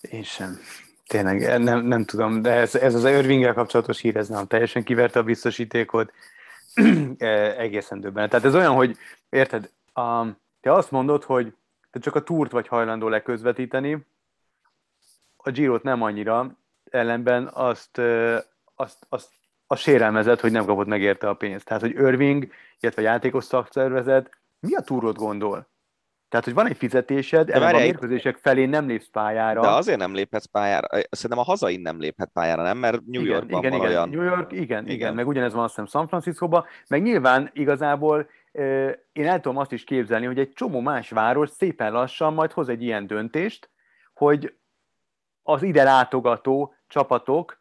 Én 0.00 0.22
sem. 0.22 0.58
Tényleg, 1.06 1.62
nem, 1.62 1.86
nem 1.86 2.04
tudom, 2.04 2.42
de 2.42 2.50
ez, 2.50 2.74
ez 2.74 2.94
az 2.94 3.04
Irvinggel 3.04 3.54
kapcsolatos 3.54 4.00
hír, 4.00 4.16
ez 4.16 4.28
nem 4.28 4.46
teljesen 4.46 4.84
kiverte 4.84 5.18
a 5.18 5.22
biztosítékot, 5.22 6.12
egészen 7.58 8.00
döbbenet. 8.00 8.30
Tehát 8.30 8.46
ez 8.46 8.54
olyan, 8.54 8.74
hogy 8.74 8.96
érted, 9.28 9.70
Um, 9.98 10.36
te 10.60 10.72
azt 10.72 10.90
mondod, 10.90 11.24
hogy 11.24 11.54
te 11.90 11.98
csak 11.98 12.14
a 12.14 12.22
túrt 12.22 12.50
vagy 12.50 12.68
hajlandó 12.68 13.08
leközvetíteni, 13.08 14.06
a 15.36 15.50
Girot 15.50 15.82
nem 15.82 16.02
annyira, 16.02 16.58
ellenben 16.90 17.50
azt, 17.52 18.00
azt, 18.74 19.06
azt 19.08 19.30
a 19.66 19.76
sérelmezett, 19.76 20.40
hogy 20.40 20.52
nem 20.52 20.64
kapott 20.64 20.86
meg 20.86 21.16
a 21.20 21.34
pénzt. 21.34 21.64
Tehát, 21.64 21.82
hogy 21.82 21.90
Irving, 21.90 22.48
illetve 22.80 23.02
a 23.02 23.04
játékos 23.04 23.44
szakszervezet 23.44 24.30
mi 24.60 24.74
a 24.74 24.80
túrot 24.80 25.16
gondol? 25.16 25.66
Tehát, 26.28 26.44
hogy 26.44 26.54
van 26.54 26.66
egy 26.66 26.76
fizetésed, 26.76 27.50
de 27.50 27.66
a 27.66 27.78
mérkőzések 27.78 28.36
felé 28.36 28.64
nem 28.64 28.86
lépsz 28.86 29.08
pályára. 29.12 29.60
De 29.60 29.68
azért 29.68 29.98
nem 29.98 30.14
léphetsz 30.14 30.44
pályára. 30.44 30.86
Szerintem 31.10 31.38
a 31.38 31.42
hazai 31.42 31.76
nem 31.76 31.98
léphet 32.00 32.30
pályára, 32.32 32.62
nem? 32.62 32.78
Mert 32.78 33.00
New 33.06 33.20
igen, 33.20 33.32
Yorkban 33.32 33.58
igen, 33.58 33.70
van 33.70 33.80
igen, 33.80 33.90
olyan... 33.90 34.08
New 34.08 34.22
York, 34.22 34.52
igen, 34.52 34.62
igen, 34.62 34.86
igen, 34.88 35.14
meg 35.14 35.26
ugyanez 35.26 35.52
van 35.52 35.62
azt 35.62 35.70
hiszem 35.70 35.86
San 35.86 36.08
Francisco-ban, 36.08 36.64
meg 36.88 37.02
nyilván 37.02 37.50
igazából 37.52 38.28
én 39.12 39.26
el 39.26 39.40
tudom 39.40 39.56
azt 39.56 39.72
is 39.72 39.84
képzelni, 39.84 40.26
hogy 40.26 40.38
egy 40.38 40.52
csomó 40.52 40.80
más 40.80 41.10
város 41.10 41.50
szépen 41.50 41.92
lassan 41.92 42.34
majd 42.34 42.52
hoz 42.52 42.68
egy 42.68 42.82
ilyen 42.82 43.06
döntést, 43.06 43.70
hogy 44.14 44.54
az 45.42 45.62
ide 45.62 45.82
látogató 45.82 46.74
csapatok, 46.88 47.58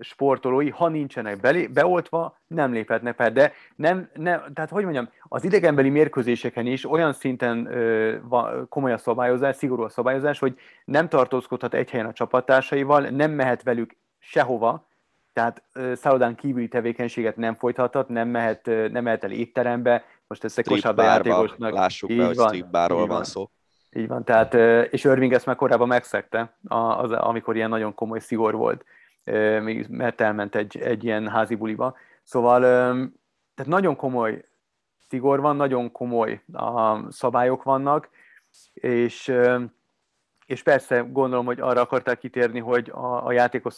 sportolói, 0.00 0.70
ha 0.70 0.88
nincsenek 0.88 1.40
belé, 1.40 1.66
beoltva, 1.66 2.38
nem 2.46 2.72
léphetnek 2.72 3.14
fel. 3.14 3.32
De 3.32 3.52
nem, 3.76 4.08
nem, 4.14 4.42
tehát 4.54 4.70
hogy 4.70 4.82
mondjam, 4.82 5.08
az 5.22 5.44
idegenbeli 5.44 5.88
mérkőzéseken 5.88 6.66
is 6.66 6.90
olyan 6.90 7.12
szinten 7.12 7.66
ö, 7.66 8.16
va, 8.22 8.66
komoly 8.68 8.92
a 8.92 8.98
szabályozás, 8.98 9.56
szigorú 9.56 9.82
a 9.82 9.88
szabályozás, 9.88 10.38
hogy 10.38 10.58
nem 10.84 11.08
tartózkodhat 11.08 11.74
egy 11.74 11.90
helyen 11.90 12.06
a 12.06 12.12
csapattársaival, 12.12 13.00
nem 13.00 13.30
mehet 13.30 13.62
velük 13.62 13.96
sehova, 14.18 14.86
tehát 15.32 15.62
szállodán 15.94 16.34
kívüli 16.34 16.68
tevékenységet 16.68 17.36
nem 17.36 17.54
folytathat, 17.54 18.08
nem 18.08 18.28
mehet, 18.28 18.66
nem 18.66 19.02
mehet 19.02 19.24
el 19.24 19.30
étterembe, 19.30 20.04
most 20.26 20.44
ezt 20.44 20.58
egy 20.58 20.66
kosárlabdajátékosnak... 20.66 21.72
Lássuk 21.72 22.16
be, 22.16 22.24
hogy 22.24 22.64
van, 22.70 23.08
van 23.08 23.24
szó. 23.24 23.50
Így 23.92 24.08
van, 24.08 24.24
tehát, 24.24 24.54
és 24.92 25.04
Irving 25.04 25.32
ezt 25.32 25.46
már 25.46 25.56
korábban 25.56 25.88
megszegte, 25.88 26.56
az, 26.68 27.10
amikor 27.12 27.56
ilyen 27.56 27.68
nagyon 27.68 27.94
komoly 27.94 28.18
szigor 28.18 28.54
volt, 28.54 28.84
mert 29.88 30.20
elment 30.20 30.54
egy, 30.54 30.78
egy 30.78 31.04
ilyen 31.04 31.28
házi 31.28 31.54
buliba. 31.54 31.96
Szóval, 32.22 32.60
tehát 33.54 33.70
nagyon 33.70 33.96
komoly 33.96 34.44
szigor 35.08 35.40
van, 35.40 35.56
nagyon 35.56 35.92
komoly 35.92 36.42
a 36.52 37.10
szabályok 37.12 37.62
vannak, 37.62 38.08
és 38.74 39.32
és 40.48 40.62
persze 40.62 41.00
gondolom, 41.00 41.46
hogy 41.46 41.60
arra 41.60 41.80
akarták 41.80 42.18
kitérni, 42.18 42.58
hogy 42.58 42.90
a, 42.90 43.26
a 43.26 43.32
játékos 43.32 43.74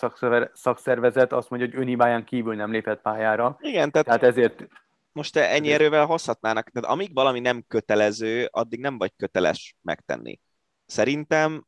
szakszervezet 0.52 1.32
azt 1.32 1.51
mondja, 1.51 1.68
hogy 1.68 1.78
önhibáján 1.78 2.24
kívül 2.24 2.55
nem 2.55 2.70
lépett 2.70 3.01
pályára. 3.01 3.56
Igen, 3.60 3.90
tehát, 3.90 4.06
tehát 4.06 4.22
ezért... 4.22 4.68
Most 5.12 5.32
te 5.32 5.48
ennyi 5.48 5.72
erővel 5.72 6.06
hozhatnának, 6.06 6.70
tehát 6.70 6.90
amíg 6.90 7.14
valami 7.14 7.40
nem 7.40 7.64
kötelező, 7.68 8.48
addig 8.51 8.81
nem 8.81 8.98
vagy 8.98 9.12
köteles 9.16 9.77
megtenni. 9.82 10.40
Szerintem 10.86 11.66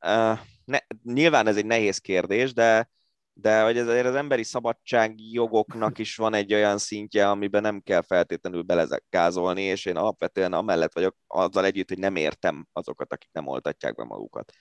uh, 0.00 0.38
ne, 0.64 0.78
nyilván 1.02 1.46
ez 1.46 1.56
egy 1.56 1.66
nehéz 1.66 1.98
kérdés, 1.98 2.52
de 2.52 2.90
de 3.32 3.62
hogy 3.62 3.78
ezért 3.78 4.06
az 4.06 4.14
emberi 4.14 4.42
szabadságjogoknak 4.42 5.98
is 5.98 6.16
van 6.16 6.34
egy 6.34 6.54
olyan 6.54 6.78
szintje, 6.78 7.30
amiben 7.30 7.62
nem 7.62 7.80
kell 7.80 8.02
feltétlenül 8.02 8.62
belezekázolni, 8.62 9.62
és 9.62 9.84
én 9.84 9.96
alapvetően 9.96 10.52
amellett 10.52 10.94
vagyok 10.94 11.16
azzal 11.26 11.64
együtt, 11.64 11.88
hogy 11.88 11.98
nem 11.98 12.16
értem 12.16 12.66
azokat, 12.72 13.12
akik 13.12 13.30
nem 13.32 13.46
oltatják 13.46 13.94
be 13.94 14.04
magukat. 14.04 14.52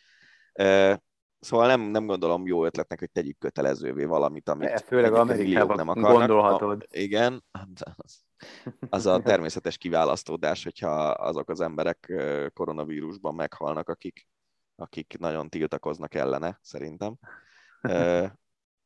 Szóval 1.40 1.68
nem, 1.68 1.82
nem 1.82 2.06
gondolom 2.06 2.48
jó 2.48 2.66
ötletnek, 2.66 3.00
hogy 3.00 3.12
tegyük 3.12 3.38
kötelezővé 3.38 4.04
valamit, 4.04 4.50
amit 4.50 4.70
e, 4.70 4.78
főleg 4.78 5.14
Amerikában 5.14 5.76
nem 5.76 5.88
akarnak. 5.88 6.12
gondolhatod. 6.12 6.82
A, 6.82 6.98
igen, 6.98 7.44
az, 7.96 8.24
az 8.90 9.06
a 9.06 9.22
természetes 9.22 9.78
kiválasztódás, 9.78 10.64
hogyha 10.64 11.10
azok 11.10 11.50
az 11.50 11.62
emberek 11.62 12.14
koronavírusban 12.54 13.36
meghalnak, 13.36 13.90
akik, 13.90 14.28
akik 14.76 15.18
nagyon 15.20 15.50
tiltakoznak 15.50 16.14
ellene, 16.14 16.60
szerintem 16.62 17.16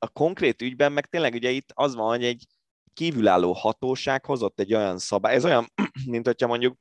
a 0.04 0.08
konkrét 0.08 0.62
ügyben 0.62 0.92
meg 0.92 1.06
tényleg 1.06 1.34
ugye 1.34 1.50
itt 1.50 1.72
az 1.74 1.96
van, 1.96 2.08
hogy 2.08 2.24
egy 2.24 2.48
kívülálló 2.94 3.52
hatóság 3.52 4.26
hozott 4.26 4.60
egy 4.60 4.74
olyan 4.74 4.98
szabály, 4.98 5.36
ez 5.36 5.46
olyan, 5.46 5.66
mint 6.12 6.26
hogyha 6.26 6.48
mondjuk 6.48 6.78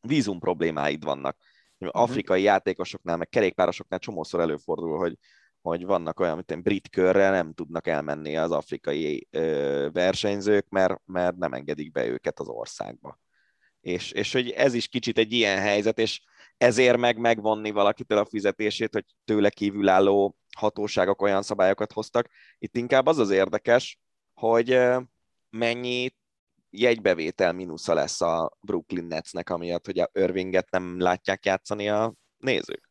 vízum 0.00 0.38
problémáid 0.38 1.04
vannak. 1.04 1.36
Afrikai 1.78 2.40
uh-huh. 2.40 2.52
játékosoknál, 2.52 3.16
meg 3.16 3.28
kerékpárosoknál 3.28 3.98
csomószor 3.98 4.40
előfordul, 4.40 4.98
hogy, 4.98 5.18
hogy 5.62 5.84
vannak 5.84 6.20
olyan, 6.20 6.44
mint 6.46 6.62
brit 6.62 6.88
körre 6.88 7.30
nem 7.30 7.52
tudnak 7.52 7.86
elmenni 7.86 8.36
az 8.36 8.50
afrikai 8.50 9.28
ö, 9.30 9.88
versenyzők, 9.92 10.68
mert, 10.68 11.00
mert 11.04 11.36
nem 11.36 11.52
engedik 11.52 11.92
be 11.92 12.06
őket 12.06 12.40
az 12.40 12.48
országba. 12.48 13.20
És, 13.80 14.10
és 14.10 14.32
hogy 14.32 14.50
ez 14.50 14.74
is 14.74 14.88
kicsit 14.88 15.18
egy 15.18 15.32
ilyen 15.32 15.58
helyzet, 15.58 15.98
és 15.98 16.22
ezért 16.56 16.96
meg 16.96 17.18
megvonni 17.18 17.70
valakitől 17.70 18.18
a 18.18 18.24
fizetését, 18.24 18.92
hogy 18.92 19.04
tőle 19.24 19.50
kívülálló 19.50 20.36
hatóságok 20.58 21.22
olyan 21.22 21.42
szabályokat 21.42 21.92
hoztak. 21.92 22.28
Itt 22.58 22.76
inkább 22.76 23.06
az 23.06 23.18
az 23.18 23.30
érdekes, 23.30 23.98
hogy 24.34 24.80
mennyi 25.50 26.14
jegybevétel 26.70 27.52
mínusza 27.52 27.94
lesz 27.94 28.20
a 28.20 28.50
Brooklyn 28.60 29.04
Netsnek, 29.04 29.50
amiatt, 29.50 29.86
hogy 29.86 29.98
a 29.98 30.10
Irvinget 30.12 30.70
nem 30.70 31.00
látják 31.00 31.44
játszani 31.44 31.88
a 31.88 32.12
nézők. 32.38 32.88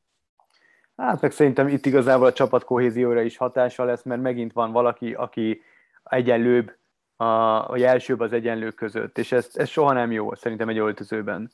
Hát 0.95 1.21
meg 1.21 1.31
szerintem 1.31 1.67
itt 1.67 1.85
igazából 1.85 2.25
a 2.25 2.33
csapat 2.33 2.63
kohézióra 2.63 3.21
is 3.21 3.37
hatása 3.37 3.83
lesz, 3.83 4.03
mert 4.03 4.21
megint 4.21 4.53
van 4.53 4.71
valaki, 4.71 5.13
aki 5.13 5.61
egyenlőbb, 6.03 6.75
a, 7.15 7.65
vagy 7.67 7.83
elsőbb 7.83 8.19
az 8.19 8.33
egyenlők 8.33 8.75
között, 8.75 9.17
és 9.17 9.31
ez, 9.31 9.49
ez 9.53 9.69
soha 9.69 9.93
nem 9.93 10.11
jó 10.11 10.35
szerintem 10.35 10.69
egy 10.69 10.77
öltözőben. 10.77 11.51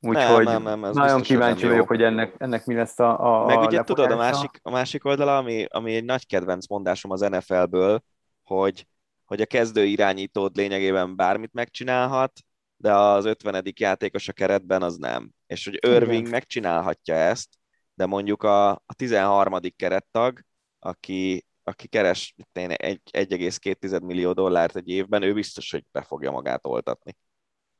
Úgyhogy 0.00 0.44
nem, 0.44 0.62
nem, 0.62 0.80
nem, 0.80 0.90
nagyon 0.92 1.22
kíváncsi 1.22 1.66
vagyok, 1.66 1.78
jó. 1.78 1.84
hogy 1.84 2.02
ennek, 2.02 2.34
ennek 2.38 2.66
mi 2.66 2.74
lesz 2.74 2.98
a, 2.98 3.42
a 3.42 3.46
Meg 3.46 3.58
ugye 3.58 3.82
tudod, 3.82 4.10
a 4.10 4.16
másik, 4.16 4.60
a 4.62 4.70
másik 4.70 5.04
oldala, 5.04 5.36
ami, 5.36 5.64
ami 5.68 5.94
egy 5.94 6.04
nagy 6.04 6.26
kedvenc 6.26 6.68
mondásom 6.68 7.10
az 7.10 7.20
NFL-ből, 7.20 8.02
hogy, 8.42 8.86
hogy 9.24 9.40
a 9.40 9.46
kezdő 9.46 9.84
irányítód 9.84 10.56
lényegében 10.56 11.16
bármit 11.16 11.52
megcsinálhat, 11.52 12.32
de 12.76 12.94
az 12.94 13.24
50. 13.24 13.72
játékos 13.76 14.28
a 14.28 14.32
keretben 14.32 14.82
az 14.82 14.96
nem. 14.96 15.30
És 15.46 15.64
hogy 15.64 15.78
Irving 15.86 16.20
Igen. 16.20 16.30
megcsinálhatja 16.30 17.14
ezt, 17.14 17.48
de 17.94 18.06
mondjuk 18.06 18.42
a, 18.42 18.70
a 18.70 18.94
13. 18.96 19.60
kerettag, 19.76 20.40
aki, 20.78 21.46
aki 21.62 21.88
keres 21.88 22.34
1,2 22.52 24.02
millió 24.02 24.32
dollárt 24.32 24.76
egy 24.76 24.88
évben, 24.88 25.22
ő 25.22 25.34
biztos, 25.34 25.70
hogy 25.70 25.84
be 25.92 26.02
fogja 26.02 26.30
magát 26.30 26.66
oltatni. 26.66 27.16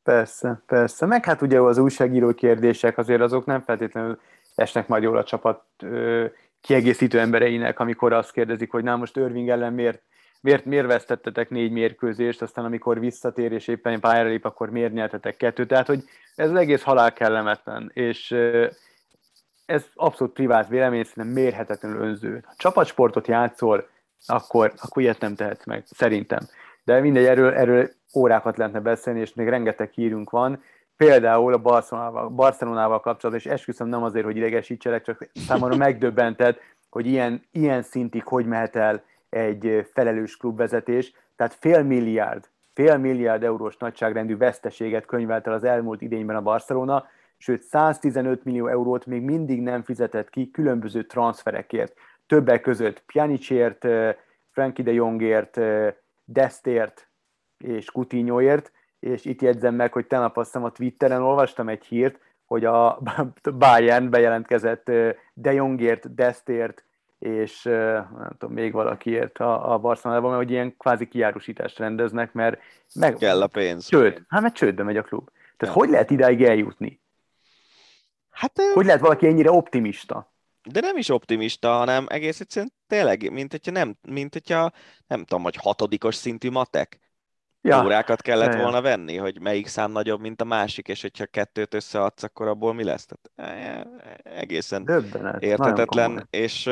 Persze, 0.08 0.62
persze. 0.66 1.06
Meg 1.06 1.24
hát 1.24 1.42
ugye 1.42 1.60
az 1.60 1.78
újságíró 1.78 2.34
kérdések 2.34 2.98
azért 2.98 3.20
azok 3.20 3.46
nem 3.46 3.60
feltétlenül 3.60 4.20
esnek 4.54 4.88
majd 4.88 5.02
jól 5.02 5.16
a 5.16 5.24
csapat 5.24 5.62
ö, 5.82 6.24
kiegészítő 6.60 7.20
embereinek, 7.20 7.78
amikor 7.78 8.12
azt 8.12 8.32
kérdezik, 8.32 8.70
hogy 8.70 8.84
na 8.84 8.96
most 8.96 9.16
Irving 9.16 9.48
ellen 9.48 9.72
miért, 9.72 10.02
miért, 10.40 10.64
miért 10.64 10.86
vesztettetek 10.86 11.50
négy 11.50 11.72
mérkőzést, 11.72 12.42
aztán 12.42 12.64
amikor 12.64 13.00
visszatér 13.00 13.52
és 13.52 13.68
éppen 13.68 14.00
pályára 14.00 14.28
lép, 14.28 14.44
akkor 14.44 14.70
miért 14.70 14.92
nyertetek 14.92 15.36
kettőt. 15.36 15.68
Tehát, 15.68 15.86
hogy 15.86 16.04
ez 16.34 16.50
az 16.50 16.56
egész 16.56 16.82
halál 16.82 17.12
kellemetlen, 17.12 17.90
és 17.94 18.30
ö, 18.30 18.66
ez 19.66 19.84
abszolút 19.94 20.32
privát 20.32 20.68
vélemény, 20.68 21.04
szerintem 21.04 21.42
mérhetetlenül 21.42 22.02
önző. 22.02 22.42
Ha 22.46 22.52
csapatsportot 22.56 23.26
játszol, 23.26 23.88
akkor, 24.26 24.72
akkor 24.76 25.02
ilyet 25.02 25.20
nem 25.20 25.34
tehetsz 25.34 25.66
meg, 25.66 25.82
szerintem. 25.86 26.40
De 26.88 27.00
mindegy, 27.00 27.24
erről, 27.24 27.52
erről 27.54 27.88
órákat 28.14 28.56
lehetne 28.56 28.80
beszélni, 28.80 29.20
és 29.20 29.34
még 29.34 29.48
rengeteg 29.48 29.90
hírünk 29.90 30.30
van. 30.30 30.62
Például 30.96 31.52
a 31.52 31.58
Barcelonával, 31.58 32.28
Barcelonával 32.28 33.00
kapcsolatban, 33.00 33.44
és 33.44 33.52
esküszöm 33.52 33.88
nem 33.88 34.02
azért, 34.02 34.24
hogy 34.24 34.36
idegesítselek, 34.36 35.04
csak 35.04 35.28
számomra 35.34 35.76
megdöbbentett, 35.76 36.58
hogy 36.90 37.06
ilyen, 37.06 37.42
ilyen 37.50 37.82
szintig 37.82 38.24
hogy 38.24 38.46
mehet 38.46 38.76
el 38.76 39.02
egy 39.28 39.88
felelős 39.92 40.36
klubvezetés. 40.36 41.12
Tehát 41.36 41.54
fél 41.54 41.82
milliárd, 41.82 42.48
fél 42.74 42.96
milliárd 42.96 43.42
eurós 43.42 43.76
nagyságrendű 43.76 44.36
veszteséget 44.36 45.06
könyvelt 45.06 45.46
el 45.46 45.52
az 45.52 45.64
elmúlt 45.64 46.02
idényben 46.02 46.36
a 46.36 46.42
Barcelona, 46.42 47.06
sőt 47.38 47.62
115 47.62 48.44
millió 48.44 48.66
eurót 48.66 49.06
még 49.06 49.22
mindig 49.22 49.60
nem 49.60 49.82
fizetett 49.82 50.30
ki 50.30 50.50
különböző 50.50 51.02
transferekért. 51.02 51.92
Többek 52.26 52.60
között 52.60 53.02
Pjanicért, 53.06 53.86
Frankie 54.50 54.84
de 54.84 54.92
Jongért, 54.92 55.60
Destért 56.30 57.08
és 57.58 57.90
Coutinhoért, 57.90 58.72
és 58.98 59.24
itt 59.24 59.42
jegyzem 59.42 59.74
meg, 59.74 59.92
hogy 59.92 60.06
tegnap 60.06 60.36
azt 60.36 60.46
hiszem 60.46 60.64
a 60.64 60.72
Twitteren 60.72 61.22
olvastam 61.22 61.68
egy 61.68 61.84
hírt, 61.84 62.18
hogy 62.44 62.64
a 62.64 63.00
Bayern 63.58 64.10
bejelentkezett 64.10 64.90
De 65.34 65.52
Jongért, 65.52 66.14
Destért, 66.14 66.84
és 67.18 67.62
nem 67.62 68.30
tudom, 68.38 68.54
még 68.54 68.72
valakiért 68.72 69.38
a, 69.38 69.72
a 69.72 69.78
Barcelonában, 69.78 70.30
mert 70.30 70.42
hogy 70.42 70.52
ilyen 70.52 70.76
kvázi 70.76 71.08
kiárusítást 71.08 71.78
rendeznek, 71.78 72.32
mert 72.32 72.60
meg... 72.94 73.14
Kell 73.14 73.42
a 73.42 73.46
pénz. 73.46 73.86
Csőd. 73.86 74.22
Hát 74.28 74.42
mert 74.42 74.54
csődbe 74.54 74.82
megy 74.82 74.96
a 74.96 75.02
klub. 75.02 75.30
Tehát 75.56 75.74
ja. 75.74 75.80
hogy 75.80 75.90
lehet 75.90 76.10
idáig 76.10 76.44
eljutni? 76.44 77.00
Hát, 78.30 78.52
hogy 78.74 78.86
lehet 78.86 79.00
valaki 79.00 79.26
ennyire 79.26 79.50
optimista? 79.50 80.32
De 80.70 80.80
nem 80.80 80.96
is 80.96 81.08
optimista, 81.08 81.72
hanem 81.72 82.06
egész 82.08 82.40
egyszerűen 82.40 82.72
tényleg, 82.86 83.32
mint 83.32 83.50
hogyha 83.50 83.70
nem, 83.70 83.96
mint 84.08 84.32
hogyha, 84.32 84.72
nem 85.06 85.24
tudom, 85.24 85.42
hogy 85.42 85.56
hatodikos 85.56 86.14
szintű 86.14 86.50
matek. 86.50 86.98
Ja. 87.60 87.84
Órákat 87.84 88.22
kellett 88.22 88.54
ja, 88.54 88.60
volna 88.60 88.80
venni, 88.80 89.16
hogy 89.16 89.40
melyik 89.40 89.66
szám 89.66 89.90
nagyobb, 89.90 90.20
mint 90.20 90.40
a 90.40 90.44
másik, 90.44 90.88
és 90.88 91.02
hogyha 91.02 91.26
kettőt 91.26 91.74
összeadsz, 91.74 92.22
akkor 92.22 92.46
abból 92.46 92.74
mi 92.74 92.84
lesz? 92.84 93.06
Tehát, 93.06 93.52
e, 93.54 93.88
e, 94.22 94.36
egészen 94.38 94.84
Döbbenet, 94.84 95.42
értetetlen, 95.42 96.26
és, 96.30 96.66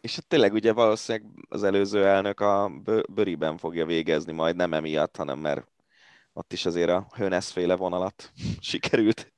és 0.00 0.14
hát 0.14 0.26
tényleg 0.28 0.52
ugye 0.52 0.72
valószínűleg 0.72 1.30
az 1.48 1.62
előző 1.62 2.06
elnök 2.06 2.40
a 2.40 2.70
bőriben 3.12 3.56
fogja 3.56 3.86
végezni 3.86 4.32
majd, 4.32 4.56
nem 4.56 4.72
emiatt, 4.72 5.16
hanem 5.16 5.38
mert 5.38 5.66
ott 6.32 6.52
is 6.52 6.66
azért 6.66 6.90
a 6.90 7.06
Höneszféle 7.14 7.76
vonalat 7.76 8.32
sikerült 8.60 9.31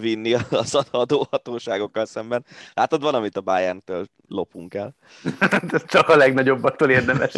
vinni 0.00 0.34
az 0.50 0.74
adóhatóságokkal 0.90 2.06
szemben. 2.06 2.44
Látod, 2.72 3.02
van, 3.02 3.14
amit 3.14 3.36
a 3.36 3.40
Bayern-től 3.40 4.06
lopunk 4.28 4.74
el. 4.74 4.94
Csak 5.86 6.08
a 6.08 6.16
legnagyobbaktól 6.16 6.90
érdemes. 6.90 7.34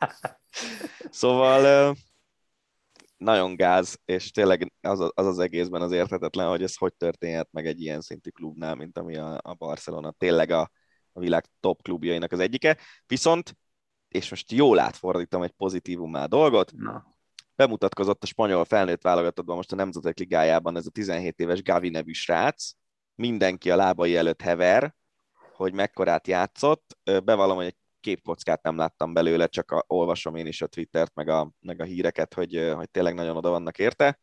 szóval 1.10 1.94
nagyon 3.16 3.56
gáz, 3.56 3.98
és 4.04 4.30
tényleg 4.30 4.72
az, 4.80 5.00
az 5.14 5.26
az 5.26 5.38
egészben 5.38 5.82
az 5.82 5.92
érthetetlen, 5.92 6.48
hogy 6.48 6.62
ez 6.62 6.76
hogy 6.76 6.94
történhet 6.94 7.48
meg 7.52 7.66
egy 7.66 7.80
ilyen 7.80 8.00
szintű 8.00 8.30
klubnál, 8.30 8.74
mint 8.74 8.98
ami 8.98 9.16
a, 9.16 9.38
a 9.42 9.54
Barcelona. 9.54 10.10
Tényleg 10.10 10.50
a, 10.50 10.70
a 11.12 11.20
világ 11.20 11.44
top 11.60 11.82
klubjainak 11.82 12.32
az 12.32 12.38
egyike. 12.38 12.78
Viszont, 13.06 13.56
és 14.08 14.30
most 14.30 14.52
jól 14.52 14.78
átfordítom 14.78 15.42
egy 15.42 15.52
pozitívumá 15.52 16.26
dolgot, 16.26 16.72
Na 16.72 17.13
bemutatkozott 17.56 18.22
a 18.22 18.26
spanyol 18.26 18.64
felnőtt 18.64 19.02
válogatottban 19.02 19.56
most 19.56 19.72
a 19.72 19.76
Nemzetek 19.76 20.18
Ligájában 20.18 20.76
ez 20.76 20.86
a 20.86 20.90
17 20.90 21.38
éves 21.38 21.62
Gavi 21.62 21.88
nevű 21.88 22.12
srác, 22.12 22.72
mindenki 23.14 23.70
a 23.70 23.76
lábai 23.76 24.16
előtt 24.16 24.42
hever, 24.42 24.94
hogy 25.52 25.72
mekkorát 25.72 26.26
játszott. 26.26 26.98
Bevallom, 27.02 27.56
hogy 27.56 27.66
egy 27.66 27.76
képkockát 28.00 28.62
nem 28.62 28.76
láttam 28.76 29.12
belőle, 29.12 29.46
csak 29.46 29.70
a, 29.70 29.84
olvasom 29.86 30.36
én 30.36 30.46
is 30.46 30.62
a 30.62 30.66
Twittert, 30.66 31.14
meg 31.14 31.28
a, 31.28 31.52
meg 31.60 31.80
a 31.80 31.84
híreket, 31.84 32.34
hogy, 32.34 32.72
hogy 32.74 32.90
tényleg 32.90 33.14
nagyon 33.14 33.36
oda 33.36 33.50
vannak 33.50 33.78
érte. 33.78 34.18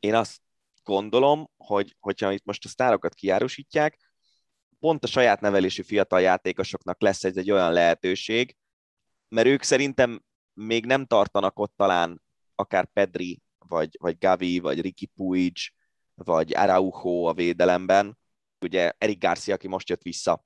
Én 0.00 0.14
azt 0.14 0.40
gondolom, 0.82 1.50
hogy 1.56 1.96
hogyha 2.00 2.32
itt 2.32 2.44
most 2.44 2.64
a 2.64 2.68
sztárokat 2.68 3.14
kiárusítják, 3.14 3.98
pont 4.78 5.04
a 5.04 5.06
saját 5.06 5.40
nevelésű 5.40 5.82
fiatal 5.82 6.20
játékosoknak 6.20 7.00
lesz 7.00 7.24
egy, 7.24 7.38
egy 7.38 7.50
olyan 7.50 7.72
lehetőség, 7.72 8.56
mert 9.28 9.46
ők 9.46 9.62
szerintem 9.62 10.22
még 10.58 10.86
nem 10.86 11.06
tartanak 11.06 11.58
ott 11.58 11.72
talán 11.76 12.22
akár 12.54 12.86
Pedri, 12.92 13.42
vagy, 13.58 13.96
vagy 14.00 14.18
Gavi, 14.18 14.58
vagy 14.58 14.80
Ricky 14.80 15.06
Puig, 15.06 15.56
vagy 16.14 16.54
Araujo 16.54 17.24
a 17.24 17.34
védelemben. 17.34 18.18
Ugye 18.60 18.92
Eric 18.98 19.18
Garcia, 19.18 19.54
aki 19.54 19.68
most 19.68 19.88
jött 19.88 20.02
vissza 20.02 20.44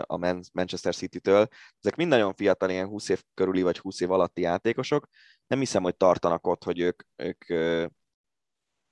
a 0.00 0.16
Manchester 0.52 0.94
City-től. 0.94 1.48
Ezek 1.80 1.96
mind 1.96 2.08
nagyon 2.10 2.34
fiatal, 2.34 2.70
ilyen 2.70 2.86
20 2.86 3.08
év 3.08 3.22
körüli 3.34 3.62
vagy 3.62 3.78
20 3.78 4.00
év 4.00 4.10
alatti 4.10 4.40
játékosok. 4.40 5.08
Nem 5.46 5.58
hiszem, 5.58 5.82
hogy 5.82 5.96
tartanak 5.96 6.46
ott, 6.46 6.64
hogy 6.64 6.78
ők, 6.78 7.02
ők 7.16 7.44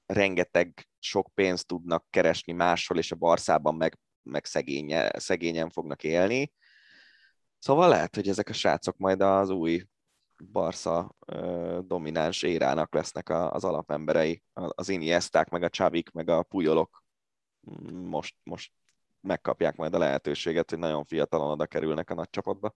rengeteg 0.07 0.89
sok 0.99 1.31
pénzt 1.35 1.67
tudnak 1.67 2.07
keresni 2.11 2.53
máshol, 2.53 2.99
és 2.99 3.13
a 3.13 3.17
Barszában 3.17 3.75
meg, 3.75 3.99
meg 4.23 4.45
szegénye, 4.45 5.19
szegényen 5.19 5.71
fognak 5.71 6.05
élni. 6.05 6.53
Szóval 7.59 7.89
lehet, 7.89 8.15
hogy 8.15 8.29
ezek 8.29 8.49
a 8.49 8.53
srácok 8.53 8.97
majd 8.97 9.21
az 9.21 9.51
új 9.51 9.83
Barca 10.53 11.15
domináns 11.81 12.43
érának 12.43 12.95
lesznek 12.95 13.29
az 13.29 13.65
alapemberei, 13.65 14.43
az 14.53 14.89
Iniesták, 14.89 15.49
meg 15.49 15.63
a 15.63 15.69
Csavik, 15.69 16.11
meg 16.11 16.29
a 16.29 16.43
Pujolok 16.43 17.03
most, 17.93 18.35
most 18.43 18.73
megkapják 19.21 19.77
majd 19.77 19.95
a 19.95 19.99
lehetőséget, 19.99 20.71
hogy 20.71 20.79
nagyon 20.79 21.05
fiatalon 21.05 21.51
oda 21.51 21.67
kerülnek 21.67 22.11
a 22.11 22.15
nagy 22.15 22.31
csapatba. 22.31 22.75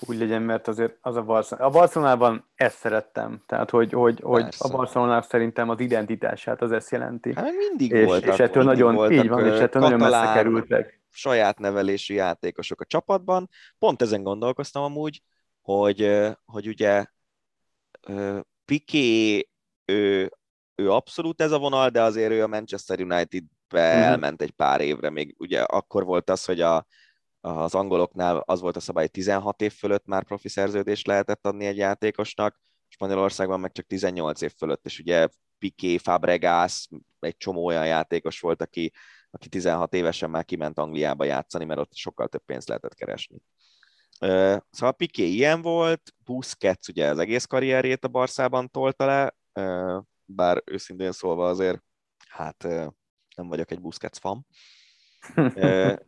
Úgy 0.00 0.18
legyen, 0.18 0.42
mert 0.42 0.68
azért 0.68 0.96
az 1.00 1.16
a 1.16 1.22
Barcelona. 1.22 1.66
A 1.66 1.70
Barcelonában 1.70 2.48
ezt 2.54 2.76
szerettem, 2.76 3.42
tehát 3.46 3.70
hogy, 3.70 3.92
hogy, 3.92 4.20
hogy 4.20 4.54
a 4.58 4.68
Barcelona 4.68 5.22
szerintem 5.22 5.68
az 5.68 5.80
identitását 5.80 6.62
az 6.62 6.72
ezt 6.72 6.90
jelenti. 6.90 7.34
Hát 7.34 7.52
mindig 7.68 7.90
és, 7.90 8.04
voltak. 8.04 8.32
És 8.32 8.38
ettől 8.40 8.62
nagyon, 8.62 8.94
voltak, 8.94 9.24
így 9.24 9.28
van, 9.28 9.46
és 9.46 9.58
ettől 9.58 9.82
nagyon 9.82 9.98
messze 9.98 10.32
kerültek 10.34 10.95
saját 11.16 11.58
nevelésű 11.58 12.14
játékosok 12.14 12.80
a 12.80 12.84
csapatban. 12.84 13.48
Pont 13.78 14.02
ezen 14.02 14.22
gondolkoztam 14.22 14.82
amúgy, 14.82 15.22
hogy, 15.60 16.20
hogy 16.44 16.68
ugye 16.68 17.04
Piqué, 18.64 19.48
ő, 19.84 20.30
ő 20.74 20.90
abszolút 20.90 21.40
ez 21.40 21.52
a 21.52 21.58
vonal, 21.58 21.88
de 21.88 22.02
azért 22.02 22.32
ő 22.32 22.42
a 22.42 22.46
Manchester 22.46 23.00
United-be 23.00 23.88
uh-huh. 23.88 24.06
elment 24.06 24.42
egy 24.42 24.50
pár 24.50 24.80
évre, 24.80 25.10
még 25.10 25.34
ugye 25.38 25.62
akkor 25.62 26.04
volt 26.04 26.30
az, 26.30 26.44
hogy 26.44 26.60
a, 26.60 26.86
az 27.40 27.74
angoloknál 27.74 28.36
az 28.36 28.60
volt 28.60 28.76
a 28.76 28.80
szabály, 28.80 29.04
hogy 29.04 29.12
16 29.12 29.62
év 29.62 29.72
fölött 29.72 30.06
már 30.06 30.24
profi 30.24 30.48
szerződést 30.48 31.06
lehetett 31.06 31.46
adni 31.46 31.66
egy 31.66 31.76
játékosnak, 31.76 32.60
Spanyolországban 32.88 33.60
meg 33.60 33.72
csak 33.72 33.86
18 33.86 34.40
év 34.40 34.52
fölött, 34.56 34.86
és 34.86 34.98
ugye 34.98 35.28
Piqué, 35.58 35.98
Fabregas, 35.98 36.88
egy 37.20 37.36
csomó 37.36 37.64
olyan 37.64 37.86
játékos 37.86 38.40
volt, 38.40 38.62
aki, 38.62 38.92
aki 39.36 39.48
16 39.48 39.94
évesen 39.94 40.30
már 40.30 40.44
kiment 40.44 40.78
Angliába 40.78 41.24
játszani, 41.24 41.64
mert 41.64 41.80
ott 41.80 41.94
sokkal 41.94 42.28
több 42.28 42.42
pénzt 42.44 42.68
lehetett 42.68 42.94
keresni. 42.94 43.38
Szóval 44.70 44.92
Piqué 44.96 45.24
ilyen 45.24 45.62
volt, 45.62 46.14
Busquets 46.24 46.88
ugye 46.88 47.08
az 47.08 47.18
egész 47.18 47.44
karrierjét 47.44 48.04
a 48.04 48.08
Barszában 48.08 48.70
tolta 48.70 49.06
le, 49.06 49.34
bár 50.24 50.62
őszintén 50.64 51.12
szólva 51.12 51.48
azért, 51.48 51.82
hát 52.28 52.62
nem 53.36 53.48
vagyok 53.48 53.70
egy 53.70 53.80
Busquets 53.80 54.18
fan. 54.18 54.46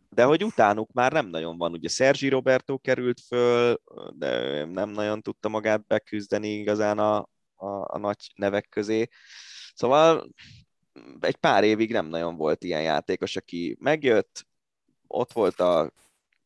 De 0.09 0.23
hogy 0.23 0.43
utánuk 0.43 0.91
már 0.91 1.11
nem 1.11 1.27
nagyon 1.27 1.57
van. 1.57 1.71
Ugye 1.71 1.89
Sergi 1.89 2.29
Roberto 2.29 2.77
került 2.77 3.19
föl, 3.19 3.81
de 4.13 4.65
nem 4.65 4.89
nagyon 4.89 5.21
tudta 5.21 5.49
magát 5.49 5.87
beküzdeni 5.87 6.47
igazán 6.47 6.99
a, 6.99 7.17
a, 7.55 7.95
a 7.95 7.97
nagy 7.97 8.31
nevek 8.35 8.67
közé. 8.69 9.07
Szóval 9.73 10.29
egy 11.19 11.35
pár 11.35 11.63
évig 11.63 11.91
nem 11.91 12.05
nagyon 12.05 12.35
volt 12.35 12.63
ilyen 12.63 12.81
játékos, 12.81 13.35
aki 13.35 13.77
megjött, 13.79 14.47
ott 15.07 15.31
volt 15.31 15.59
a, 15.59 15.91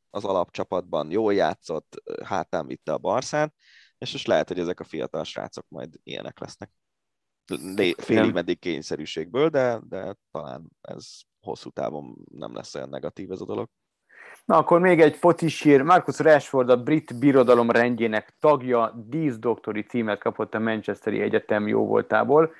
az 0.10 0.26
alapcsapatban, 0.26 1.12
jól 1.12 1.34
játszott, 1.34 2.04
hátán 2.24 2.68
vitte 2.68 2.94
a 2.94 2.98
Barszát, 2.98 3.54
és 3.98 4.12
most 4.12 4.28
lehet, 4.28 4.48
hogy 4.48 4.60
ezek 4.60 4.80
a 4.80 4.84
fiatal 4.84 5.24
srácok 5.24 5.66
majd 5.70 5.96
ilyenek 6.04 6.40
lesznek. 6.40 6.70
Félig 7.98 8.34
meddig 8.34 8.60
kényszerűségből, 8.60 9.50
de, 9.50 9.80
de 9.90 10.16
talán 10.32 10.70
ez 10.82 11.06
hosszú 11.42 11.70
távon 11.70 12.16
nem 12.32 12.56
lesz 12.56 12.76
olyan 12.76 12.90
negatív 12.90 13.32
ez 13.32 13.42
a 13.42 13.46
dolog. 13.46 13.70
Na 14.46 14.58
akkor 14.58 14.80
még 14.80 15.02
egy 15.02 15.16
focisír. 15.16 15.82
Marcus 15.82 16.20
Rashford 16.20 16.70
a 16.70 16.84
brit 16.84 17.20
birodalom 17.20 17.72
rendjének 17.72 18.36
tagja, 18.40 19.04
díszdoktori 19.08 19.84
címet 19.84 20.20
kapott 20.20 20.54
a 20.54 20.60
Manchesteri 20.60 21.22
Egyetem 21.22 21.68
jóvoltából. 21.68 22.54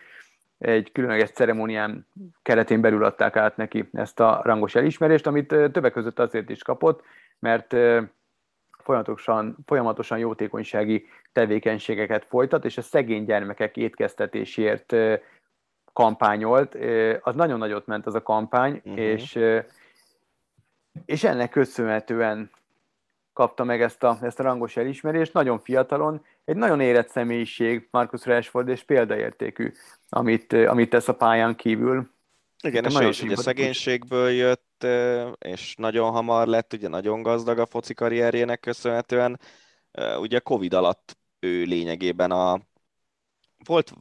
Egy 0.58 0.92
különleges 0.92 1.30
ceremónián 1.30 2.08
keretén 2.42 2.82
belül 2.82 3.04
adták 3.04 3.36
át 3.36 3.58
neki 3.58 3.90
ezt 3.94 4.20
a 4.20 4.42
rangos 4.44 4.76
elismerést, 4.76 5.28
amit 5.28 5.48
többek 5.48 5.92
között 5.92 6.20
azért 6.20 6.50
is 6.50 6.64
kapott, 6.64 7.04
mert 7.40 7.76
folyamatosan, 8.78 9.58
folyamatosan 9.66 10.18
jótékonysági 10.18 11.06
tevékenységeket 11.32 12.26
folytat, 12.26 12.66
és 12.66 12.78
a 12.78 12.82
szegény 12.82 13.26
gyermekek 13.26 13.78
étkeztetésért 13.78 14.96
kampányolt. 15.94 16.78
Az 17.22 17.36
nagyon 17.36 17.58
nagyot 17.58 17.86
ment 17.86 18.06
az 18.06 18.16
a 18.16 18.24
kampány, 18.24 18.82
uh-huh. 18.84 19.00
és, 19.00 19.40
és 21.06 21.24
ennek 21.24 21.50
köszönhetően 21.50 22.52
kapta 23.34 23.64
meg 23.64 23.82
ezt 23.82 24.04
a, 24.04 24.18
ezt 24.22 24.40
a 24.40 24.44
rangos 24.44 24.78
elismerést. 24.78 25.34
Nagyon 25.34 25.60
fiatalon, 25.60 26.26
egy 26.46 26.56
nagyon 26.56 26.80
érett 26.80 27.10
személyiség, 27.10 27.88
Marcus 27.92 28.26
Rashford, 28.26 28.68
és 28.68 28.84
példaértékű, 28.84 29.72
amit, 30.10 30.54
amit 30.54 30.90
tesz 30.90 31.08
a 31.08 31.16
pályán 31.16 31.56
kívül. 31.56 32.12
Igen, 32.64 32.86
és 32.86 33.00
ő 33.00 33.08
is 33.08 33.22
ugye 33.22 33.36
szegénységből 33.36 34.30
jött, 34.30 34.86
és 35.40 35.76
nagyon 35.76 36.12
hamar 36.12 36.48
lett, 36.48 36.74
ugye 36.74 36.88
nagyon 36.88 37.22
gazdag 37.22 37.60
a 37.60 37.66
foci 37.66 37.94
karrierjének 37.94 38.60
köszönhetően. 38.60 39.40
Ugye 40.20 40.40
Covid 40.40 40.74
alatt 40.74 41.18
ő 41.40 41.64
lényegében 41.64 42.32
a... 42.32 42.60
Volt 43.66 43.94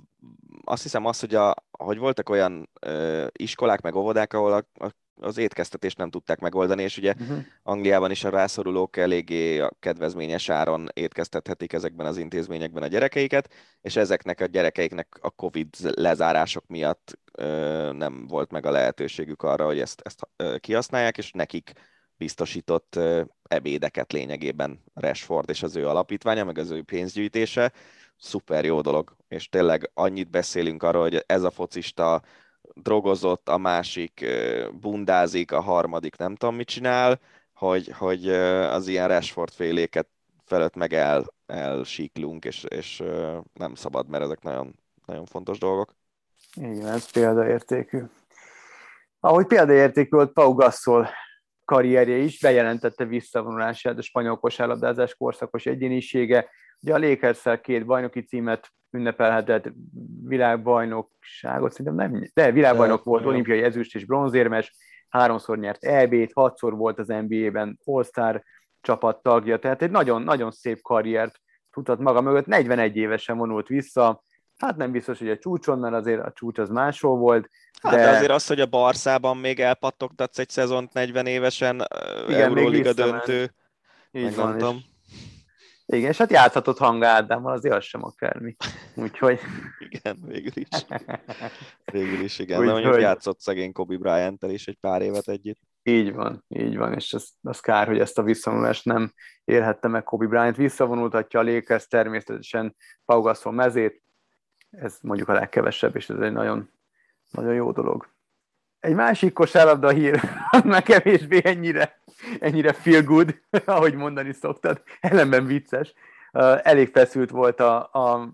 azt 0.64 0.82
hiszem 0.82 1.06
az, 1.06 1.20
hogy, 1.20 1.34
a, 1.34 1.54
hogy 1.70 1.98
voltak 1.98 2.28
olyan 2.28 2.68
ö, 2.80 3.26
iskolák 3.32 3.80
meg 3.80 3.94
óvodák, 3.94 4.32
ahol 4.32 4.52
a, 4.52 4.84
a, 4.84 4.90
az 5.20 5.38
étkeztetést 5.38 5.98
nem 5.98 6.10
tudták 6.10 6.40
megoldani, 6.40 6.82
és 6.82 6.98
ugye 6.98 7.14
uh-huh. 7.20 7.38
Angliában 7.62 8.10
is 8.10 8.24
a 8.24 8.30
rászorulók 8.30 8.96
eléggé 8.96 9.58
a 9.58 9.72
kedvezményes 9.80 10.48
áron 10.48 10.88
étkeztethetik 10.92 11.72
ezekben 11.72 12.06
az 12.06 12.16
intézményekben 12.16 12.82
a 12.82 12.86
gyerekeiket, 12.86 13.52
és 13.80 13.96
ezeknek 13.96 14.40
a 14.40 14.46
gyerekeiknek 14.46 15.18
a 15.20 15.30
Covid 15.30 15.68
lezárások 15.80 16.66
miatt 16.66 17.18
ö, 17.32 17.92
nem 17.92 18.26
volt 18.26 18.50
meg 18.50 18.66
a 18.66 18.70
lehetőségük 18.70 19.42
arra, 19.42 19.64
hogy 19.64 19.80
ezt, 19.80 20.00
ezt 20.04 20.28
ö, 20.36 20.56
kihasználják, 20.58 21.18
és 21.18 21.30
nekik 21.30 21.72
biztosított 22.16 22.96
ö, 22.96 23.22
ebédeket 23.42 24.12
lényegében 24.12 24.82
Rashford 24.94 25.50
és 25.50 25.62
az 25.62 25.76
ő 25.76 25.88
alapítványa, 25.88 26.44
meg 26.44 26.58
az 26.58 26.70
ő 26.70 26.82
pénzgyűjtése, 26.82 27.72
szuper 28.16 28.64
jó 28.64 28.80
dolog, 28.80 29.16
és 29.28 29.48
tényleg 29.48 29.90
annyit 29.94 30.30
beszélünk 30.30 30.82
arról, 30.82 31.02
hogy 31.02 31.24
ez 31.26 31.42
a 31.42 31.50
focista 31.50 32.22
drogozott, 32.74 33.48
a 33.48 33.58
másik 33.58 34.26
bundázik, 34.80 35.52
a 35.52 35.60
harmadik 35.60 36.16
nem 36.16 36.34
tudom 36.34 36.54
mit 36.54 36.68
csinál, 36.68 37.20
hogy, 37.54 37.92
hogy 37.98 38.28
az 38.28 38.88
ilyen 38.88 39.08
Rashford 39.08 39.52
féléket 39.52 40.08
felett 40.44 40.74
meg 40.74 40.92
el, 40.92 41.24
elsíklunk, 41.46 42.44
és, 42.44 42.64
és 42.64 43.02
nem 43.54 43.74
szabad, 43.74 44.08
mert 44.08 44.24
ezek 44.24 44.42
nagyon, 44.42 44.74
nagyon 45.06 45.24
fontos 45.24 45.58
dolgok. 45.58 45.94
Igen, 46.54 46.86
ez 46.86 47.10
példaértékű. 47.10 48.02
Ahogy 49.20 49.46
példaértékű 49.46 50.08
volt 50.10 50.32
Pau 50.32 50.54
Gasol 50.54 51.08
karrierje 51.64 52.16
is, 52.16 52.40
bejelentette 52.40 53.04
visszavonulását 53.04 53.98
a 53.98 54.02
spanyol 54.02 54.36
kosárlabdázás 54.36 55.14
korszakos 55.14 55.66
egyénisége, 55.66 56.48
Ugye 56.82 56.94
a 56.94 56.98
lakers 56.98 57.60
két 57.62 57.86
bajnoki 57.86 58.20
címet 58.20 58.72
ünnepelhetett, 58.90 59.72
világbajnokságot, 60.24 61.70
szerintem 61.70 61.94
nem, 61.94 62.30
de 62.34 62.50
világbajnok 62.50 63.04
de, 63.04 63.10
volt, 63.10 63.26
olimpiai 63.26 63.62
ezüst 63.62 63.94
és 63.94 64.04
bronzérmes, 64.04 64.74
háromszor 65.08 65.58
nyert 65.58 65.84
EB-t, 65.84 66.32
hatszor 66.32 66.76
volt 66.76 66.98
az 66.98 67.06
NBA-ben 67.06 67.78
All-Star 67.84 68.42
csapat 68.80 69.22
tagja, 69.22 69.58
tehát 69.58 69.82
egy 69.82 69.90
nagyon-nagyon 69.90 70.50
szép 70.50 70.82
karriert 70.82 71.40
tudhat 71.70 71.98
maga 71.98 72.20
mögött, 72.20 72.46
41 72.46 72.96
évesen 72.96 73.36
vonult 73.36 73.66
vissza, 73.66 74.22
hát 74.56 74.76
nem 74.76 74.90
biztos, 74.90 75.18
hogy 75.18 75.30
a 75.30 75.38
csúcson, 75.38 75.78
mert 75.78 75.94
azért 75.94 76.20
a 76.20 76.32
csúcs 76.32 76.58
az 76.58 76.68
máshol 76.68 77.16
volt. 77.16 77.48
De, 77.82 77.88
hát 77.88 77.98
de 77.98 78.08
azért 78.08 78.30
az, 78.30 78.46
hogy 78.46 78.60
a 78.60 78.66
Barszában 78.66 79.36
még 79.36 79.60
elpattogtatsz 79.60 80.38
egy 80.38 80.48
szezont 80.48 80.92
40 80.92 81.26
évesen, 81.26 81.86
Igen, 82.28 82.40
Euróliga 82.40 82.92
döntő, 82.92 83.54
így 84.10 84.34
van, 84.34 84.56
és 84.56 84.64
igen, 85.96 86.10
és 86.10 86.18
hát 86.18 86.30
játszhatott 86.30 86.78
Hang 86.78 87.02
Ádámmal, 87.02 87.52
azért 87.52 87.74
az 87.74 87.84
sem 87.84 88.04
akármi. 88.04 88.56
Úgyhogy... 88.94 89.40
igen, 89.88 90.18
végül 90.26 90.52
is. 90.54 90.68
Végül 91.92 92.20
is, 92.20 92.38
igen. 92.38 92.58
Úgy, 92.58 92.66
De 92.66 92.72
mondjuk 92.72 92.92
hogy... 92.92 93.02
játszott 93.02 93.40
szegény 93.40 93.72
Kobe 93.72 93.96
bryant 93.96 94.42
is 94.42 94.66
egy 94.66 94.78
pár 94.80 95.02
évet 95.02 95.28
együtt. 95.28 95.60
Így 95.82 96.12
van, 96.12 96.44
így 96.48 96.76
van, 96.76 96.92
és 96.92 97.12
az, 97.12 97.28
az 97.42 97.60
kár, 97.60 97.86
hogy 97.86 97.98
ezt 97.98 98.18
a 98.18 98.22
visszavonulást 98.22 98.84
nem 98.84 99.12
élhette 99.44 99.88
meg 99.88 100.02
Kobe 100.02 100.26
Bryant. 100.26 100.56
Visszavonultatja 100.56 101.40
a 101.40 101.42
Lakers 101.42 101.86
természetesen 101.86 102.76
Pau 103.04 103.20
Gasol 103.20 103.52
mezét, 103.52 104.02
ez 104.70 104.98
mondjuk 105.00 105.28
a 105.28 105.32
legkevesebb, 105.32 105.96
és 105.96 106.10
ez 106.10 106.18
egy 106.18 106.32
nagyon, 106.32 106.70
nagyon 107.30 107.54
jó 107.54 107.72
dolog. 107.72 108.08
Egy 108.82 108.94
másik 108.94 109.32
kosárlabda 109.32 109.88
hír, 109.88 110.20
már 110.64 110.82
kevésbé 110.82 111.40
ennyire, 111.44 112.00
ennyire 112.40 112.72
feel 112.72 113.02
good, 113.02 113.40
ahogy 113.64 113.94
mondani 113.94 114.32
szoktad, 114.32 114.82
ellenben 115.00 115.46
vicces. 115.46 115.92
Elég 116.62 116.88
feszült 116.88 117.30
volt 117.30 117.60
a, 117.60 117.76
a 117.78 118.28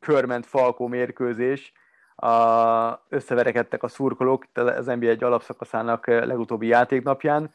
körment 0.00 0.46
Falkó 0.46 0.86
mérkőzés, 0.86 1.72
a, 2.14 3.06
összeverekedtek 3.08 3.82
a 3.82 3.88
szurkolók 3.88 4.46
az 4.52 4.86
NBA 4.86 5.06
egy 5.06 5.24
alapszakaszának 5.24 6.06
legutóbbi 6.06 6.66
játéknapján, 6.66 7.54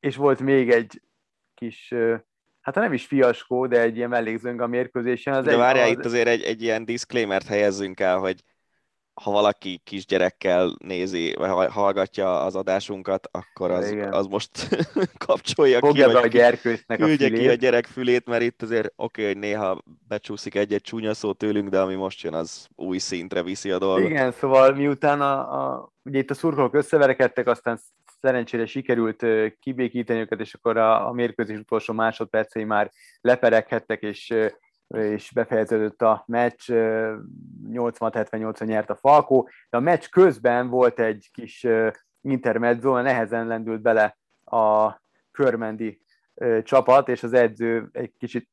és 0.00 0.16
volt 0.16 0.40
még 0.40 0.70
egy 0.70 1.02
kis, 1.54 1.94
hát 2.60 2.74
nem 2.74 2.92
is 2.92 3.06
fiaskó, 3.06 3.66
de 3.66 3.80
egy 3.80 3.96
ilyen 3.96 4.08
mellékzőnk 4.08 4.60
a 4.60 4.66
mérkőzésen. 4.66 5.34
Az 5.34 5.44
de 5.44 5.56
várjál, 5.56 5.84
az... 5.86 5.92
itt 5.92 6.04
azért 6.04 6.28
egy, 6.28 6.42
egy 6.42 6.62
ilyen 6.62 6.84
disclaimer-t 6.84 7.46
helyezzünk 7.46 8.00
el, 8.00 8.18
hogy 8.18 8.42
ha 9.14 9.30
valaki 9.30 9.80
kisgyerekkel 9.84 10.76
nézi, 10.78 11.34
vagy 11.38 11.70
hallgatja 11.70 12.40
az 12.40 12.54
adásunkat, 12.54 13.28
akkor 13.30 13.70
az, 13.70 13.94
az 14.10 14.26
most 14.26 14.68
kapcsolja 15.26 15.78
Fogja 15.78 16.06
ki, 16.06 16.12
vagy 16.12 16.24
a 16.24 16.26
gyerkőcnek 16.26 17.00
a 17.00 17.06
ki 17.06 17.48
a 17.48 17.54
gyerek 17.54 17.86
fülét, 17.86 18.26
mert 18.26 18.42
itt 18.42 18.62
azért 18.62 18.92
oké, 18.96 19.22
okay, 19.22 19.32
hogy 19.32 19.42
néha 19.42 19.82
becsúszik 20.08 20.54
egy-egy 20.54 20.80
csúnya 20.80 21.14
szó 21.14 21.32
tőlünk, 21.32 21.68
de 21.68 21.80
ami 21.80 21.94
most 21.94 22.22
jön, 22.22 22.34
az 22.34 22.68
új 22.74 22.98
szintre 22.98 23.42
viszi 23.42 23.70
a 23.70 23.78
dolgot. 23.78 24.10
Igen, 24.10 24.32
szóval 24.32 24.74
miután 24.74 25.20
a, 25.20 25.62
a, 25.62 25.92
ugye 26.02 26.18
itt 26.18 26.30
a 26.30 26.34
szurkolók 26.34 26.74
összeverekedtek, 26.74 27.46
aztán 27.46 27.80
szerencsére 28.20 28.66
sikerült 28.66 29.26
kibékíteni 29.60 30.20
őket, 30.20 30.40
és 30.40 30.54
akkor 30.54 30.76
a, 30.76 31.08
a 31.08 31.12
mérkőzés 31.12 31.58
utolsó 31.58 31.92
másodpercei 31.92 32.64
már 32.64 32.90
lepereghettek, 33.20 34.02
és 34.02 34.34
és 34.92 35.30
befejeződött 35.34 36.02
a 36.02 36.24
meccs, 36.26 36.70
80-78 37.70 38.64
nyert 38.64 38.90
a 38.90 38.96
Falkó, 38.96 39.48
de 39.70 39.76
a 39.76 39.80
meccs 39.80 40.08
közben 40.08 40.68
volt 40.68 41.00
egy 41.00 41.30
kis 41.32 41.66
intermezzo, 42.20 43.00
nehezen 43.00 43.46
lendült 43.46 43.82
bele 43.82 44.18
a 44.44 45.00
körmendi 45.30 46.00
csapat, 46.62 47.08
és 47.08 47.22
az 47.22 47.32
edző 47.32 47.88
egy 47.92 48.12
kicsit 48.18 48.48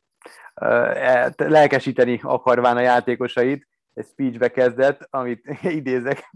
e, 0.54 1.34
lelkesíteni 1.38 2.20
akarván 2.24 2.78
a 2.78 2.82
játékosait, 2.82 3.68
egy 3.94 4.06
speechbe 4.06 4.52
kezdett, 4.52 5.08
amit 5.10 5.60
idézek, 5.64 6.32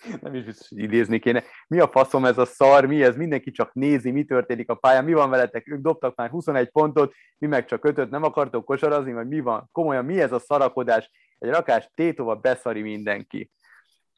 nem 0.22 0.34
is 0.34 0.44
biztos, 0.44 0.68
hogy 0.68 0.78
idézni 0.78 1.18
kéne. 1.18 1.42
Mi 1.68 1.78
a 1.78 1.88
faszom 1.88 2.24
ez 2.24 2.38
a 2.38 2.44
szar, 2.44 2.86
mi 2.86 3.02
ez, 3.02 3.16
mindenki 3.16 3.50
csak 3.50 3.74
nézi, 3.74 4.10
mi 4.10 4.24
történik 4.24 4.68
a 4.68 4.74
pályán, 4.74 5.04
mi 5.04 5.12
van 5.12 5.30
veletek, 5.30 5.68
ők 5.68 5.80
dobtak 5.80 6.16
már 6.16 6.30
21 6.30 6.70
pontot, 6.70 7.14
mi 7.38 7.46
meg 7.46 7.64
csak 7.64 7.84
ötöt, 7.84 8.10
nem 8.10 8.22
akartok 8.22 8.64
kosarazni, 8.64 9.12
vagy 9.12 9.28
mi 9.28 9.40
van, 9.40 9.68
komolyan, 9.72 10.04
mi 10.04 10.20
ez 10.20 10.32
a 10.32 10.38
szarakodás, 10.38 11.10
egy 11.38 11.50
rakás 11.50 11.90
tétova 11.94 12.34
beszari 12.34 12.82
mindenki. 12.82 13.50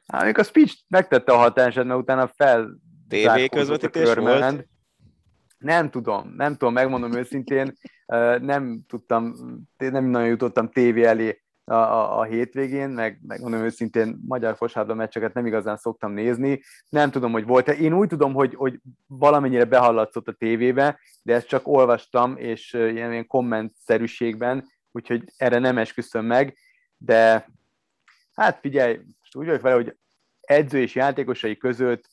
Hát, 0.06 0.38
a 0.38 0.42
speech 0.42 0.74
megtette 0.88 1.32
a 1.32 1.36
hatását, 1.36 1.84
mert 1.84 2.00
utána 2.00 2.30
fel 2.36 2.78
TV 3.08 3.44
közvetítés 3.50 4.14
volt? 4.14 4.66
Nem 5.58 5.90
tudom, 5.90 6.34
nem 6.36 6.56
tudom, 6.56 6.72
megmondom 6.72 7.12
őszintén, 7.12 7.72
nem 8.40 8.80
tudtam, 8.88 9.34
nem 9.76 10.04
nagyon 10.04 10.28
jutottam 10.28 10.68
tévé 10.68 11.04
elé 11.04 11.41
a, 11.64 11.74
a, 11.74 12.18
a 12.18 12.22
hétvégén, 12.22 12.88
meg, 12.88 13.18
meg 13.26 13.40
mondom 13.40 13.60
őszintén, 13.60 14.20
magyar 14.26 14.56
fosárlabda 14.56 14.94
meccseket 14.94 15.34
nem 15.34 15.46
igazán 15.46 15.76
szoktam 15.76 16.12
nézni. 16.12 16.62
Nem 16.88 17.10
tudom, 17.10 17.32
hogy 17.32 17.46
volt-e. 17.46 17.72
Én 17.72 17.92
úgy 17.92 18.08
tudom, 18.08 18.32
hogy, 18.34 18.54
hogy 18.54 18.80
valamennyire 19.06 19.64
behallatszott 19.64 20.28
a 20.28 20.32
tévébe, 20.32 20.98
de 21.22 21.34
ezt 21.34 21.46
csak 21.46 21.68
olvastam, 21.68 22.36
és 22.36 22.72
ilyen, 22.72 23.12
ilyen 23.12 23.26
kommentszerűségben, 23.26 24.64
úgyhogy 24.92 25.24
erre 25.36 25.58
nem 25.58 25.78
esküszöm 25.78 26.24
meg, 26.24 26.56
de 26.96 27.48
hát 28.34 28.58
figyelj, 28.60 29.00
most 29.18 29.36
úgy 29.36 29.46
vagyok 29.46 29.60
vele, 29.60 29.74
hogy 29.74 29.96
edző 30.40 30.80
és 30.80 30.94
játékosai 30.94 31.56
között 31.56 32.10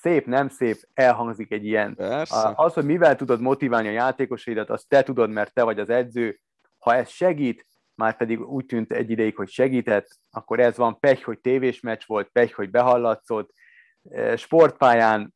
szép, 0.00 0.26
nem 0.26 0.48
szép, 0.48 0.76
elhangzik 0.94 1.52
egy 1.52 1.66
ilyen. 1.66 1.94
Persze. 1.94 2.52
Az, 2.54 2.72
hogy 2.72 2.84
mivel 2.84 3.16
tudod 3.16 3.40
motiválni 3.40 3.88
a 3.88 3.92
játékosaidat, 3.92 4.70
azt 4.70 4.88
te 4.88 5.02
tudod, 5.02 5.30
mert 5.30 5.54
te 5.54 5.62
vagy 5.62 5.78
az 5.78 5.88
edző. 5.88 6.40
Ha 6.78 6.94
ez 6.94 7.08
segít, 7.08 7.66
már 8.00 8.16
pedig 8.16 8.40
úgy 8.40 8.66
tűnt 8.66 8.92
egy 8.92 9.10
ideig, 9.10 9.36
hogy 9.36 9.48
segített, 9.48 10.18
akkor 10.30 10.60
ez 10.60 10.76
van, 10.76 10.98
pech, 10.98 11.24
hogy 11.24 11.40
tévés 11.40 11.80
meccs 11.80 12.02
volt, 12.06 12.28
pech, 12.28 12.54
hogy 12.54 12.70
behallatszott, 12.70 13.52
e, 14.10 14.36
sportpályán 14.36 15.34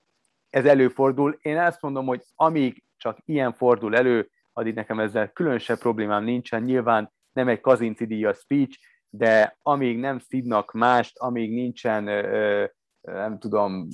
ez 0.50 0.64
előfordul. 0.64 1.38
Én 1.42 1.58
azt 1.58 1.82
mondom, 1.82 2.06
hogy 2.06 2.22
amíg 2.34 2.82
csak 2.96 3.18
ilyen 3.24 3.52
fordul 3.52 3.96
elő, 3.96 4.30
addig 4.52 4.74
nekem 4.74 5.00
ezzel 5.00 5.32
különösebb 5.32 5.78
problémám 5.78 6.24
nincsen. 6.24 6.62
Nyilván 6.62 7.12
nem 7.32 7.48
egy 7.48 7.60
kazinci 7.60 8.06
díjas 8.06 8.38
speech, 8.38 8.78
de 9.08 9.58
amíg 9.62 9.98
nem 9.98 10.18
szidnak 10.18 10.72
mást, 10.72 11.18
amíg 11.18 11.54
nincsen, 11.54 12.04
nem 13.00 13.38
tudom, 13.38 13.88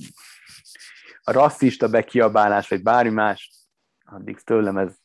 rasszista 1.23 1.89
bekiabálás, 1.89 2.69
vagy 2.69 2.81
bármi 2.81 3.13
más, 3.13 3.51
addig 4.05 4.39
tőlem 4.39 4.77
ez 4.77 4.95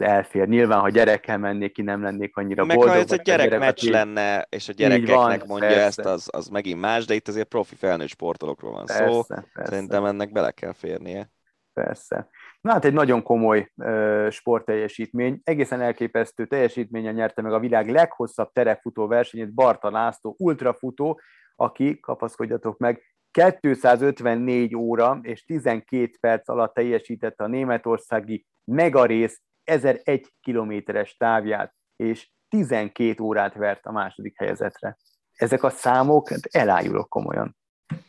ez 0.00 0.08
elfér. 0.08 0.48
Nyilván, 0.48 0.80
ha 0.80 0.88
gyerekkel 0.88 1.38
mennék 1.38 1.72
ki, 1.72 1.82
nem 1.82 2.02
lennék 2.02 2.36
annyira 2.36 2.64
Meg 2.64 2.76
boldog. 2.76 2.94
ha 2.94 3.00
ez 3.00 3.12
egy 3.12 3.22
gyerekmeccs 3.22 3.80
gyerek, 3.80 4.04
lenne, 4.04 4.46
és 4.48 4.68
a 4.68 4.72
gyerekeknek 4.72 5.38
van, 5.38 5.42
mondja 5.46 5.68
persze. 5.68 5.84
ezt, 5.84 5.98
az, 5.98 6.28
az 6.32 6.48
megint 6.48 6.80
más, 6.80 7.04
de 7.04 7.14
itt 7.14 7.28
azért 7.28 7.48
profi 7.48 7.74
felnőtt 7.74 8.08
sportolókról 8.08 8.72
van 8.72 8.84
persze, 8.84 9.10
szó. 9.10 9.22
Persze. 9.22 9.64
Szerintem 9.64 10.04
ennek 10.04 10.32
bele 10.32 10.50
kell 10.50 10.72
férnie. 10.72 11.30
Persze. 11.72 12.28
Na 12.60 12.72
hát 12.72 12.84
egy 12.84 12.92
nagyon 12.92 13.22
komoly 13.22 13.72
uh, 13.76 14.30
sportteljesítmény, 14.30 15.40
egészen 15.44 15.80
elképesztő 15.80 16.46
teljesítményen 16.46 17.14
nyerte 17.14 17.42
meg 17.42 17.52
a 17.52 17.58
világ 17.58 17.90
leghosszabb 17.90 18.52
terefutó 18.52 19.06
versenyét 19.06 19.54
Barta 19.54 19.90
László, 19.90 20.34
ultrafutó, 20.38 21.20
aki, 21.56 22.00
kapaszkodjatok 22.00 22.78
meg, 22.78 23.02
254 23.30 24.76
óra 24.76 25.18
és 25.22 25.44
12 25.44 26.10
perc 26.20 26.48
alatt 26.48 26.74
teljesítette 26.74 27.44
a 27.44 27.46
németországi 27.46 28.46
megarész 28.64 29.42
1001 29.64 30.32
kilométeres 30.40 31.16
távját, 31.16 31.74
és 31.96 32.30
12 32.48 33.22
órát 33.22 33.54
vert 33.54 33.86
a 33.86 33.92
második 33.92 34.38
helyezetre. 34.38 34.96
Ezek 35.32 35.62
a 35.62 35.70
számok, 35.70 36.28
hát 36.28 36.46
elájulok 36.50 37.08
komolyan. 37.08 37.56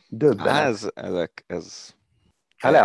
Döbbenet. 0.08 0.66
Ez, 0.66 0.90
ezek, 0.94 1.44
ez... 1.48 1.96
Hát 2.58 2.72
le 2.72 2.84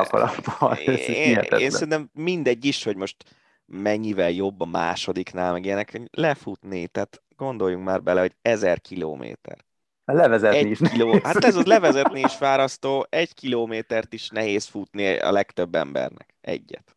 a 0.59 0.75
én, 1.07 1.39
én 1.39 1.71
szerintem 1.71 2.11
mindegy 2.13 2.65
is, 2.65 2.85
hogy 2.85 2.97
most 2.97 3.37
mennyivel 3.67 4.31
jobb 4.31 4.61
a 4.61 4.65
másodiknál, 4.65 5.53
meg 5.53 5.65
ilyenek, 5.65 6.01
lefutni, 6.11 6.87
tehát 6.87 7.23
gondoljunk 7.37 7.85
már 7.85 8.03
bele, 8.03 8.21
hogy 8.21 8.37
ezer 8.43 8.81
kilométer. 8.81 9.65
Levezetni 10.05 10.59
egy 10.59 10.71
is. 10.71 10.79
Kiló, 10.79 11.19
hát 11.23 11.45
ez 11.45 11.57
az 11.57 11.65
levezetni 11.65 12.21
is 12.21 12.35
fárasztó, 12.35 13.07
egy 13.09 13.35
kilométert 13.35 14.13
is 14.13 14.29
nehéz 14.29 14.67
futni 14.67 15.19
a 15.19 15.33
legtöbb 15.33 15.75
embernek. 15.75 16.35
Egyet. 16.41 16.96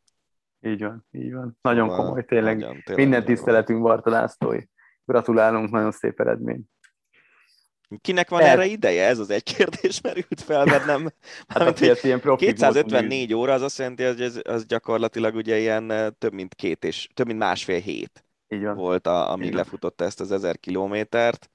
Így 0.62 0.82
van, 0.82 1.06
így 1.12 1.34
van. 1.34 1.58
Nagyon 1.62 1.90
Szóval 1.90 2.06
komoly, 2.06 2.26
tényleg. 2.26 2.58
Nagyon, 2.58 2.82
tényleg 2.84 2.96
Minden 3.08 3.26
tiszteletünk 3.26 3.82
Barta 3.82 4.10
Lászlói. 4.10 4.60
Gratulálunk, 5.06 5.72
nagyon 5.72 5.92
szép 5.92 6.20
eredmény. 6.20 6.62
Kinek 8.02 8.30
van 8.30 8.42
Ez- 8.42 8.48
erre 8.48 8.66
ideje? 8.66 9.08
Ez 9.08 9.20
az 9.20 9.30
egy 9.30 9.44
kérdés 9.44 10.02
merült 10.02 10.42
fel, 10.42 10.66
mert 10.66 10.86
nem... 10.86 11.04
Hát 11.48 11.58
mármint, 11.58 11.80
hogy 11.80 11.88
azért 11.88 12.04
ilyen 12.04 12.20
profi 12.20 12.46
254 12.46 13.34
óra, 13.34 13.54
az 13.54 13.62
azt 13.62 13.78
jelenti, 13.78 14.04
hogy 14.04 14.22
ez, 14.22 14.40
az 14.44 14.66
gyakorlatilag 14.66 15.36
ugye 15.36 15.58
ilyen 15.58 15.92
eh, 15.92 16.08
több 16.18 16.34
mint 16.34 16.56
két 16.56 16.84
és 16.84 17.08
több 17.14 17.26
mint 17.26 17.40
másfél 17.40 17.80
hét 17.80 18.26
Így 18.48 18.64
van. 18.64 18.76
volt, 18.76 19.08
a, 19.08 19.32
amíg 19.32 19.46
Igen. 19.46 19.58
lefutotta 19.58 20.04
ezt 20.04 20.20
az 20.20 20.32
ezer 20.32 20.60
kilométert. 20.60 21.50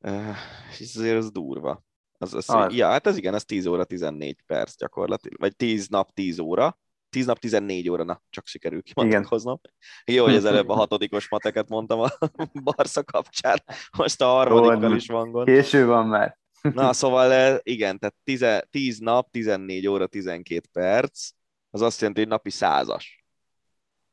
Eh, 0.00 0.36
És 0.70 0.80
ez 0.80 0.96
azért 0.96 1.16
az 1.16 1.30
durva. 1.30 1.84
Az, 2.18 2.34
az, 2.34 2.50
Az. 2.50 2.74
Ja, 2.74 2.88
hát 2.88 3.06
ez 3.06 3.16
igen, 3.16 3.34
az 3.34 3.44
10 3.44 3.66
óra 3.66 3.84
14 3.84 4.42
perc 4.46 4.76
gyakorlatilag, 4.76 5.40
vagy 5.40 5.56
10 5.56 5.88
nap 5.88 6.12
10 6.12 6.38
óra. 6.38 6.78
10 7.10 7.26
nap 7.26 7.38
14 7.38 7.90
óra, 7.90 8.04
na, 8.04 8.22
csak 8.30 8.46
sikerül 8.46 8.82
kimatekoznom. 8.82 9.60
Jó, 10.04 10.24
hogy 10.24 10.34
az 10.34 10.44
előbb 10.50 10.68
a 10.68 10.74
hatodikos 10.74 11.28
mateket 11.28 11.68
mondtam 11.68 12.00
a 12.00 12.08
Barca 12.64 13.04
kapcsán, 13.04 13.62
most 13.96 14.20
a 14.20 14.26
harmadikkal 14.26 14.96
is 14.96 15.06
van 15.06 15.30
gond. 15.30 15.46
Késő 15.46 15.86
van 15.86 16.06
már. 16.06 16.38
Na, 16.74 16.92
szóval 16.92 17.32
eh, 17.32 17.58
igen, 17.62 17.98
tehát 17.98 18.14
10, 18.24 18.46
10 18.70 18.98
nap, 18.98 19.30
14 19.30 19.86
óra, 19.86 20.06
12 20.06 20.68
perc, 20.72 21.30
az 21.70 21.80
azt 21.80 22.00
jelenti, 22.00 22.20
hogy 22.20 22.28
napi 22.28 22.50
százas. 22.50 23.26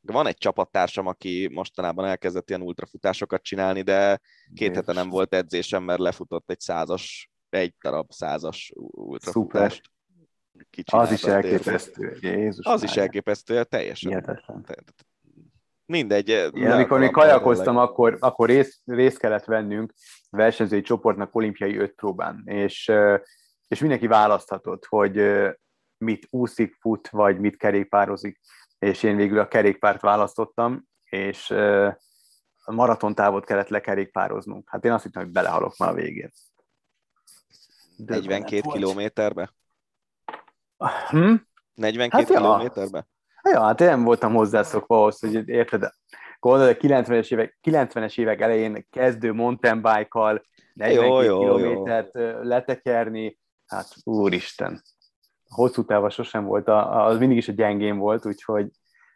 Van 0.00 0.26
egy 0.26 0.36
csapattársam, 0.36 1.06
aki 1.06 1.48
mostanában 1.52 2.04
elkezdett 2.04 2.48
ilyen 2.48 2.62
ultrafutásokat 2.62 3.42
csinálni, 3.42 3.82
de 3.82 4.20
két 4.54 4.74
hete 4.74 4.92
nem 4.92 5.08
volt 5.08 5.34
edzésem, 5.34 5.82
mert 5.82 5.98
lefutott 5.98 6.50
egy 6.50 6.60
százas, 6.60 7.30
egy 7.48 7.74
darab 7.82 8.10
százas 8.12 8.72
ultrafutást. 8.90 9.90
Az 10.92 11.12
is 11.12 11.24
elképesztő. 11.24 12.16
Jézus 12.20 12.66
Az 12.66 12.82
is 12.82 12.96
elképesztő, 12.96 13.64
teljesen. 13.64 14.10
Hihetetlen. 14.10 14.64
Mindegy. 15.86 16.30
eh, 16.30 16.48
Én 16.52 16.68
le 16.68 16.74
amikor 16.74 16.98
még 16.98 17.08
akarom 17.08 17.28
kajakoztam, 17.28 17.76
akkor, 17.76 18.16
akkor 18.20 18.48
részt, 18.48 18.80
részt 18.84 19.18
kellett 19.18 19.44
vennünk 19.44 19.92
versenyzői 20.30 20.80
csoportnak 20.80 21.34
olimpiai 21.34 21.76
öt 21.76 21.92
próbán, 21.92 22.42
és, 22.44 22.88
ö, 22.88 23.16
és 23.68 23.80
mindenki 23.80 24.06
választhatott, 24.06 24.84
hogy 24.84 25.18
ö, 25.18 25.50
mit 25.98 26.26
úszik, 26.30 26.74
fut, 26.80 27.08
vagy 27.08 27.38
mit 27.38 27.56
kerékpározik, 27.56 28.40
és 28.78 29.02
én 29.02 29.16
végül 29.16 29.38
a 29.38 29.48
kerékpárt 29.48 30.00
választottam, 30.00 30.84
és 31.04 31.50
a 32.64 32.72
maratontávot 32.72 33.44
kellett 33.44 33.68
lekerékpároznunk. 33.68 34.68
Hát 34.70 34.84
én 34.84 34.92
azt 34.92 35.02
hittem, 35.02 35.22
hogy 35.22 35.32
belehalok 35.32 35.76
már 35.76 35.88
a 35.90 35.94
végén. 35.94 36.30
Döbbenet 37.96 38.28
42 38.28 38.60
volt. 38.62 38.76
kilométerbe? 38.78 39.50
Hm? 41.08 41.34
42 41.74 42.08
Hát 42.10 42.28
ja. 42.28 42.36
kilométerbe? 42.36 43.06
Ja, 43.52 43.60
hát 43.60 43.80
én 43.80 43.86
nem 43.86 44.04
voltam 44.04 44.34
hozzászokva 44.34 44.96
ahhoz, 44.96 45.18
hogy 45.20 45.48
érted, 45.48 45.88
gondolod, 46.40 46.68
a 46.68 46.86
90-es 46.86 47.32
évek, 47.32 47.58
90-es 47.62 48.18
évek 48.18 48.40
elején 48.40 48.86
kezdő 48.90 49.32
mountain 49.32 49.82
bike-kal 49.82 50.42
42 50.72 51.06
Jó, 51.06 51.20
jó, 51.20 51.42
jó. 51.42 51.56
kilométert 51.56 52.16
ö, 52.16 52.44
letekerni, 52.44 53.38
hát 53.66 53.86
úristen, 54.04 54.82
hosszú 55.48 55.84
távon 55.84 56.10
sosem 56.10 56.44
volt, 56.44 56.68
a- 56.68 57.04
az 57.06 57.18
mindig 57.18 57.36
is 57.36 57.48
a 57.48 57.52
gyengén 57.52 57.96
volt, 57.98 58.26
úgyhogy 58.26 58.68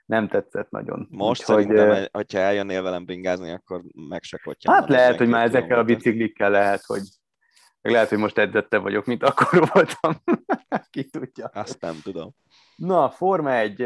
nem 0.07 0.29
tetszett 0.29 0.71
nagyon. 0.71 1.07
Most 1.11 1.41
úgyhogy, 1.41 1.65
szerintem, 1.67 1.97
hogy 1.97 2.09
hogyha 2.13 2.39
eljönnél 2.39 2.83
velem 2.83 3.05
bringázni, 3.05 3.51
akkor 3.51 3.83
meg 4.09 4.23
se. 4.23 4.41
Hát 4.65 4.89
lehet, 4.89 5.17
hogy 5.19 5.29
már 5.29 5.45
ezekkel 5.45 5.79
a 5.79 5.85
biciklikkel 5.85 6.51
lehet, 6.51 6.83
hogy 6.87 7.03
meg 7.83 7.93
lehet, 7.93 8.09
hogy 8.09 8.19
most 8.19 8.39
edzettebb 8.39 8.83
vagyok, 8.83 9.05
mint 9.05 9.23
akkor 9.23 9.69
voltam. 9.73 10.13
Ki 10.91 11.05
tudja. 11.05 11.47
Azt 11.47 11.81
nem 11.81 12.01
tudom. 12.03 12.35
Na, 12.77 13.11
Forma 13.11 13.55
1, 13.55 13.79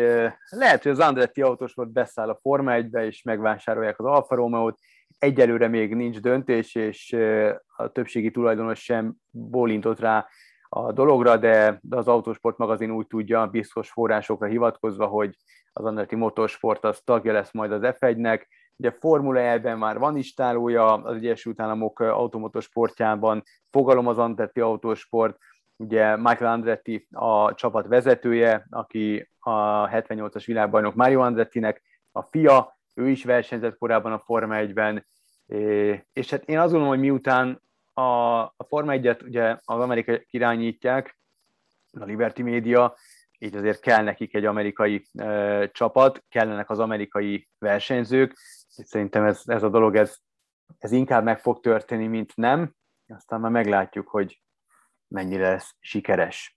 lehet, 0.48 0.82
hogy 0.82 0.92
az 0.92 0.98
Andretti 0.98 1.42
autósport 1.42 1.92
beszáll 1.92 2.28
a 2.28 2.38
Forma 2.42 2.72
1-be, 2.74 3.06
és 3.06 3.22
megvásárolják 3.22 3.98
az 3.98 4.06
Alfa 4.06 4.34
Romeo-t. 4.34 4.78
Egyelőre 5.18 5.68
még 5.68 5.94
nincs 5.94 6.20
döntés, 6.20 6.74
és 6.74 7.16
a 7.76 7.88
többségi 7.88 8.30
tulajdonos 8.30 8.82
sem 8.82 9.14
bólintott 9.30 10.00
rá 10.00 10.28
a 10.68 10.92
dologra, 10.92 11.36
de 11.36 11.80
az 11.90 12.08
Autósport 12.08 12.58
magazin 12.58 12.90
úgy 12.90 13.06
tudja, 13.06 13.46
biztos 13.46 13.90
forrásokra 13.90 14.46
hivatkozva, 14.46 15.06
hogy 15.06 15.36
az 15.72 15.84
Andretti 15.84 16.16
Motorsport 16.16 16.84
az 16.84 17.00
tagja 17.04 17.32
lesz 17.32 17.52
majd 17.52 17.72
az 17.72 17.80
F1-nek, 17.82 18.46
ugye 18.76 18.90
Formula 18.90 19.40
E-ben 19.40 19.78
már 19.78 19.98
van 19.98 20.16
istálója, 20.16 20.92
az 20.92 21.16
Egyesült 21.16 21.60
Államok 21.60 22.00
automotorsportjában, 22.00 23.42
fogalom 23.70 24.06
az 24.06 24.18
Andretti 24.18 24.60
Autosport, 24.60 25.38
ugye 25.76 26.16
Michael 26.16 26.52
Andretti 26.52 27.06
a 27.10 27.54
csapat 27.54 27.86
vezetője, 27.86 28.66
aki 28.70 29.28
a 29.38 29.88
78-as 29.88 30.42
világbajnok 30.46 30.94
Mario 30.94 31.20
Andrettinek 31.20 31.82
a 32.12 32.22
fia, 32.22 32.78
ő 32.94 33.08
is 33.08 33.24
versenyzett 33.24 33.78
korábban 33.78 34.12
a 34.12 34.18
Forma 34.18 34.54
1-ben, 34.58 35.06
és 36.12 36.30
hát 36.30 36.44
én 36.44 36.58
azt 36.58 36.70
gondolom, 36.70 36.88
hogy 36.88 37.04
miután 37.04 37.62
a, 37.92 38.02
a 38.40 38.64
Forma 38.68 38.92
1-et 38.96 39.24
ugye 39.24 39.56
az 39.64 39.80
amerikai 39.80 40.26
irányítják, 40.30 41.18
a 42.00 42.04
Liberty 42.04 42.42
Media, 42.42 42.96
így 43.38 43.56
azért 43.56 43.80
kell 43.80 44.02
nekik 44.02 44.34
egy 44.34 44.44
amerikai 44.44 45.06
e, 45.12 45.68
csapat, 45.70 46.24
kellenek 46.28 46.70
az 46.70 46.78
amerikai 46.78 47.48
versenyzők, 47.58 48.36
szerintem 48.82 49.24
ez, 49.24 49.42
ez 49.44 49.62
a 49.62 49.68
dolog, 49.68 49.96
ez, 49.96 50.16
ez 50.78 50.92
inkább 50.92 51.24
meg 51.24 51.40
fog 51.40 51.60
történni, 51.60 52.06
mint 52.06 52.36
nem, 52.36 52.74
aztán 53.08 53.40
már 53.40 53.50
meglátjuk, 53.50 54.08
hogy 54.08 54.42
mennyire 55.08 55.48
lesz 55.48 55.74
sikeres. 55.80 56.56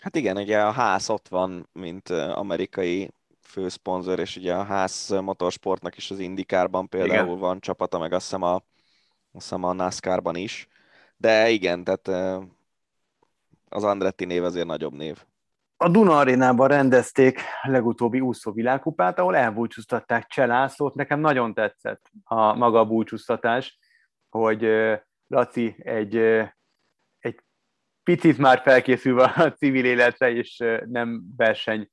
Hát 0.00 0.16
igen, 0.16 0.36
ugye 0.36 0.62
a 0.62 0.70
ház 0.70 1.10
ott 1.10 1.28
van, 1.28 1.68
mint 1.72 2.08
amerikai 2.10 3.10
főszponzor, 3.40 4.18
és 4.18 4.36
ugye 4.36 4.54
a 4.54 4.62
ház 4.62 5.08
motorsportnak 5.08 5.96
is 5.96 6.10
az 6.10 6.18
Indikárban 6.18 6.88
például 6.88 7.26
igen. 7.26 7.38
van 7.38 7.60
csapata, 7.60 7.98
meg 7.98 8.12
azt 8.12 8.24
hiszem 8.24 8.42
a, 8.42 8.54
azt 8.54 8.62
hiszem 9.32 9.64
a 9.64 9.72
NASCAR-ban 9.72 10.36
is. 10.36 10.68
De 11.16 11.48
igen, 11.48 11.84
tehát 11.84 12.38
az 13.68 13.84
Andretti 13.84 14.24
név 14.24 14.44
azért 14.44 14.66
nagyobb 14.66 14.92
név. 14.92 15.24
A 15.76 15.88
Duna 15.88 16.18
arénában 16.18 16.68
rendezték 16.68 17.40
a 17.62 17.70
legutóbbi 17.70 18.20
úszó 18.20 18.52
világkupát, 18.52 19.18
ahol 19.18 19.36
elbúcsúztatták 19.36 20.26
Cselászlót. 20.26 20.94
Nekem 20.94 21.20
nagyon 21.20 21.54
tetszett 21.54 22.10
a 22.24 22.54
maga 22.54 22.78
a 22.78 22.86
búcsúztatás, 22.86 23.78
hogy 24.28 24.68
Laci 25.26 25.74
egy, 25.78 26.16
egy 27.18 27.40
picit 28.02 28.38
már 28.38 28.60
felkészülve 28.60 29.24
a 29.36 29.52
civil 29.52 29.84
életre, 29.84 30.30
és 30.30 30.64
nem 30.86 31.22
verseny 31.36 31.90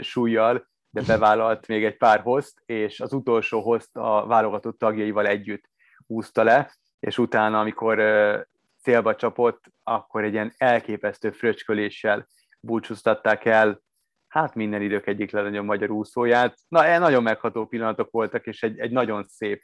súlyjal, 0.00 0.68
de 0.90 1.02
bevállalt 1.02 1.66
még 1.66 1.84
egy 1.84 1.96
pár 1.96 2.20
hozt, 2.20 2.62
és 2.66 3.00
az 3.00 3.12
utolsó 3.12 3.60
hozt 3.60 3.96
a 3.96 4.26
válogatott 4.26 4.78
tagjaival 4.78 5.26
együtt 5.26 5.70
úszta 6.06 6.42
le, 6.42 6.74
és 7.00 7.18
utána, 7.18 7.60
amikor 7.60 7.98
célba 8.82 9.14
csapott, 9.14 9.64
akkor 9.82 10.24
egy 10.24 10.32
ilyen 10.32 10.54
elképesztő 10.56 11.30
fröcsköléssel 11.30 12.26
búcsúztatták 12.64 13.44
el, 13.44 13.82
hát 14.28 14.54
minden 14.54 14.82
idők 14.82 15.06
egyik 15.06 15.30
legnagyobb 15.30 15.64
magyar 15.64 15.90
úszóját. 15.90 16.58
Na, 16.68 16.84
e 16.84 16.98
nagyon 16.98 17.22
megható 17.22 17.66
pillanatok 17.66 18.10
voltak, 18.10 18.46
és 18.46 18.62
egy, 18.62 18.78
egy 18.78 18.90
nagyon 18.90 19.24
szép 19.24 19.62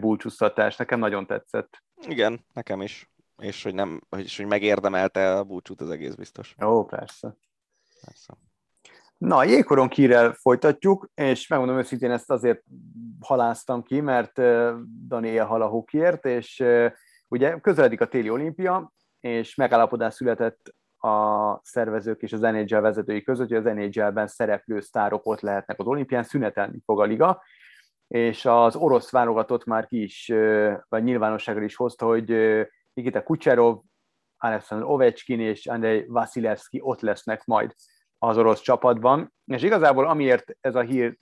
búcsúztatás. 0.00 0.76
Nekem 0.76 0.98
nagyon 0.98 1.26
tetszett. 1.26 1.82
Igen, 2.06 2.46
nekem 2.52 2.80
is. 2.80 3.10
És 3.38 3.62
hogy, 3.62 3.74
nem, 3.74 4.00
és 4.16 4.36
hogy 4.36 4.46
megérdemelte 4.46 5.36
a 5.36 5.44
búcsút, 5.44 5.80
az 5.80 5.90
egész 5.90 6.14
biztos. 6.14 6.54
Ó, 6.64 6.84
persze. 6.84 7.36
Persze. 8.04 8.34
Na, 9.18 9.44
jégkoron 9.44 9.88
kírel 9.88 10.32
folytatjuk, 10.32 11.08
és 11.14 11.46
megmondom 11.46 11.78
őszintén, 11.78 12.10
ezt 12.10 12.30
azért 12.30 12.62
haláztam 13.20 13.82
ki, 13.82 14.00
mert 14.00 14.32
Dani 15.06 15.28
élhal 15.28 15.62
a 15.62 15.66
hokiért, 15.66 16.24
és 16.24 16.64
ugye 17.28 17.60
közeledik 17.60 18.00
a 18.00 18.06
téli 18.06 18.30
olimpia, 18.30 18.92
és 19.20 19.54
megállapodás 19.54 20.14
született 20.14 20.74
a 21.04 21.60
szervezők 21.62 22.22
és 22.22 22.32
az 22.32 22.40
NHL 22.40 22.78
vezetői 22.80 23.22
között, 23.22 23.48
hogy 23.48 23.56
az 23.56 23.64
NHL-ben 23.64 24.26
szereplő 24.26 24.80
sztárok 24.80 25.26
ott 25.26 25.40
lehetnek 25.40 25.78
az 25.78 25.86
olimpián, 25.86 26.22
szünetelni 26.22 26.80
fog 26.84 27.00
a 27.00 27.04
liga, 27.04 27.42
és 28.08 28.44
az 28.44 28.76
orosz 28.76 29.10
válogatott 29.10 29.64
már 29.64 29.86
ki 29.86 30.02
is, 30.02 30.32
vagy 30.88 31.02
nyilvánosságra 31.02 31.64
is 31.64 31.76
hozta, 31.76 32.06
hogy 32.06 32.28
Nikita 32.92 33.22
Kucherov, 33.22 33.80
Alexander 34.38 34.88
Ovechkin 34.88 35.40
és 35.40 35.66
Andrei 35.66 36.04
Vasilevski 36.08 36.80
ott 36.82 37.00
lesznek 37.00 37.44
majd 37.44 37.74
az 38.18 38.38
orosz 38.38 38.60
csapatban, 38.60 39.32
és 39.44 39.62
igazából 39.62 40.06
amiért 40.06 40.56
ez 40.60 40.74
a 40.74 40.80
hír 40.80 41.16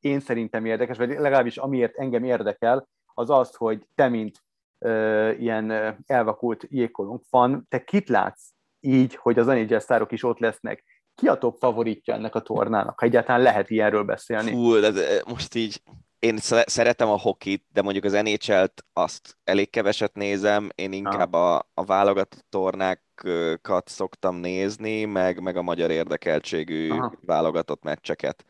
én 0.00 0.20
szerintem 0.20 0.64
érdekes, 0.64 0.96
vagy 0.96 1.08
legalábbis 1.08 1.56
amiért 1.56 1.96
engem 1.96 2.24
érdekel, 2.24 2.88
az 3.14 3.30
az, 3.30 3.54
hogy 3.54 3.86
te, 3.94 4.08
mint 4.08 4.44
ö, 4.78 5.30
ilyen 5.30 5.96
elvakult 6.06 6.66
jégkorong 6.68 7.20
fan, 7.28 7.66
te 7.68 7.84
kit 7.84 8.08
látsz 8.08 8.55
így, 8.80 9.14
hogy 9.14 9.38
az 9.38 9.46
NHL 9.46 9.78
sztárok 9.78 10.12
is 10.12 10.22
ott 10.22 10.38
lesznek? 10.38 10.84
Ki 11.14 11.28
a 11.28 11.38
top 11.38 11.58
favoritja 11.58 12.14
ennek 12.14 12.34
a 12.34 12.40
tornának, 12.40 13.00
ha 13.00 13.06
egyáltalán 13.06 13.42
lehet 13.42 13.70
ilyenről 13.70 14.04
beszélni? 14.04 14.50
Fú, 14.50 14.80
de 14.80 15.22
most 15.26 15.54
így 15.54 15.82
én 16.18 16.36
szeretem 16.66 17.08
a 17.08 17.18
hokit, 17.18 17.64
de 17.72 17.82
mondjuk 17.82 18.04
az 18.04 18.12
NHL-t 18.12 18.84
azt 18.92 19.38
elég 19.44 19.70
keveset 19.70 20.14
nézem, 20.14 20.68
én 20.74 20.92
inkább 20.92 21.32
a, 21.32 21.68
a 21.74 21.84
válogatott 21.84 22.46
tornákat 22.48 23.88
szoktam 23.88 24.36
nézni, 24.36 25.04
meg, 25.04 25.40
meg 25.40 25.56
a 25.56 25.62
magyar 25.62 25.90
érdekeltségű 25.90 26.90
Aha. 26.90 27.12
válogatott 27.20 27.82
meccseket. 27.82 28.44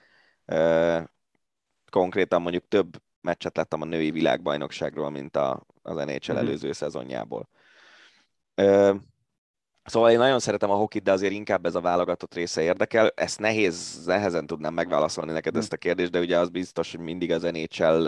Konkrétan 1.90 2.42
mondjuk 2.42 2.68
több 2.68 2.96
meccset 3.20 3.56
láttam 3.56 3.82
a 3.82 3.84
női 3.84 4.10
világbajnokságról, 4.10 5.10
mint 5.10 5.36
a, 5.36 5.66
az 5.82 5.96
NHL 5.96 6.12
uh-huh. 6.12 6.38
előző 6.38 6.72
szezonjából. 6.72 7.48
Szóval 9.86 10.10
én 10.10 10.18
nagyon 10.18 10.38
szeretem 10.38 10.70
a 10.70 10.74
hokit, 10.74 11.02
de 11.02 11.12
azért 11.12 11.32
inkább 11.32 11.66
ez 11.66 11.74
a 11.74 11.80
válogatott 11.80 12.34
része 12.34 12.62
érdekel. 12.62 13.12
Ezt 13.14 13.38
nehéz, 13.38 14.02
nehezen 14.04 14.46
tudnám 14.46 14.74
megválaszolni 14.74 15.32
neked 15.32 15.52
hm. 15.52 15.58
ezt 15.58 15.72
a 15.72 15.76
kérdést, 15.76 16.10
de 16.10 16.20
ugye 16.20 16.38
az 16.38 16.48
biztos, 16.48 16.90
hogy 16.90 17.00
mindig 17.00 17.32
az 17.32 17.42
NHL, 17.42 18.06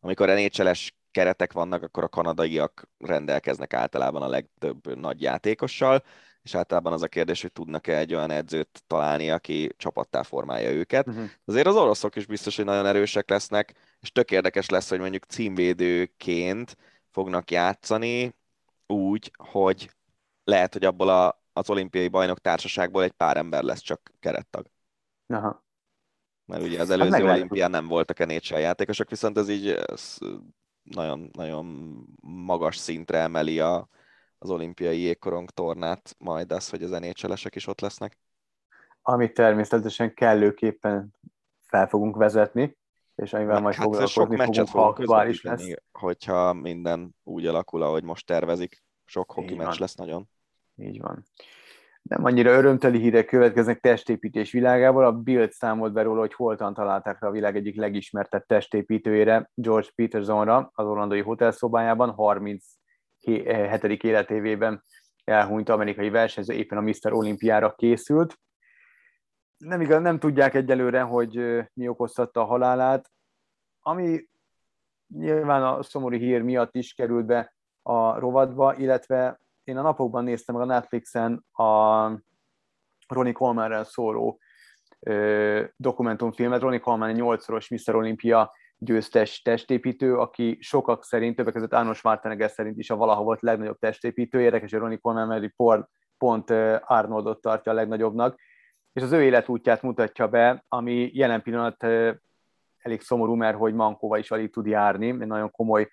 amikor 0.00 0.28
NHL-es 0.28 0.94
keretek 1.10 1.52
vannak, 1.52 1.82
akkor 1.82 2.02
a 2.02 2.08
kanadaiak 2.08 2.88
rendelkeznek 2.98 3.74
általában 3.74 4.22
a 4.22 4.28
legtöbb 4.28 4.98
nagy 4.98 5.22
játékossal, 5.22 6.02
és 6.42 6.54
általában 6.54 6.92
az 6.92 7.02
a 7.02 7.08
kérdés, 7.08 7.42
hogy 7.42 7.52
tudnak-e 7.52 7.98
egy 7.98 8.14
olyan 8.14 8.30
edzőt 8.30 8.82
találni, 8.86 9.30
aki 9.30 9.74
csapattá 9.76 10.22
formálja 10.22 10.70
őket. 10.70 11.06
Uh-huh. 11.06 11.24
Azért 11.44 11.66
az 11.66 11.76
oroszok 11.76 12.16
is 12.16 12.26
biztos, 12.26 12.56
hogy 12.56 12.64
nagyon 12.64 12.86
erősek 12.86 13.30
lesznek, 13.30 13.74
és 14.00 14.12
tök 14.12 14.30
érdekes 14.30 14.68
lesz, 14.68 14.88
hogy 14.88 14.98
mondjuk 14.98 15.24
címvédőként 15.24 16.76
fognak 17.10 17.50
játszani 17.50 18.34
úgy, 18.86 19.30
hogy 19.36 19.90
lehet, 20.44 20.72
hogy 20.72 20.84
abból 20.84 21.08
a, 21.08 21.42
az 21.52 21.70
olimpiai 21.70 22.08
bajnok 22.08 22.38
társaságból 22.38 23.02
egy 23.02 23.12
pár 23.12 23.36
ember 23.36 23.62
lesz 23.62 23.80
csak 23.80 24.12
kerettag. 24.20 24.66
Aha. 25.26 25.64
Mert 26.44 26.62
ugye 26.62 26.80
az 26.80 26.88
hát 26.88 27.00
előző 27.00 27.24
hát 27.24 27.36
olimpián 27.36 27.70
nem 27.70 27.86
voltak 27.86 28.26
NHL 28.26 28.58
játékosok, 28.58 29.10
viszont 29.10 29.38
ez 29.38 29.48
így 29.48 29.68
ez 29.68 30.18
nagyon, 30.82 31.30
nagyon 31.32 31.66
magas 32.20 32.76
szintre 32.76 33.18
emeli 33.18 33.60
a, 33.60 33.88
az 34.38 34.50
olimpiai 34.50 35.00
jégkorong 35.00 35.50
tornát, 35.50 36.14
majd 36.18 36.52
az, 36.52 36.68
hogy 36.68 36.82
az 36.82 36.90
nhl 36.90 37.32
is 37.50 37.66
ott 37.66 37.80
lesznek. 37.80 38.18
Amit 39.02 39.34
természetesen 39.34 40.14
kellőképpen 40.14 41.14
fel 41.66 41.86
fogunk 41.86 42.16
vezetni, 42.16 42.76
és 43.14 43.32
amivel 43.32 43.60
majd 43.60 43.74
hát 43.74 43.84
foglalkozni 43.84 44.36
sok 44.36 44.54
fogunk, 44.54 44.68
ha 44.68 44.86
aktuális 44.86 45.42
lesz. 45.42 45.64
Hogyha 45.92 46.52
minden 46.52 47.14
úgy 47.22 47.46
alakul, 47.46 47.82
ahogy 47.82 48.02
most 48.02 48.26
tervezik. 48.26 48.82
Sok 49.04 49.32
hoki 49.32 49.54
meccs 49.54 49.78
lesz 49.78 49.94
nagyon. 49.94 50.28
Így 50.76 51.00
van. 51.00 51.24
Nem 52.02 52.24
annyira 52.24 52.50
örömteli 52.50 52.98
hírek 52.98 53.26
következnek 53.26 53.80
testépítés 53.80 54.52
világából. 54.52 55.04
A 55.04 55.12
Bild 55.12 55.52
számolt 55.52 55.92
be 55.92 56.02
róla, 56.02 56.20
hogy 56.20 56.34
holtan 56.34 56.74
találták 56.74 57.20
rá 57.20 57.28
a 57.28 57.30
világ 57.30 57.56
egyik 57.56 57.76
legismertebb 57.76 58.46
testépítőjére, 58.46 59.50
George 59.54 59.88
Petersonra, 59.94 60.70
az 60.74 60.86
orlandói 60.86 61.20
hotelszobájában, 61.20 62.10
37. 62.10 64.02
életévében 64.02 64.82
elhunyt 65.24 65.68
amerikai 65.68 66.10
versenyző, 66.10 66.54
éppen 66.54 66.78
a 66.78 66.80
Mr. 66.80 67.12
Olimpiára 67.12 67.74
készült. 67.74 68.38
Nem 69.56 69.80
igaz, 69.80 70.02
nem 70.02 70.18
tudják 70.18 70.54
egyelőre, 70.54 71.00
hogy 71.00 71.64
mi 71.74 71.88
okoztatta 71.88 72.40
a 72.40 72.44
halálát. 72.44 73.10
Ami 73.80 74.28
nyilván 75.08 75.62
a 75.62 75.82
szomorú 75.82 76.16
hír 76.16 76.42
miatt 76.42 76.74
is 76.74 76.94
került 76.94 77.26
be 77.26 77.54
a 77.82 78.18
rovatba, 78.18 78.76
illetve 78.76 79.40
én 79.64 79.76
a 79.76 79.82
napokban 79.82 80.24
néztem 80.24 80.54
meg 80.54 80.64
a 80.64 80.72
Netflixen 80.72 81.44
a 81.52 82.06
Ronnie 83.08 83.32
Colemanrel 83.32 83.84
szóló 83.84 84.38
ö, 85.00 85.64
dokumentumfilmet. 85.76 86.60
Ronnie 86.60 86.80
Coleman 86.80 87.08
egy 87.08 87.16
nyolcszoros 87.16 87.68
Mr. 87.68 87.94
Olympia 87.94 88.52
győztes 88.78 89.42
testépítő, 89.42 90.16
aki 90.16 90.58
sokak 90.60 91.04
szerint, 91.04 91.36
többek 91.36 91.52
között 91.52 91.72
Arnold 91.72 91.96
Schwarzenegger 91.96 92.50
szerint 92.50 92.78
is 92.78 92.90
a 92.90 92.96
valaha 92.96 93.22
volt 93.22 93.42
legnagyobb 93.42 93.78
testépítő. 93.78 94.40
Érdekes, 94.40 94.70
hogy 94.70 94.80
Ronnie 94.80 94.98
Coleman 94.98 95.28
mert 95.28 95.54
pont, 95.56 95.88
pont 96.18 96.50
Arnoldot 96.84 97.40
tartja 97.40 97.72
a 97.72 97.74
legnagyobbnak, 97.74 98.40
és 98.92 99.02
az 99.02 99.12
ő 99.12 99.22
életútját 99.22 99.82
mutatja 99.82 100.28
be, 100.28 100.64
ami 100.68 101.10
jelen 101.12 101.42
pillanat 101.42 101.82
elég 102.78 103.00
szomorú, 103.00 103.34
mert 103.34 103.56
hogy 103.56 103.74
Mankóval 103.74 104.18
is 104.18 104.30
alig 104.30 104.52
tud 104.52 104.66
járni, 104.66 105.08
egy 105.08 105.26
nagyon 105.26 105.50
komoly 105.50 105.88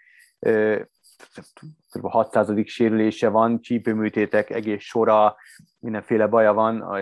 kb. 1.91 2.07
600. 2.07 2.51
sérülése 2.65 3.29
van, 3.29 3.61
csípőműtétek, 3.61 4.49
egész 4.49 4.81
sora, 4.81 5.35
mindenféle 5.79 6.27
baja 6.27 6.53
van, 6.53 6.95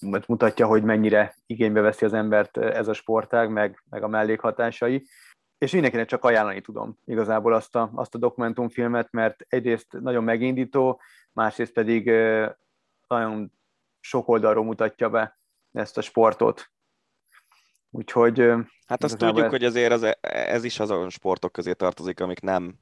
ez 0.00 0.22
mutatja, 0.26 0.66
hogy 0.66 0.82
mennyire 0.82 1.34
igénybe 1.46 1.80
veszi 1.80 2.04
az 2.04 2.12
embert 2.12 2.56
ez 2.56 2.88
a 2.88 2.92
sportág, 2.92 3.50
meg, 3.50 3.82
meg 3.90 4.02
a 4.02 4.08
mellékhatásai. 4.08 5.06
és 5.58 5.72
mindenkinek 5.72 6.06
csak 6.06 6.24
ajánlani 6.24 6.60
tudom 6.60 6.98
igazából 7.04 7.54
azt 7.54 7.76
a, 7.76 7.90
azt 7.94 8.14
a 8.14 8.18
dokumentumfilmet, 8.18 9.08
mert 9.10 9.44
egyrészt 9.48 10.00
nagyon 10.00 10.24
megindító, 10.24 11.00
másrészt 11.32 11.72
pedig 11.72 12.10
nagyon 13.08 13.52
sok 14.00 14.28
oldalról 14.28 14.64
mutatja 14.64 15.10
be 15.10 15.38
ezt 15.72 15.98
a 15.98 16.00
sportot. 16.00 16.70
Úgyhogy... 17.90 18.38
Hát 18.86 19.02
azt 19.02 19.18
tudjuk, 19.18 19.44
ez... 19.44 19.50
hogy 19.50 19.64
azért 19.64 19.92
ez, 19.92 20.14
ez 20.20 20.64
is 20.64 20.80
azon 20.80 21.10
sportok 21.10 21.52
közé 21.52 21.72
tartozik, 21.72 22.20
amik 22.20 22.40
nem 22.40 22.74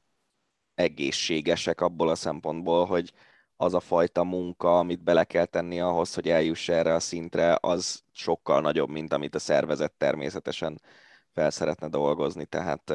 egészségesek 0.80 1.80
abból 1.80 2.08
a 2.08 2.14
szempontból, 2.14 2.86
hogy 2.86 3.12
az 3.56 3.74
a 3.74 3.80
fajta 3.80 4.24
munka, 4.24 4.78
amit 4.78 5.02
bele 5.02 5.24
kell 5.24 5.44
tenni 5.44 5.80
ahhoz, 5.80 6.14
hogy 6.14 6.28
eljuss 6.28 6.68
erre 6.68 6.94
a 6.94 7.00
szintre, 7.00 7.58
az 7.60 8.02
sokkal 8.12 8.60
nagyobb, 8.60 8.88
mint 8.88 9.12
amit 9.12 9.34
a 9.34 9.38
szervezet 9.38 9.92
természetesen 9.92 10.80
fel 11.32 11.50
szeretne 11.50 11.88
dolgozni. 11.88 12.44
Tehát 12.44 12.90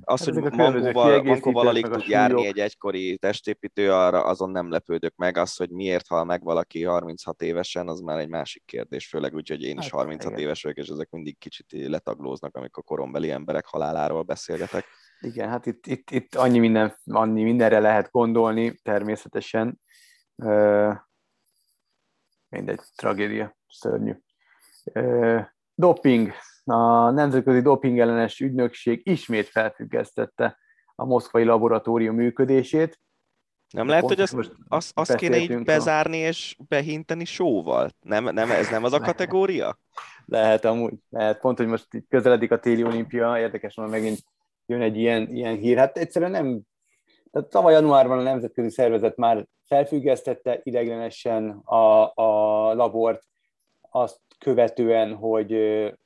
az, 0.00 0.24
hát 0.24 0.34
hogy 0.34 0.52
Mankóval, 0.52 1.22
Mankóval 1.22 1.66
alig 1.66 1.86
tud 1.86 2.06
járni 2.06 2.46
egy 2.46 2.58
egykori 2.58 3.18
testépítő, 3.18 3.92
arra 3.92 4.24
azon 4.24 4.50
nem 4.50 4.70
lepődök 4.70 5.16
meg. 5.16 5.36
Az, 5.36 5.56
hogy 5.56 5.70
miért 5.70 6.06
hal 6.06 6.24
meg 6.24 6.42
valaki 6.42 6.84
36 6.84 7.42
évesen, 7.42 7.88
az 7.88 8.00
már 8.00 8.18
egy 8.18 8.28
másik 8.28 8.62
kérdés, 8.64 9.08
főleg 9.08 9.34
úgy, 9.34 9.48
hogy 9.48 9.62
én 9.62 9.78
is 9.78 9.90
36 9.90 10.30
hát, 10.30 10.40
éves 10.40 10.62
vagyok, 10.62 10.78
és 10.78 10.88
ezek 10.88 11.10
mindig 11.10 11.38
kicsit 11.38 11.66
letaglóznak, 11.70 12.56
amikor 12.56 12.84
korombeli 12.84 13.30
emberek 13.30 13.66
haláláról 13.66 14.22
beszélgetek. 14.22 14.84
Igen, 15.20 15.48
hát 15.48 15.66
itt, 15.66 15.86
itt, 15.86 16.10
itt 16.10 16.34
annyi, 16.34 16.58
minden, 16.58 16.96
annyi 17.04 17.42
mindenre 17.42 17.78
lehet 17.78 18.10
gondolni, 18.10 18.78
természetesen. 18.82 19.80
Mindegy, 22.48 22.80
tragédia, 22.96 23.56
szörnyű. 23.68 24.14
Doping, 25.74 26.32
a 26.64 27.10
Nemzetközi 27.10 27.60
Doping 27.60 27.98
ellenes 27.98 28.40
ügynökség 28.40 29.00
ismét 29.04 29.48
felfüggesztette 29.48 30.58
a 30.94 31.04
moszkvai 31.04 31.44
laboratórium 31.44 32.14
működését. 32.14 33.00
Nem 33.70 33.86
lehet, 33.86 34.04
hogy 34.04 34.20
azt, 34.20 34.36
azt, 34.68 34.98
azt 34.98 35.14
kéne 35.14 35.36
így 35.36 35.62
bezárni 35.62 36.16
és 36.16 36.56
behinteni 36.68 37.24
sóval? 37.24 37.90
Nem, 38.00 38.24
nem, 38.24 38.50
ez 38.50 38.68
nem 38.68 38.84
az 38.84 38.92
a 38.92 39.00
kategória? 39.00 39.78
Lehet 40.24 40.64
amúgy, 40.64 40.94
lehet. 41.08 41.40
Pont, 41.40 41.56
hogy 41.56 41.66
most 41.66 41.88
közeledik 42.08 42.50
a 42.50 42.58
téli 42.58 42.84
olimpia, 42.84 43.38
érdekes, 43.38 43.74
hogy 43.74 43.88
megint 43.88 44.18
jön 44.68 44.80
egy 44.80 44.96
ilyen, 44.96 45.28
ilyen 45.30 45.56
hír. 45.56 45.76
Hát 45.76 45.98
egyszerűen 45.98 46.30
nem, 46.30 46.60
tehát 47.30 47.48
tavaly 47.48 47.72
januárban 47.72 48.18
a 48.18 48.22
Nemzetközi 48.22 48.70
Szervezet 48.70 49.16
már 49.16 49.46
felfüggesztette 49.64 50.60
ideglenesen 50.62 51.50
a, 51.50 52.12
a 52.14 52.74
labort, 52.74 53.22
azt 53.90 54.20
követően, 54.38 55.14
hogy 55.14 55.52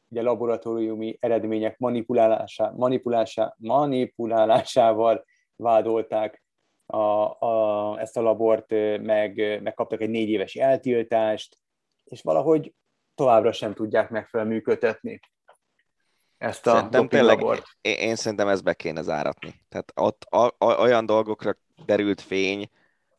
ugye 0.09 0.23
laboratóriumi 0.23 1.17
eredmények 1.21 1.79
manipulálása, 1.79 2.73
manipulása, 2.77 3.55
manipulálásával 3.59 5.25
vádolták 5.57 6.43
a, 6.87 6.97
a, 7.47 7.97
ezt 8.01 8.17
a 8.17 8.21
labort, 8.21 8.71
meg, 9.01 9.61
megkaptak 9.63 10.01
egy 10.01 10.11
négy 10.11 10.29
éves 10.29 10.55
eltiltást, 10.55 11.59
és 12.05 12.23
valahogy 12.23 12.75
továbbra 13.15 13.53
sem 13.53 13.75
tudják 13.75 14.11
megfelelően 14.11 14.55
működtetni 14.55 15.21
ezt 16.43 16.67
a 16.67 16.75
szerintem 16.75 17.09
tényleg, 17.09 17.39
labort. 17.39 17.65
Én, 17.81 17.95
én 17.95 18.17
szerintem 18.17 18.49
ezt 18.49 18.65
be 18.65 18.75
kéne 18.75 19.03
záratni. 19.03 19.55
Tehát 19.69 19.93
ott 19.95 20.25
a, 20.31 20.55
a, 20.59 20.81
olyan 20.81 21.07
dolgokra 21.07 21.57
derült 21.87 22.21
fény, 22.21 22.71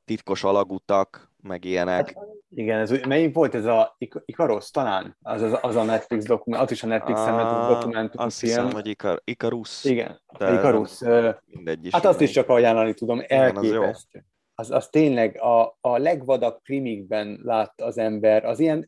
titkos 0.06 0.44
alagutak, 0.44 1.32
meg 1.42 1.66
ilyenek. 1.66 2.14
Hát, 2.14 2.26
igen, 2.50 2.80
ez, 2.80 2.92
melyik 3.08 3.34
volt 3.34 3.56
ez 3.56 3.66
a 3.66 3.98
Ikaros 4.26 4.72
talán? 4.72 5.18
Az, 5.22 5.42
az, 5.42 5.58
az 5.62 5.76
a 5.76 5.84
Netflix 5.84 6.26
dokumentum, 6.26 6.66
az 6.66 6.72
is 6.72 6.84
a 6.84 6.88
Netflix-en 6.88 7.40
a, 7.40 7.68
dokumentum 7.74 8.26
Azt 8.26 8.38
film. 8.38 8.52
hiszem, 8.52 8.72
hogy 8.72 8.88
Ikar, 8.88 9.22
Ikarus. 9.24 9.84
Igen, 9.84 10.22
de 10.38 10.54
Ikarus. 10.54 11.00
Mindegy 11.46 11.86
is. 11.86 11.94
Hát 11.94 12.06
azt 12.06 12.22
is 12.22 12.32
csak 12.32 12.50
ajánlani 12.50 12.94
tudom, 12.94 13.24
elképesztő. 13.28 14.26
Az, 14.56 14.70
az, 14.70 14.72
az 14.72 14.88
tényleg 14.88 15.42
a, 15.42 15.78
a 15.82 15.98
legvadabb 15.98 16.60
krimikben 16.64 17.40
lát 17.44 17.82
az 17.82 17.98
ember, 17.98 18.46
az 18.46 18.60
ilyen, 18.60 18.88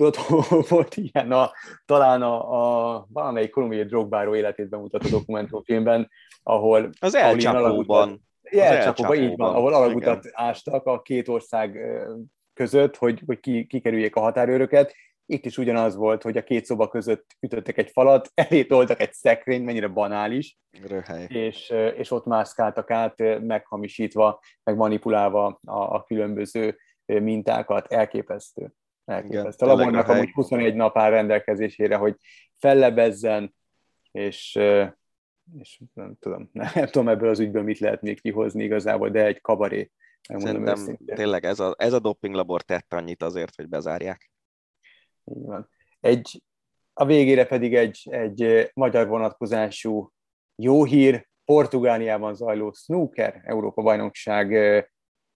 tudod, 0.00 0.16
volt 0.68 0.96
ilyen 0.96 1.32
a, 1.32 1.50
talán 1.84 2.22
a, 2.22 2.94
a 2.94 3.06
valamelyik 3.12 3.50
kolumbiai 3.50 3.84
drogbáró 3.84 4.34
életét 4.34 4.68
bemutató 4.68 5.08
dokumentumfilmben, 5.08 6.10
ahol... 6.42 6.90
Az 7.00 7.14
elcsapóban. 7.14 8.28
Jelcsapóban, 8.50 9.16
így 9.16 9.36
van, 9.36 9.54
ahol 9.54 9.74
alagutat 9.74 10.24
ástak 10.32 10.86
a 10.86 11.02
két 11.02 11.28
ország 11.28 11.78
között, 12.54 12.96
hogy, 12.96 13.22
hogy 13.26 13.40
ki, 13.40 13.66
kikerüljék 13.66 14.16
a 14.16 14.20
határőröket. 14.20 14.94
Itt 15.26 15.44
is 15.44 15.58
ugyanaz 15.58 15.96
volt, 15.96 16.22
hogy 16.22 16.36
a 16.36 16.42
két 16.42 16.64
szoba 16.64 16.88
között 16.88 17.36
ütöttek 17.40 17.78
egy 17.78 17.90
falat, 17.90 18.30
elé 18.48 18.64
toltak 18.64 19.00
egy 19.00 19.12
szekrény, 19.12 19.62
mennyire 19.62 19.88
banális, 19.88 20.58
Röhely. 20.88 21.26
és, 21.28 21.72
és 21.96 22.10
ott 22.10 22.24
mászkáltak 22.24 22.90
át, 22.90 23.40
meghamisítva, 23.40 24.40
meg 24.62 24.76
manipulálva 24.76 25.60
a, 25.66 25.94
a 25.94 26.02
különböző 26.02 26.78
mintákat. 27.06 27.92
Elképesztő. 27.92 28.72
Elképesztő. 29.10 29.66
A 29.66 29.68
labornak 29.68 30.08
amúgy 30.08 30.30
21 30.30 30.74
nap 30.74 30.98
áll 30.98 31.10
rendelkezésére, 31.10 31.96
hogy 31.96 32.16
fellebezzen, 32.58 33.54
és 34.12 34.58
és 35.58 35.80
nem 35.94 36.16
tudom, 36.20 36.50
nem, 36.52 36.70
nem 36.74 36.86
tudom 36.86 37.08
ebből 37.08 37.28
az 37.28 37.40
ügyből 37.40 37.62
mit 37.62 37.78
lehet 37.78 38.02
még 38.02 38.20
kihozni 38.20 38.64
igazából, 38.64 39.10
de 39.10 39.24
egy 39.24 39.40
kabaré. 39.40 39.90
Szerintem 40.20 40.96
tényleg 41.06 41.44
ez 41.44 41.60
a, 41.60 41.74
ez 41.78 41.92
a 41.92 41.98
dopinglabor 41.98 42.62
tett 42.62 42.92
annyit 42.92 43.22
azért, 43.22 43.54
hogy 43.54 43.68
bezárják. 43.68 44.30
Így 45.24 45.44
van. 45.44 45.70
Egy, 46.00 46.42
a 46.92 47.04
végére 47.04 47.46
pedig 47.46 47.74
egy, 47.74 48.08
egy 48.10 48.70
magyar 48.74 49.08
vonatkozású 49.08 50.12
jó 50.54 50.84
hír, 50.84 51.28
Portugáliában 51.44 52.34
zajló 52.34 52.72
snooker 52.72 53.40
Európa-bajnokság 53.44 54.48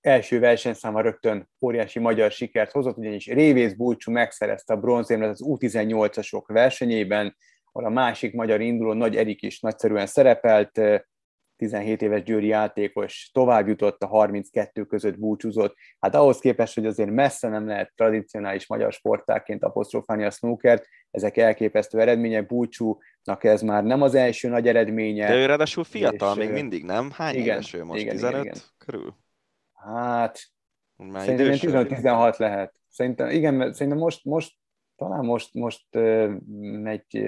első 0.06 0.38
versenyszáma 0.38 1.00
rögtön 1.00 1.48
óriási 1.60 1.98
magyar 1.98 2.30
sikert 2.30 2.70
hozott, 2.70 2.96
ugyanis 2.96 3.26
Révész 3.26 3.72
Bulcsú 3.72 4.12
megszerezte 4.12 4.74
a 4.74 4.76
bronzérmet 4.76 5.30
az 5.30 5.42
U18-asok 5.44 6.42
versenyében, 6.46 7.36
ahol 7.72 7.88
a 7.88 7.92
másik 7.92 8.34
magyar 8.34 8.60
induló 8.60 8.92
Nagy 8.92 9.16
Erik 9.16 9.42
is 9.42 9.60
nagyszerűen 9.60 10.06
szerepelt, 10.06 10.80
17 11.56 12.02
éves 12.02 12.22
győri 12.22 12.46
játékos 12.46 13.30
tovább 13.32 13.68
jutott, 13.68 14.02
a 14.02 14.06
32 14.06 14.84
között 14.84 15.18
búcsúzott. 15.18 15.74
Hát 15.98 16.14
ahhoz 16.14 16.38
képest, 16.38 16.74
hogy 16.74 16.86
azért 16.86 17.10
messze 17.10 17.48
nem 17.48 17.66
lehet 17.66 17.92
tradicionális 17.96 18.66
magyar 18.66 18.92
sportáként 18.92 19.64
apostrofálni 19.64 20.24
a 20.24 20.30
snookert, 20.30 20.86
ezek 21.10 21.36
elképesztő 21.36 22.00
eredmények, 22.00 22.46
búcsúnak 22.46 23.44
ez 23.44 23.62
már 23.62 23.84
nem 23.84 24.02
az 24.02 24.14
első 24.14 24.48
nagy 24.48 24.68
eredménye. 24.68 25.26
De 25.26 25.36
ő 25.36 25.46
ráadásul 25.46 25.84
fiatal 25.84 26.38
és, 26.38 26.44
még 26.44 26.52
mindig, 26.52 26.84
nem? 26.84 27.10
Hány 27.10 27.34
igen, 27.34 27.46
éves 27.46 27.74
ő 27.74 27.84
most? 27.84 28.00
Igen, 28.00 28.14
15 28.14 28.32
igen, 28.32 28.44
igen. 28.44 28.62
körül? 28.78 29.22
Hát, 29.84 30.40
már 30.96 31.24
szerintem 31.24 31.86
15-16 31.86 32.36
lehet. 32.36 32.74
Szerintem, 32.88 33.28
igen, 33.28 33.72
szerintem 33.72 34.02
most, 34.02 34.24
most 34.24 34.52
talán 34.96 35.24
most, 35.24 35.54
most 35.54 35.86
megy 36.82 37.24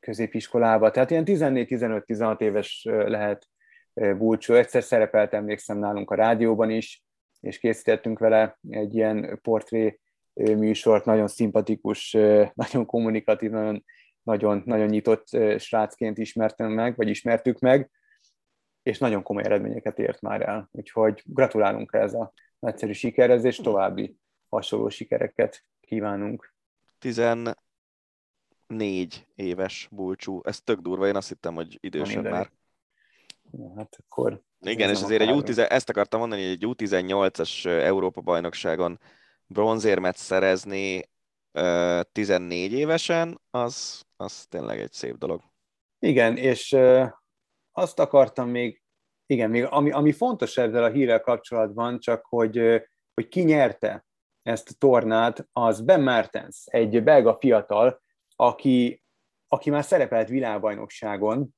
középiskolába, 0.00 0.90
tehát 0.90 1.10
ilyen 1.10 1.24
14-15-16 1.26 2.40
éves 2.40 2.82
lehet 2.88 3.46
Bulcsú. 3.94 4.54
Egyszer 4.54 4.82
szerepelt, 4.82 5.34
emlékszem 5.34 5.78
nálunk 5.78 6.10
a 6.10 6.14
rádióban 6.14 6.70
is, 6.70 7.04
és 7.40 7.58
készítettünk 7.58 8.18
vele 8.18 8.58
egy 8.70 8.94
ilyen 8.94 9.38
portré 9.42 10.00
műsort, 10.34 11.04
nagyon 11.04 11.28
szimpatikus, 11.28 12.10
nagyon 12.54 12.86
kommunikatív, 12.86 13.50
nagyon, 13.50 13.84
nagyon, 14.22 14.62
nagyon 14.64 14.86
nyitott 14.86 15.26
srácként 15.58 16.18
ismertem 16.18 16.72
meg, 16.72 16.96
vagy 16.96 17.08
ismertük 17.08 17.58
meg, 17.58 17.90
és 18.86 18.98
nagyon 18.98 19.22
komoly 19.22 19.44
eredményeket 19.44 19.98
ért 19.98 20.20
már 20.20 20.48
el. 20.48 20.68
Úgyhogy 20.72 21.22
gratulálunk 21.24 21.92
ez 21.92 22.14
a 22.14 22.32
nagyszerű 22.58 22.92
sikerhez, 22.92 23.44
és 23.44 23.56
további 23.56 24.16
hasonló 24.48 24.88
sikereket 24.88 25.64
kívánunk. 25.80 26.54
14 26.98 27.56
éves 29.34 29.88
bulcsú. 29.90 30.40
Ez 30.44 30.60
tök 30.60 30.80
durva, 30.80 31.06
én 31.06 31.16
azt 31.16 31.28
hittem, 31.28 31.54
hogy 31.54 31.78
idősebb 31.80 32.24
már. 32.24 32.50
Ja, 33.52 33.72
hát 33.76 33.96
akkor... 33.98 34.42
Igen, 34.60 34.90
és 34.90 35.02
azért 35.02 35.22
egy 35.22 35.30
U10, 35.32 35.70
ezt 35.70 35.88
akartam 35.88 36.20
mondani, 36.20 36.42
hogy 36.42 36.50
egy 36.50 36.64
U18-as 36.66 37.66
Európa-bajnokságon 37.66 39.00
bronzérmet 39.46 40.16
szerezni 40.16 41.02
14 42.12 42.72
évesen, 42.72 43.40
az, 43.50 44.04
az 44.16 44.46
tényleg 44.46 44.80
egy 44.80 44.92
szép 44.92 45.16
dolog. 45.16 45.42
Igen, 45.98 46.36
és 46.36 46.76
azt 47.76 47.98
akartam 47.98 48.48
még, 48.48 48.82
igen, 49.26 49.50
még 49.50 49.64
ami, 49.64 49.90
ami 49.90 50.12
fontos 50.12 50.56
ezzel 50.56 50.84
a 50.84 50.90
hírrel 50.90 51.20
kapcsolatban, 51.20 51.98
csak 51.98 52.24
hogy, 52.24 52.56
hogy 53.14 53.28
ki 53.28 53.42
nyerte 53.42 54.06
ezt 54.42 54.70
a 54.70 54.74
tornát, 54.78 55.48
az 55.52 55.80
Ben 55.80 56.00
Mertens, 56.00 56.64
egy 56.66 57.02
belga 57.02 57.36
fiatal, 57.40 58.02
aki, 58.36 59.02
aki 59.48 59.70
már 59.70 59.84
szerepelt 59.84 60.28
világbajnokságon, 60.28 61.54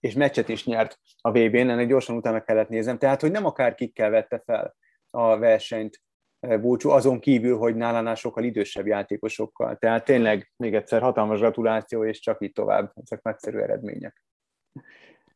és 0.00 0.14
meccset 0.14 0.48
is 0.48 0.64
nyert 0.64 1.00
a 1.20 1.30
VB-n, 1.30 1.68
ennek 1.68 1.88
gyorsan 1.88 2.16
utána 2.16 2.42
kellett 2.42 2.68
nézem, 2.68 2.98
tehát 2.98 3.20
hogy 3.20 3.30
nem 3.30 3.46
akár 3.46 3.74
kikkel 3.74 4.10
vette 4.10 4.42
fel 4.44 4.76
a 5.10 5.38
versenyt 5.38 6.02
búcsú, 6.40 6.90
azon 6.90 7.20
kívül, 7.20 7.58
hogy 7.58 7.74
nálánál 7.74 8.14
sokkal 8.14 8.44
idősebb 8.44 8.86
játékosokkal. 8.86 9.76
Tehát 9.76 10.04
tényleg 10.04 10.52
még 10.56 10.74
egyszer 10.74 11.00
hatalmas 11.02 11.38
gratuláció, 11.38 12.04
és 12.04 12.20
csak 12.20 12.42
így 12.42 12.52
tovább. 12.52 12.92
Ezek 13.02 13.22
nagyszerű 13.22 13.58
eredmények. 13.58 14.22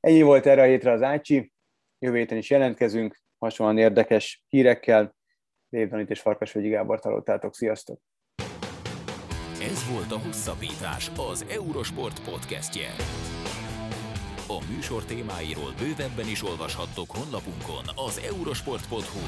Ennyi 0.07 0.23
volt 0.23 0.47
erre 0.47 0.63
a 0.63 0.65
hétre 0.65 0.93
az 0.93 1.03
Ácsi. 1.03 1.53
Jövő 1.99 2.17
héten 2.17 2.39
is 2.39 2.51
jelentkezünk, 2.51 3.21
hasonlóan 3.39 3.79
érdekes 3.79 4.45
hírekkel. 4.49 5.17
Dév 5.69 6.11
és 6.11 6.21
Farkasvegyi 6.21 6.69
Gábor 6.69 7.01
találtátok. 7.01 7.55
Sziasztok! 7.55 8.01
Ez 9.63 9.91
volt 9.93 10.13
a 10.13 10.19
Hosszabbítás, 10.19 11.11
az 11.31 11.47
Eurosport 11.51 12.25
podcastje. 12.31 12.89
A 14.49 14.73
műsor 14.75 15.05
témáiról 15.05 15.73
bővebben 15.79 16.29
is 16.31 16.43
olvashattok 16.43 17.11
honlapunkon 17.11 17.85
az 18.07 18.21
eurosport.hu. 18.31 19.25